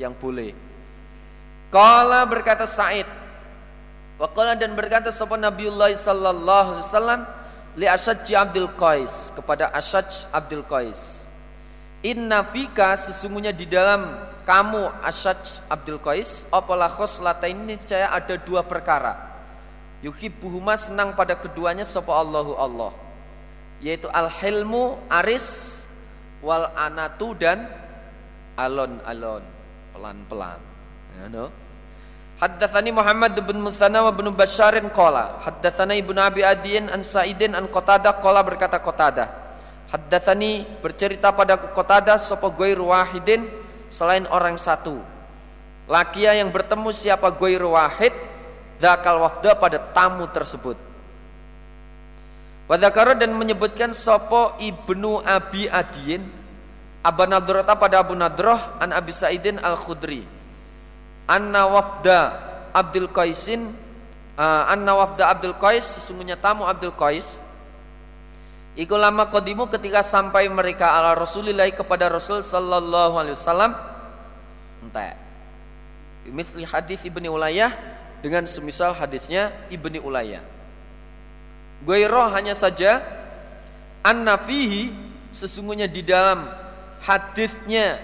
yang 0.00 0.16
boleh 0.16 0.56
Kala 1.72 2.24
berkata 2.28 2.68
Said 2.68 3.08
Waqala 4.20 4.54
dan 4.54 4.76
berkata 4.78 5.10
sapa 5.10 5.34
Nabiullah 5.34 5.90
sallallahu 5.90 6.78
alaihi 6.78 6.86
wasallam 6.86 7.20
li 7.74 7.86
Asyaj 7.88 8.28
Abdul 8.36 8.70
Qais 8.76 9.32
kepada 9.34 9.72
Asyaj 9.72 10.30
Abdul 10.30 10.62
Qais. 10.68 11.26
Inna 12.06 12.46
fika 12.46 12.94
sesungguhnya 12.94 13.50
di 13.50 13.66
dalam 13.66 14.14
kamu 14.44 14.94
Asyaj 15.02 15.64
Abdul 15.66 15.98
Qais 15.98 16.44
apalah 16.54 16.92
khoslatain 16.92 17.66
ini 17.66 17.80
saya 17.80 18.12
ada 18.12 18.36
dua 18.36 18.62
perkara. 18.62 19.31
Yuhibbuhuma 20.02 20.74
senang 20.74 21.14
pada 21.14 21.38
keduanya 21.38 21.86
sapa 21.86 22.10
Allahu 22.10 22.58
Allah. 22.58 22.92
Yaitu 23.78 24.10
al-hilmu 24.10 24.98
aris 25.06 25.82
wal 26.42 26.70
anatu 26.74 27.38
dan 27.38 27.70
alon-alon 28.58 29.42
pelan-pelan. 29.94 30.60
Ya, 31.22 31.26
no? 31.30 31.46
Haddatsani 32.42 32.90
Muhammad 32.90 33.38
bin 33.38 33.62
Musanna 33.62 34.02
wa 34.02 34.10
bin 34.10 34.26
Basharin 34.34 34.90
qala 34.90 35.38
haddatsana 35.46 35.94
Ibnu 35.94 36.18
Abi 36.18 36.42
Adiyin 36.42 36.90
an 36.90 37.06
Sa'idin 37.06 37.54
an 37.54 37.70
Qatadah 37.70 38.18
qala 38.18 38.42
berkata 38.42 38.82
Qatadah 38.82 39.30
haddatsani 39.94 40.66
bercerita 40.82 41.30
pada 41.30 41.54
Qatadah 41.54 42.18
sapa 42.18 42.50
Guair 42.50 42.82
Wahidin 42.82 43.46
selain 43.86 44.26
orang 44.26 44.58
satu 44.58 44.98
lakia 45.86 46.34
yang 46.34 46.50
bertemu 46.50 46.90
siapa 46.90 47.30
Guair 47.30 47.62
Wahid 47.62 48.10
dzakal 48.82 49.22
wafda 49.22 49.54
pada 49.54 49.78
tamu 49.78 50.26
tersebut. 50.26 50.74
Wadakara 52.66 53.14
dan 53.14 53.30
menyebutkan 53.38 53.94
sopo 53.94 54.58
ibnu 54.58 55.22
Abi 55.22 55.70
Adiyin 55.70 56.26
Abu 57.02 57.26
Nadrata 57.26 57.78
pada 57.78 58.02
Abu 58.02 58.14
Nadroh 58.18 58.58
an 58.78 58.94
Abi 58.94 59.10
Sa'idin 59.14 59.58
al 59.62 59.74
Khudri 59.74 60.22
anna 61.26 61.66
wafda 61.66 62.18
Abdul 62.70 63.10
Qaisin 63.10 63.70
uh, 64.38 64.64
anna 64.70 64.94
wafda 64.98 65.30
Abdul 65.30 65.58
Qais 65.58 65.82
sesungguhnya 65.98 66.34
tamu 66.38 66.66
Abdul 66.66 66.94
Qais. 66.98 67.38
Iku 68.72 68.96
lama 68.96 69.28
kodimu 69.28 69.68
ketika 69.68 70.00
sampai 70.00 70.48
mereka 70.48 70.96
ala 70.96 71.12
Rasulillah 71.12 71.68
kepada 71.76 72.08
Rasul 72.08 72.40
sallallahu 72.40 73.20
alaihi 73.20 73.36
wasallam. 73.36 73.76
Entah 74.80 75.12
Mithli 76.24 76.64
hadis 76.64 77.04
Ibni 77.04 77.28
Ulayah 77.28 77.74
dengan 78.22 78.46
semisal 78.46 78.94
hadisnya 78.94 79.50
Ibni 79.68 79.98
Ulayah. 79.98 80.40
Goiro 81.82 82.30
hanya 82.30 82.54
saja 82.54 83.02
anna 84.06 84.38
fihi 84.38 84.94
sesungguhnya 85.34 85.90
di 85.90 86.06
dalam 86.06 86.46
hadisnya 87.02 87.98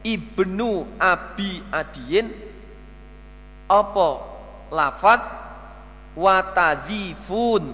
Ibnu 0.00 0.96
Abi 0.96 1.60
Adiyin 1.68 2.32
apa 3.68 4.08
lafaz 4.72 5.20
watadzifun 6.16 7.64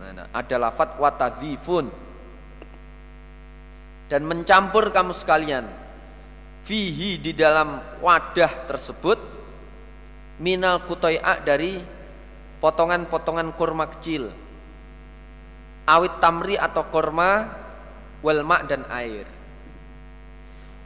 nah, 0.00 0.10
nah, 0.16 0.26
ada 0.32 0.56
lafaz 0.56 0.96
watadzifun 0.96 1.92
dan 4.08 4.26
mencampur 4.26 4.88
kamu 4.90 5.12
sekalian 5.12 5.68
fihi 6.64 7.20
di 7.20 7.36
dalam 7.36 7.78
wadah 8.00 8.66
tersebut 8.66 9.39
minal 10.40 10.82
kutoi'a 10.88 11.44
dari 11.44 11.78
potongan-potongan 12.58 13.52
kurma 13.54 13.86
kecil 13.92 14.32
awit 15.84 16.16
tamri 16.18 16.56
atau 16.56 16.88
kurma 16.88 17.60
walma 18.24 18.64
dan 18.64 18.88
air 18.88 19.28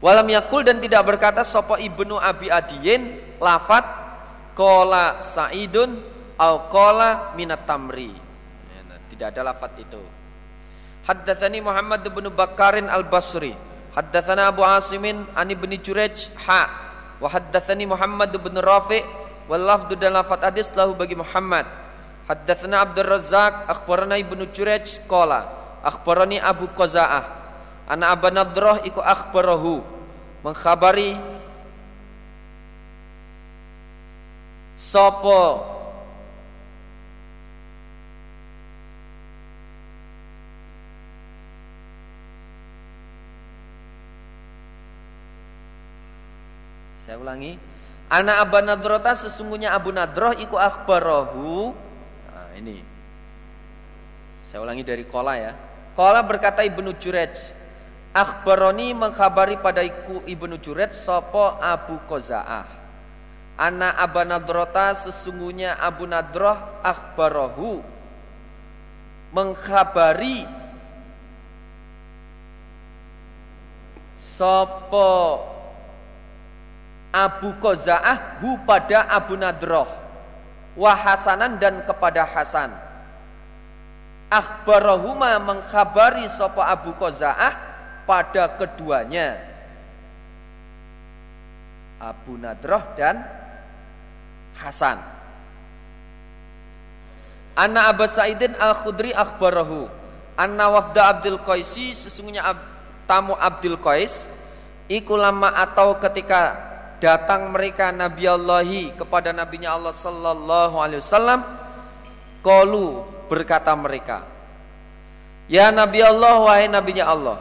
walam 0.03 0.27
yakul 0.27 0.67
dan 0.67 0.83
tidak 0.83 1.03
berkata 1.07 1.47
sopo 1.47 1.79
ibnu 1.79 2.19
abi 2.19 2.51
adiyin 2.51 3.39
lafat 3.39 4.05
Kola 4.55 5.19
Sa'idun 5.19 5.99
au 6.39 6.55
kola 6.71 7.35
minat 7.35 7.67
tamri. 7.67 8.15
Ya, 8.15 8.81
nah, 8.87 8.99
tidak 9.11 9.27
ada 9.35 9.51
lafat 9.51 9.83
itu. 9.83 10.03
Haddatsani 11.05 11.59
Muhammad 11.61 12.07
bin 12.07 12.31
Bakarin 12.31 12.87
Al-Basri. 12.87 13.53
Haddatsana 13.93 14.55
Abu 14.55 14.63
Asimin 14.63 15.27
an 15.35 15.47
Ibnu 15.51 15.75
Jurej 15.83 16.31
ha. 16.47 16.63
Wa 17.19 17.29
haddatsani 17.31 17.85
Muhammad 17.85 18.31
bin 18.31 18.55
Rafi 18.59 19.03
wal 19.49 19.61
lafdu 19.61 19.95
dan 19.97 20.17
lafat 20.17 20.41
hadis 20.45 20.73
lahu 20.73 20.97
bagi 20.97 21.17
Muhammad. 21.17 21.67
Haddatsana 22.25 22.89
Abdul 22.89 23.05
Razzaq 23.05 23.69
akhbarana 23.69 24.17
Ibnu 24.17 24.49
Jurej 24.53 25.05
qala 25.05 25.45
akhbarani 25.85 26.41
Abu 26.41 26.73
Qaza'ah. 26.73 27.45
Ana 27.85 28.17
Abu 28.17 28.33
Nadrah 28.33 28.81
iku 28.89 29.05
akhbarahu. 29.05 29.85
Mengkhabari 30.41 31.21
Sopo? 34.75 35.73
Saya 47.05 47.21
ulangi 47.21 47.74
Anak 48.15 48.37
Abu 48.47 48.63
Nadrota 48.63 49.11
sesungguhnya 49.19 49.75
Abu 49.75 49.91
Nadroh 49.91 50.39
iku 50.39 50.55
akhbarahu. 50.55 51.75
Nah 52.31 52.55
ini. 52.55 52.79
Saya 54.47 54.63
ulangi 54.63 54.87
dari 54.87 55.03
kola 55.03 55.35
ya. 55.35 55.53
Kola 55.99 56.23
berkata 56.23 56.63
Ibnu 56.63 56.95
Jurej 56.99 57.55
Akhbaroni 58.15 58.95
mengkhabari 58.95 59.59
pada 59.59 59.83
Ibnu 60.27 60.63
Jurej 60.63 60.95
Sopo 60.95 61.59
Abu 61.59 61.99
Koza'ah 62.07 62.67
Ana 63.55 63.95
Abu 63.99 64.23
Nadrota 64.27 64.91
sesungguhnya 64.95 65.79
Abu 65.79 66.11
Nadroh 66.11 66.59
akhbarahu. 66.83 67.83
Mengkhabari 69.35 70.47
Sopo 74.19 75.54
Abu 77.15 77.55
Koza'ah 77.63 78.43
hu 78.43 78.59
pada 78.67 79.07
Abu 79.07 79.39
Nadroh. 79.39 79.87
Wahasanan 80.75 81.63
dan 81.63 81.87
kepada 81.87 82.27
Hasan. 82.27 82.75
Akhbarahuma 84.27 85.39
mengkhabari 85.39 86.27
Sopo 86.27 86.59
Abu 86.59 86.91
Koza'ah 86.99 87.55
pada 88.03 88.51
keduanya. 88.59 89.39
Abu 92.03 92.35
Nadroh 92.35 92.83
dan 92.99 93.23
Hasan. 94.59 94.99
Anna 97.55 97.87
Abu 97.87 98.03
Sa'idin 98.11 98.59
Al-Khudri 98.59 99.15
akhbarahu 99.15 99.87
Anna 100.35 100.67
wafda 100.67 101.15
Abdul 101.15 101.39
Qaisi 101.47 101.95
sesungguhnya 101.95 102.43
ab, 102.43 102.59
tamu 103.07 103.39
Abdul 103.39 103.79
Qais 103.79 104.27
iku 104.91 105.15
lama 105.15 105.55
atau 105.55 105.95
ketika 106.03 106.74
datang 107.05 107.53
mereka 107.53 107.93
Nabi 107.93 108.25
Allahi 108.25 108.97
kepada 108.97 109.29
nabinya 109.37 109.77
Allah 109.77 109.93
sallallahu 109.93 110.81
alaihi 110.81 111.05
wasallam 111.05 111.45
qalu 112.41 113.05
berkata 113.29 113.77
mereka 113.77 114.25
Ya 115.45 115.69
Nabi 115.69 116.01
Allah 116.01 116.41
wahai 116.41 116.73
nabinya 116.73 117.05
Allah 117.05 117.37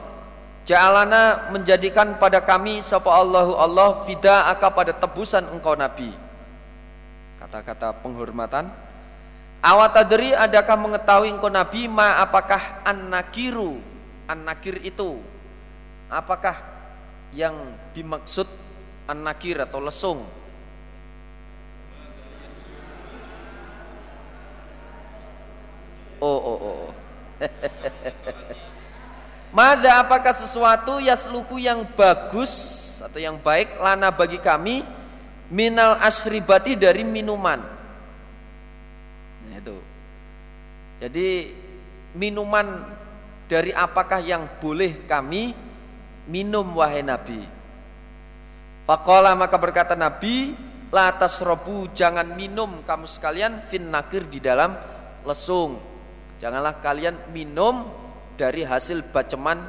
Ja'alana 0.67 1.51
menjadikan 1.55 2.19
pada 2.19 2.43
kami 2.43 2.83
sapa 2.83 3.07
Allahu 3.07 3.55
Allah 3.55 4.03
fida'aka 4.03 4.67
pada 4.75 4.91
tebusan 4.91 5.47
engkau 5.55 5.75
Nabi 5.75 6.11
kata-kata 7.35 7.99
penghormatan. 7.99 8.71
Awatadri 9.59 10.31
adakah 10.31 10.79
mengetahui 10.79 11.35
engkau 11.35 11.51
Nabi 11.51 11.91
ma 11.91 12.15
apakah 12.23 12.79
an-nakiru 12.87 13.83
an-nakir 14.23 14.79
itu 14.87 15.19
apakah 16.07 16.55
yang 17.35 17.75
dimaksud 17.91 18.47
an-nakir 19.09 19.59
atau 19.59 19.83
lesung 19.83 20.23
Oh 26.23 26.39
oh 26.39 26.55
oh. 26.55 26.75
oh. 26.87 26.91
Mada 29.53 29.99
apakah 29.99 30.31
sesuatu 30.31 31.03
yasluku 31.03 31.59
yang 31.59 31.83
bagus 31.99 32.53
atau 33.03 33.19
yang 33.19 33.35
baik 33.35 33.75
lana 33.75 34.07
bagi 34.07 34.39
kami 34.39 34.87
minal 35.51 35.99
asribati 35.99 36.79
dari 36.79 37.03
minuman. 37.03 37.59
Nah, 39.45 39.57
itu. 39.59 39.77
Jadi 41.03 41.51
minuman 42.15 42.87
dari 43.51 43.75
apakah 43.75 44.23
yang 44.23 44.47
boleh 44.57 45.03
kami 45.05 45.53
minum 46.25 46.73
wahai 46.73 47.03
Nabi? 47.03 47.43
Fakola 48.83 49.31
maka 49.31 49.55
berkata 49.55 49.95
Nabi, 49.95 50.51
latas 50.91 51.39
robu 51.39 51.87
jangan 51.95 52.35
minum 52.35 52.83
kamu 52.83 53.07
sekalian 53.07 53.63
fin 53.63 53.87
nakir 53.87 54.27
di 54.27 54.43
dalam 54.43 54.75
lesung. 55.23 55.79
Janganlah 56.43 56.83
kalian 56.83 57.31
minum 57.31 57.87
dari 58.35 58.67
hasil 58.67 58.99
baceman 59.07 59.63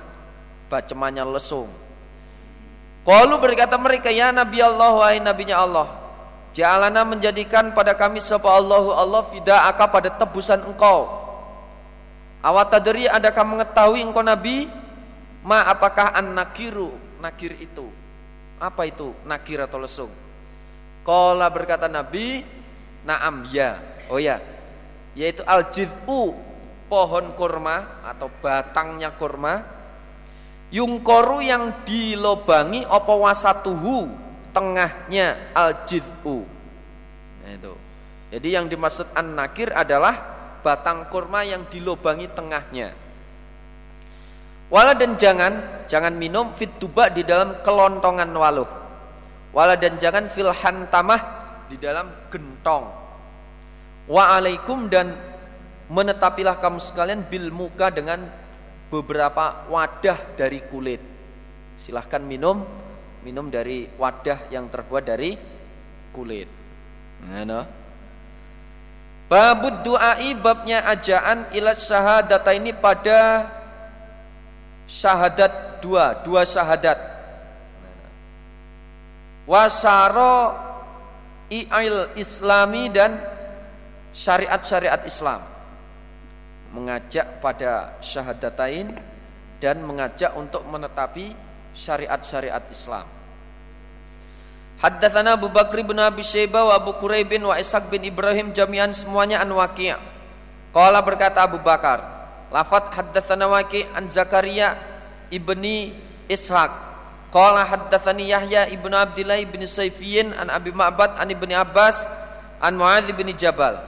bacemannya 0.66 1.22
lesung. 1.30 1.70
Qalu 3.06 3.34
berkata 3.38 3.78
mereka 3.78 4.10
ya 4.10 4.34
Nabi 4.34 4.58
Allah 4.58 4.90
wahai 4.98 5.22
nabinya 5.22 5.62
Allah. 5.62 5.88
Ja'alana 6.54 7.02
menjadikan 7.06 7.74
pada 7.74 7.94
kami 7.94 8.22
sapa 8.22 8.46
Allahu 8.50 8.94
Allah 8.94 9.22
fida'aka 9.30 9.84
pada 9.90 10.10
tebusan 10.10 10.62
engkau. 10.66 11.06
Awatadri 12.42 13.06
adakah 13.06 13.44
mengetahui 13.46 14.02
engkau 14.02 14.26
Nabi 14.26 14.66
ma 15.46 15.62
apakah 15.70 16.10
an 16.14 16.34
nakiru 16.34 16.90
nakir 17.22 17.54
itu? 17.62 18.03
Apa 18.64 18.88
itu 18.88 19.12
nakir 19.28 19.60
atau 19.60 19.76
lesung? 19.76 20.08
Qala 21.04 21.52
berkata 21.52 21.84
Nabi, 21.84 22.40
"Na'am 23.04 23.44
ya." 23.52 23.76
Oh 24.08 24.16
ya. 24.16 24.40
Yaitu 25.12 25.44
al-jid'u, 25.44 26.32
pohon 26.88 27.36
kurma 27.36 28.00
atau 28.00 28.32
batangnya 28.40 29.12
kurma. 29.12 29.60
Yungkoru 30.72 31.44
yang 31.44 31.84
dilobangi 31.84 32.88
apa 32.88 33.12
wasatuhu, 33.12 34.08
tengahnya 34.56 35.52
al-jid'u. 35.52 36.48
Nah, 37.44 37.50
itu. 37.52 37.74
Jadi 38.32 38.48
yang 38.48 38.66
dimaksud 38.66 39.12
an-nakir 39.12 39.70
adalah 39.76 40.16
batang 40.64 41.06
kurma 41.12 41.44
yang 41.44 41.68
dilobangi 41.68 42.32
tengahnya. 42.32 42.96
Wala 44.72 44.96
dan 44.96 45.14
jangan, 45.20 45.84
jangan 45.84 46.16
minum 46.16 46.52
fit 46.56 46.72
di 47.12 47.22
dalam 47.22 47.60
kelontongan 47.60 48.30
waluh. 48.32 48.70
Wala 49.54 49.78
dan 49.78 50.00
jangan 50.00 50.26
filhan 50.32 50.88
tamah 50.88 51.20
di 51.68 51.76
dalam 51.78 52.10
gentong. 52.32 52.84
Wa 54.08 54.36
alaikum 54.36 54.88
dan 54.90 55.14
menetapilah 55.88 56.58
kamu 56.58 56.80
sekalian 56.80 57.20
bil 57.28 57.52
muka 57.52 57.92
dengan 57.92 58.24
beberapa 58.88 59.68
wadah 59.68 60.36
dari 60.36 60.64
kulit. 60.66 61.00
Silahkan 61.76 62.22
minum 62.22 62.64
minum 63.24 63.48
dari 63.48 63.88
wadah 63.96 64.52
yang 64.52 64.68
terbuat 64.68 65.02
dari 65.08 65.32
kulit. 66.12 66.46
Nah, 67.24 67.64
Babud 69.24 69.80
du'ai 69.80 70.36
babnya 70.36 70.84
ajaan 70.84 71.48
ila 71.56 71.72
syahadata 71.72 72.52
ini 72.52 72.76
pada 72.76 73.48
syahadat 74.88 75.80
dua, 75.84 76.20
dua 76.24 76.42
syahadat. 76.48 76.96
Wasaro 79.44 80.56
i'il 81.52 82.08
islami 82.16 82.88
dan 82.88 83.20
syariat-syariat 84.16 85.04
Islam. 85.04 85.44
Mengajak 86.72 87.38
pada 87.38 87.94
syahadatain 88.00 88.96
dan 89.60 89.76
mengajak 89.84 90.32
untuk 90.34 90.64
menetapi 90.66 91.36
syariat-syariat 91.76 92.64
Islam. 92.72 93.06
Haddatsana 94.82 95.38
Abu 95.38 95.48
Bakri 95.54 95.86
bin 95.86 96.02
Abi 96.02 96.26
Syaibah 96.26 96.66
wa 96.66 96.74
Abu 96.74 96.98
Quraib 96.98 97.30
bin 97.30 97.46
wa 97.46 97.54
Ishaq 97.54 97.88
bin 97.88 98.02
Ibrahim 98.02 98.50
jami'an 98.50 98.90
semuanya 98.90 99.38
an 99.38 99.54
Waqi'. 99.54 99.94
Qala 100.74 100.98
berkata 100.98 101.46
Abu 101.46 101.62
Bakar, 101.62 102.02
lafat 102.54 102.94
haddatsana 102.94 103.50
Waqi' 103.50 103.90
an 103.90 104.06
Zakaria 104.06 104.78
ibni 105.34 105.90
Ishaq 106.30 106.94
Qala 107.34 107.66
haddatsani 107.66 108.30
Yahya 108.30 108.70
ibnu 108.70 108.94
Abdullah 108.94 109.42
bin 109.42 109.66
Sayfiyin 109.66 110.30
an 110.38 110.54
Abi 110.54 110.70
Ma'bad 110.70 111.18
an 111.18 111.26
Ibnu 111.26 111.50
Abbas 111.50 112.06
an 112.62 112.78
Muadz 112.78 113.10
bin 113.10 113.26
Jabal. 113.34 113.82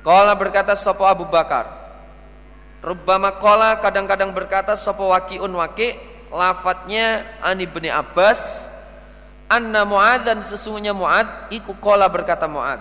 Qala 0.00 0.32
berkata 0.32 0.72
sapa 0.72 1.04
Abu 1.04 1.28
Bakar. 1.28 1.68
Rubbama 2.80 3.36
qala 3.36 3.76
kadang-kadang 3.76 4.32
berkata 4.32 4.72
sapa 4.72 5.04
Waqi'un 5.04 5.52
Waqi' 5.52 6.00
lafadznya 6.32 7.28
an 7.44 7.60
Ibnu 7.60 7.92
Abbas 7.92 8.72
anna 9.52 9.84
Muadzan 9.84 10.40
sesungguhnya 10.40 10.96
Muadz 10.96 11.52
iku 11.52 11.76
qala 11.76 12.08
berkata 12.08 12.48
Muadz. 12.48 12.80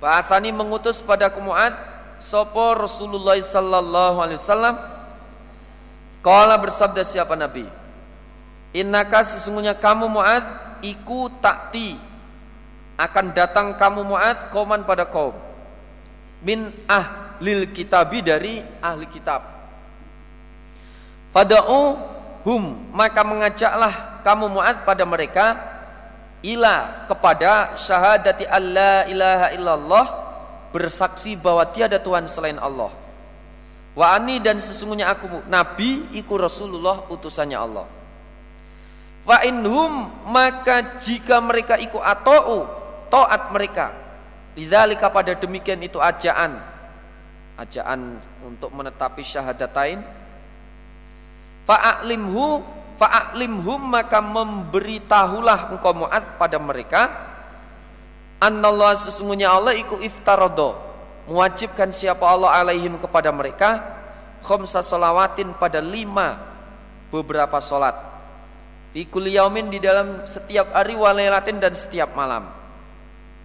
Ba'athani 0.00 0.48
mengutus 0.48 1.04
padaku 1.04 1.44
Muadz 1.44 1.76
sapa 2.18 2.76
Rasulullah 2.78 3.38
sallallahu 3.38 4.18
alaihi 4.18 4.38
wasallam? 4.38 4.76
Qala 6.22 6.58
bersabda 6.58 7.06
siapa 7.06 7.38
Nabi? 7.38 7.64
Innaka 8.74 9.24
sesungguhnya 9.24 9.72
kamu 9.78 10.10
Mu'ad 10.12 10.44
iku 10.84 11.32
takti 11.40 11.96
akan 12.98 13.32
datang 13.32 13.78
kamu 13.78 14.04
Mu'ad 14.04 14.50
kauman 14.52 14.84
pada 14.84 15.06
kaum. 15.08 15.32
Min 16.44 16.74
ahlil 16.84 17.70
kitabi 17.70 18.20
dari 18.20 18.60
ahli 18.82 19.06
kitab. 19.08 19.46
Fada'u 21.32 21.96
hum 22.44 22.92
maka 22.92 23.22
mengajaklah 23.24 24.20
kamu 24.26 24.52
Mu'ad 24.52 24.84
pada 24.84 25.06
mereka 25.08 25.46
ila 26.44 27.06
kepada 27.10 27.74
syahadati 27.74 28.46
alla 28.46 29.06
ilaha 29.08 29.46
illallah 29.54 30.27
bersaksi 30.70 31.34
bahwa 31.34 31.64
tiada 31.68 31.96
Tuhan 32.00 32.28
selain 32.30 32.60
Allah 32.60 32.92
wa 33.98 34.06
ani 34.14 34.38
dan 34.38 34.60
sesungguhnya 34.62 35.10
aku 35.10 35.48
nabi 35.48 36.06
iku 36.14 36.38
Rasulullah 36.38 37.08
utusannya 37.10 37.58
Allah 37.58 37.86
Fa 39.28 39.44
inhum 39.44 40.08
maka 40.32 40.96
jika 40.96 41.36
mereka 41.44 41.76
ikut 41.76 42.00
atau 42.00 42.64
taat 43.12 43.52
mereka. 43.52 43.92
Lidzalika 44.56 45.12
pada 45.12 45.36
demikian 45.36 45.84
itu 45.84 46.00
ajaan. 46.00 46.56
Ajaan 47.60 48.16
untuk 48.40 48.72
menetapi 48.72 49.20
syahadatain. 49.20 50.00
Fa'alimhu 51.68 52.64
fa'alimhum 52.96 53.92
maka 53.92 54.24
memberitahulah 54.24 55.76
engkau 55.76 55.92
Mu'ad 55.92 56.40
pada 56.40 56.56
mereka 56.56 57.12
annallah 58.38 58.94
sesungguhnya 58.94 59.50
Allah 59.50 59.74
iku 59.74 59.98
iftarodo 60.02 60.78
mewajibkan 61.30 61.92
siapa 61.92 62.24
Allah 62.24 62.58
alaihim 62.62 62.96
kepada 62.98 63.30
mereka 63.34 63.82
khamsa 64.42 64.80
salawatin 64.82 65.54
pada 65.58 65.82
lima 65.82 66.38
beberapa 67.10 67.58
solat 67.58 68.08
Fi 68.88 69.04
kulli 69.04 69.36
yaumin 69.36 69.68
di 69.68 69.78
dalam 69.78 70.24
setiap 70.24 70.72
hari 70.72 70.96
walailatin 70.96 71.60
dan 71.60 71.76
setiap 71.76 72.16
malam. 72.16 72.48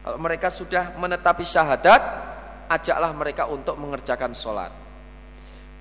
Kalau 0.03 0.19
mereka 0.19 0.47
sudah 0.47 0.95
menetapi 0.95 1.43
syahadat, 1.43 2.01
ajaklah 2.71 3.11
mereka 3.11 3.43
untuk 3.51 3.75
mengerjakan 3.75 4.31
sholat. 4.31 4.71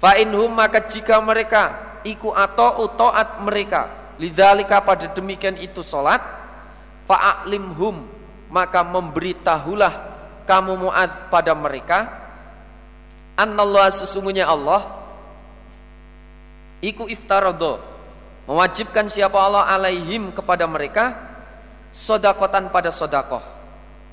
Fa 0.02 0.18
inhum 0.18 0.50
maka 0.50 0.82
jika 0.82 1.22
mereka 1.22 1.94
iku 2.02 2.34
atau 2.34 2.82
utoat 2.90 3.38
mereka, 3.46 4.14
lidzalika 4.18 4.82
pada 4.82 5.10
demikian 5.14 5.54
itu 5.58 5.78
sholat, 5.86 6.18
fa'alimhum 7.06 8.02
maka 8.52 8.84
memberitahulah 8.84 10.12
kamu 10.44 10.86
muad 10.86 11.32
pada 11.32 11.56
mereka, 11.56 12.12
annallah 13.32 13.88
sesungguhnya 13.88 14.44
Allah 14.44 14.84
iku 16.84 17.08
iftarodo 17.08 17.80
mewajibkan 18.44 19.08
siapa 19.08 19.40
Allah 19.40 19.64
alaihim 19.72 20.36
kepada 20.36 20.68
mereka 20.68 21.16
sodakotan 21.88 22.68
pada 22.68 22.92
sodakoh. 22.92 23.40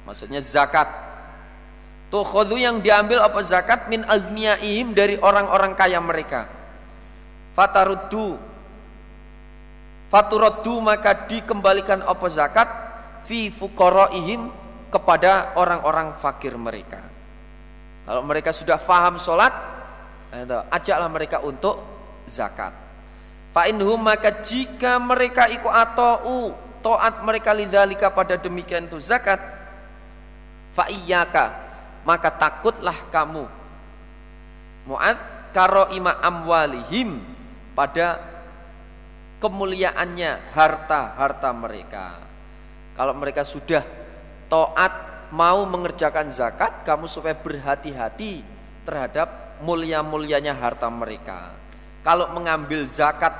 Maksudnya 0.08 0.40
zakat. 0.40 0.88
Tuh 2.10 2.26
khodu 2.26 2.58
yang 2.58 2.82
diambil 2.82 3.22
apa 3.22 3.38
zakat? 3.46 3.86
Min 3.92 4.02
agniyaihim 4.08 4.98
dari 4.98 5.20
orang-orang 5.22 5.78
kaya 5.78 6.02
mereka. 6.02 6.50
Fataruddu. 7.54 8.40
Faturaddu 10.10 10.82
maka 10.82 11.14
dikembalikan 11.30 12.02
apa 12.02 12.26
zakat 12.34 12.89
fi 13.30 13.54
fuqaraihim 13.54 14.50
kepada 14.90 15.54
orang-orang 15.54 16.18
fakir 16.18 16.58
mereka 16.58 17.06
kalau 18.10 18.26
mereka 18.26 18.50
sudah 18.50 18.82
faham 18.82 19.22
sholat 19.22 19.54
ajaklah 20.74 21.10
mereka 21.10 21.38
untuk 21.46 21.78
zakat 22.26 22.74
Fa 23.50 23.66
inhum 23.66 23.98
maka 23.98 24.46
jika 24.46 25.02
mereka 25.02 25.50
ikut 25.50 25.74
atau 25.74 26.54
taat 26.86 27.26
mereka 27.26 27.50
lidzalika 27.50 28.14
pada 28.14 28.38
demikian 28.38 28.86
itu 28.86 29.02
zakat 29.02 29.42
fa 30.78 30.86
iyyaka 30.86 31.50
maka 32.06 32.30
takutlah 32.30 32.94
kamu 33.10 33.50
Mu'ad 34.90 35.18
karo 35.54 35.94
ima 35.94 36.18
amwalihim 36.18 37.22
pada 37.78 38.22
kemuliaannya 39.38 40.54
harta-harta 40.54 41.50
mereka. 41.54 42.29
Kalau 43.00 43.16
mereka 43.16 43.48
sudah 43.48 43.80
taat 44.52 44.94
mau 45.32 45.64
mengerjakan 45.64 46.28
zakat, 46.36 46.84
kamu 46.84 47.08
supaya 47.08 47.32
berhati-hati 47.32 48.44
terhadap 48.84 49.56
mulia-mulianya 49.64 50.52
harta 50.52 50.92
mereka. 50.92 51.56
Kalau 52.04 52.28
mengambil 52.36 52.84
zakat 52.92 53.32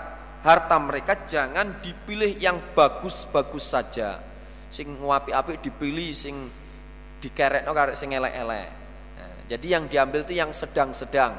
harta 0.48 0.80
mereka 0.80 1.28
jangan 1.28 1.84
dipilih 1.84 2.40
yang 2.40 2.72
bagus-bagus 2.72 3.66
saja. 3.68 4.24
Sing 4.72 4.96
ngapi-apik 4.96 5.60
dipilih, 5.60 6.16
sing 6.16 6.48
dikerekno 7.20 7.76
karek 7.76 8.00
sing 8.00 8.16
elek-elek. 8.16 8.70
Nah, 9.20 9.44
jadi 9.52 9.68
yang 9.76 9.92
diambil 9.92 10.24
itu 10.24 10.40
yang 10.40 10.56
sedang-sedang, 10.56 11.36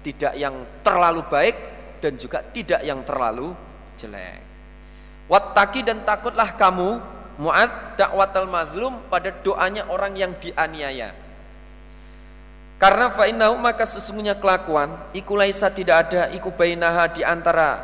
tidak 0.00 0.32
yang 0.32 0.80
terlalu 0.80 1.28
baik 1.28 1.56
dan 2.00 2.16
juga 2.16 2.40
tidak 2.40 2.80
yang 2.80 3.04
terlalu 3.04 3.52
jelek. 4.00 4.48
Wattaki 5.28 5.84
dan 5.84 6.08
takutlah 6.08 6.56
kamu 6.56 7.19
Mu'ad 7.40 7.96
dakwatal 7.96 8.44
mazlum 8.44 9.00
pada 9.08 9.32
doanya 9.32 9.88
orang 9.88 10.12
yang 10.12 10.36
dianiaya. 10.36 11.16
Karena 12.76 13.08
fa'innahu 13.08 13.56
maka 13.60 13.88
sesungguhnya 13.88 14.36
kelakuan 14.36 14.92
iku 15.16 15.36
laisa 15.40 15.72
tidak 15.72 16.08
ada 16.08 16.28
iku 16.36 16.52
bainaha 16.52 17.08
di 17.08 17.24
antara 17.24 17.80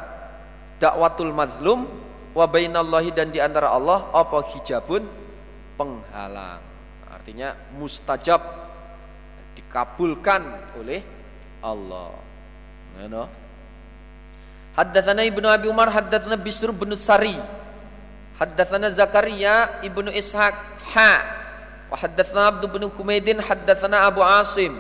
dakwatul 0.77 1.33
mazlum 1.33 1.89
wa 2.37 2.45
bainallahi 2.45 3.13
dan 3.17 3.33
di 3.33 3.41
antara 3.41 3.73
Allah 3.73 4.13
apa 4.13 4.45
hijabun 4.53 5.09
penghalang. 5.81 6.61
Artinya 7.09 7.57
mustajab 7.81 8.41
dikabulkan 9.57 10.45
oleh 10.81 11.01
Allah. 11.65 12.13
Ngono. 12.97 13.25
Haddatsana 14.77 15.25
Ibnu 15.25 15.49
Abi 15.49 15.73
Umar 15.73 15.89
haddatsana 15.89 16.37
Bisr 16.37 16.69
bin 16.77 16.93
Sari. 16.93 17.56
Haddatsana 18.37 18.93
Zakaria 18.93 19.81
Ibnu 19.81 20.13
Ishaq 20.13 20.55
ha 20.93 21.13
Wa 21.87 21.97
haddatsana 21.97 22.51
Abdul 22.51 22.71
bin 22.75 22.83
Humaidin 22.91 23.39
Abu 23.41 24.21
Asim 24.21 24.77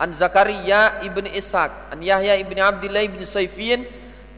an 0.00 0.16
Zakaria 0.16 1.04
ibn 1.04 1.28
Ishaq 1.28 1.92
an 1.92 2.00
Yahya 2.00 2.40
ibn 2.40 2.56
Abdullah 2.56 3.04
ibn 3.04 3.20
Saifin 3.24 3.84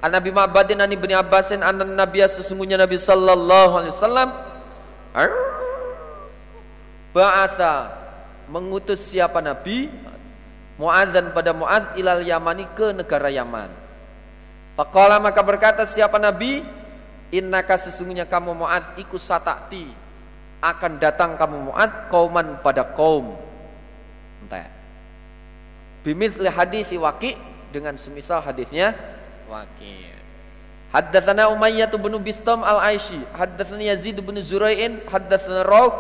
an 0.02 0.10
Nabi 0.10 0.34
Ma'badin 0.34 0.82
an 0.82 0.90
ibn 0.90 1.10
Abbasin 1.10 1.62
an 1.62 1.78
Nabi 1.78 2.22
sesungguhnya 2.26 2.78
Nabi 2.78 2.98
sallallahu 2.98 3.72
alaihi 3.78 3.94
wasallam 3.94 4.28
ba'atha 7.14 7.74
mengutus 8.50 9.02
siapa 9.06 9.38
Nabi 9.38 9.86
Muadzan 10.80 11.30
pada 11.30 11.54
Muadz 11.54 11.94
ilal 11.94 12.24
Yamani 12.24 12.64
ke 12.74 12.90
negara 12.96 13.28
Yaman. 13.28 13.70
Faqala 14.74 15.20
maka 15.20 15.44
berkata 15.44 15.84
siapa 15.84 16.16
Nabi 16.16 16.64
innaka 17.32 17.80
sesungguhnya 17.80 18.28
kamu 18.28 18.52
Muadz 18.52 19.00
iku 19.00 19.16
satati 19.16 19.88
akan 20.62 21.02
datang 21.02 21.34
kamu 21.34 21.72
Mu'ad 21.72 22.06
kauman 22.06 22.62
pada 22.62 22.86
kaum. 22.94 23.34
Entah. 24.46 24.70
Bimithli 26.06 26.46
hadis 26.46 26.94
Waqi 26.94 27.34
dengan 27.74 27.98
semisal 27.98 28.38
hadisnya 28.38 28.94
Waqi. 29.50 30.14
Haddatsana 30.92 31.48
Umayyah 31.48 31.88
bin 31.88 32.14
Bistam 32.20 32.60
al-Aishi, 32.60 33.16
haddatsana 33.32 33.80
Yazid 33.80 34.20
bin 34.20 34.36
Zurai'in, 34.44 35.00
haddatsana 35.08 35.64
Rauh 35.64 35.94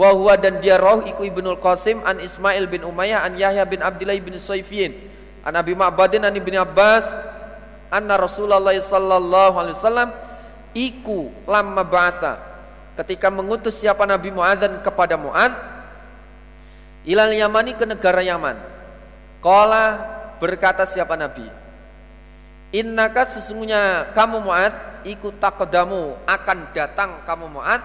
wa 0.00 0.08
huwa 0.16 0.34
dan 0.40 0.64
dia 0.64 0.80
Rauh 0.80 1.04
iku 1.04 1.28
Ibnul 1.28 1.60
Qasim 1.60 2.00
an 2.08 2.24
Ismail 2.24 2.64
bin 2.66 2.82
Umayyah 2.82 3.26
an 3.26 3.36
Yahya 3.36 3.68
bin 3.68 3.84
Abdullah 3.84 4.16
bin 4.16 4.32
Saifin 4.40 4.96
an 5.44 5.54
Abi 5.60 5.76
Ma'badin 5.76 6.24
an 6.24 6.32
Ibnu 6.32 6.56
Abbas 6.56 7.10
anna 7.92 8.16
Rasulullah 8.16 8.72
sallallahu 8.72 9.54
alaihi 9.60 9.76
wasallam 9.76 10.08
iku 10.76 11.30
lamma 11.46 11.82
ba'atha 11.82 12.38
ketika 13.00 13.32
mengutus 13.32 13.80
siapa 13.80 14.04
Nabi 14.04 14.30
Muadzan 14.34 14.82
kepada 14.84 15.16
Muadz 15.16 15.56
ilal 17.08 17.32
Yamani 17.32 17.74
ke 17.74 17.88
negara 17.88 18.20
Yaman. 18.20 18.56
Qala 19.40 19.96
berkata 20.36 20.84
siapa 20.84 21.16
Nabi? 21.16 21.48
Innaka 22.70 23.26
sesungguhnya 23.26 24.12
kamu 24.12 24.44
Muadz 24.44 24.76
ikut 25.08 25.40
takodamu 25.40 26.14
akan 26.28 26.58
datang 26.76 27.24
kamu 27.24 27.46
Muadz 27.56 27.84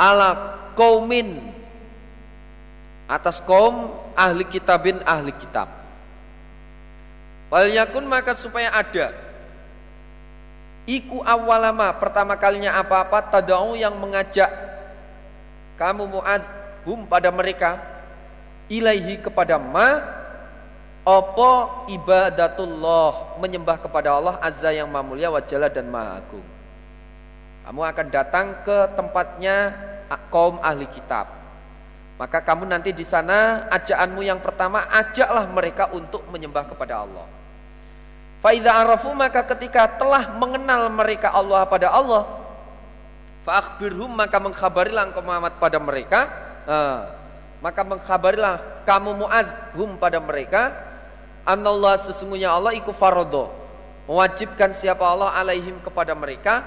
ala 0.00 0.56
kaumin 0.72 1.52
atas 3.04 3.42
kaum 3.44 3.92
ahli 4.16 4.48
kitabin 4.48 4.98
ahli 5.04 5.36
kitab. 5.36 5.68
Wal 7.50 7.68
yakun 7.74 8.06
maka 8.06 8.32
supaya 8.32 8.70
ada 8.72 9.29
Iku 10.88 11.20
awalama 11.20 11.92
pertama 12.00 12.34
kalinya 12.40 12.80
apa-apa 12.80 13.20
tadau 13.28 13.76
yang 13.76 13.92
mengajak 14.00 14.48
kamu 15.76 16.08
muad 16.08 16.44
hum 16.84 17.08
pada 17.08 17.32
mereka 17.32 17.80
ilaihi 18.68 19.20
kepada 19.20 19.56
ma 19.56 20.00
opo 21.04 21.84
ibadatullah 21.88 23.40
menyembah 23.40 23.80
kepada 23.80 24.12
Allah 24.12 24.36
azza 24.44 24.68
yang 24.72 24.88
maha 24.92 25.04
mulia 25.04 25.32
wajalla 25.32 25.72
dan 25.72 25.88
maha 25.88 26.20
agung. 26.20 26.46
Kamu 27.64 27.80
akan 27.80 28.06
datang 28.12 28.46
ke 28.64 28.76
tempatnya 28.92 29.72
kaum 30.28 30.60
ahli 30.60 30.84
kitab. 30.90 31.28
Maka 32.20 32.44
kamu 32.44 32.68
nanti 32.68 32.92
di 32.92 33.06
sana 33.06 33.64
ajaanmu 33.72 34.20
yang 34.20 34.44
pertama 34.44 34.84
ajaklah 34.92 35.48
mereka 35.48 35.88
untuk 35.96 36.20
menyembah 36.28 36.68
kepada 36.68 37.00
Allah. 37.00 37.24
Faida 38.40 38.72
arafu 38.72 39.12
maka 39.12 39.44
ketika 39.44 39.84
telah 40.00 40.32
mengenal 40.32 40.88
mereka 40.88 41.28
Allah 41.28 41.60
pada 41.68 41.92
Allah, 41.92 42.24
faakhbirhum 43.44 44.08
maka 44.16 44.40
mengkhabarilah 44.40 45.12
engkau 45.12 45.20
Muhammad 45.20 45.60
pada 45.60 45.76
mereka, 45.76 46.20
uh, 46.64 47.00
maka 47.60 47.84
mengkhabarilah 47.84 48.84
kamu 48.88 49.12
Muad 49.12 49.46
hum 49.76 50.00
pada 50.00 50.16
mereka, 50.24 50.72
anallah 51.44 52.00
sesungguhnya 52.00 52.48
Allah 52.48 52.72
iku 52.72 52.96
farodo, 52.96 53.52
mewajibkan 54.08 54.72
siapa 54.72 55.04
Allah 55.04 55.36
alaihim 55.36 55.76
kepada 55.84 56.16
mereka, 56.16 56.64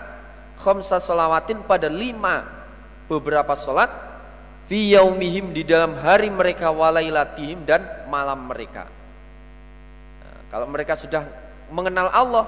khamsa 0.61 1.01
solawatin 1.01 1.65
pada 1.65 1.89
lima 1.89 2.45
beberapa 3.09 3.57
solat, 3.57 3.89
fi 4.69 4.93
yaumihim 4.93 5.57
di 5.57 5.65
dalam 5.65 5.97
hari 5.97 6.29
mereka 6.29 6.69
walailatihim 6.69 7.65
dan 7.65 8.05
malam 8.13 8.45
mereka. 8.45 8.85
Nah, 10.21 10.39
kalau 10.53 10.69
mereka 10.69 10.93
sudah 10.93 11.42
mengenal 11.71 12.09
Allah, 12.11 12.45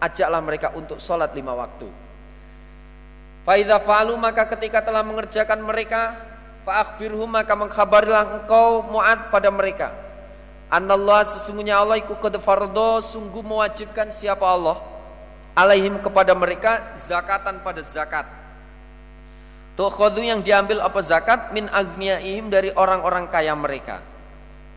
ajaklah 0.00 0.40
mereka 0.40 0.68
untuk 0.72 1.00
sholat 1.00 1.32
lima 1.32 1.52
waktu. 1.52 1.88
Faidha 3.46 3.78
falu 3.78 4.18
maka 4.18 4.46
ketika 4.56 4.82
telah 4.82 5.06
mengerjakan 5.06 5.62
mereka, 5.62 6.18
faakhbirhum 6.66 7.30
maka 7.30 7.54
mengkhabarilah 7.54 8.42
engkau 8.42 8.82
muad 8.90 9.30
pada 9.30 9.48
mereka. 9.54 9.94
Anallah 10.66 11.22
sesungguhnya 11.22 11.78
Allah 11.78 12.02
ikut 12.02 12.18
qad 12.18 12.34
fardo 12.42 12.98
sungguh 12.98 13.38
mewajibkan 13.46 14.10
siapa 14.10 14.42
Allah 14.42 14.82
alaihim 15.54 16.02
kepada 16.02 16.34
mereka 16.34 16.98
zakatan 16.98 17.62
pada 17.62 17.80
zakat. 17.86 18.26
Tukhadhu 19.78 20.24
yang 20.24 20.42
diambil 20.42 20.82
apa 20.82 20.98
zakat 21.04 21.54
min 21.54 21.70
agniyaihim 21.70 22.50
dari 22.50 22.74
orang-orang 22.74 23.30
kaya 23.30 23.54
mereka. 23.54 24.02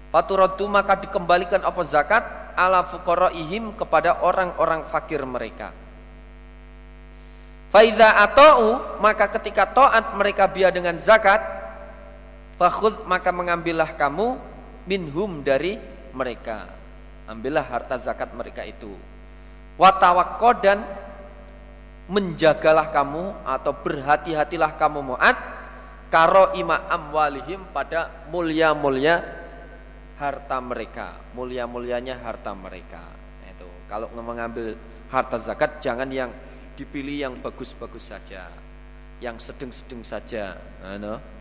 Faturaddu 0.09 0.65
maka 0.65 0.97
dikembalikan 0.97 1.61
apa 1.61 1.81
zakat 1.85 2.23
ala 2.57 2.81
fuqaraihim 2.81 3.77
kepada 3.77 4.25
orang-orang 4.25 4.81
fakir 4.89 5.21
mereka. 5.21 5.69
Faida 7.69 8.17
atau 8.25 8.81
maka 8.97 9.29
ketika 9.29 9.69
taat 9.69 10.17
mereka 10.17 10.49
biar 10.49 10.73
dengan 10.73 10.97
zakat, 10.97 11.37
fakhud 12.57 13.05
maka 13.05 13.29
mengambillah 13.29 13.93
kamu 13.93 14.41
minhum 14.89 15.45
dari 15.45 15.77
mereka. 16.17 16.65
Ambillah 17.29 17.61
harta 17.61 18.01
zakat 18.01 18.33
mereka 18.33 18.65
itu. 18.65 18.89
Watawakko 19.77 20.49
dan 20.57 20.81
menjagalah 22.09 22.89
kamu 22.89 23.45
atau 23.45 23.69
berhati-hatilah 23.69 24.73
kamu 24.81 25.13
muat 25.13 25.37
karo 26.09 26.57
ima 26.57 26.89
amwalihim 26.89 27.69
pada 27.69 28.09
mulia-mulia 28.33 29.38
harta 30.19 30.59
mereka, 30.59 31.15
mulia-mulianya 31.31 32.19
harta 32.19 32.51
mereka. 32.51 32.99
Itu. 33.47 33.65
Kalau 33.87 34.11
mengambil 34.19 34.75
harta 35.07 35.39
zakat 35.39 35.79
jangan 35.79 36.11
yang 36.11 36.29
dipilih 36.75 37.25
yang 37.27 37.33
bagus-bagus 37.39 38.11
saja, 38.11 38.51
yang 39.23 39.39
sedang-sedang 39.39 40.03
saja. 40.03 40.59
Ano? 40.83 41.39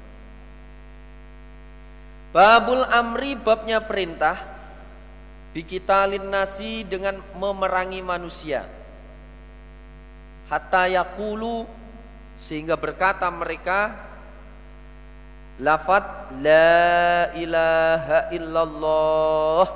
Babul 2.31 2.87
amri 2.87 3.35
babnya 3.35 3.83
perintah 3.83 4.39
bikitalin 5.53 6.31
nasi 6.31 6.87
dengan 6.87 7.19
memerangi 7.35 7.99
manusia. 7.99 8.63
Hatta 10.49 10.89
yakulu 10.89 11.67
sehingga 12.39 12.79
berkata 12.79 13.27
mereka 13.29 14.08
lafat 15.59 16.35
la 16.39 17.31
ilaha 17.35 18.19
illallah 18.31 19.67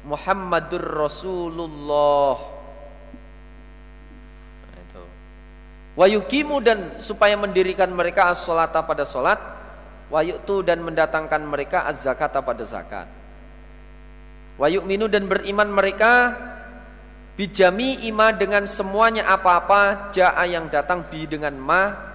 Muhammadur 0.00 0.80
Rasulullah. 0.80 2.36
Nah, 4.64 4.80
itu. 4.80 5.02
Wa 5.92 6.06
yukimu 6.08 6.56
dan 6.64 6.96
supaya 6.96 7.36
mendirikan 7.36 7.92
mereka 7.92 8.32
as-salata 8.32 8.80
pada 8.80 9.04
salat 9.04 9.36
wa 10.08 10.20
yu'tu 10.24 10.64
dan 10.64 10.80
mendatangkan 10.80 11.44
mereka 11.44 11.84
az-zakata 11.84 12.40
pada 12.40 12.64
zakat. 12.64 13.08
Wa 14.56 14.66
yu'minu 14.72 15.04
dan 15.06 15.28
beriman 15.28 15.68
mereka 15.68 16.32
bijami 17.36 18.04
ima 18.08 18.32
dengan 18.32 18.64
semuanya 18.64 19.28
apa-apa 19.28 20.12
jaa 20.12 20.44
yang 20.48 20.68
datang 20.72 21.04
bi 21.08 21.24
dengan 21.24 21.56
ma 21.56 22.09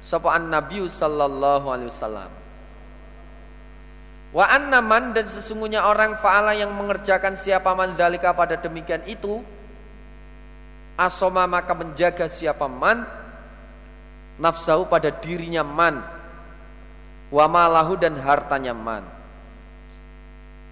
sapa 0.00 0.36
Nabi 0.38 0.84
sallallahu 0.86 1.66
alaihi 1.70 1.90
wasallam. 1.90 2.30
Wa 4.36 4.44
annaman 4.52 5.16
dan 5.16 5.24
sesungguhnya 5.24 5.86
orang 5.86 6.20
faala 6.20 6.52
yang 6.52 6.68
mengerjakan 6.74 7.38
siapa 7.38 7.72
man 7.72 7.96
dalika 7.96 8.36
pada 8.36 8.60
demikian 8.60 9.00
itu 9.08 9.40
asoma 11.00 11.48
maka 11.48 11.72
menjaga 11.72 12.28
siapa 12.28 12.68
man 12.68 13.08
nafsahu 14.36 14.92
pada 14.92 15.08
dirinya 15.08 15.64
man 15.64 16.04
wa 17.32 17.46
malahu 17.48 17.96
dan 17.96 18.18
hartanya 18.20 18.76
man. 18.76 19.04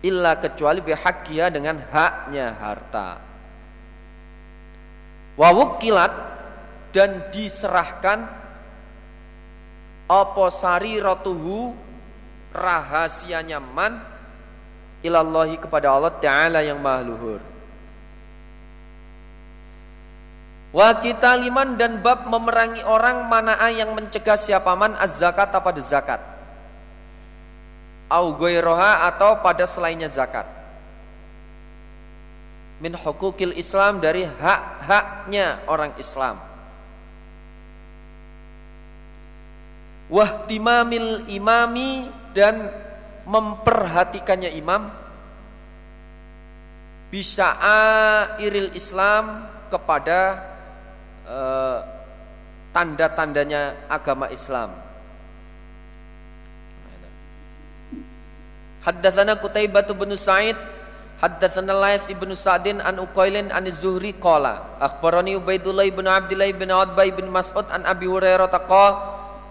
Illa 0.04 0.36
kecuali 0.36 0.84
bihaqqiyah 0.84 1.48
dengan 1.48 1.80
haknya 1.88 2.52
harta. 2.60 3.16
Wa 5.40 5.48
wukilat 5.56 6.12
dan 6.92 7.32
diserahkan 7.32 8.43
apa 10.08 10.44
sariratuhu 10.52 11.72
rahasianya 12.52 13.58
man 13.58 13.98
ilallahi 15.00 15.56
kepada 15.56 15.92
Allah 15.92 16.12
taala 16.20 16.60
yang 16.60 16.80
maha 16.80 17.02
luhur 17.04 17.40
Wa 20.74 20.90
kita 20.98 21.38
liman 21.38 21.78
dan 21.78 22.02
bab 22.02 22.26
memerangi 22.26 22.82
orang 22.82 23.30
manaa 23.30 23.70
yang 23.70 23.94
mencegah 23.94 24.34
siapa 24.34 24.74
man 24.74 24.98
az-zakat 24.98 25.54
pada 25.54 25.78
zakat. 25.78 26.18
Au 28.10 28.34
roha 28.34 29.06
atau 29.06 29.38
pada 29.38 29.70
selainnya 29.70 30.10
zakat. 30.10 30.50
Min 32.82 32.98
hukukil 32.98 33.54
Islam 33.54 34.02
dari 34.02 34.26
hak-haknya 34.26 35.62
orang 35.70 35.94
Islam. 35.94 36.42
Wahtimamil 40.12 41.28
imami 41.32 42.08
dan 42.36 42.68
memperhatikannya 43.24 44.52
imam 44.52 44.92
bisa 47.08 47.56
iril 48.42 48.74
Islam 48.76 49.48
kepada 49.72 50.52
Eh, 51.24 51.78
tanda-tandanya 52.76 53.88
agama 53.88 54.28
Islam. 54.28 54.76
Haddatsana 58.84 59.40
Qutaibah 59.40 59.88
bin 59.96 60.12
Sa'id 60.12 60.60
Haddatsana 61.16 61.72
Laits 61.72 62.04
bin 62.04 62.28
Sa'din 62.36 62.84
an 62.84 63.00
Uqailin 63.00 63.48
an 63.48 63.64
Zuhri 63.72 64.12
qala 64.12 64.76
akhbarani 64.76 65.40
Ubaidullah 65.40 65.88
bin 65.88 66.04
Abdullah 66.04 66.52
bin 66.52 66.68
Utbah 66.68 67.08
bin 67.08 67.32
Mas'ud 67.32 67.64
an 67.72 67.88
Abi 67.88 68.04
Hurairah 68.04 68.52
taqal 68.52 68.92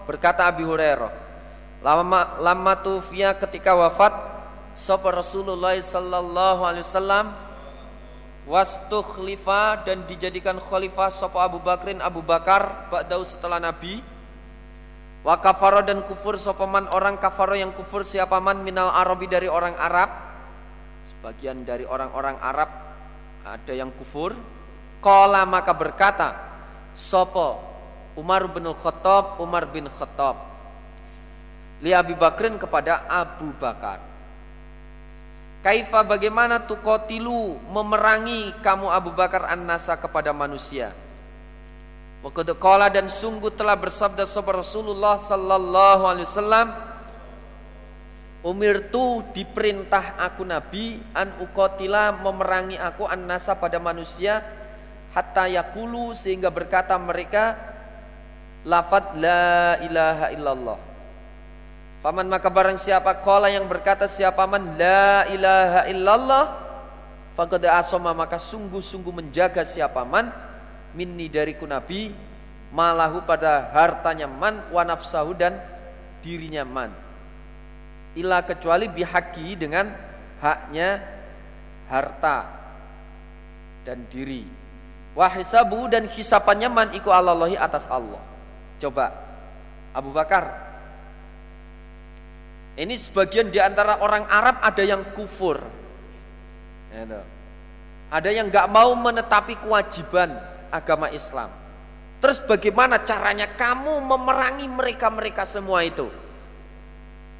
berkata 0.04 0.46
Abi 0.46 0.64
Hurairah 0.64 1.12
lama 1.84 2.40
lama 2.40 2.72
tufiya 2.80 3.36
ketika 3.36 3.76
wafat 3.76 4.12
sapa 4.72 5.12
Rasulullah 5.12 5.76
sallallahu 5.76 6.64
alaihi 6.64 6.86
wasallam 6.86 7.26
wastukhlifa 8.44 9.84
dan 9.84 10.04
dijadikan 10.04 10.60
khalifah 10.60 11.08
sapa 11.08 11.44
Abu 11.44 11.60
Bakrin 11.60 12.00
Abu 12.00 12.20
Bakar 12.20 12.88
ba'dau 12.92 13.24
setelah 13.24 13.60
Nabi. 13.60 14.04
Wa 15.24 15.40
kafaro 15.40 15.80
dan 15.80 16.04
kufur 16.04 16.36
sapa 16.36 16.68
man? 16.68 16.84
Orang 16.92 17.16
kafaro 17.16 17.56
yang 17.56 17.72
kufur 17.72 18.04
siapa 18.04 18.36
man? 18.44 18.60
Minal 18.60 18.92
arabi 18.92 19.24
dari 19.24 19.48
orang 19.48 19.72
Arab. 19.80 20.12
Sebagian 21.08 21.64
dari 21.64 21.88
orang-orang 21.88 22.36
Arab 22.44 22.68
ada 23.40 23.72
yang 23.72 23.88
kufur. 23.96 24.36
Qala 25.00 25.48
maka 25.48 25.72
berkata 25.72 26.28
sapa 26.92 27.56
Umar 28.14 28.46
bin 28.50 28.70
Khattab 28.70 29.42
Umar 29.42 29.66
bin 29.70 29.90
Khattab 29.90 30.38
li 31.82 31.90
Abi 31.90 32.14
Bakrin 32.14 32.56
kepada 32.56 33.06
Abu 33.10 33.50
Bakar 33.58 34.14
Kaifa 35.64 36.04
bagaimana 36.04 36.60
tukotilu 36.60 37.56
memerangi 37.72 38.52
kamu 38.60 38.92
Abu 38.92 39.16
Bakar 39.16 39.48
an-nasa 39.48 39.96
kepada 39.96 40.28
manusia. 40.28 40.92
Waktu 42.20 42.52
dan 42.92 43.08
sungguh 43.08 43.48
telah 43.48 43.72
bersabda 43.72 44.28
sahabat 44.28 44.60
Rasulullah 44.60 45.16
sallallahu 45.16 46.04
alaihi 46.04 46.28
wasallam 46.28 46.68
Umirtu 48.44 49.24
diperintah 49.32 50.20
aku 50.20 50.44
Nabi 50.44 51.00
an 51.16 51.32
ukotila 51.40 52.12
memerangi 52.12 52.76
aku 52.76 53.08
an-nasa 53.08 53.56
pada 53.56 53.80
manusia 53.80 54.44
hatta 55.16 55.48
yakulu 55.48 56.12
sehingga 56.12 56.52
berkata 56.52 56.92
mereka 57.00 57.56
lafad 58.64 59.14
la 59.20 59.78
ilaha 59.84 60.26
illallah. 60.32 60.78
Paman 62.04 62.28
maka 62.28 62.52
barang 62.52 62.76
siapa 62.76 63.24
kola 63.24 63.48
yang 63.48 63.64
berkata 63.64 64.04
siapa 64.04 64.44
man 64.44 64.76
la 64.76 65.24
ilaha 65.32 65.80
illallah 65.88 66.44
Faqad 67.34 67.66
asoma 67.66 68.14
maka 68.14 68.38
sungguh-sungguh 68.38 69.10
menjaga 69.10 69.66
siapa 69.66 70.06
man 70.06 70.30
minni 70.94 71.26
dariku 71.26 71.66
nabi 71.66 72.14
malahu 72.70 73.26
pada 73.26 73.74
hartanya 73.74 74.30
man 74.30 74.62
wa 74.70 74.86
nafsahu 74.86 75.34
dan 75.34 75.58
dirinya 76.22 76.62
man. 76.62 76.94
Ila 78.14 78.46
kecuali 78.46 78.86
bihaki 78.86 79.58
dengan 79.58 79.90
haknya 80.38 81.02
harta 81.90 82.46
dan 83.82 84.06
diri. 84.06 84.46
Wa 85.18 85.26
hisabu 85.26 85.90
dan 85.90 86.06
hisapannya 86.06 86.70
man 86.70 86.88
iku 86.94 87.10
Allahi 87.10 87.58
atas 87.58 87.90
Allah 87.90 88.33
coba 88.84 89.16
Abu 89.96 90.12
Bakar 90.12 90.64
ini 92.74 92.98
sebagian 92.98 93.54
di 93.54 93.62
antara 93.62 94.02
orang 94.02 94.26
Arab 94.26 94.58
ada 94.58 94.82
yang 94.82 95.14
kufur. 95.14 95.62
Gitu. 96.90 97.20
Ada 98.10 98.30
yang 98.34 98.50
nggak 98.50 98.66
mau 98.66 98.90
menetapi 98.98 99.62
kewajiban 99.62 100.34
agama 100.74 101.06
Islam. 101.14 101.50
Terus 102.18 102.42
bagaimana 102.42 102.98
caranya 103.02 103.46
kamu 103.54 104.02
memerangi 104.02 104.66
mereka-mereka 104.66 105.46
semua 105.46 105.86
itu? 105.86 106.10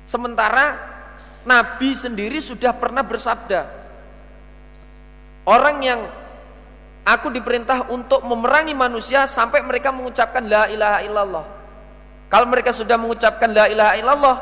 Sementara 0.07 0.79
Nabi 1.43 1.99
sendiri 1.99 2.39
sudah 2.39 2.71
pernah 2.75 3.03
bersabda, 3.03 3.67
orang 5.51 5.77
yang 5.83 6.01
aku 7.05 7.29
diperintah 7.29 7.93
untuk 7.93 8.25
memerangi 8.25 8.73
manusia 8.73 9.29
sampai 9.29 9.61
mereka 9.61 9.93
mengucapkan 9.93 10.43
la 10.49 10.67
ilaha 10.73 10.99
illallah. 11.05 11.45
Kalau 12.33 12.47
mereka 12.49 12.73
sudah 12.73 12.97
mengucapkan 12.99 13.53
la 13.53 13.69
ilaha 13.69 13.95
illallah, 14.01 14.37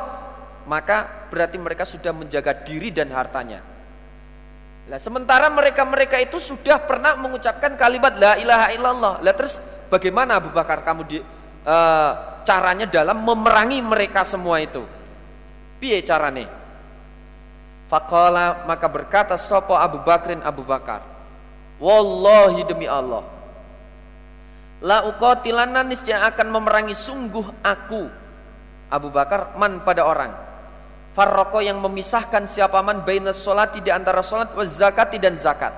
maka 0.65 1.27
berarti 1.29 1.59
mereka 1.59 1.83
sudah 1.83 2.15
menjaga 2.15 2.55
diri 2.63 2.89
dan 2.89 3.11
hartanya. 3.11 3.61
Lah 4.87 4.99
sementara 4.99 5.47
mereka-mereka 5.47 6.19
itu 6.19 6.39
sudah 6.43 6.81
pernah 6.83 7.15
mengucapkan 7.15 7.75
kalimat 7.79 8.15
la 8.19 8.35
ilaha 8.39 8.67
illallah. 8.75 9.13
Lah 9.23 9.33
terus 9.35 9.59
bagaimana 9.87 10.39
Abu 10.39 10.51
Bakar 10.51 10.83
kamu 10.83 11.01
di 11.07 11.17
uh, 11.19 12.11
caranya 12.43 12.87
dalam 12.87 13.23
memerangi 13.23 13.79
mereka 13.79 14.27
semua 14.27 14.59
itu? 14.59 14.83
Piye 15.79 16.03
carane? 16.03 16.47
Faqala 17.87 18.65
maka 18.65 18.87
berkata 18.89 19.35
sapa 19.37 19.79
Abu 19.79 20.01
Bakrin 20.03 20.43
Abu 20.43 20.65
Bakar. 20.65 21.12
Wallahi 21.81 22.61
demi 22.67 22.85
Allah. 22.89 23.23
La 24.83 25.07
uqatilanna 25.07 25.81
niscaya 25.87 26.27
akan 26.27 26.47
memerangi 26.51 26.91
sungguh 26.91 27.63
aku 27.63 28.03
Abu 28.91 29.07
Bakar 29.07 29.55
man 29.55 29.79
pada 29.79 30.03
orang 30.03 30.35
Farroko 31.13 31.61
yang 31.61 31.77
memisahkan 31.77 32.49
siapa 32.49 32.81
man 32.81 33.05
baina 33.05 33.29
sholati 33.29 33.85
di 33.85 33.93
antara 33.93 34.25
sholat 34.25 34.57
wa 34.57 34.65
zakati 34.65 35.21
dan 35.21 35.37
zakat. 35.37 35.69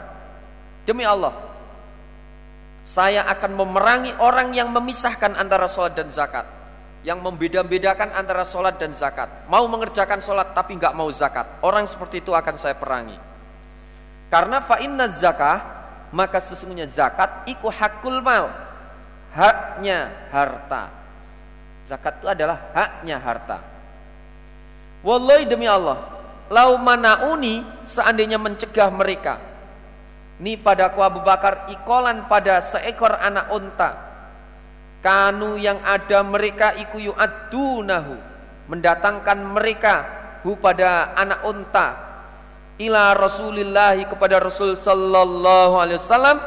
Demi 0.87 1.03
Allah, 1.03 1.35
saya 2.87 3.27
akan 3.27 3.51
memerangi 3.59 4.15
orang 4.15 4.55
yang 4.55 4.71
memisahkan 4.71 5.35
antara 5.35 5.67
sholat 5.67 5.91
dan 5.91 6.07
zakat. 6.07 6.47
Yang 7.03 7.19
membeda-bedakan 7.21 8.15
antara 8.15 8.47
sholat 8.47 8.79
dan 8.79 8.95
zakat. 8.95 9.27
Mau 9.51 9.67
mengerjakan 9.67 10.23
sholat 10.23 10.55
tapi 10.55 10.79
nggak 10.79 10.95
mau 10.95 11.11
zakat. 11.11 11.59
Orang 11.61 11.83
seperti 11.85 12.23
itu 12.23 12.31
akan 12.31 12.55
saya 12.55 12.79
perangi. 12.79 13.19
Karena 14.31 14.63
fa'inna 14.63 15.05
zakah, 15.11 15.84
maka 16.15 16.39
sesungguhnya 16.39 16.87
zakat 16.87 17.43
iku 17.51 17.67
hakul 17.67 18.23
mal. 18.23 18.47
Haknya 19.35 20.31
harta. 20.31 20.87
Zakat 21.83 22.23
itu 22.23 22.27
adalah 22.31 22.71
haknya 22.71 23.19
harta. 23.19 23.59
Wallahi 25.03 25.43
demi 25.43 25.67
Allah, 25.67 26.07
lau 26.47 26.79
manauni 26.79 27.67
seandainya 27.83 28.39
mencegah 28.39 28.87
mereka. 28.95 29.43
Ini 30.39 30.55
padaku 30.55 31.03
Abu 31.03 31.19
Bakar 31.19 31.67
ikolan 31.67 32.31
pada 32.31 32.63
seekor 32.63 33.11
anak 33.19 33.51
unta. 33.51 33.91
Kanu 35.03 35.59
yang 35.59 35.83
ada 35.83 36.23
mereka 36.23 36.73
iku 36.79 36.97
yu'addunahu. 36.97 38.15
Mendatangkan 38.71 39.39
mereka 39.51 39.93
hu 40.41 40.57
pada 40.57 41.13
anak 41.13 41.45
unta 41.45 42.04
ila 42.79 43.15
Rasulillahi 43.15 44.07
kepada 44.07 44.39
Rasul 44.43 44.75
sallallahu 44.75 45.75
alaihi 45.79 45.99
wasallam 45.99 46.37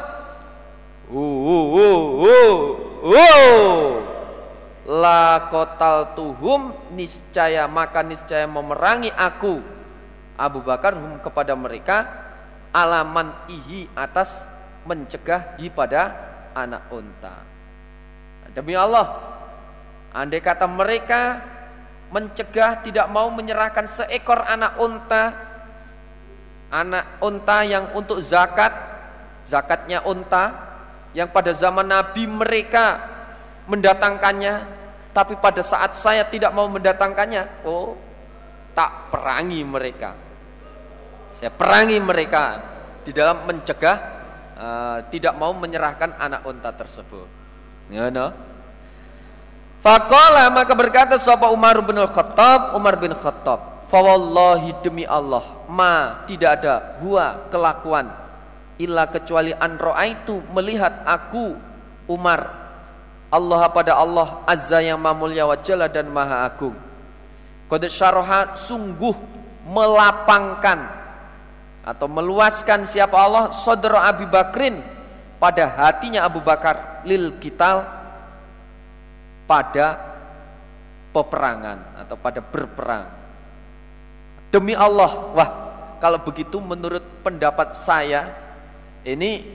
La 4.89 5.49
kotal 5.49 6.13
tuhum 6.13 6.73
niscaya 6.93 7.65
maka 7.65 8.05
niscaya 8.05 8.45
memerangi 8.45 9.09
aku 9.13 9.61
Abu 10.37 10.61
Bakar 10.61 10.93
hum 10.93 11.17
kepada 11.21 11.57
mereka 11.57 12.05
alaman 12.73 13.33
ihi 13.49 13.89
atas 13.97 14.45
mencegah 14.85 15.57
hi 15.57 15.67
pada 15.73 16.13
anak 16.53 16.89
unta. 16.93 17.41
Demi 18.53 18.73
Allah, 18.73 19.17
andai 20.13 20.41
kata 20.41 20.65
mereka 20.65 21.41
mencegah 22.09 22.81
tidak 22.81 23.05
mau 23.13 23.29
menyerahkan 23.29 23.85
seekor 23.85 24.41
anak 24.41 24.77
unta 24.81 25.48
anak 26.69 27.21
unta 27.21 27.65
yang 27.65 27.93
untuk 27.97 28.21
zakat 28.21 28.71
zakatnya 29.41 30.05
unta 30.05 30.69
yang 31.17 31.29
pada 31.33 31.49
zaman 31.49 31.89
Nabi 31.89 32.29
mereka 32.29 33.01
mendatangkannya 33.65 34.77
tapi 35.09 35.37
pada 35.41 35.65
saat 35.65 35.97
saya 35.97 36.25
tidak 36.29 36.53
mau 36.53 36.69
mendatangkannya 36.69 37.65
oh 37.65 37.97
tak 38.77 39.09
perangi 39.09 39.65
mereka 39.65 40.13
saya 41.33 41.49
perangi 41.49 41.97
mereka 41.97 42.61
di 43.01 43.11
dalam 43.13 43.45
mencegah 43.49 43.97
uh, 44.53 44.97
tidak 45.09 45.33
mau 45.33 45.53
menyerahkan 45.57 46.17
anak 46.21 46.45
unta 46.45 46.69
tersebut 46.73 47.27
ya 47.89 48.13
no? 48.13 48.49
Faqala 49.79 50.51
maka 50.51 50.75
berkata 50.75 51.15
sapa 51.15 51.47
Umar 51.55 51.79
bin 51.79 51.95
Khattab, 52.03 52.75
Umar 52.75 52.99
bin 52.99 53.15
Khattab, 53.15 53.78
"Fawallahi 53.89 54.85
demi 54.85 55.01
Allah, 55.03 55.65
ma 55.65 56.23
tidak 56.29 56.61
ada 56.61 57.01
huwa 57.01 57.49
kelakuan 57.49 58.05
illa 58.79 59.11
kecuali 59.11 59.51
an 59.51 59.75
itu 60.07 60.39
melihat 60.55 61.03
aku 61.03 61.57
Umar 62.07 62.47
Allah 63.29 63.61
pada 63.69 63.93
Allah 63.99 64.41
azza 64.47 64.81
yang 64.81 64.97
mamulya 64.97 65.45
wa 65.45 65.59
jalla 65.59 65.91
dan 65.91 66.09
maha 66.09 66.47
agung. 66.47 66.73
Qad 67.69 67.85
syaraha 67.85 68.57
sungguh 68.57 69.13
melapangkan 69.69 70.79
atau 71.85 72.07
meluaskan 72.09 72.89
siapa 72.89 73.13
Allah 73.13 73.53
saudara 73.53 74.09
Abi 74.09 74.25
Bakrin 74.25 74.81
pada 75.37 75.69
hatinya 75.69 76.25
Abu 76.25 76.41
Bakar 76.41 77.05
lil 77.05 77.37
kital 77.37 77.85
pada 79.45 79.87
peperangan 81.13 82.01
atau 82.01 82.17
pada 82.17 82.41
berperang. 82.41 83.18
Demi 84.49 84.73
Allah, 84.73 85.29
wah, 85.37 85.49
kalau 86.01 86.21
begitu 86.25 86.57
menurut 86.57 87.05
pendapat 87.21 87.77
saya, 87.77 88.33
ini 89.05 89.45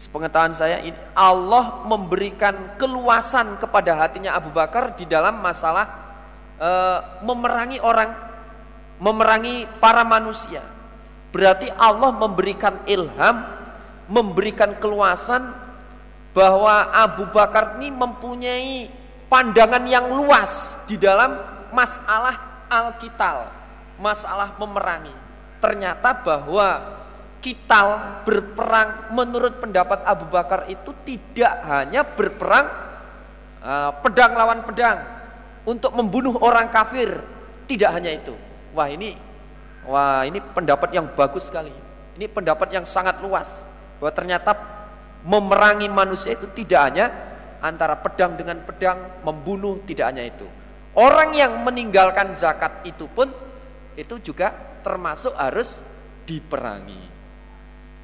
sepengetahuan 0.00 0.56
saya 0.56 0.80
ini 0.80 0.96
Allah 1.12 1.84
memberikan 1.84 2.80
keluasan 2.80 3.60
kepada 3.60 4.00
hatinya 4.00 4.32
Abu 4.32 4.48
Bakar 4.48 4.96
di 4.96 5.04
dalam 5.04 5.44
masalah 5.44 5.84
e, 6.56 6.70
memerangi 7.20 7.76
orang, 7.84 8.08
memerangi 8.96 9.68
para 9.76 10.00
manusia. 10.00 10.64
Berarti 11.30 11.68
Allah 11.76 12.16
memberikan 12.16 12.80
ilham, 12.88 13.44
memberikan 14.08 14.72
keluasan 14.80 15.52
bahwa 16.32 16.90
Abu 16.96 17.28
Bakar 17.28 17.76
ini 17.76 17.92
mempunyai 17.92 18.88
pandangan 19.28 19.84
yang 19.84 20.10
luas 20.10 20.80
di 20.88 20.96
dalam 20.96 21.38
masalah 21.76 22.66
al-kital, 22.72 23.46
masalah 24.00 24.56
memerangi. 24.56 25.12
Ternyata 25.60 26.16
bahwa 26.24 26.98
kital 27.44 28.20
berperang 28.24 29.12
menurut 29.12 29.60
pendapat 29.60 30.04
Abu 30.08 30.28
Bakar 30.32 30.68
itu 30.72 30.92
tidak 31.04 31.52
hanya 31.68 32.04
berperang 32.04 32.66
uh, 33.60 33.92
pedang 34.00 34.32
lawan 34.32 34.64
pedang 34.64 35.04
untuk 35.68 35.92
membunuh 35.92 36.40
orang 36.40 36.72
kafir, 36.72 37.20
tidak 37.68 37.92
hanya 37.92 38.16
itu. 38.16 38.32
Wah, 38.72 38.88
ini 38.88 39.16
wah 39.84 40.24
ini 40.24 40.40
pendapat 40.40 40.96
yang 40.96 41.12
bagus 41.12 41.52
sekali. 41.52 41.72
Ini 42.16 42.26
pendapat 42.28 42.72
yang 42.72 42.84
sangat 42.84 43.20
luas 43.20 43.64
bahwa 44.00 44.12
ternyata 44.12 44.52
memerangi 45.24 45.88
manusia 45.92 46.36
itu 46.36 46.48
tidak 46.56 46.80
hanya 46.88 47.06
antara 47.60 47.96
pedang 48.00 48.36
dengan 48.40 48.64
pedang 48.64 49.20
membunuh 49.24 49.80
tidak 49.84 50.08
hanya 50.12 50.24
itu. 50.28 50.48
Orang 50.96 51.36
yang 51.36 51.60
meninggalkan 51.60 52.32
zakat 52.34 52.82
itu 52.88 53.06
pun 53.12 53.30
itu 54.00 54.32
juga 54.32 54.56
termasuk 54.80 55.36
harus 55.36 55.84
diperangi. 56.24 57.12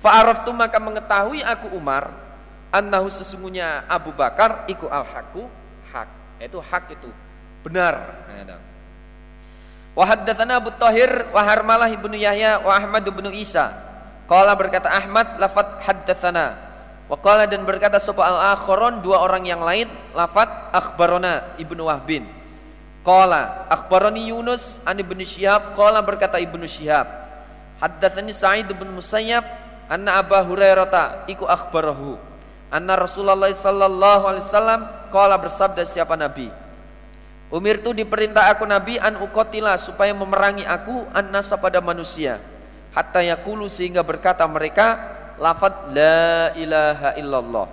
Fa'araftu 0.05 0.52
maka 0.52 0.77
mengetahui 0.77 1.40
aku 1.40 1.73
Umar 1.73 2.12
annahu 2.68 3.09
sesungguhnya 3.09 3.89
Abu 3.89 4.12
Bakar 4.12 4.68
iku 4.68 4.93
al-haku 4.93 5.48
hak. 5.89 6.09
Itu 6.36 6.60
hak 6.60 6.93
itu 6.93 7.09
benar. 7.64 8.12
Wa 9.97 10.05
haddatsana 10.05 10.60
Abu 10.60 10.68
Tahir 10.77 11.32
wa 11.32 11.40
Harmalah 11.40 11.89
ibnu 11.89 12.12
Yahya 12.12 12.60
wa 12.60 12.77
Ahmad 12.77 13.01
ibnu 13.09 13.32
Isa. 13.32 13.73
Qala 14.28 14.52
berkata 14.52 14.93
Ahmad 14.93 15.40
lafat 15.40 15.81
haddatsana 15.81 16.66
Waqala 17.06 17.47
dan 17.47 17.62
berkata 17.62 18.02
sopa 18.02 18.27
al-akharon 18.27 18.98
dua 18.98 19.23
orang 19.23 19.47
yang 19.47 19.62
lain 19.62 19.86
lafat 20.10 20.74
akhbarona 20.74 21.55
ibnu 21.55 21.86
Wahbin. 21.86 22.27
Qala 23.07 23.70
akhbaroni 23.70 24.35
Yunus 24.35 24.83
an 24.83 24.99
ibnu 24.99 25.23
Syihab 25.23 25.78
qala 25.78 26.03
berkata 26.03 26.43
ibnu 26.43 26.66
Syihab 26.66 27.07
haddatsani 27.78 28.35
Sa'id 28.35 28.66
bin 28.66 28.91
Musayyab 28.91 29.47
anna 29.87 30.19
Abu 30.19 30.35
Hurairah 30.35 31.31
iku 31.31 31.47
akhbarahu 31.47 32.19
anna 32.66 32.99
Rasulullah 32.99 33.47
sallallahu 33.47 34.23
alaihi 34.27 34.45
wasallam 34.45 34.81
qala 35.15 35.39
bersabda 35.39 35.87
siapa 35.87 36.19
nabi? 36.19 36.51
Umir 37.47 37.78
itu 37.78 37.95
diperintah 37.95 38.51
aku 38.51 38.66
nabi 38.66 38.99
an 38.99 39.23
ukotila 39.23 39.78
supaya 39.78 40.11
memerangi 40.11 40.66
aku 40.66 41.07
an 41.15 41.31
nasa 41.31 41.55
pada 41.55 41.78
manusia. 41.78 42.43
Hatta 42.91 43.23
yakulu 43.23 43.70
sehingga 43.70 44.03
berkata 44.03 44.43
mereka 44.51 44.99
lafad 45.39 45.95
la 45.95 46.51
ilaha 46.59 47.15
illallah. 47.15 47.66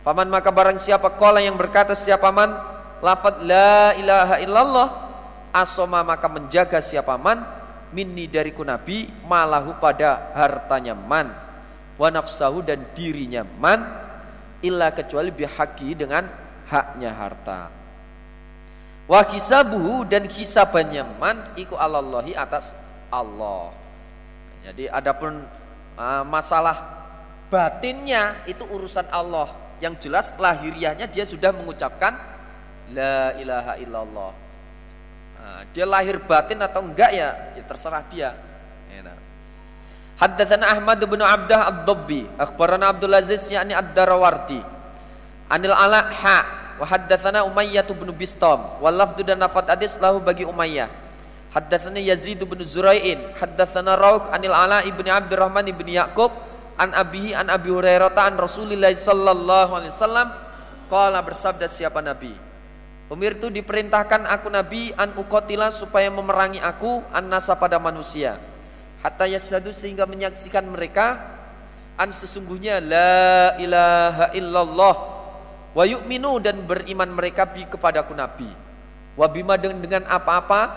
Faman 0.00 0.32
maka 0.32 0.48
barang 0.48 0.80
siapa 0.80 1.12
kola 1.20 1.44
yang 1.44 1.60
berkata 1.60 1.92
siapa 1.92 2.32
man 2.32 2.56
lafad 3.02 3.42
la 3.42 3.92
ilaha 3.98 4.36
illallah 4.38 4.88
asoma 5.52 6.00
maka 6.06 6.30
menjaga 6.30 6.80
siapa 6.80 7.18
man? 7.20 7.44
Minni 7.92 8.24
dariku 8.24 8.64
nabi 8.64 9.04
malahu 9.28 9.76
pada 9.76 10.32
hartanya 10.32 10.96
man. 10.96 11.28
Wa 12.00 12.08
nafsahu 12.08 12.64
dan 12.64 12.88
dirinya 12.96 13.44
man 13.44 13.84
illa 14.64 14.88
kecuali 14.96 15.28
bihaqi 15.28 15.92
dengan 15.92 16.24
haknya 16.72 17.12
harta. 17.12 17.68
Wa 19.04 19.28
hisabuhu 19.28 20.08
dan 20.08 20.24
hisabannya 20.24 21.04
man 21.20 21.52
iku 21.60 21.76
alallahi 21.76 22.32
atas 22.32 22.72
Allah. 23.12 23.76
Jadi 24.64 24.88
adapun 24.88 25.44
uh, 26.00 26.24
masalah 26.24 27.04
batinnya 27.52 28.40
itu 28.48 28.64
urusan 28.64 29.04
Allah. 29.12 29.52
Yang 29.84 30.08
jelas 30.08 30.32
lahiriahnya 30.38 31.10
dia 31.10 31.26
sudah 31.26 31.52
mengucapkan 31.52 32.31
la 32.92 33.34
ilaha 33.40 33.74
illallah. 33.80 34.32
Nah, 35.42 35.60
dia 35.74 35.88
lahir 35.88 36.22
batin 36.22 36.62
atau 36.62 36.84
enggak 36.84 37.10
ya, 37.10 37.56
ya 37.58 37.62
terserah 37.66 38.04
dia. 38.06 38.30
Ya, 38.92 39.00
nah. 39.02 39.18
Haddatsana 40.20 40.70
Ahmad 40.78 41.02
bin 41.02 41.18
Abdah 41.18 41.66
Ad-Dabbi, 41.66 42.38
akhbarana 42.38 42.94
Abdul 42.94 43.10
Aziz 43.16 43.42
yakni 43.50 43.74
Ad-Darawardi. 43.74 44.62
Anil 45.50 45.74
Ala 45.74 46.08
ha 46.08 46.38
wa 46.78 46.86
haddatsana 46.86 47.42
Umayyah 47.42 47.84
bin 47.90 48.08
Bistam 48.14 48.78
wal 48.78 48.94
lafdu 48.94 49.26
dan 49.26 49.42
nafat 49.42 49.66
hadis 49.66 49.98
lahu 49.98 50.22
bagi 50.22 50.46
Umayyah. 50.46 50.86
Haddatsana 51.52 52.00
Yazid 52.00 52.40
bin 52.40 52.62
Zurai'in, 52.64 53.34
haddatsana 53.36 53.98
Rauq 53.98 54.32
anil 54.32 54.54
Ala 54.56 54.80
ibni 54.86 55.12
Abdurrahman 55.12 55.68
ibni 55.68 56.00
Yaqub 56.00 56.32
an 56.80 56.96
abihi 56.96 57.36
an 57.36 57.52
Abi 57.52 57.68
Hurairah 57.68 58.14
an 58.16 58.40
Rasulillah 58.40 58.88
sallallahu 58.96 59.70
alaihi 59.76 59.92
wasallam 59.92 60.28
qala 60.88 61.20
bersabda 61.20 61.68
siapa 61.68 62.00
nabi 62.00 62.51
Umir 63.12 63.36
itu 63.36 63.52
diperintahkan 63.52 64.24
aku 64.24 64.48
nabi 64.48 64.88
an 64.96 65.12
ukotila 65.20 65.68
supaya 65.68 66.08
memerangi 66.08 66.56
aku 66.64 67.04
an 67.12 67.28
nasa 67.28 67.52
pada 67.60 67.76
manusia. 67.76 68.40
Hatta 69.04 69.28
yasadu 69.28 69.68
sehingga 69.68 70.08
menyaksikan 70.08 70.64
mereka 70.64 71.20
an 72.00 72.08
sesungguhnya 72.08 72.80
la 72.80 73.52
ilaha 73.60 74.32
illallah 74.32 74.96
wa 75.76 75.84
yu'minu 75.84 76.40
dan 76.40 76.64
beriman 76.64 77.12
mereka 77.12 77.44
bi 77.44 77.68
kepadaku 77.68 78.16
nabi. 78.16 78.48
Wa 79.12 79.28
bima 79.28 79.60
dengan 79.60 80.08
apa-apa 80.08 80.72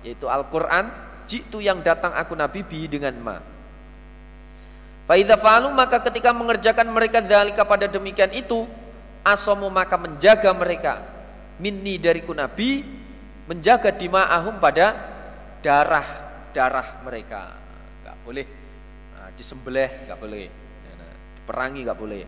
yaitu 0.00 0.32
Al-Qur'an 0.32 0.88
jitu 1.28 1.60
yang 1.60 1.84
datang 1.84 2.16
aku 2.16 2.32
nabi 2.32 2.64
bi 2.64 2.88
dengan 2.88 3.12
ma. 3.20 3.36
Faidha 5.04 5.36
fa'alu 5.36 5.76
maka 5.76 6.00
ketika 6.08 6.32
mengerjakan 6.32 6.88
mereka 6.88 7.20
dzalika 7.20 7.68
pada 7.68 7.84
demikian 7.84 8.32
itu 8.32 8.64
asomu 9.20 9.68
maka 9.68 10.00
menjaga 10.00 10.56
mereka 10.56 11.15
minni 11.56 11.96
dariku 11.96 12.36
nabi 12.36 12.84
menjaga 13.46 13.94
dima'ahum 13.94 14.58
pada 14.58 14.96
darah 15.62 16.08
darah 16.50 17.04
mereka. 17.04 17.52
Nggak 18.02 18.16
boleh. 18.24 18.46
Nah, 19.16 19.28
disembelih 19.36 19.90
nggak 20.08 20.18
boleh. 20.18 20.46
Nah, 20.96 21.12
diperangi 21.40 21.80
nggak 21.84 21.98
boleh. 21.98 22.22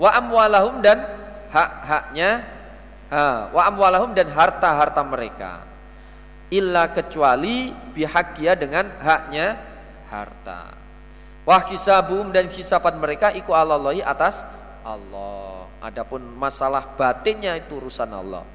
Wa 0.00 0.10
amwalahum 0.16 0.80
dan 0.80 0.98
hak-haknya 1.52 2.30
ha, 3.12 3.52
wa 3.52 3.62
amwalahum 3.68 4.16
dan 4.16 4.32
harta-harta 4.32 5.04
mereka. 5.04 5.68
Illa 6.52 6.88
kecuali 6.92 7.72
bihakia 7.72 8.52
dengan 8.56 8.88
haknya 9.00 9.56
harta. 10.08 10.76
Wah 11.42 11.62
hisabum 11.68 12.30
dan 12.30 12.46
hisapan 12.46 13.00
mereka 13.00 13.32
iku 13.32 13.56
Allahi 13.56 14.04
atas 14.04 14.44
Allah 14.84 15.66
adapun 15.82 16.22
masalah 16.38 16.94
batinnya 16.94 17.58
itu 17.58 17.76
urusan 17.76 18.06
Allah. 18.08 18.46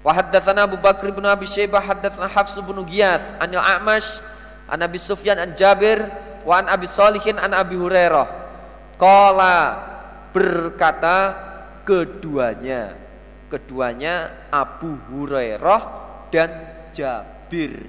Wa 0.00 0.12
haddatsana 0.16 0.64
Abu 0.64 0.80
Bakr 0.80 1.12
bin 1.12 1.24
Abi 1.28 1.44
Syaibah 1.44 1.84
haddatsana 1.84 2.28
Hafs 2.28 2.56
bin 2.56 2.76
Giyath 2.88 3.24
anil 3.40 3.60
A'mash 3.60 4.20
an 4.68 4.80
Abi 4.80 4.96
Sufyan 4.96 5.36
an 5.36 5.52
Jabir 5.52 6.08
wa 6.48 6.60
an 6.60 6.72
Abi 6.72 6.88
Salihin 6.88 7.36
an 7.36 7.52
Abi 7.52 7.76
Hurairah. 7.76 8.26
Qala 8.96 9.56
berkata 10.32 11.36
keduanya. 11.84 12.96
Keduanya 13.52 14.48
Abu 14.48 14.96
Hurairah 15.12 15.82
dan 16.32 16.50
Jabir. 16.90 17.86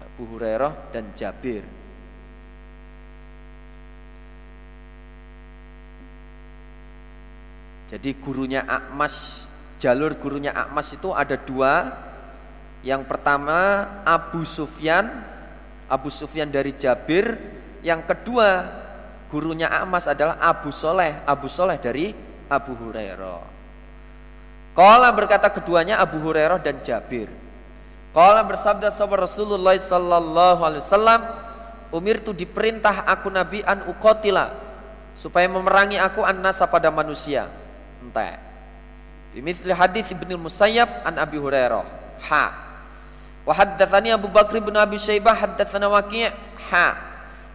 Abu 0.00 0.22
Hurairah 0.30 0.72
dan 0.94 1.10
Jabir 1.12 1.79
Jadi 7.90 8.14
gurunya 8.22 8.62
Akmas 8.62 9.46
Jalur 9.80 10.12
gurunya 10.20 10.52
Akmas 10.52 10.92
itu 10.92 11.08
ada 11.16 11.40
dua. 11.40 11.88
Yang 12.84 13.08
pertama 13.08 13.88
Abu 14.04 14.44
Sufyan 14.44 15.08
Abu 15.88 16.12
Sufyan 16.12 16.52
dari 16.52 16.76
Jabir. 16.76 17.40
Yang 17.80 18.12
kedua 18.12 18.68
gurunya 19.32 19.72
Amas 19.72 20.04
adalah 20.04 20.36
Abu 20.36 20.68
Soleh 20.68 21.24
Abu 21.24 21.48
Soleh 21.48 21.80
dari 21.80 22.12
Abu 22.52 22.76
Hurairah. 22.76 23.40
Kala 24.76 25.08
berkata 25.16 25.48
keduanya 25.48 25.96
Abu 25.96 26.20
Hurairah 26.20 26.60
dan 26.60 26.84
Jabir. 26.84 27.32
Kala 28.12 28.44
bersabda 28.44 28.92
sahabat 28.92 29.24
Rasulullah 29.24 29.78
sallallahu 29.78 30.60
alaihi 30.66 30.82
wasallam 30.82 31.20
Umir 31.94 32.22
itu 32.22 32.34
diperintah 32.34 33.06
aku 33.06 33.30
Nabi 33.30 33.62
an 33.62 33.86
ukotila 33.86 34.50
Supaya 35.14 35.46
memerangi 35.46 35.94
aku 35.94 36.22
an-nasa 36.26 36.66
pada 36.66 36.90
manusia 36.90 37.59
Entah 38.00 38.50
Bimithli 39.30 39.70
hadis 39.70 40.10
Ibnu 40.10 40.34
Musayyab 40.50 41.06
an 41.06 41.14
Abi 41.22 41.38
Hurairah. 41.38 41.86
Ha. 42.26 42.44
Wa 43.46 43.52
haddatsani 43.54 44.10
Abu 44.10 44.26
Bakr 44.26 44.58
bin 44.58 44.74
Abi 44.74 44.98
Syaibah 44.98 45.38
haddatsana 45.38 45.86
Waqi' 45.86 46.28
ha. 46.70 46.86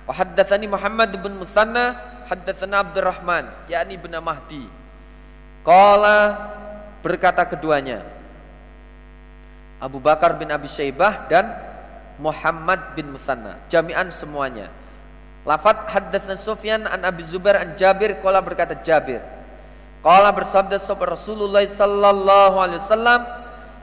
Wa 0.08 0.14
haddatsani 0.16 0.72
Muhammad 0.72 1.12
bin 1.20 1.36
Musanna 1.36 2.00
haddatsana 2.32 2.80
Abdurrahman 2.80 3.52
yakni 3.68 4.00
bin 4.00 4.16
Mahdi. 4.24 4.66
Qala 5.68 6.48
berkata 7.04 7.44
keduanya 7.44 8.06
Abu 9.84 10.00
Bakar 10.00 10.40
bin 10.40 10.48
Abi 10.56 10.72
Syaibah 10.72 11.28
dan 11.28 11.52
Muhammad 12.24 12.96
bin 12.96 13.12
Musanna. 13.12 13.60
Jami'an 13.68 14.08
semuanya. 14.16 14.72
Lafat 15.44 15.92
haddatsana 15.92 16.40
Sufyan 16.40 16.88
an 16.88 17.04
Abi 17.04 17.22
Zubair 17.22 17.60
an 17.60 17.76
Jabir 17.76 18.16
qala 18.24 18.40
berkata 18.40 18.80
Jabir 18.80 19.36
Qala 20.06 20.30
bersabda 20.30 20.78
sahabat 20.78 21.18
Rasulullah 21.18 21.66
sallallahu 21.66 22.62
alaihi 22.62 22.78
wasallam 22.78 23.26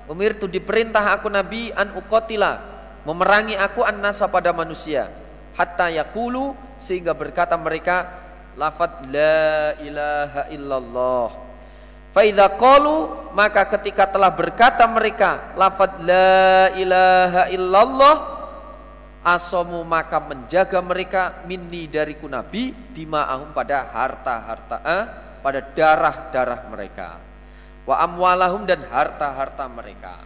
Umir 0.07 0.39
tu 0.39 0.47
diperintah 0.47 1.19
aku 1.19 1.27
Nabi 1.27 1.75
an 1.75 1.99
ukotila 1.99 2.63
memerangi 3.03 3.59
aku 3.59 3.83
an 3.83 3.99
nasa 3.99 4.31
pada 4.31 4.55
manusia 4.55 5.11
hatta 5.59 5.91
yakulu 5.91 6.55
sehingga 6.79 7.11
berkata 7.15 7.55
mereka 7.59 8.23
lafaz 8.59 9.03
la 9.09 9.77
ilaha 9.81 10.43
illallah. 10.53 11.29
Faidha 12.13 12.47
qalu 12.61 13.09
maka 13.33 13.65
ketika 13.79 14.05
telah 14.05 14.29
berkata 14.29 14.85
mereka 14.85 15.57
lafaz 15.57 15.97
la 16.05 16.69
ilaha 16.77 17.43
illallah 17.49 18.15
asomu 19.25 19.81
maka 19.87 20.21
menjaga 20.21 20.83
mereka 20.85 21.41
minni 21.49 21.89
dariku 21.89 22.29
nabi 22.29 22.75
dima'ahum 22.93 23.55
pada 23.57 23.89
harta-harta 23.89 24.77
eh, 24.83 25.05
pada 25.43 25.61
darah-darah 25.61 26.71
mereka 26.71 27.19
wa 27.83 27.99
amwalahum 27.99 28.63
dan 28.65 28.87
harta-harta 28.87 29.67
mereka 29.67 30.23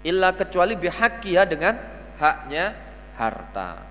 illa 0.00 0.32
kecuali 0.32 0.74
bihaqiha 0.74 1.44
dengan 1.44 1.76
haknya 2.16 2.72
harta 3.14 3.84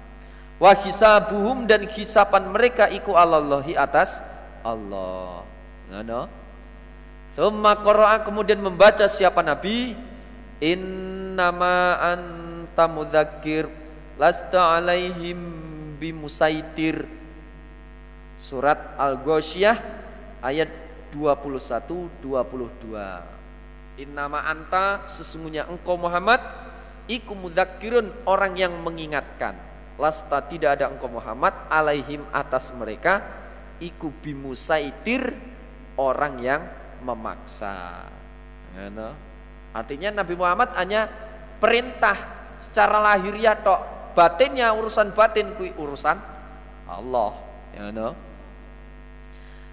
wa 0.60 0.72
hisabuhum 0.74 1.70
dan 1.70 1.86
hisapan 1.86 2.50
mereka 2.50 2.88
iku 2.90 3.14
Allahi 3.16 3.76
atas 3.76 4.24
Allah. 4.66 5.46
Ngono. 5.94 6.22
Thumma 7.38 7.78
qara'a 7.78 8.26
kemudian 8.26 8.58
membaca 8.64 9.06
siapa 9.06 9.44
Nabi 9.46 9.94
Innama 10.64 12.00
anta 12.00 12.88
mudzakir 12.88 13.68
lasta 14.16 14.80
alaihim 14.80 15.38
bimusaitir 16.00 17.04
Surat 18.40 18.96
Al-Ghasyiyah 18.96 19.95
ayat 20.46 20.70
21 21.10 22.22
22 22.22 24.06
Innama 24.06 24.46
anta 24.46 25.08
sesungguhnya 25.10 25.66
engkau 25.72 25.98
Muhammad 25.98 26.44
iku 27.10 27.34
mudzakirun 27.34 28.28
orang 28.30 28.54
yang 28.60 28.78
mengingatkan 28.84 29.56
lasta 29.96 30.44
tidak 30.46 30.78
ada 30.78 30.92
engkau 30.92 31.08
Muhammad 31.08 31.56
alaihim 31.72 32.22
atas 32.36 32.70
mereka 32.76 33.24
iku 33.80 34.12
bimusaitir 34.12 35.32
orang 35.96 36.34
yang 36.44 36.62
memaksa. 37.04 38.04
Artinya 39.76 40.24
Nabi 40.24 40.34
Muhammad 40.36 40.76
hanya 40.76 41.08
perintah 41.60 42.16
secara 42.60 43.00
lahiriah 43.00 43.56
tok. 43.60 43.82
Batinnya 44.16 44.72
urusan 44.72 45.12
batin 45.12 45.56
kui 45.60 45.76
urusan 45.76 46.16
Allah. 46.88 47.32
Ya 47.76 47.92
no. 47.92 48.16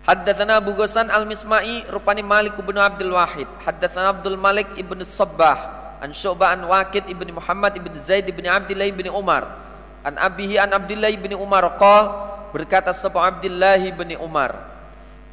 Haddatsana 0.02 0.58
Abu 0.58 0.74
Ghassan 0.74 1.08
Al-Misma'i 1.14 1.86
rupani 1.86 2.26
Malik 2.26 2.58
bin 2.58 2.74
Abdul 2.74 3.14
Wahid. 3.14 3.46
Haddatsana 3.62 4.10
Abdul 4.10 4.34
Malik 4.34 4.66
ibn 4.74 4.98
Sabbah 5.06 5.82
an 6.02 6.10
Syu'bah 6.10 6.58
an 6.58 6.66
Waqid 6.66 7.06
ibn 7.06 7.30
Muhammad 7.30 7.78
ibn 7.78 7.94
Zaid 7.94 8.26
ibn 8.26 8.42
Abdullah 8.42 8.90
ibn 8.90 9.06
Umar 9.06 9.46
An 10.02 10.18
abihi 10.18 10.58
an 10.58 10.74
Abdullah 10.74 11.14
bin 11.14 11.38
Umar 11.38 11.62
qal 11.78 12.10
berkata 12.50 12.90
sapa 12.90 13.22
Abdullah 13.22 13.78
bin 13.78 14.18
Umar 14.18 14.58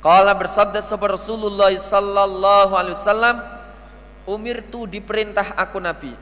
qala 0.06 0.30
bersabda 0.38 0.78
sapa 0.86 1.10
Rasulullah 1.10 1.74
sallallahu 1.74 2.78
alaihi 2.78 2.94
wasallam 2.94 3.42
umirtu 4.30 4.86
diperintah 4.86 5.58
aku 5.58 5.82
nabi 5.82 6.14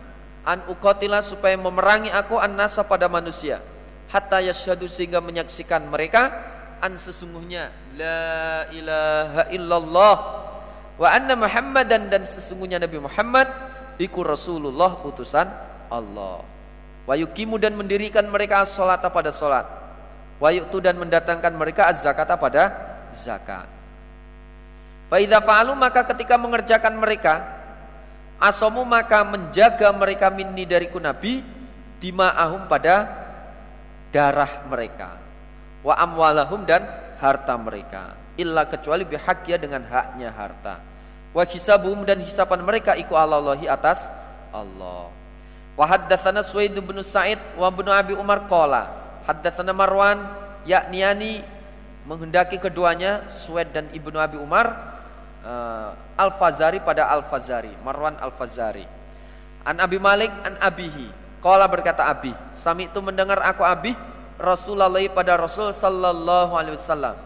an 0.48 0.64
uqatila 0.72 1.20
supaya 1.20 1.60
memerangi 1.60 2.08
aku 2.08 2.40
an 2.40 2.56
nasa 2.56 2.88
pada 2.88 3.12
manusia 3.12 3.60
hatta 4.08 4.40
yasyhadu 4.40 4.88
sehingga 4.88 5.20
menyaksikan 5.20 5.84
mereka 5.84 6.32
an 6.80 6.96
sesungguhnya 6.96 7.68
la 7.98 8.70
ilaha 8.70 9.42
illallah 9.50 10.16
wa 10.98 11.08
anna 11.10 11.34
muhammadan 11.34 12.14
dan 12.14 12.22
sesungguhnya 12.22 12.78
Nabi 12.78 13.02
Muhammad 13.02 13.50
iku 13.98 14.22
Rasulullah 14.22 15.02
utusan 15.02 15.50
Allah 15.90 16.58
Wayukimu 17.08 17.56
dan 17.56 17.72
mendirikan 17.80 18.28
mereka 18.28 18.68
sholat 18.68 19.00
pada 19.00 19.32
sholat. 19.32 19.64
Wayuktu 20.44 20.84
dan 20.84 21.00
mendatangkan 21.00 21.56
mereka 21.56 21.88
az-zakata 21.88 22.36
pada 22.36 22.64
zakat. 23.16 23.66
Faidah 25.08 25.40
fa'alu 25.40 25.72
maka 25.72 26.04
ketika 26.04 26.36
mengerjakan 26.36 27.00
mereka 27.00 27.48
Asomu 28.44 28.84
maka 28.84 29.24
menjaga 29.24 29.88
mereka 29.96 30.28
minni 30.28 30.68
dariku 30.68 31.00
Nabi 31.00 31.40
Dima'ahum 32.04 32.68
pada 32.68 33.08
darah 34.12 34.68
mereka 34.68 35.16
Wa 35.80 35.96
amwalahum 35.96 36.68
dan 36.68 36.84
harta 37.18 37.54
mereka. 37.58 38.16
Illa 38.38 38.70
kecuali 38.70 39.04
bihaqya 39.04 39.58
dengan 39.58 39.82
haknya 39.86 40.30
harta. 40.30 40.78
Wa 41.34 41.44
hisabuhum 41.44 42.06
dan 42.06 42.22
hisapan 42.22 42.62
mereka 42.62 42.94
iku 42.98 43.18
Allahi 43.18 43.66
atas 43.66 44.10
Allah. 44.54 45.10
Wa 45.78 45.86
haddatsana 45.86 46.42
Suwaid 46.42 46.74
bin 46.74 46.98
Sa'id 47.06 47.38
wa 47.54 47.70
bin 47.70 47.86
Abi 47.90 48.18
Umar 48.18 48.50
qala 48.50 48.90
haddatsana 49.30 49.74
Marwan 49.74 50.26
yakniani 50.66 51.46
menghendaki 52.10 52.58
keduanya 52.58 53.30
Suwaid 53.30 53.70
dan 53.70 53.86
Ibnu 53.94 54.18
Abi 54.18 54.42
Umar 54.42 54.74
uh, 55.46 55.94
Al-Fazari 56.18 56.82
pada 56.82 57.06
Al-Fazari 57.14 57.74
Marwan 57.86 58.18
Al-Fazari. 58.18 58.86
An 59.68 59.78
Abi 59.84 60.02
Malik 60.02 60.34
an 60.48 60.58
Abihi. 60.58 61.28
Qala 61.38 61.70
berkata 61.70 62.10
Abi 62.10 62.34
sami 62.50 62.90
itu 62.90 62.98
mendengar 62.98 63.38
aku 63.46 63.62
Abi 63.62 63.94
Rasulullah 64.38 65.02
pada 65.10 65.34
Rasul 65.34 65.74
sallallahu 65.74 66.54
alaihi 66.54 66.78
wasallam. 66.78 67.18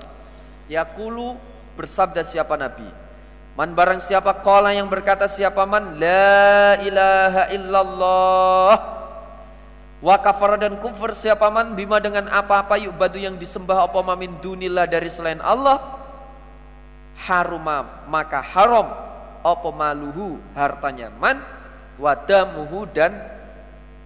Yaqulu 0.72 1.36
bersabda 1.76 2.24
siapa 2.24 2.56
Nabi? 2.56 2.88
Man 3.60 3.76
barang 3.76 4.00
siapa 4.00 4.40
kola 4.40 4.72
yang 4.72 4.88
berkata 4.88 5.28
siapa 5.28 5.68
man? 5.68 6.00
La 6.00 6.80
ilaha 6.80 7.44
illallah. 7.52 8.74
Wa 10.00 10.16
kafara 10.24 10.56
dan 10.56 10.80
kufur 10.80 11.12
siapa 11.12 11.52
man? 11.52 11.76
Bima 11.76 12.00
dengan 12.00 12.32
apa-apa 12.32 12.80
yubadu 12.80 13.20
yang 13.20 13.36
disembah 13.36 13.92
apa 13.92 14.00
mamin 14.00 14.40
dunillah 14.40 14.88
dari 14.88 15.12
selain 15.12 15.44
Allah? 15.44 16.00
Haruma 17.28 18.08
maka 18.08 18.40
haram. 18.40 18.88
Apa 19.44 19.70
maluhu 19.74 20.40
hartanya 20.56 21.12
man? 21.12 21.44
Wadamuhu 22.00 22.88
dan 22.88 23.12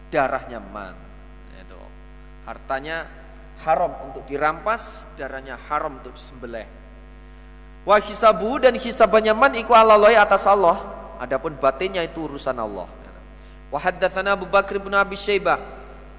darahnya 0.10 0.58
man 0.58 1.05
hartanya 2.46 3.10
haram 3.66 3.92
untuk 4.10 4.24
dirampas 4.30 5.10
darahnya 5.18 5.58
haram 5.68 5.98
untuk 5.98 6.14
disembelih 6.14 6.66
wa 7.86 7.98
hisabu 8.00 8.62
dan 8.62 8.78
hisabannya 8.78 9.34
man 9.34 9.54
iku 9.58 9.74
alaloi 9.74 10.18
atas 10.18 10.46
Allah 10.46 10.82
adapun 11.18 11.58
batinnya 11.58 12.06
itu 12.06 12.26
urusan 12.26 12.56
Allah 12.58 12.90
wa 13.70 13.80
haddatsana 13.82 14.38
Abu 14.38 14.46
Bakr 14.46 14.78
bin 14.78 14.94
Abi 14.94 15.18
Syaibah 15.18 15.76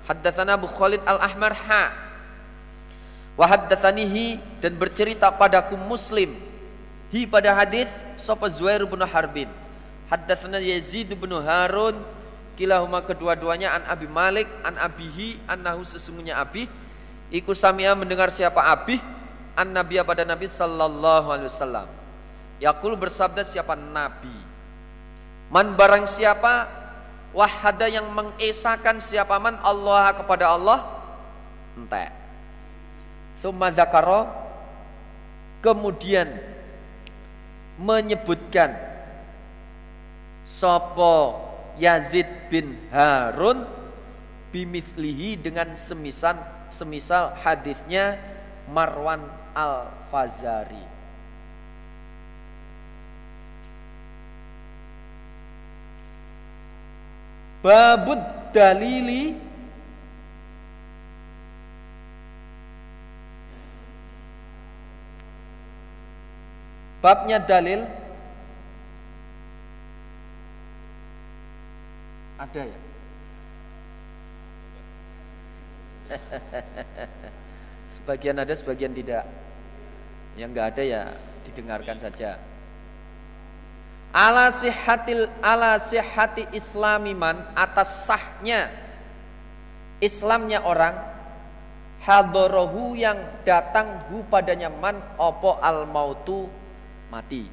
Haddatsana 0.06 0.54
Abu 0.54 0.70
Khalid 0.70 1.02
Al-Ahmar 1.02 1.50
ha. 1.66 1.90
Wa 3.34 3.44
haddatsanihi 3.50 4.38
dan 4.62 4.78
bercerita 4.78 5.28
padaku 5.34 5.74
Muslim. 5.74 6.38
Hi 7.10 7.26
pada 7.26 7.50
hadis 7.52 7.90
sapa 8.14 8.46
Zuhair 8.46 8.86
bin 8.86 9.02
Harbin. 9.02 9.50
Haddatsana 10.06 10.62
Yazid 10.62 11.10
bin 11.10 11.34
Harun 11.42 11.98
kilahuma 12.56 13.04
kedua-duanya 13.04 13.76
an 13.76 13.82
Abi 13.86 14.08
Malik 14.10 14.48
an 14.64 14.80
Abihi 14.80 15.38
annahu 15.46 15.84
sesungguhnya 15.86 16.40
Abi. 16.40 16.66
Iku 17.30 17.52
samia 17.52 17.94
mendengar 17.94 18.32
siapa 18.32 18.64
Abi 18.64 18.98
an 19.54 19.70
Nabi 19.70 20.00
pada 20.02 20.24
Nabi 20.26 20.48
sallallahu 20.50 21.28
alaihi 21.30 21.48
wasallam. 21.52 21.88
Yakul 22.58 22.96
bersabda 22.96 23.44
siapa 23.44 23.76
Nabi. 23.76 24.32
Man 25.52 25.76
barang 25.76 26.08
siapa? 26.08 26.66
Wahada 27.36 27.86
yang 27.86 28.08
mengesahkan 28.16 28.96
siapa 28.96 29.36
man? 29.36 29.60
Allah 29.60 30.16
kepada 30.16 30.56
Allah? 30.56 30.88
Ente 31.76 32.26
summa 33.40 33.70
zakaro 33.70 34.26
kemudian 35.62 36.26
menyebutkan 37.78 38.74
sopo 40.42 41.45
Yazid 41.76 42.26
bin 42.48 42.76
Harun 42.88 43.68
bimislihi 44.50 45.36
dengan 45.36 45.76
semisal 45.76 46.40
semisal 46.72 47.36
hadisnya 47.36 48.16
Marwan 48.72 49.22
Al-Fazari. 49.54 50.84
Babud 57.60 58.20
dalili 58.54 59.34
babnya 67.02 67.42
dalil 67.42 67.84
ada 72.36 72.62
ya? 72.68 72.80
Sebagian 77.94 78.36
ada 78.38 78.54
sebagian 78.54 78.92
tidak. 78.94 79.24
Yang 80.36 80.48
enggak 80.52 80.68
ada 80.74 80.82
ya 80.84 81.02
didengarkan 81.48 81.98
saja. 81.98 82.36
Ala 84.12 84.48
sihatil 84.48 85.28
ala 85.44 85.76
sihati 85.76 86.48
islamiman 86.56 87.36
atas 87.52 88.08
sahnya 88.08 88.72
Islamnya 89.96 90.60
orang 90.60 90.92
hadorohu 92.04 92.92
yang 92.96 93.16
datang 93.48 93.96
hu 94.12 94.20
padanya 94.28 94.68
man 94.68 95.00
opo 95.16 95.56
al 95.56 95.88
mautu 95.88 96.52
mati 97.08 97.48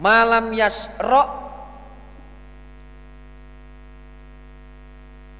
malam 0.00 0.48
yasro 0.56 1.24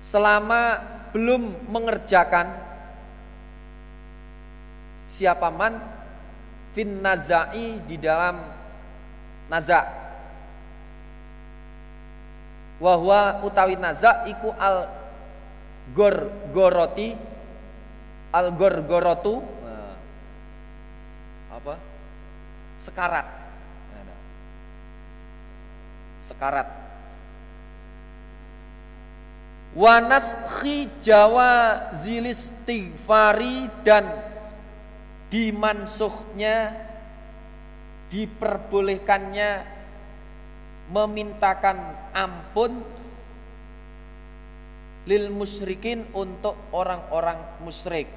selama 0.05 0.85
belum 1.17 1.57
mengerjakan. 1.73 2.69
Siapa 5.11 5.51
man? 5.51 5.75
Fin 6.71 7.03
nazai 7.03 7.83
di 7.83 7.99
dalam 7.99 8.39
naza. 9.51 9.83
Wahwa 12.79 13.43
utawi 13.43 13.75
naza 13.75 14.25
iku 14.31 14.55
al 14.55 14.87
gor 15.91 16.31
goroti 16.55 17.13
al 18.31 18.55
gor 18.55 18.87
gorotu 18.87 19.43
nah, 19.43 19.99
apa? 21.59 21.75
Sekarat 22.79 23.40
sekarat. 26.31 26.71
Wanas 29.75 30.35
jawa 30.99 31.95
zilis 31.95 32.51
tigfari 32.67 33.71
dan 33.87 34.03
dimansuhnya 35.31 36.75
diperbolehkannya 38.11 39.63
memintakan 40.91 41.79
ampun 42.11 42.83
lil 45.07 45.31
musyrikin 45.31 46.03
untuk 46.19 46.59
orang-orang 46.75 47.39
musyrik. 47.63 48.11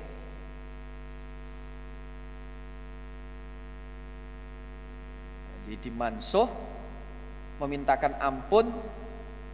Jadi 5.63 5.77
dimansuh 5.85 6.72
memintakan 7.61 8.17
ampun 8.17 8.69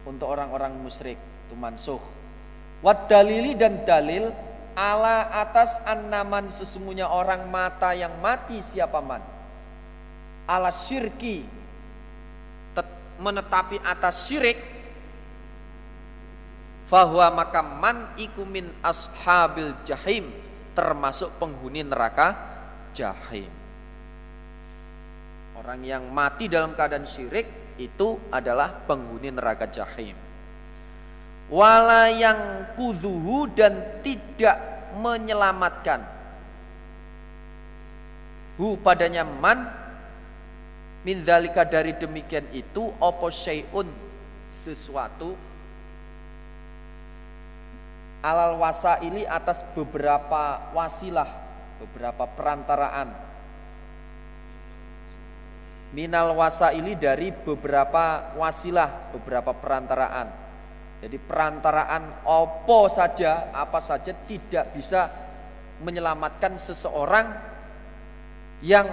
untuk 0.08 0.28
orang-orang 0.30 0.76
musyrik 0.80 1.18
itu 1.18 1.54
mansuh. 1.58 2.00
Wad 2.80 3.10
dalili 3.12 3.52
dan 3.52 3.84
dalil 3.84 4.32
ala 4.72 5.28
atas 5.36 5.82
annaman 5.84 6.48
sesungguhnya 6.48 7.10
orang 7.10 7.50
mata 7.52 7.92
yang 7.92 8.16
mati 8.24 8.64
siapa 8.64 9.02
man? 9.04 9.20
Ala 10.48 10.72
syirki 10.72 11.60
menetapi 13.20 13.76
atas 13.84 14.32
syirik 14.32 14.56
fahuwa 16.88 17.28
maka 17.30 17.60
man 17.60 18.16
ikumin 18.16 18.66
ashabil 18.80 19.76
jahim 19.84 20.32
termasuk 20.72 21.28
penghuni 21.36 21.84
neraka 21.84 22.34
jahim. 22.96 23.52
Orang 25.60 25.84
yang 25.84 26.08
mati 26.08 26.48
dalam 26.48 26.72
keadaan 26.72 27.04
syirik 27.04 27.69
itu 27.80 28.20
adalah 28.28 28.84
penghuni 28.84 29.32
neraka 29.32 29.64
jahim. 29.64 30.12
Wala 31.48 32.12
yang 32.12 32.70
kuzuhu 32.76 33.48
dan 33.56 34.04
tidak 34.04 34.60
menyelamatkan. 35.00 36.04
Hu 38.60 38.76
padanya 38.76 39.24
man 39.24 39.64
min 41.02 41.24
dalika 41.24 41.64
dari 41.64 41.96
demikian 41.96 42.44
itu 42.52 42.92
opo 43.00 43.32
syai'un? 43.32 43.88
Sesuatu. 44.52 45.32
Alal 48.20 48.60
wasaili 48.60 49.24
atas 49.24 49.64
beberapa 49.72 50.60
wasilah 50.76 51.30
beberapa 51.80 52.28
perantaraan 52.28 53.29
minal 55.90 56.34
wasaili 56.38 56.94
dari 56.94 57.34
beberapa 57.34 58.34
wasilah 58.38 59.10
beberapa 59.14 59.50
perantaraan 59.54 60.50
jadi 61.00 61.16
perantaraan 61.16 62.28
opo 62.28 62.92
saja, 62.92 63.48
apa 63.56 63.80
saja 63.80 64.12
tidak 64.28 64.76
bisa 64.76 65.08
menyelamatkan 65.80 66.60
seseorang 66.60 67.26
yang 68.60 68.84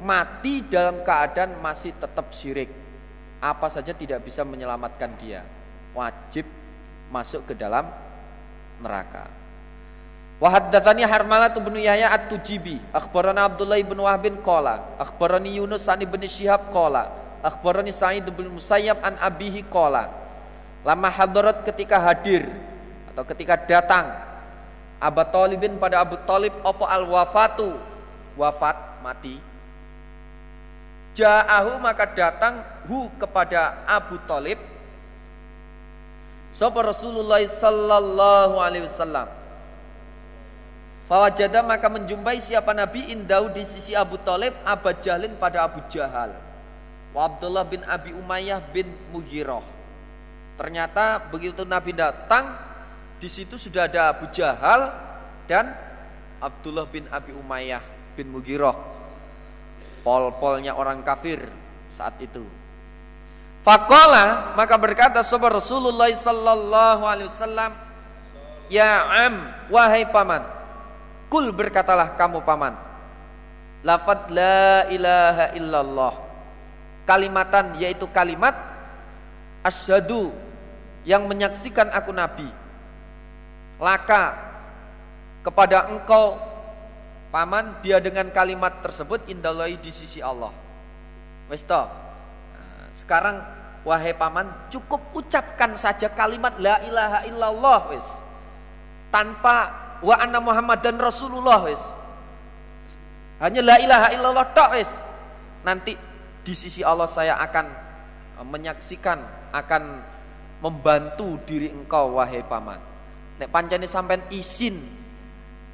mati 0.00 0.64
dalam 0.64 1.04
keadaan 1.04 1.60
masih 1.60 1.92
tetap 2.00 2.32
syirik. 2.32 2.72
Apa 3.44 3.68
saja 3.68 3.92
tidak 3.92 4.24
bisa 4.24 4.48
menyelamatkan 4.48 5.12
dia. 5.20 5.44
Wajib 5.92 6.48
masuk 7.12 7.52
ke 7.52 7.54
dalam 7.54 7.84
neraka. 8.80 9.28
Wa 10.42 10.50
haddatsani 10.58 11.06
Harmalah 11.06 11.54
bin 11.54 11.78
Yahya 11.78 12.10
At-Tujibi, 12.10 12.82
akhbarana 12.90 13.46
Abdullah 13.46 13.78
bin 13.78 13.94
Wahb 13.94 14.26
bin 14.26 14.42
qala, 14.42 14.82
akhbarani 14.98 15.62
Yunus 15.62 15.86
an 15.86 16.02
ibn 16.02 16.18
Syihab 16.26 16.74
qala, 16.74 17.14
akhbarani 17.46 17.94
Sa'id 17.94 18.26
bin 18.26 18.50
Musayyab 18.50 18.98
an 19.06 19.14
abihi 19.22 19.62
qala. 19.70 20.10
Lama 20.82 21.06
hadarat 21.14 21.62
ketika 21.62 22.02
hadir 22.02 22.50
atau 23.14 23.22
ketika 23.22 23.54
datang 23.54 24.18
Abu 24.98 25.22
Talibin 25.30 25.78
pada 25.78 26.02
Abu 26.02 26.18
Talib 26.26 26.50
opo 26.66 26.90
al 26.90 27.06
wafatu 27.06 27.78
wafat 28.34 28.98
mati. 28.98 29.38
Ja'ahu 31.14 31.78
maka 31.78 32.02
datang 32.18 32.66
hu 32.90 33.06
kepada 33.14 33.78
Abu 33.86 34.18
Talib. 34.26 34.58
Sapa 36.50 36.82
Rasulullah 36.82 37.38
sallallahu 37.46 38.58
alaihi 38.58 38.90
wasallam 38.90 39.41
Fawajada 41.12 41.60
maka 41.60 41.92
menjumpai 41.92 42.40
siapa 42.40 42.72
Nabi? 42.72 43.12
Indau 43.12 43.52
di 43.52 43.68
sisi 43.68 43.92
Abu 43.92 44.16
Talib 44.16 44.56
Abu 44.64 44.96
Jahlin 44.96 45.36
pada 45.36 45.60
Abu 45.60 45.84
Jahal. 45.92 46.32
Wa 47.12 47.28
Abdullah 47.28 47.68
bin 47.68 47.84
Abi 47.84 48.16
Umayyah 48.16 48.64
bin 48.72 48.88
Mughirah. 49.12 49.60
Ternyata 50.56 51.20
begitu 51.28 51.68
Nabi 51.68 51.92
datang 51.92 52.56
di 53.20 53.28
situ 53.28 53.60
sudah 53.60 53.92
ada 53.92 54.08
Abu 54.08 54.24
Jahal 54.32 54.88
dan 55.44 55.76
Abdullah 56.40 56.88
bin 56.88 57.04
Abi 57.12 57.36
Umayyah 57.36 57.84
bin 58.16 58.32
Mughirah. 58.32 58.72
Pol-polnya 60.08 60.72
orang 60.72 61.04
kafir 61.04 61.44
saat 61.92 62.16
itu. 62.24 62.40
Fakola 63.60 64.56
maka 64.56 64.80
berkata 64.80 65.20
sahabat 65.20 65.60
Rasulullah 65.60 66.08
sallallahu 66.08 67.04
alaihi 67.04 67.28
wasallam, 67.28 67.76
Ya 68.72 69.04
am, 69.28 69.52
wahai 69.68 70.08
paman, 70.08 70.61
kul 71.32 71.48
berkatalah 71.56 72.12
kamu 72.20 72.44
paman, 72.44 72.76
lafad 73.80 74.28
la 74.28 74.84
ilaha 74.92 75.56
illallah, 75.56 76.14
kalimatan 77.08 77.80
yaitu 77.80 78.04
kalimat 78.12 78.52
asyhadu 79.64 80.28
yang 81.08 81.24
menyaksikan 81.24 81.88
aku 81.88 82.12
nabi, 82.12 82.52
laka 83.80 84.36
kepada 85.40 85.88
engkau 85.88 86.52
Paman 87.32 87.80
dia 87.80 87.96
dengan 87.96 88.28
kalimat 88.28 88.84
tersebut 88.84 89.24
indallahi 89.24 89.80
di 89.80 89.88
sisi 89.88 90.20
Allah. 90.20 90.52
Wes 91.48 91.64
nah, 91.64 91.88
sekarang 92.92 93.40
wahai 93.88 94.12
paman 94.12 94.44
cukup 94.68 95.00
ucapkan 95.16 95.72
saja 95.80 96.12
kalimat 96.12 96.52
la 96.60 96.84
ilaha 96.84 97.24
illallah 97.24 97.80
wes. 97.88 98.20
Tanpa 99.08 99.81
wa 100.02 100.14
anna 100.18 100.42
Muhammad 100.42 100.82
dan 100.82 100.98
Rasulullah 100.98 101.62
wes. 101.64 101.80
Hanya 103.38 103.62
la 103.62 103.76
ilaha 103.78 104.06
illallah 104.14 104.46
tok 104.52 104.70
wes. 104.74 104.90
Nanti 105.62 105.94
di 106.42 106.54
sisi 106.58 106.82
Allah 106.82 107.06
saya 107.06 107.38
akan 107.38 107.66
eh, 108.42 108.46
menyaksikan 108.46 109.18
akan 109.54 109.82
membantu 110.62 111.38
diri 111.46 111.70
engkau 111.70 112.18
wahai 112.18 112.42
paman. 112.42 112.78
Nek 113.38 113.48
pancene 113.50 113.86
sampean 113.86 114.22
izin 114.30 114.78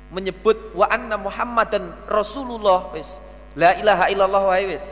menyebut 0.08 0.72
wa 0.72 0.88
anna 0.88 1.20
Muhammadan 1.20 1.92
Rasulullah 2.08 2.88
wis 2.96 3.20
la 3.52 3.76
ilaha 3.76 4.08
illallah 4.08 4.42
wa 4.48 4.56
wis 4.56 4.88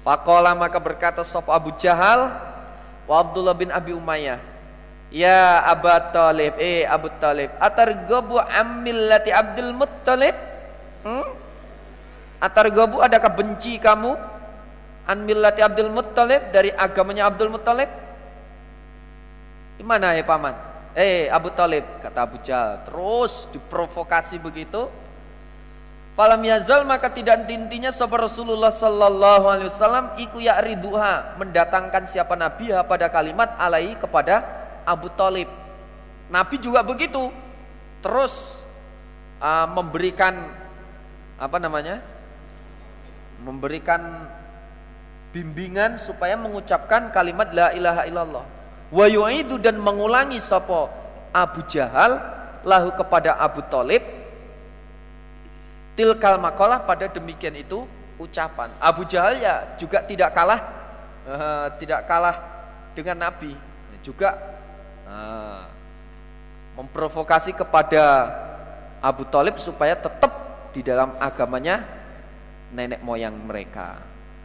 Faqala 0.00 0.56
maka 0.56 0.80
berkata 0.80 1.20
sop 1.20 1.52
Abu 1.52 1.74
Jahal 1.76 2.32
wa 3.04 3.14
Abdullah 3.20 3.52
bin 3.52 3.68
Abi 3.68 3.92
Umayyah 3.92 4.40
Ya 5.08 5.64
Abu 5.64 5.88
Talib 6.12 6.52
eh 6.60 6.84
Abu 6.84 7.08
Talib. 7.16 7.48
Atargabu 7.56 8.36
amillati 8.36 9.32
Abdul 9.32 9.72
Muttalib? 9.72 10.36
Hmm? 11.00 11.24
Atargabu 12.38 13.00
adakah 13.00 13.32
benci 13.32 13.80
kamu 13.80 14.12
an 15.08 15.18
millati 15.24 15.64
Abdul 15.64 15.88
Muttalib 15.88 16.52
dari 16.52 16.68
agamanya 16.68 17.32
Abdul 17.32 17.48
Muttalib? 17.48 17.88
Gimana 19.80 20.12
ya 20.12 20.22
paman? 20.28 20.52
Eh 20.92 21.32
Abu 21.32 21.56
Talib 21.56 21.88
kata 22.04 22.28
Abu 22.28 22.36
Jahal. 22.44 22.84
Terus 22.84 23.48
diprovokasi 23.48 24.36
begitu. 24.36 24.92
Falam 26.18 26.42
yazal 26.42 26.82
maka 26.82 27.08
tidak 27.14 27.46
intinya 27.46 27.94
sahabat 27.94 28.26
Rasulullah 28.26 28.74
sallallahu 28.74 29.44
alaihi 29.46 29.70
wasallam 29.70 30.18
iku 30.18 30.42
ya'riduha 30.42 31.38
mendatangkan 31.38 32.10
siapa 32.10 32.34
nabi 32.34 32.74
pada 32.74 33.06
kalimat 33.06 33.54
alai 33.54 33.94
kepada 33.94 34.42
Abu 34.88 35.12
Talib. 35.12 35.52
Nabi 36.32 36.56
juga 36.56 36.80
begitu. 36.80 37.28
Terus 38.00 38.64
uh, 39.44 39.68
memberikan 39.68 40.48
apa 41.36 41.60
namanya? 41.60 42.00
Memberikan 43.44 44.26
bimbingan 45.30 46.00
supaya 46.00 46.34
mengucapkan 46.40 47.12
kalimat 47.12 47.52
la 47.52 47.68
ilaha 47.76 48.02
illallah 48.08 48.44
wa 48.88 49.06
yu'idu 49.06 49.60
dan 49.60 49.76
mengulangi 49.76 50.40
sapa 50.40 50.88
Abu 51.32 51.60
Jahal 51.68 52.16
lahu 52.64 52.88
kepada 52.96 53.36
Abu 53.36 53.60
Talib 53.68 54.00
tilkal 55.92 56.40
makalah 56.40 56.80
pada 56.88 57.06
demikian 57.12 57.52
itu 57.60 57.84
ucapan 58.16 58.72
Abu 58.80 59.04
Jahal 59.04 59.36
ya 59.36 59.68
juga 59.76 60.00
tidak 60.00 60.32
kalah 60.32 60.60
uh, 61.28 61.66
tidak 61.76 62.08
kalah 62.08 62.36
dengan 62.96 63.28
Nabi 63.28 63.52
juga 64.00 64.57
uh, 65.08 65.64
memprovokasi 66.78 67.56
kepada 67.56 68.30
Abu 69.02 69.26
Talib 69.26 69.56
supaya 69.58 69.98
tetap 69.98 70.30
di 70.70 70.84
dalam 70.84 71.16
agamanya 71.18 71.82
nenek 72.70 73.00
moyang 73.00 73.34
mereka. 73.34 73.98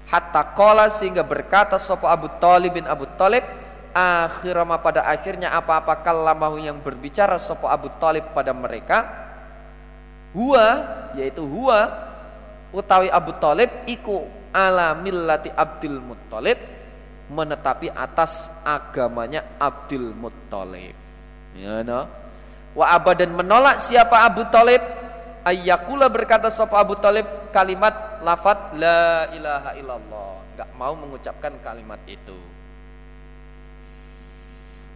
Hatta 0.08 0.56
kola 0.56 0.88
sehingga 0.88 1.24
berkata 1.24 1.76
sopo 1.80 2.08
Abu 2.08 2.28
Talib 2.40 2.76
bin 2.80 2.88
Abu 2.88 3.08
Talib 3.20 3.44
akhirama 3.94 4.82
pada 4.82 5.06
akhirnya 5.06 5.54
apa-apa 5.54 6.02
kalamahu 6.02 6.58
yang 6.58 6.82
berbicara 6.82 7.38
sopo 7.38 7.70
Abu 7.70 7.94
Talib 8.02 8.26
pada 8.34 8.52
mereka 8.52 9.06
huwa 10.34 10.66
yaitu 11.14 11.46
huwa 11.46 11.94
utawi 12.74 13.08
Abu 13.14 13.38
Talib 13.38 13.70
iku 13.86 14.26
ala 14.50 14.98
millati 14.98 15.54
Abdul 15.54 16.02
Muttalib 16.02 16.58
menetapi 17.34 17.90
atas 17.90 18.54
agamanya 18.62 19.42
Abdul 19.58 20.14
Muttalib. 20.14 20.94
Ya 21.58 21.82
no? 21.82 22.06
Wa 22.78 22.94
abadan 22.98 23.34
menolak 23.34 23.82
siapa 23.82 24.26
Abu 24.26 24.46
Talib? 24.50 24.82
Ayyakula 25.44 26.10
berkata 26.10 26.50
sopo 26.54 26.78
Abu 26.78 26.98
Talib? 26.98 27.26
Kalimat 27.50 28.22
lafat 28.22 28.78
la 28.78 29.30
ilaha 29.34 29.72
illallah. 29.78 30.32
Nggak 30.54 30.70
mau 30.78 30.94
mengucapkan 30.94 31.54
kalimat 31.62 32.02
itu. 32.06 32.38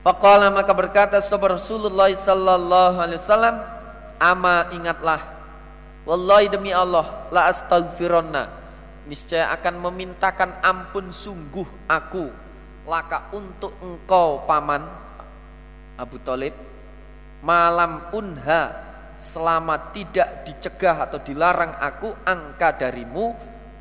Faqala 0.05 0.47
maka 0.53 0.71
berkata 0.71 1.19
sahabat 1.19 1.59
Rasulullah 1.59 2.07
sallallahu 2.07 2.97
alaihi 3.01 3.19
wasallam, 3.19 3.55
"Ama 4.21 4.71
ingatlah, 4.71 5.19
wallahi 6.07 6.47
demi 6.47 6.71
Allah, 6.71 7.27
la 7.27 7.51
astaghfironna, 7.51 8.47
niscaya 9.07 9.49
akan 9.55 9.75
memintakan 9.89 10.59
ampun 10.61 11.09
sungguh 11.09 11.87
aku. 11.87 12.29
Laka 12.87 13.35
untuk 13.35 13.75
engkau 13.83 14.47
paman 14.47 14.79
Abu 15.99 16.23
Talib 16.23 16.55
malam 17.43 18.11
unha 18.15 18.61
selama 19.17 19.91
tidak 19.91 20.45
dicegah 20.45 21.09
atau 21.09 21.19
dilarang 21.19 21.75
aku 21.81 22.13
angka 22.23 22.87
darimu 22.87 23.33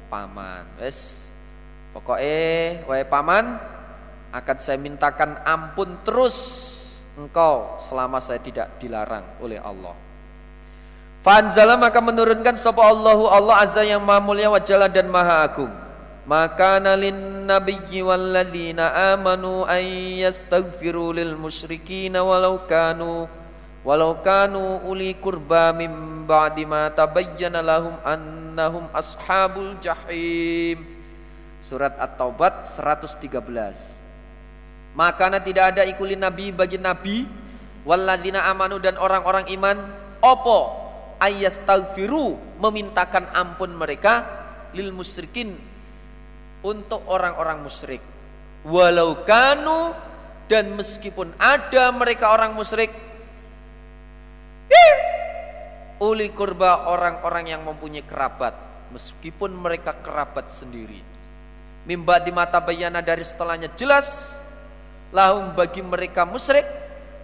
paman. 0.09 0.81
Wes. 0.81 1.28
Pokoknya 1.93 2.82
wae 2.89 3.05
paman 3.07 3.57
akan 4.32 4.57
saya 4.59 4.77
mintakan 4.77 5.40
ampun 5.47 6.03
terus 6.05 6.36
engkau 7.16 7.81
selama 7.81 8.20
saya 8.20 8.40
tidak 8.43 8.77
dilarang 8.77 9.40
oleh 9.40 9.57
Allah. 9.61 10.06
Fanzala 11.27 11.74
maka 11.74 11.98
menurunkan 11.98 12.55
sapa 12.55 12.86
Allahu 12.86 13.27
Allah 13.27 13.66
azza 13.66 13.82
yang 13.82 13.98
maha 13.98 14.23
mulia 14.23 14.47
wa 14.47 14.62
jalla 14.62 14.86
dan 14.86 15.11
maha 15.11 15.43
agung. 15.43 15.74
Maka 16.23 16.78
nalin 16.78 17.51
nabiyyi 17.51 17.98
walladzina 17.98 19.11
amanu 19.11 19.66
ay 19.66 20.23
yastaghfiru 20.23 21.19
lil 21.19 21.35
musyrikin 21.35 22.15
walau 22.15 22.62
kanu 22.70 23.27
walau 23.82 24.23
kanu 24.23 24.86
uli 24.86 25.19
kurba 25.19 25.74
min 25.74 26.23
ba'di 26.31 26.62
ma 26.62 26.94
tabayyana 26.94 27.59
lahum 27.59 27.98
annahum 28.07 28.86
ashabul 28.94 29.74
jahim. 29.82 30.78
Surat 31.59 31.98
At-Taubat 31.98 32.70
113. 32.70 33.35
Makanya 34.94 35.43
tidak 35.43 35.74
ada 35.74 35.82
ikulin 35.90 36.23
nabi 36.23 36.55
bagi 36.55 36.78
nabi 36.78 37.27
walladzina 37.82 38.47
amanu 38.47 38.78
dan 38.78 38.94
orang-orang 38.94 39.51
iman 39.51 39.90
opo 40.23 40.86
ayastaghfiru 41.21 42.59
memintakan 42.61 43.31
ampun 43.33 43.73
mereka 43.73 44.25
lil 44.77 44.93
musyrikin 44.93 45.57
untuk 46.61 47.05
orang-orang 47.09 47.63
musyrik. 47.63 48.03
Walau 48.67 49.23
kanu 49.23 49.95
dan 50.51 50.75
meskipun 50.75 51.35
ada 51.39 51.91
mereka 51.95 52.35
orang 52.35 52.55
musyrik 52.55 52.91
uli 55.97 56.29
kurba 56.37 56.93
orang-orang 56.93 57.57
yang 57.57 57.63
mempunyai 57.65 58.05
kerabat 58.05 58.53
meskipun 58.93 59.55
mereka 59.57 59.97
kerabat 60.05 60.53
sendiri. 60.53 61.01
Mimba 61.87 62.19
di 62.19 62.35
mata 62.35 62.59
bayana 62.59 63.01
dari 63.01 63.23
setelahnya 63.23 63.73
jelas 63.79 64.35
lahum 65.15 65.55
bagi 65.55 65.81
mereka 65.81 66.27
musyrik 66.27 66.67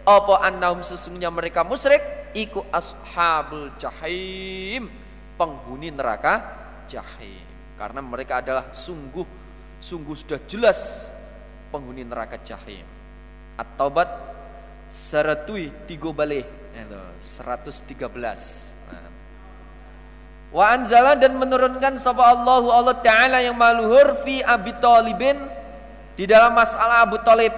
apa 0.03 0.35
annahum 0.43 0.83
sesungguhnya 0.83 1.31
mereka 1.31 1.63
musyrik 1.63 2.03
iku 2.35 2.67
ashabul 2.75 3.71
jahim 3.79 4.91
penghuni 5.39 5.95
neraka 5.95 6.43
jahim 6.91 7.47
karena 7.79 8.01
mereka 8.03 8.43
adalah 8.43 8.71
sungguh 8.75 9.27
sungguh 9.83 10.15
sudah 10.15 10.39
jelas 10.47 11.11
penghuni 11.75 12.07
neraka 12.07 12.39
jahim. 12.45 12.87
At-Taubat 13.57 14.07
seratui 14.93 15.73
tigo 15.89 16.13
balik 16.15 16.47
113. 16.77 17.97
Nah. 18.87 19.09
Wa 20.53 20.65
anzala 20.77 21.17
dan 21.17 21.35
menurunkan 21.41 21.97
sapa 21.97 22.23
Allahu 22.29 22.69
Allah 22.69 22.97
taala 23.01 23.41
yang 23.41 23.57
maluhur 23.57 24.21
fi 24.21 24.45
Abi 24.45 24.77
Thalibin 24.77 25.41
di 26.13 26.29
dalam 26.29 26.53
masalah 26.53 27.09
Abu 27.09 27.17
Talib 27.25 27.51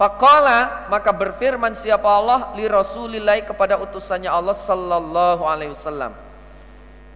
Faqala 0.00 0.88
maka 0.88 1.12
berfirman 1.12 1.76
siapa 1.76 2.08
Allah 2.08 2.56
li 2.56 2.64
Rasulillah 2.64 3.36
kepada 3.44 3.76
utusannya 3.76 4.32
Allah 4.32 4.56
sallallahu 4.56 5.44
alaihi 5.44 5.76
wasallam. 5.76 6.16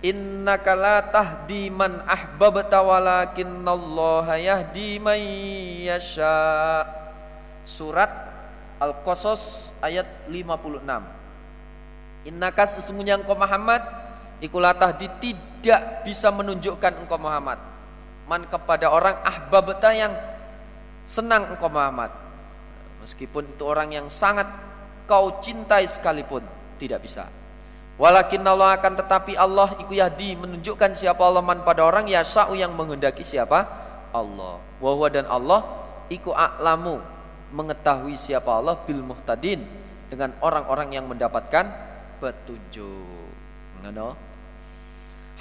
Innaka 0.04 0.76
la 0.76 1.00
tahdi 1.00 1.72
man 1.72 2.04
ahbabta 2.04 2.84
walakinallaha 2.84 4.36
yahdi 4.36 5.00
man 5.00 5.16
yasha. 5.88 6.84
Surat 7.64 8.12
Al-Qasas 8.76 9.72
ayat 9.80 10.04
56. 10.28 10.84
Innaka 12.28 12.68
sesungguhnya 12.68 13.16
engkau 13.16 13.32
Muhammad 13.32 13.80
ikulah 14.44 14.76
tahdi 14.76 15.08
tidak 15.24 16.04
bisa 16.04 16.28
menunjukkan 16.28 17.00
engkau 17.00 17.16
Muhammad. 17.16 17.56
Man 18.28 18.44
kepada 18.44 18.92
orang 18.92 19.16
ahbabta 19.24 19.88
yang 19.96 20.12
senang 21.08 21.48
engkau 21.48 21.72
Muhammad 21.72 22.23
Meskipun 23.04 23.52
itu 23.52 23.64
orang 23.68 23.92
yang 23.92 24.08
sangat 24.08 24.48
kau 25.04 25.36
cintai 25.44 25.84
sekalipun 25.84 26.40
tidak 26.80 27.04
bisa. 27.04 27.28
Walakin 28.00 28.40
Allah 28.48 28.80
akan 28.80 28.96
tetapi 28.96 29.36
Allah 29.36 29.76
iku 29.76 29.92
yahdi 29.92 30.32
menunjukkan 30.34 30.96
siapa 30.96 31.20
Allah 31.20 31.44
man 31.44 31.60
pada 31.62 31.84
orang 31.84 32.08
yasa'u 32.08 32.56
yang 32.56 32.72
menghendaki 32.72 33.20
siapa 33.20 33.60
Allah. 34.08 34.56
Wahwa 34.80 35.12
dan 35.12 35.28
Allah 35.28 35.60
iku 36.08 36.32
a'lamu 36.32 36.98
mengetahui 37.52 38.16
siapa 38.16 38.56
Allah 38.56 38.80
bil 38.88 39.04
muhtadin 39.04 39.62
dengan 40.08 40.32
orang-orang 40.40 40.96
yang 40.96 41.04
mendapatkan 41.04 41.68
petunjuk. 42.24 43.04
Ngono. 43.84 44.16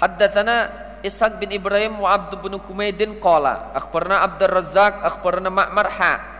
Haddatsana 0.04 0.56
Ishaq 1.00 1.40
bin 1.40 1.48
Ibrahim 1.48 1.96
wa 2.02 2.12
Abd 2.12 2.44
bin 2.44 2.60
Humaidin 2.60 3.16
qala 3.24 3.72
akhbarna 3.72 4.20
Abdur 4.20 4.52
Razzaq 4.52 5.00
akhbarna 5.00 5.48
Ma'mar 5.48 5.88
ha 5.96 6.33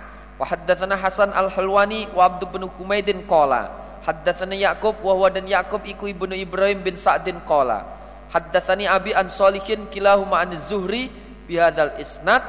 Wa 0.44 0.52
haddatsana 0.52 1.00
Hasan 1.00 1.32
Al-Hulwani 1.32 2.12
wa 2.12 2.28
Abdul 2.28 2.52
bin 2.52 2.68
Humaidin 2.68 3.24
qala. 3.24 3.72
Haddatsana 4.04 4.52
Yaqub 4.52 5.00
wa 5.00 5.16
huwa 5.16 5.32
dan 5.32 5.48
Yaqub 5.48 5.80
iku 5.88 6.04
ibnu 6.04 6.36
Ibrahim 6.36 6.84
bin 6.84 7.00
Sa'din 7.00 7.40
qala. 7.48 7.88
Haddatsani 8.28 8.84
Abi 8.84 9.16
an 9.16 9.32
Salihin 9.32 9.88
kilahuma 9.88 10.44
an 10.44 10.52
Zuhri 10.60 11.08
bihadzal 11.48 11.96
isnad 11.96 12.44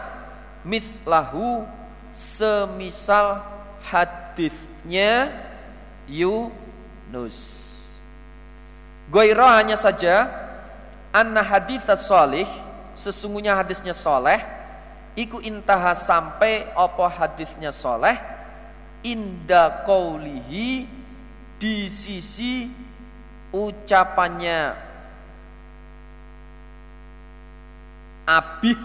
mithlahu 0.68 1.64
semisal 2.12 3.40
hadisnya 3.88 5.32
Yunus. 6.12 7.64
Goirah 9.08 9.64
hanya 9.64 9.80
saja 9.80 10.28
anna 11.16 11.40
hadits 11.40 11.88
salih 12.04 12.50
sesungguhnya 12.92 13.56
hadisnya 13.56 13.96
soleh 13.96 14.55
iku 15.16 15.40
intaha 15.40 15.96
sampai 15.96 16.68
apa 16.76 17.06
hadisnya 17.08 17.72
soleh 17.72 18.16
inda 19.02 19.84
kaulihi 19.88 20.86
di 21.56 21.76
sisi 21.88 22.68
ucapannya 23.56 24.76
abih 28.28 28.80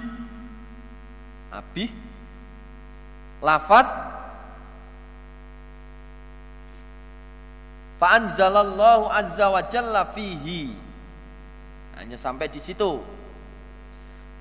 abih 1.51 1.91
lafaz 3.43 4.11
Fa'anzalallahu 8.01 9.13
azza 9.13 9.53
wa 9.53 9.61
jalla 9.61 10.09
fihi. 10.09 10.73
Hanya 12.01 12.17
sampai 12.17 12.49
di 12.49 12.57
situ. 12.57 12.97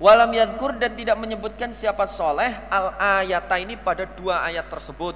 Walam 0.00 0.32
yadkur 0.32 0.80
dan 0.80 0.96
tidak 0.96 1.20
menyebutkan 1.20 1.76
siapa 1.76 2.08
soleh 2.08 2.48
al 2.72 2.96
ayata 2.96 3.60
ini 3.60 3.76
pada 3.76 4.08
dua 4.08 4.40
ayat 4.48 4.64
tersebut. 4.72 5.12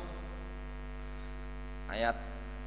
Ayat 1.89 2.13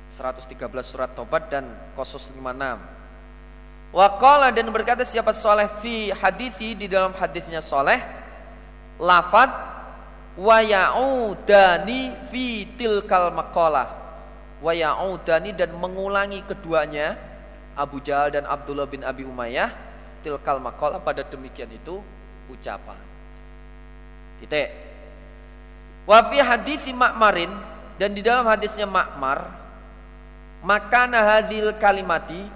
113 0.10 0.57
surat 0.81 1.14
Tobat 1.14 1.45
dan 1.53 1.69
Kosos 1.94 2.34
56. 2.34 3.94
Waqala 3.94 4.49
dan 4.49 4.65
berkata 4.73 5.06
siapa 5.06 5.30
soleh 5.30 5.69
fi 5.77 6.10
hadithi 6.10 6.73
di 6.73 6.89
dalam 6.89 7.14
hadisnya 7.14 7.61
soleh 7.61 8.02
lafaz 8.98 9.53
wa 10.41 10.57
ya'udani 10.57 12.18
fi 12.34 12.65
tilkal 12.81 13.30
maqalah 13.30 13.94
wa 14.57 14.73
ya'udani 14.73 15.53
dan 15.53 15.69
mengulangi 15.77 16.41
keduanya 16.49 17.14
Abu 17.77 18.02
Jahal 18.02 18.34
dan 18.34 18.49
Abdullah 18.49 18.89
bin 18.89 19.06
Abi 19.06 19.22
Umayyah 19.22 19.86
tilkal 20.22 20.57
makola 20.61 20.98
pada 21.02 21.22
demikian 21.26 21.69
itu 21.73 22.02
ucapan. 22.49 22.99
Titik. 24.41 24.69
Wa 26.07 26.23
fi 26.31 26.39
hadisi 26.39 26.95
Ma'marin 26.95 27.52
dan 27.99 28.14
di 28.14 28.22
dalam 28.23 28.48
hadisnya 28.48 28.88
Ma'mar 28.88 29.68
maka 30.64 31.06
hadhil 31.06 31.69
kalimati 31.77 32.49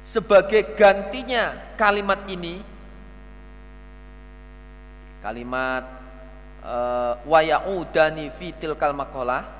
sebagai 0.00 0.74
gantinya 0.74 1.54
kalimat 1.76 2.24
ini 2.26 2.64
kalimat 5.20 5.84
uh, 6.64 7.20
wa 7.28 7.40
ya'udani 7.44 8.32
fi 8.32 8.56
tilkal 8.56 8.96
maqalah 8.96 9.59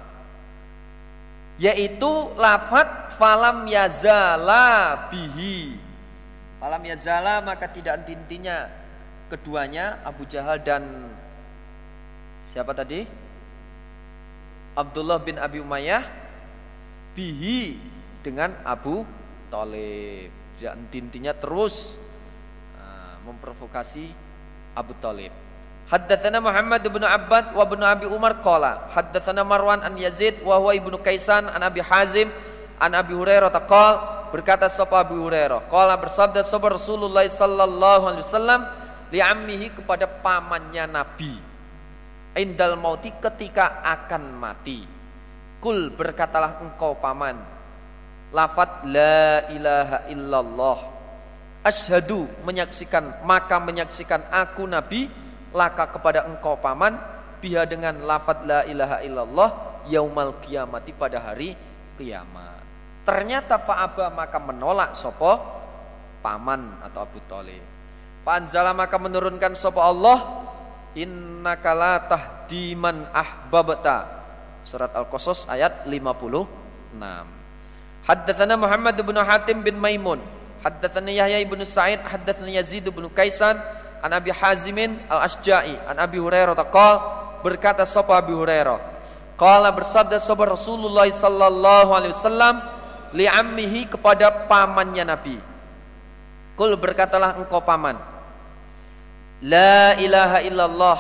yaitu 1.61 2.33
lafat 2.41 3.13
falam 3.21 3.69
yazala 3.69 5.07
bihi. 5.13 5.77
Falam 6.57 6.83
yazala 6.89 7.45
maka 7.45 7.69
tidak 7.69 8.09
intinya 8.09 8.73
keduanya 9.29 10.01
Abu 10.01 10.25
Jahal 10.25 10.57
dan 10.65 10.83
siapa 12.49 12.73
tadi? 12.73 13.05
Abdullah 14.73 15.21
bin 15.21 15.37
Abi 15.37 15.61
Umayyah 15.61 16.01
bihi 17.13 17.77
dengan 18.25 18.57
Abu 18.65 19.05
Talib. 19.53 20.33
Tidak 20.57 20.75
intinya 20.97 21.37
terus 21.37 22.01
nah, 22.77 23.21
memprovokasi 23.29 24.09
Abu 24.77 24.97
Talib 25.01 25.50
Haddatsana 25.91 26.39
Muhammad 26.39 26.87
bin 26.87 27.03
Abbad 27.03 27.51
wa 27.51 27.65
bin 27.67 27.83
Abi 27.83 28.07
Umar 28.07 28.39
qala 28.39 28.87
haddatsana 28.95 29.43
Marwan 29.43 29.83
an 29.83 29.99
Yazid 29.99 30.39
wa 30.47 30.55
huwa 30.55 30.71
ibnu 30.71 30.95
Kaisan 31.03 31.51
an 31.51 31.67
Abi 31.67 31.83
Hazim 31.83 32.31
an 32.79 32.95
Abi 32.95 33.11
Hurairah 33.11 33.51
taqal 33.51 33.95
berkata 34.31 34.71
sapa 34.71 35.03
Abi 35.03 35.19
Hurairah. 35.19 35.67
Qala 35.67 35.99
bersabda 35.99 36.47
sapa 36.47 36.71
Rasulullah 36.79 37.27
sallallahu 37.27 38.07
alaihi 38.07 38.23
wasallam 38.23 38.61
li 39.11 39.19
ammihi 39.19 39.67
kepada 39.83 40.07
pamannya 40.07 40.87
Nabi. 40.87 41.35
Indal 42.39 42.79
mauti 42.79 43.11
ketika 43.11 43.83
akan 43.83 44.23
mati. 44.39 44.87
Kul 45.59 45.91
berkatalah 45.91 46.63
engkau 46.63 46.95
paman. 47.03 47.35
Lafat 48.31 48.87
la 48.87 49.51
ilaha 49.51 50.07
illallah. 50.07 50.79
Asyhadu 51.67 52.31
menyaksikan 52.47 53.27
maka 53.27 53.59
menyaksikan 53.59 54.23
aku 54.31 54.71
Nabi 54.71 55.11
laka 55.51 55.91
kepada 55.91 56.27
engkau 56.27 56.59
paman 56.59 56.95
biha 57.41 57.65
dengan 57.67 57.97
lafad 58.05 58.45
la 58.45 58.61
ilaha 58.69 59.03
illallah 59.03 59.51
yaumal 59.89 60.39
kiamati 60.45 60.93
pada 60.93 61.19
hari 61.19 61.57
kiamat. 61.97 62.63
Ternyata 63.05 63.57
fa'aba 63.57 64.13
maka 64.13 64.39
menolak 64.39 64.93
sopo 64.93 65.41
paman 66.21 66.85
atau 66.85 67.03
Abu 67.03 67.19
Talib. 67.27 67.65
Fa'anzala 68.23 68.77
maka 68.77 69.01
menurunkan 69.01 69.57
sopo 69.57 69.81
Allah 69.81 70.45
innaka 70.95 71.71
la 71.73 71.95
tahdi 72.05 72.77
man 72.77 73.09
ahbabta. 73.11 74.21
Surat 74.61 74.93
Al-Qasas 74.93 75.49
ayat 75.49 75.89
56. 75.89 76.93
Haddatsana 78.05 78.55
Muhammad 78.61 78.97
bin 79.01 79.17
Hatim 79.17 79.65
bin 79.65 79.77
Maimun, 79.81 80.21
haddatsana 80.61 81.09
Yahya 81.09 81.41
bin 81.49 81.65
Sa'id, 81.65 82.01
haddatsana 82.05 82.53
Yazid 82.53 82.85
bin 82.89 83.09
Kaisan, 83.13 83.57
an 84.01 84.11
Abi 84.17 84.33
Hazimin 84.33 84.97
al-Asja'i 85.09 85.77
an 85.89 85.97
Abi 86.01 86.17
Hurairah 86.17 86.57
taqal 86.57 86.97
berkata 87.45 87.85
sapa 87.85 88.17
Abi 88.17 88.33
Hurairah? 88.33 88.79
Qala 89.37 89.73
bersabda 89.73 90.21
sapa 90.21 90.45
Rasulullah 90.45 91.09
sallallahu 91.09 91.91
alaihi 91.97 92.13
wasallam 92.13 92.61
li 93.17 93.25
ammihi 93.25 93.89
kepada 93.89 94.49
pamannya 94.49 95.05
Nabi. 95.05 95.37
Kul 96.57 96.77
berkatalah 96.77 97.41
engkau 97.41 97.65
paman. 97.65 97.97
La 99.41 99.97
ilaha 99.97 100.45
illallah 100.45 100.99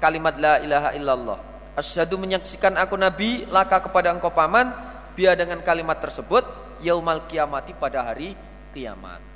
kalimat 0.00 0.32
la 0.40 0.56
ilaha 0.64 0.96
illallah. 0.96 1.38
Asyhadu 1.76 2.16
menyaksikan 2.16 2.72
aku 2.80 2.96
nabi 2.96 3.44
laka 3.50 3.82
kepada 3.84 4.08
engkau 4.14 4.32
paman 4.32 4.72
biar 5.12 5.36
dengan 5.36 5.60
kalimat 5.60 6.00
tersebut 6.00 6.46
yaumal 6.80 7.28
kiamati 7.28 7.76
pada 7.76 8.00
hari 8.00 8.32
kiamat. 8.72 9.33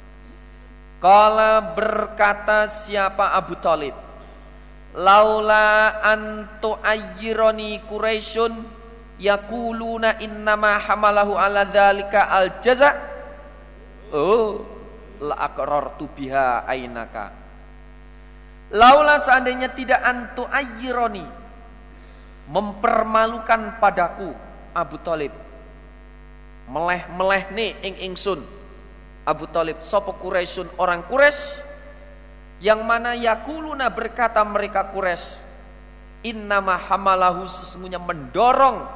Kala 0.99 1.63
berkata 1.79 2.67
siapa 2.67 3.31
Abu 3.39 3.55
Talib? 3.63 3.95
Laula 4.99 6.03
antu 6.03 6.75
ayyironi 6.83 7.87
Quraisyun 7.87 8.51
Yakuluna 9.19 10.19
innama 10.19 10.75
hamalahu 10.83 11.39
ala 11.39 11.63
dhalika 11.63 12.27
al 12.27 12.59
jaza 12.59 12.99
Oh 14.11 14.67
La 15.23 15.39
akrartu 15.39 16.11
biha 16.11 16.67
ainaka. 16.67 17.31
Laula 18.75 19.23
seandainya 19.23 19.71
tidak 19.71 20.03
antu 20.03 20.51
ayyironi 20.51 21.27
Mempermalukan 22.51 23.79
padaku 23.79 24.35
Abu 24.75 24.99
Talib. 24.99 25.31
Meleh-meleh 26.67 27.43
nih 27.55 27.71
ing 27.87 27.95
ingsun 28.11 28.58
Abu 29.29 29.45
Talib 29.53 29.85
Sopo 29.85 30.17
Quraisyun 30.17 30.73
orang 30.81 31.05
Quraisy? 31.05 31.69
Yang 32.65 32.81
mana 32.83 33.13
yakuluna 33.13 33.93
berkata 33.93 34.41
mereka 34.43 34.89
Quraisy 34.89 35.45
innama 36.25 36.75
hamalahu 36.75 37.47
sesungguhnya 37.47 38.01
mendorong 38.01 38.89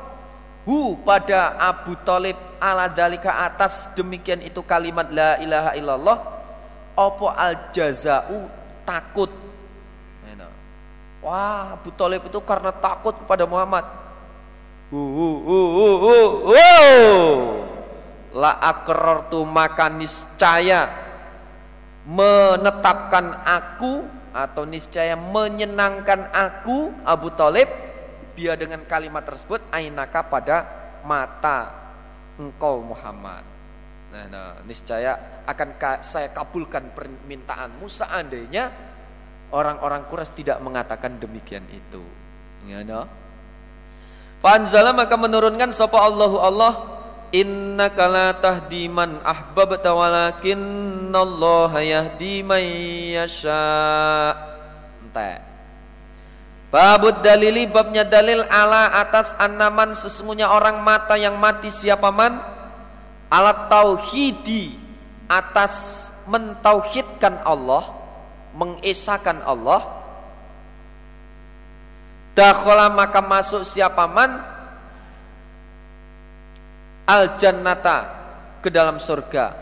hu 0.65 0.97
pada 1.05 1.55
Abu 1.61 1.95
Talib 2.03 2.35
ala 2.59 2.89
dalika 2.91 3.45
atas 3.47 3.87
demikian 3.95 4.43
itu 4.43 4.65
kalimat 4.67 5.07
la 5.13 5.39
ilaha 5.39 5.71
illallah 5.79 6.19
opo 6.99 7.31
al 7.31 7.71
jazau 7.71 8.51
takut 8.83 9.31
wah 11.23 11.79
Abu 11.79 11.95
Talib 11.95 12.27
itu 12.27 12.43
karena 12.43 12.75
takut 12.75 13.15
kepada 13.15 13.47
Muhammad. 13.47 13.87
Uh, 14.93 14.99
uh, 14.99 15.39
uh, 15.49 15.71
uh, 15.73 15.97
uh, 16.03 16.31
uh. 16.53 17.37
La 18.33 18.59
akrartu 18.61 19.45
maka 19.45 19.93
niscaya 19.93 20.89
menetapkan 22.09 23.47
aku 23.47 24.03
atau 24.33 24.65
niscaya 24.65 25.15
menyenangkan 25.15 26.33
aku 26.33 26.91
Abu 27.05 27.31
Talib 27.37 27.69
biar 28.33 28.57
dengan 28.57 28.83
kalimat 28.89 29.23
tersebut 29.23 29.61
ainaka 29.69 30.25
pada 30.25 30.57
mata 31.05 31.69
engkau 32.41 32.81
Muhammad. 32.81 33.45
Nah, 34.13 34.25
nah 34.29 34.49
niscaya 34.65 35.45
akan 35.45 36.01
saya 36.01 36.33
kabulkan 36.33 36.97
permintaanmu. 36.97 37.85
Seandainya 37.89 38.73
orang-orang 39.53 40.09
Quraisy 40.09 40.33
tidak 40.45 40.59
mengatakan 40.65 41.21
demikian 41.21 41.65
itu. 41.69 42.01
Ya 42.65 42.81
no 42.87 43.05
Fanzala 44.43 44.91
maka 44.91 45.15
menurunkan 45.15 45.71
sapa 45.71 46.03
Allahu 46.03 46.43
Allah 46.43 46.92
innaka 47.33 48.05
la 48.07 48.29
tahdi 48.37 48.87
man 48.93 49.19
ahbabta 49.25 49.97
walakinallaha 49.97 51.81
yahdi 51.81 52.45
man 52.45 52.63
yasha. 53.17 54.37
Ente. 55.01 55.41
Babud 56.73 57.21
dalili 57.21 57.69
babnya 57.69 58.01
dalil 58.05 58.49
ala 58.49 58.97
atas 58.97 59.37
anaman 59.37 59.93
sesungguhnya 59.93 60.49
orang 60.49 60.81
mata 60.81 61.21
yang 61.21 61.37
mati 61.37 61.69
siapa 61.69 62.09
man? 62.09 62.41
Alat 63.29 63.69
tauhidi 63.69 64.77
atas 65.29 66.09
mentauhidkan 66.29 67.45
Allah 67.45 67.93
mengesahkan 68.57 69.45
Allah. 69.45 69.85
Dakhala 72.33 72.89
maka 72.89 73.21
masuk 73.21 73.65
siapa 73.69 74.09
man 74.09 74.41
al 77.13 77.37
jannata 77.37 78.09
ke 78.65 78.73
dalam 78.73 78.97
surga. 78.97 79.53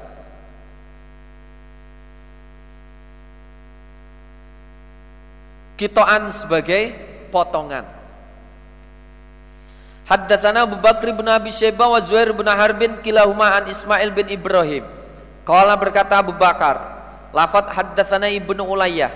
Kitoan 5.74 6.31
sebagai 6.31 6.94
potongan. 7.35 7.82
Haddatsana 10.06 10.68
Abu 10.68 10.77
Bakr 10.78 11.10
bin 11.10 11.27
Abi 11.27 11.51
Syaibah 11.51 11.90
wa 11.90 11.98
Zuhair 12.02 12.31
bin 12.36 12.47
Harbin 12.47 13.01
kilahuma 13.01 13.59
an 13.59 13.66
Ismail 13.66 14.10
bin 14.14 14.28
Ibrahim. 14.31 14.85
Qala 15.43 15.74
berkata 15.74 16.20
Abu 16.20 16.36
Bakar, 16.36 16.77
lafat 17.32 17.72
haddatsana 17.72 18.28
Ibnu 18.28 18.60
Ulayyah. 18.62 19.10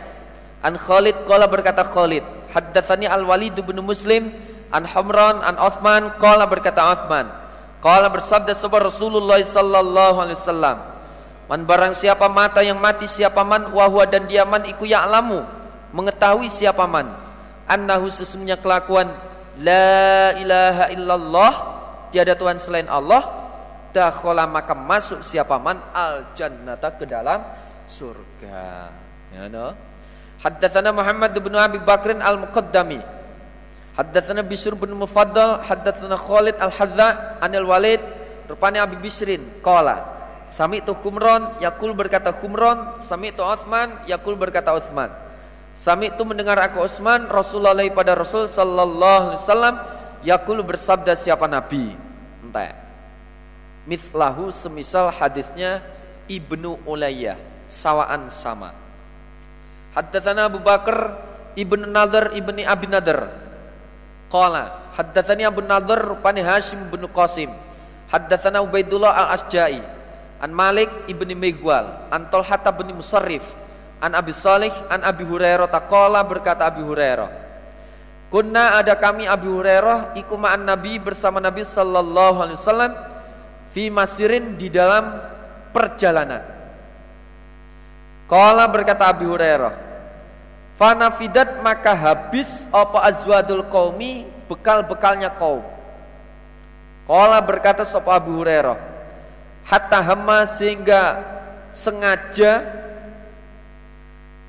An 0.65 0.81
Khalid 0.81 1.29
qala 1.29 1.45
berkata 1.45 1.85
Khalid, 1.85 2.25
haddatsani 2.57 3.05
Al-Walid 3.05 3.61
bin 3.61 3.77
Muslim 3.85 4.33
an 4.73 4.89
Humran 4.89 5.45
an 5.45 5.61
Uthman 5.61 6.17
qala 6.17 6.49
berkata 6.49 6.81
Uthman 6.81 7.44
Qala 7.85 8.09
bersabda 8.09 8.57
sebuah 8.57 8.89
Rasulullah 8.89 9.37
sallallahu 9.37 10.17
alaihi 10.25 10.41
wasallam, 10.41 10.77
"Man 11.53 11.69
barang 11.69 11.93
siapa 11.93 12.33
mata 12.33 12.65
yang 12.65 12.81
mati 12.81 13.05
siapa 13.05 13.45
man 13.45 13.69
wahwa 13.77 14.09
dan 14.09 14.25
dia 14.25 14.49
man 14.49 14.65
iku 14.65 14.89
ya'lamu, 14.89 15.45
mengetahui 15.93 16.49
siapa 16.49 16.89
man 16.89 17.13
annahu 17.69 18.09
sesungguhnya 18.09 18.57
kelakuan 18.57 19.13
la 19.61 20.33
ilaha 20.41 20.85
illallah 20.97 21.53
tiada 22.09 22.33
tuhan 22.33 22.57
selain 22.57 22.89
Allah 22.89 23.21
dakhala 23.93 24.49
maka 24.49 24.73
masuk 24.73 25.21
siapa 25.21 25.61
man 25.61 25.77
al 25.93 26.33
jannata 26.33 26.89
ke 26.97 27.05
dalam 27.05 27.45
surga." 27.85 28.89
Ya 29.29 29.45
no. 29.53 29.77
Haddatsana 30.41 30.89
Muhammad 30.89 31.37
bin 31.37 31.53
Abi 31.53 31.85
Bakrin 31.85 32.25
al-Muqaddami 32.25 33.24
Haddatsana 33.95 34.43
Bishr 34.43 34.75
bin 34.75 34.91
Mufaddal, 34.99 35.63
haddatsana 35.63 36.19
Khalid 36.19 36.59
Al-Hadza 36.59 37.39
anil 37.39 37.71
Walid, 37.71 38.03
rupanya 38.51 38.83
Abi 38.83 38.99
Bisrin 38.99 39.63
qala 39.63 40.15
Sami 40.45 40.85
itu 40.85 40.93
Humron, 40.93 41.57
Yakul 41.57 41.97
berkata 41.97 42.29
Humron, 42.29 43.01
Sami 43.01 43.33
itu 43.33 43.41
Utsman, 43.41 44.05
Yakul 44.05 44.37
berkata 44.37 44.77
Utsman. 44.77 45.09
Sami 45.73 46.13
itu 46.13 46.21
mendengar 46.21 46.61
aku 46.61 46.85
Utsman, 46.85 47.33
Rasulullah 47.33 47.81
pada 47.89 48.13
Rasul 48.13 48.45
sallallahu 48.45 49.33
alaihi 49.33 49.41
wasallam, 49.41 49.75
Yakul 50.21 50.61
bersabda 50.61 51.17
siapa 51.17 51.49
nabi? 51.49 51.97
Entah. 52.45 52.77
Mithlahu 53.89 54.53
semisal 54.53 55.09
hadisnya 55.13 55.81
Ibnu 56.29 56.85
Ulayyah, 56.85 57.41
sawaan 57.65 58.29
sama. 58.29 58.77
Haddatsana 59.97 60.53
Abu 60.53 60.61
Bakar 60.61 61.25
Ibnu 61.55 61.87
Nadar 61.87 62.35
Ibni 62.35 62.67
Abi 62.67 62.91
Nadar 62.91 63.44
Qala 64.35 64.91
haddatsani 64.99 65.47
Abu 65.47 65.63
Nadhr 65.63 66.03
rupani 66.03 66.43
Hashim 66.43 66.91
bin 66.91 67.07
Qasim. 67.15 67.55
Haddatsana 68.11 68.59
Ubaidullah 68.67 69.15
Al-Asja'i 69.15 69.79
an 70.43 70.51
Malik 70.51 70.91
ibni 71.07 71.39
Migwal 71.39 72.11
an 72.11 72.27
Talhata 72.27 72.75
bin 72.75 72.91
Musarrif 72.99 73.47
an 74.03 74.19
Abi 74.19 74.35
Salih 74.35 74.75
an 74.91 75.07
Abi 75.07 75.23
Hurairah 75.23 75.71
taqala 75.71 76.21
berkata 76.27 76.67
Abi 76.67 76.83
Hurairah 76.83 77.31
Kunna 78.35 78.83
ada 78.83 78.99
kami 78.99 79.31
Abi 79.31 79.47
Hurairah 79.47 80.19
iku 80.19 80.35
ma'an 80.35 80.67
Nabi 80.67 80.99
bersama 80.99 81.39
Nabi 81.39 81.63
sallallahu 81.63 82.43
alaihi 82.43 82.59
wasallam 82.59 82.93
fi 83.71 83.87
masirin 83.95 84.59
di 84.59 84.67
dalam 84.67 85.23
perjalanan. 85.71 86.43
Qala 88.27 88.67
berkata 88.67 89.07
Abi 89.07 89.23
Hurairah 89.23 89.94
Fanafidat 90.75 91.63
maka 91.63 91.95
habis 91.95 92.67
apa 92.75 93.07
azwadul 93.07 93.63
qaumi 93.71 94.27
bekal-bekalnya 94.51 95.31
kaum. 95.39 95.63
Kala 97.07 97.39
berkata 97.39 97.87
sapa 97.87 98.17
Abu 98.19 98.43
Hurairah, 98.43 98.81
hatta 99.63 100.01
hama 100.03 100.43
sehingga 100.49 101.21
sengaja 101.71 102.65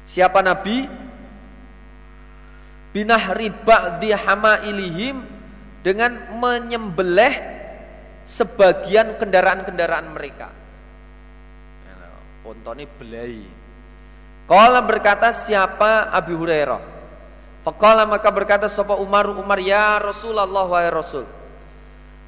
siapa 0.08 0.40
Nabi 0.42 0.88
binah 2.96 3.36
riba 3.36 4.00
di 4.00 4.10
hama 4.16 4.64
ilihim 4.66 5.20
dengan 5.84 6.16
menyembelih 6.42 7.38
sebagian 8.26 9.20
kendaraan-kendaraan 9.22 10.10
mereka. 10.10 10.50
Ontone 12.46 12.86
belai 12.98 13.55
Kala 14.46 14.78
berkata 14.86 15.34
siapa 15.34 16.14
Abi 16.14 16.38
Hurairah. 16.38 16.94
Fakala 17.66 18.06
maka 18.06 18.30
berkata 18.30 18.70
sapa 18.70 18.94
Umar 18.94 19.26
Umar 19.26 19.58
ya 19.58 19.98
Rasulullah 19.98 20.70
wahai 20.70 20.94
Rasul. 20.94 21.26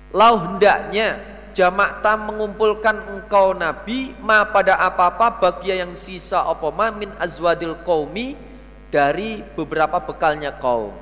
Lau 0.09 0.33
hendaknya 0.41 1.21
jamakta 1.53 2.17
mengumpulkan 2.17 3.05
engkau 3.13 3.53
Nabi 3.53 4.17
ma 4.17 4.49
pada 4.49 4.81
apa-apa 4.81 5.37
bagia 5.37 5.85
yang 5.85 5.93
sisa 5.93 6.41
apa 6.41 6.73
ma 6.73 6.89
min 6.89 7.13
azwadil 7.21 7.85
qaumi 7.85 8.33
dari 8.89 9.45
beberapa 9.53 10.01
bekalnya 10.01 10.57
kaum. 10.57 10.97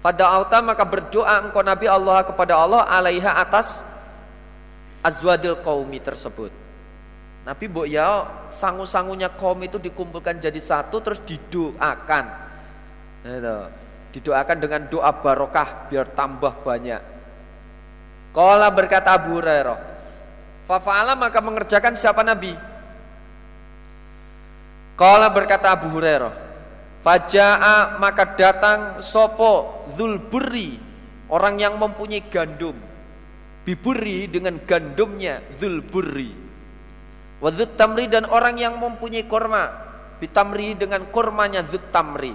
Pada 0.00 0.24
auta 0.40 0.64
maka 0.64 0.88
berdoa 0.88 1.44
engkau 1.44 1.60
Nabi 1.60 1.84
Allah 1.84 2.24
kepada 2.24 2.56
Allah 2.56 2.88
alaiha 2.88 3.44
atas 3.44 3.84
azwadil 5.04 5.60
qaumi 5.60 6.00
tersebut. 6.00 6.48
Nabi 7.44 7.68
mbok 7.68 7.84
ya 7.84 8.24
sangu-sangunya 8.48 9.28
kaum 9.36 9.60
itu 9.60 9.76
dikumpulkan 9.76 10.40
jadi 10.40 10.56
satu 10.56 10.96
terus 11.04 11.20
didoakan. 11.28 12.24
Itu. 13.20 13.58
Didoakan 14.16 14.56
dengan 14.62 14.88
doa 14.88 15.12
barokah 15.12 15.92
biar 15.92 16.08
tambah 16.16 16.64
banyak. 16.64 17.02
Kala 18.32 18.66
berkata 18.72 19.14
Abu 19.14 19.36
Hurairah, 19.38 19.78
Fafa'ala 20.64 21.12
maka 21.14 21.38
mengerjakan 21.44 21.94
siapa 21.94 22.24
Nabi? 22.24 22.56
Kala 24.96 25.28
berkata 25.28 25.74
Abu 25.74 25.90
Hurairah, 25.92 26.34
Faja'a 27.04 28.00
maka 28.00 28.32
datang 28.38 29.04
sopo 29.04 29.84
zulburi 29.92 30.80
orang 31.28 31.60
yang 31.60 31.74
mempunyai 31.76 32.24
gandum. 32.30 32.78
Biburi 33.66 34.30
dengan 34.30 34.56
gandumnya 34.62 35.44
zulburi. 35.60 36.43
Wadut 37.44 37.76
tamri 37.76 38.08
dan 38.08 38.24
orang 38.24 38.56
yang 38.56 38.80
mempunyai 38.80 39.28
korma. 39.28 39.68
Bitamri 40.16 40.72
dengan 40.72 41.04
kormanya 41.12 41.60
zut 41.68 41.92
tamri. 41.92 42.32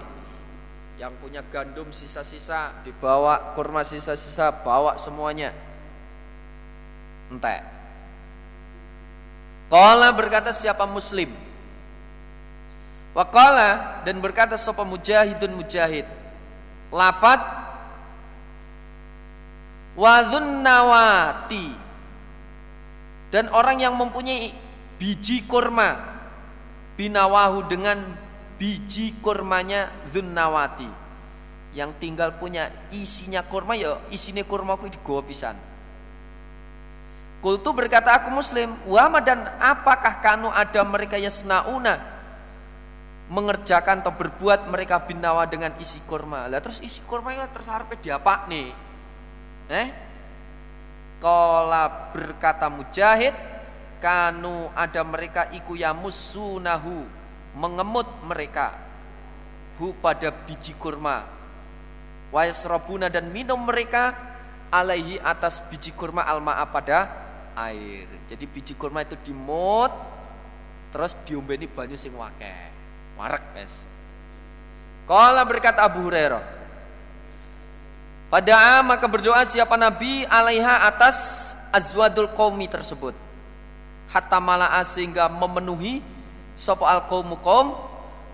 Yang 1.02 1.14
punya 1.18 1.42
gandum 1.50 1.90
sisa-sisa 1.90 2.86
dibawa 2.86 3.58
kurma 3.58 3.82
sisa-sisa 3.82 4.54
bawa 4.62 5.02
semuanya. 5.02 5.50
Entek. 7.34 7.66
Kala 9.70 10.10
berkata 10.14 10.50
siapa 10.50 10.90
muslim 10.90 11.30
Wakala 13.14 14.02
dan 14.02 14.18
berkata 14.18 14.58
siapa 14.58 14.82
mujahidun 14.82 15.54
mujahid 15.54 16.10
Lafad 16.90 17.38
Wadhun 19.94 20.66
nawati 20.66 21.70
Dan 23.30 23.54
orang 23.54 23.78
yang 23.78 23.94
mempunyai 23.94 24.69
biji 25.00 25.48
kurma. 25.48 26.20
Binawahu 27.00 27.64
dengan 27.72 28.04
biji 28.60 29.16
kurmanya 29.24 29.88
Zunnawati. 30.12 30.92
Yang 31.72 31.92
tinggal 32.04 32.36
punya 32.36 32.68
isinya 32.92 33.40
kurma 33.48 33.80
ya 33.80 34.04
isinya 34.12 34.44
kurma 34.44 34.76
ku 34.76 34.92
digawa 34.92 35.24
pisan. 35.24 35.56
Kultu 37.40 37.72
berkata 37.72 38.20
aku 38.20 38.28
muslim 38.36 38.76
Wama 38.84 39.24
dan 39.24 39.48
apakah 39.64 40.20
kanu 40.20 40.52
ada 40.52 40.84
mereka 40.84 41.16
yasnauna? 41.16 42.20
Mengerjakan 43.32 44.04
atau 44.04 44.12
berbuat 44.12 44.68
mereka 44.68 45.00
binawa 45.00 45.48
dengan 45.48 45.72
isi 45.80 46.04
kurma. 46.04 46.52
Lah 46.52 46.60
terus 46.60 46.84
isi 46.84 47.00
kurma 47.08 47.32
itu 47.32 47.48
terus 47.56 47.70
harapnya 47.72 47.96
diapa 48.02 48.50
nih 48.52 48.90
Eh? 49.70 49.88
Kala 51.22 52.10
berkata 52.10 52.68
mujahid 52.74 53.38
Kanu 54.00 54.72
ada 54.76 55.04
mereka 55.04 55.52
iku 55.52 55.76
yamusunahu 55.76 57.08
Mengemut 57.60 58.08
mereka 58.24 58.76
Hu 59.80 59.96
pada 60.00 60.32
biji 60.32 60.76
kurma 60.80 61.28
Wayasrobuna 62.30 63.10
dan 63.12 63.34
minum 63.34 63.60
mereka 63.66 64.30
alaihi 64.70 65.18
atas 65.18 65.58
biji 65.66 65.92
kurma 65.98 66.26
alma'a 66.30 66.62
pada 66.70 67.10
air. 67.58 68.06
Jadi 68.30 68.46
biji 68.46 68.74
kurma 68.78 69.02
itu 69.02 69.18
dimut 69.20 69.92
terus 70.94 71.18
diombeni 71.26 71.66
banyu 71.70 71.98
sing 71.98 72.14
wake. 72.14 72.54
Warak, 73.18 73.44
guys. 73.54 73.82
Kala 75.10 75.42
berkata 75.44 75.84
Abu 75.86 76.06
Hurairah. 76.06 76.62
Pada 78.30 78.86
maka 78.86 79.10
berdoa 79.10 79.42
siapa 79.42 79.74
Nabi 79.74 80.22
alaiha 80.30 80.86
atas 80.86 81.50
azwadul 81.74 82.30
qaumi 82.30 82.70
tersebut. 82.70 83.18
Hatta 84.10 84.42
mala'a 84.42 84.82
sehingga 84.82 85.30
memenuhi 85.30 86.02
sapa 86.58 86.90
al 86.90 87.06
qaumu 87.06 87.38
qaum 87.40 87.78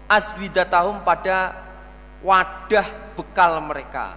aswidatahum 0.07 1.03
pada 1.03 1.53
wadah 2.23 2.87
bekal 3.13 3.59
mereka. 3.61 4.15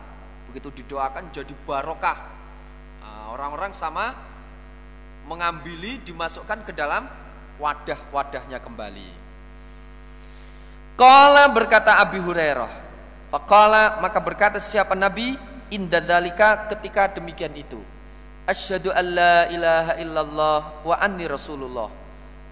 Begitu 0.49 0.83
didoakan 0.83 1.29
jadi 1.35 1.53
barokah. 1.67 2.19
Nah, 3.03 3.35
orang-orang 3.35 3.75
sama 3.75 4.15
mengambili 5.29 6.01
dimasukkan 6.01 6.65
ke 6.65 6.73
dalam 6.73 7.05
wadah-wadahnya 7.61 8.63
kembali. 8.63 9.11
Kala 10.99 11.47
berkata 11.53 12.01
Abi 12.01 12.19
Hurairah, 12.19 12.71
Fakala 13.29 14.01
maka 14.01 14.19
berkata 14.25 14.57
siapa 14.57 14.97
Nabi 14.97 15.37
indadzalika 15.69 16.65
ketika 16.73 17.13
demikian 17.13 17.53
itu. 17.55 17.79
Asyhadu 18.49 18.89
an 18.89 19.05
la 19.13 19.37
ilaha 19.53 19.93
illallah 20.01 20.61
wa 20.81 20.97
anni 20.97 21.29
rasulullah. 21.29 21.93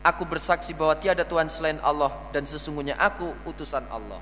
Aku 0.04 0.28
bersaksi 0.28 0.76
bahwa 0.76 0.92
tiada 1.00 1.24
Tuhan 1.24 1.48
selain 1.48 1.80
Allah 1.80 2.12
dan 2.36 2.44
sesungguhnya 2.44 3.00
aku 3.00 3.32
utusan 3.48 3.88
Allah. 3.88 4.20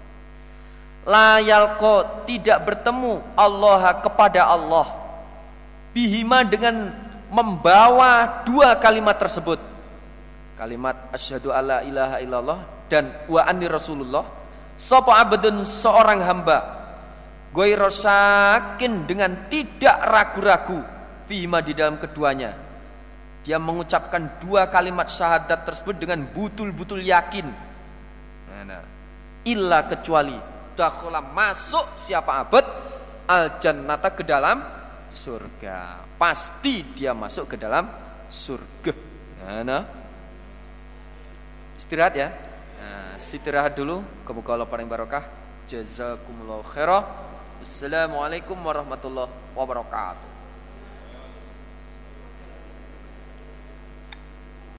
La 1.03 1.43
yalqo 1.43 2.25
tidak 2.25 2.63
bertemu 2.63 3.21
Allah 3.35 3.99
kepada 3.99 4.47
Allah. 4.47 4.87
Bihima 5.91 6.47
dengan 6.47 6.95
membawa 7.35 8.47
dua 8.47 8.79
kalimat 8.79 9.19
tersebut 9.19 9.75
kalimat 10.55 11.11
asyhadu 11.11 11.51
alla 11.51 11.83
ilaha 11.83 12.17
illallah 12.23 12.59
dan 12.87 13.11
wa 13.27 13.43
anni 13.43 13.67
rasulullah 13.67 14.23
sapa 14.79 15.19
abdun 15.19 15.67
seorang 15.67 16.23
hamba 16.23 16.59
rosakin 17.55 19.07
dengan 19.07 19.51
tidak 19.51 19.99
ragu-ragu 19.99 20.94
fima 21.25 21.61
di 21.61 21.73
dalam 21.73 21.97
keduanya 22.01 22.53
dia 23.45 23.61
mengucapkan 23.61 24.41
dua 24.41 24.73
kalimat 24.73 25.09
syahadat 25.09 25.69
tersebut 25.69 26.01
dengan 26.01 26.25
betul-betul 26.25 27.05
yakin 27.05 27.47
nah, 28.65 28.85
illa 29.45 29.85
kecuali 29.85 30.37
dakhala 30.75 31.21
masuk 31.21 31.97
siapa 31.97 32.45
abad 32.45 32.65
al 33.29 33.57
jannata 33.61 34.13
ke 34.13 34.25
dalam 34.25 34.61
surga 35.09 36.05
pasti 36.17 36.81
dia 36.95 37.13
masuk 37.13 37.55
ke 37.55 37.57
dalam 37.61 37.85
surga. 38.31 38.93
Nah, 39.63 39.85
istirahat 41.77 42.15
ya. 42.17 42.29
Nah, 42.81 43.15
istirahat 43.19 43.77
dulu. 43.77 44.03
Kemuka 44.25 44.57
Allah 44.57 44.69
paling 44.69 44.89
barokah. 44.89 45.25
Jazakumullah 45.69 46.65
khairah. 46.65 47.03
Assalamualaikum 47.63 48.59
warahmatullahi 48.59 49.31
wabarakatuh. 49.57 50.34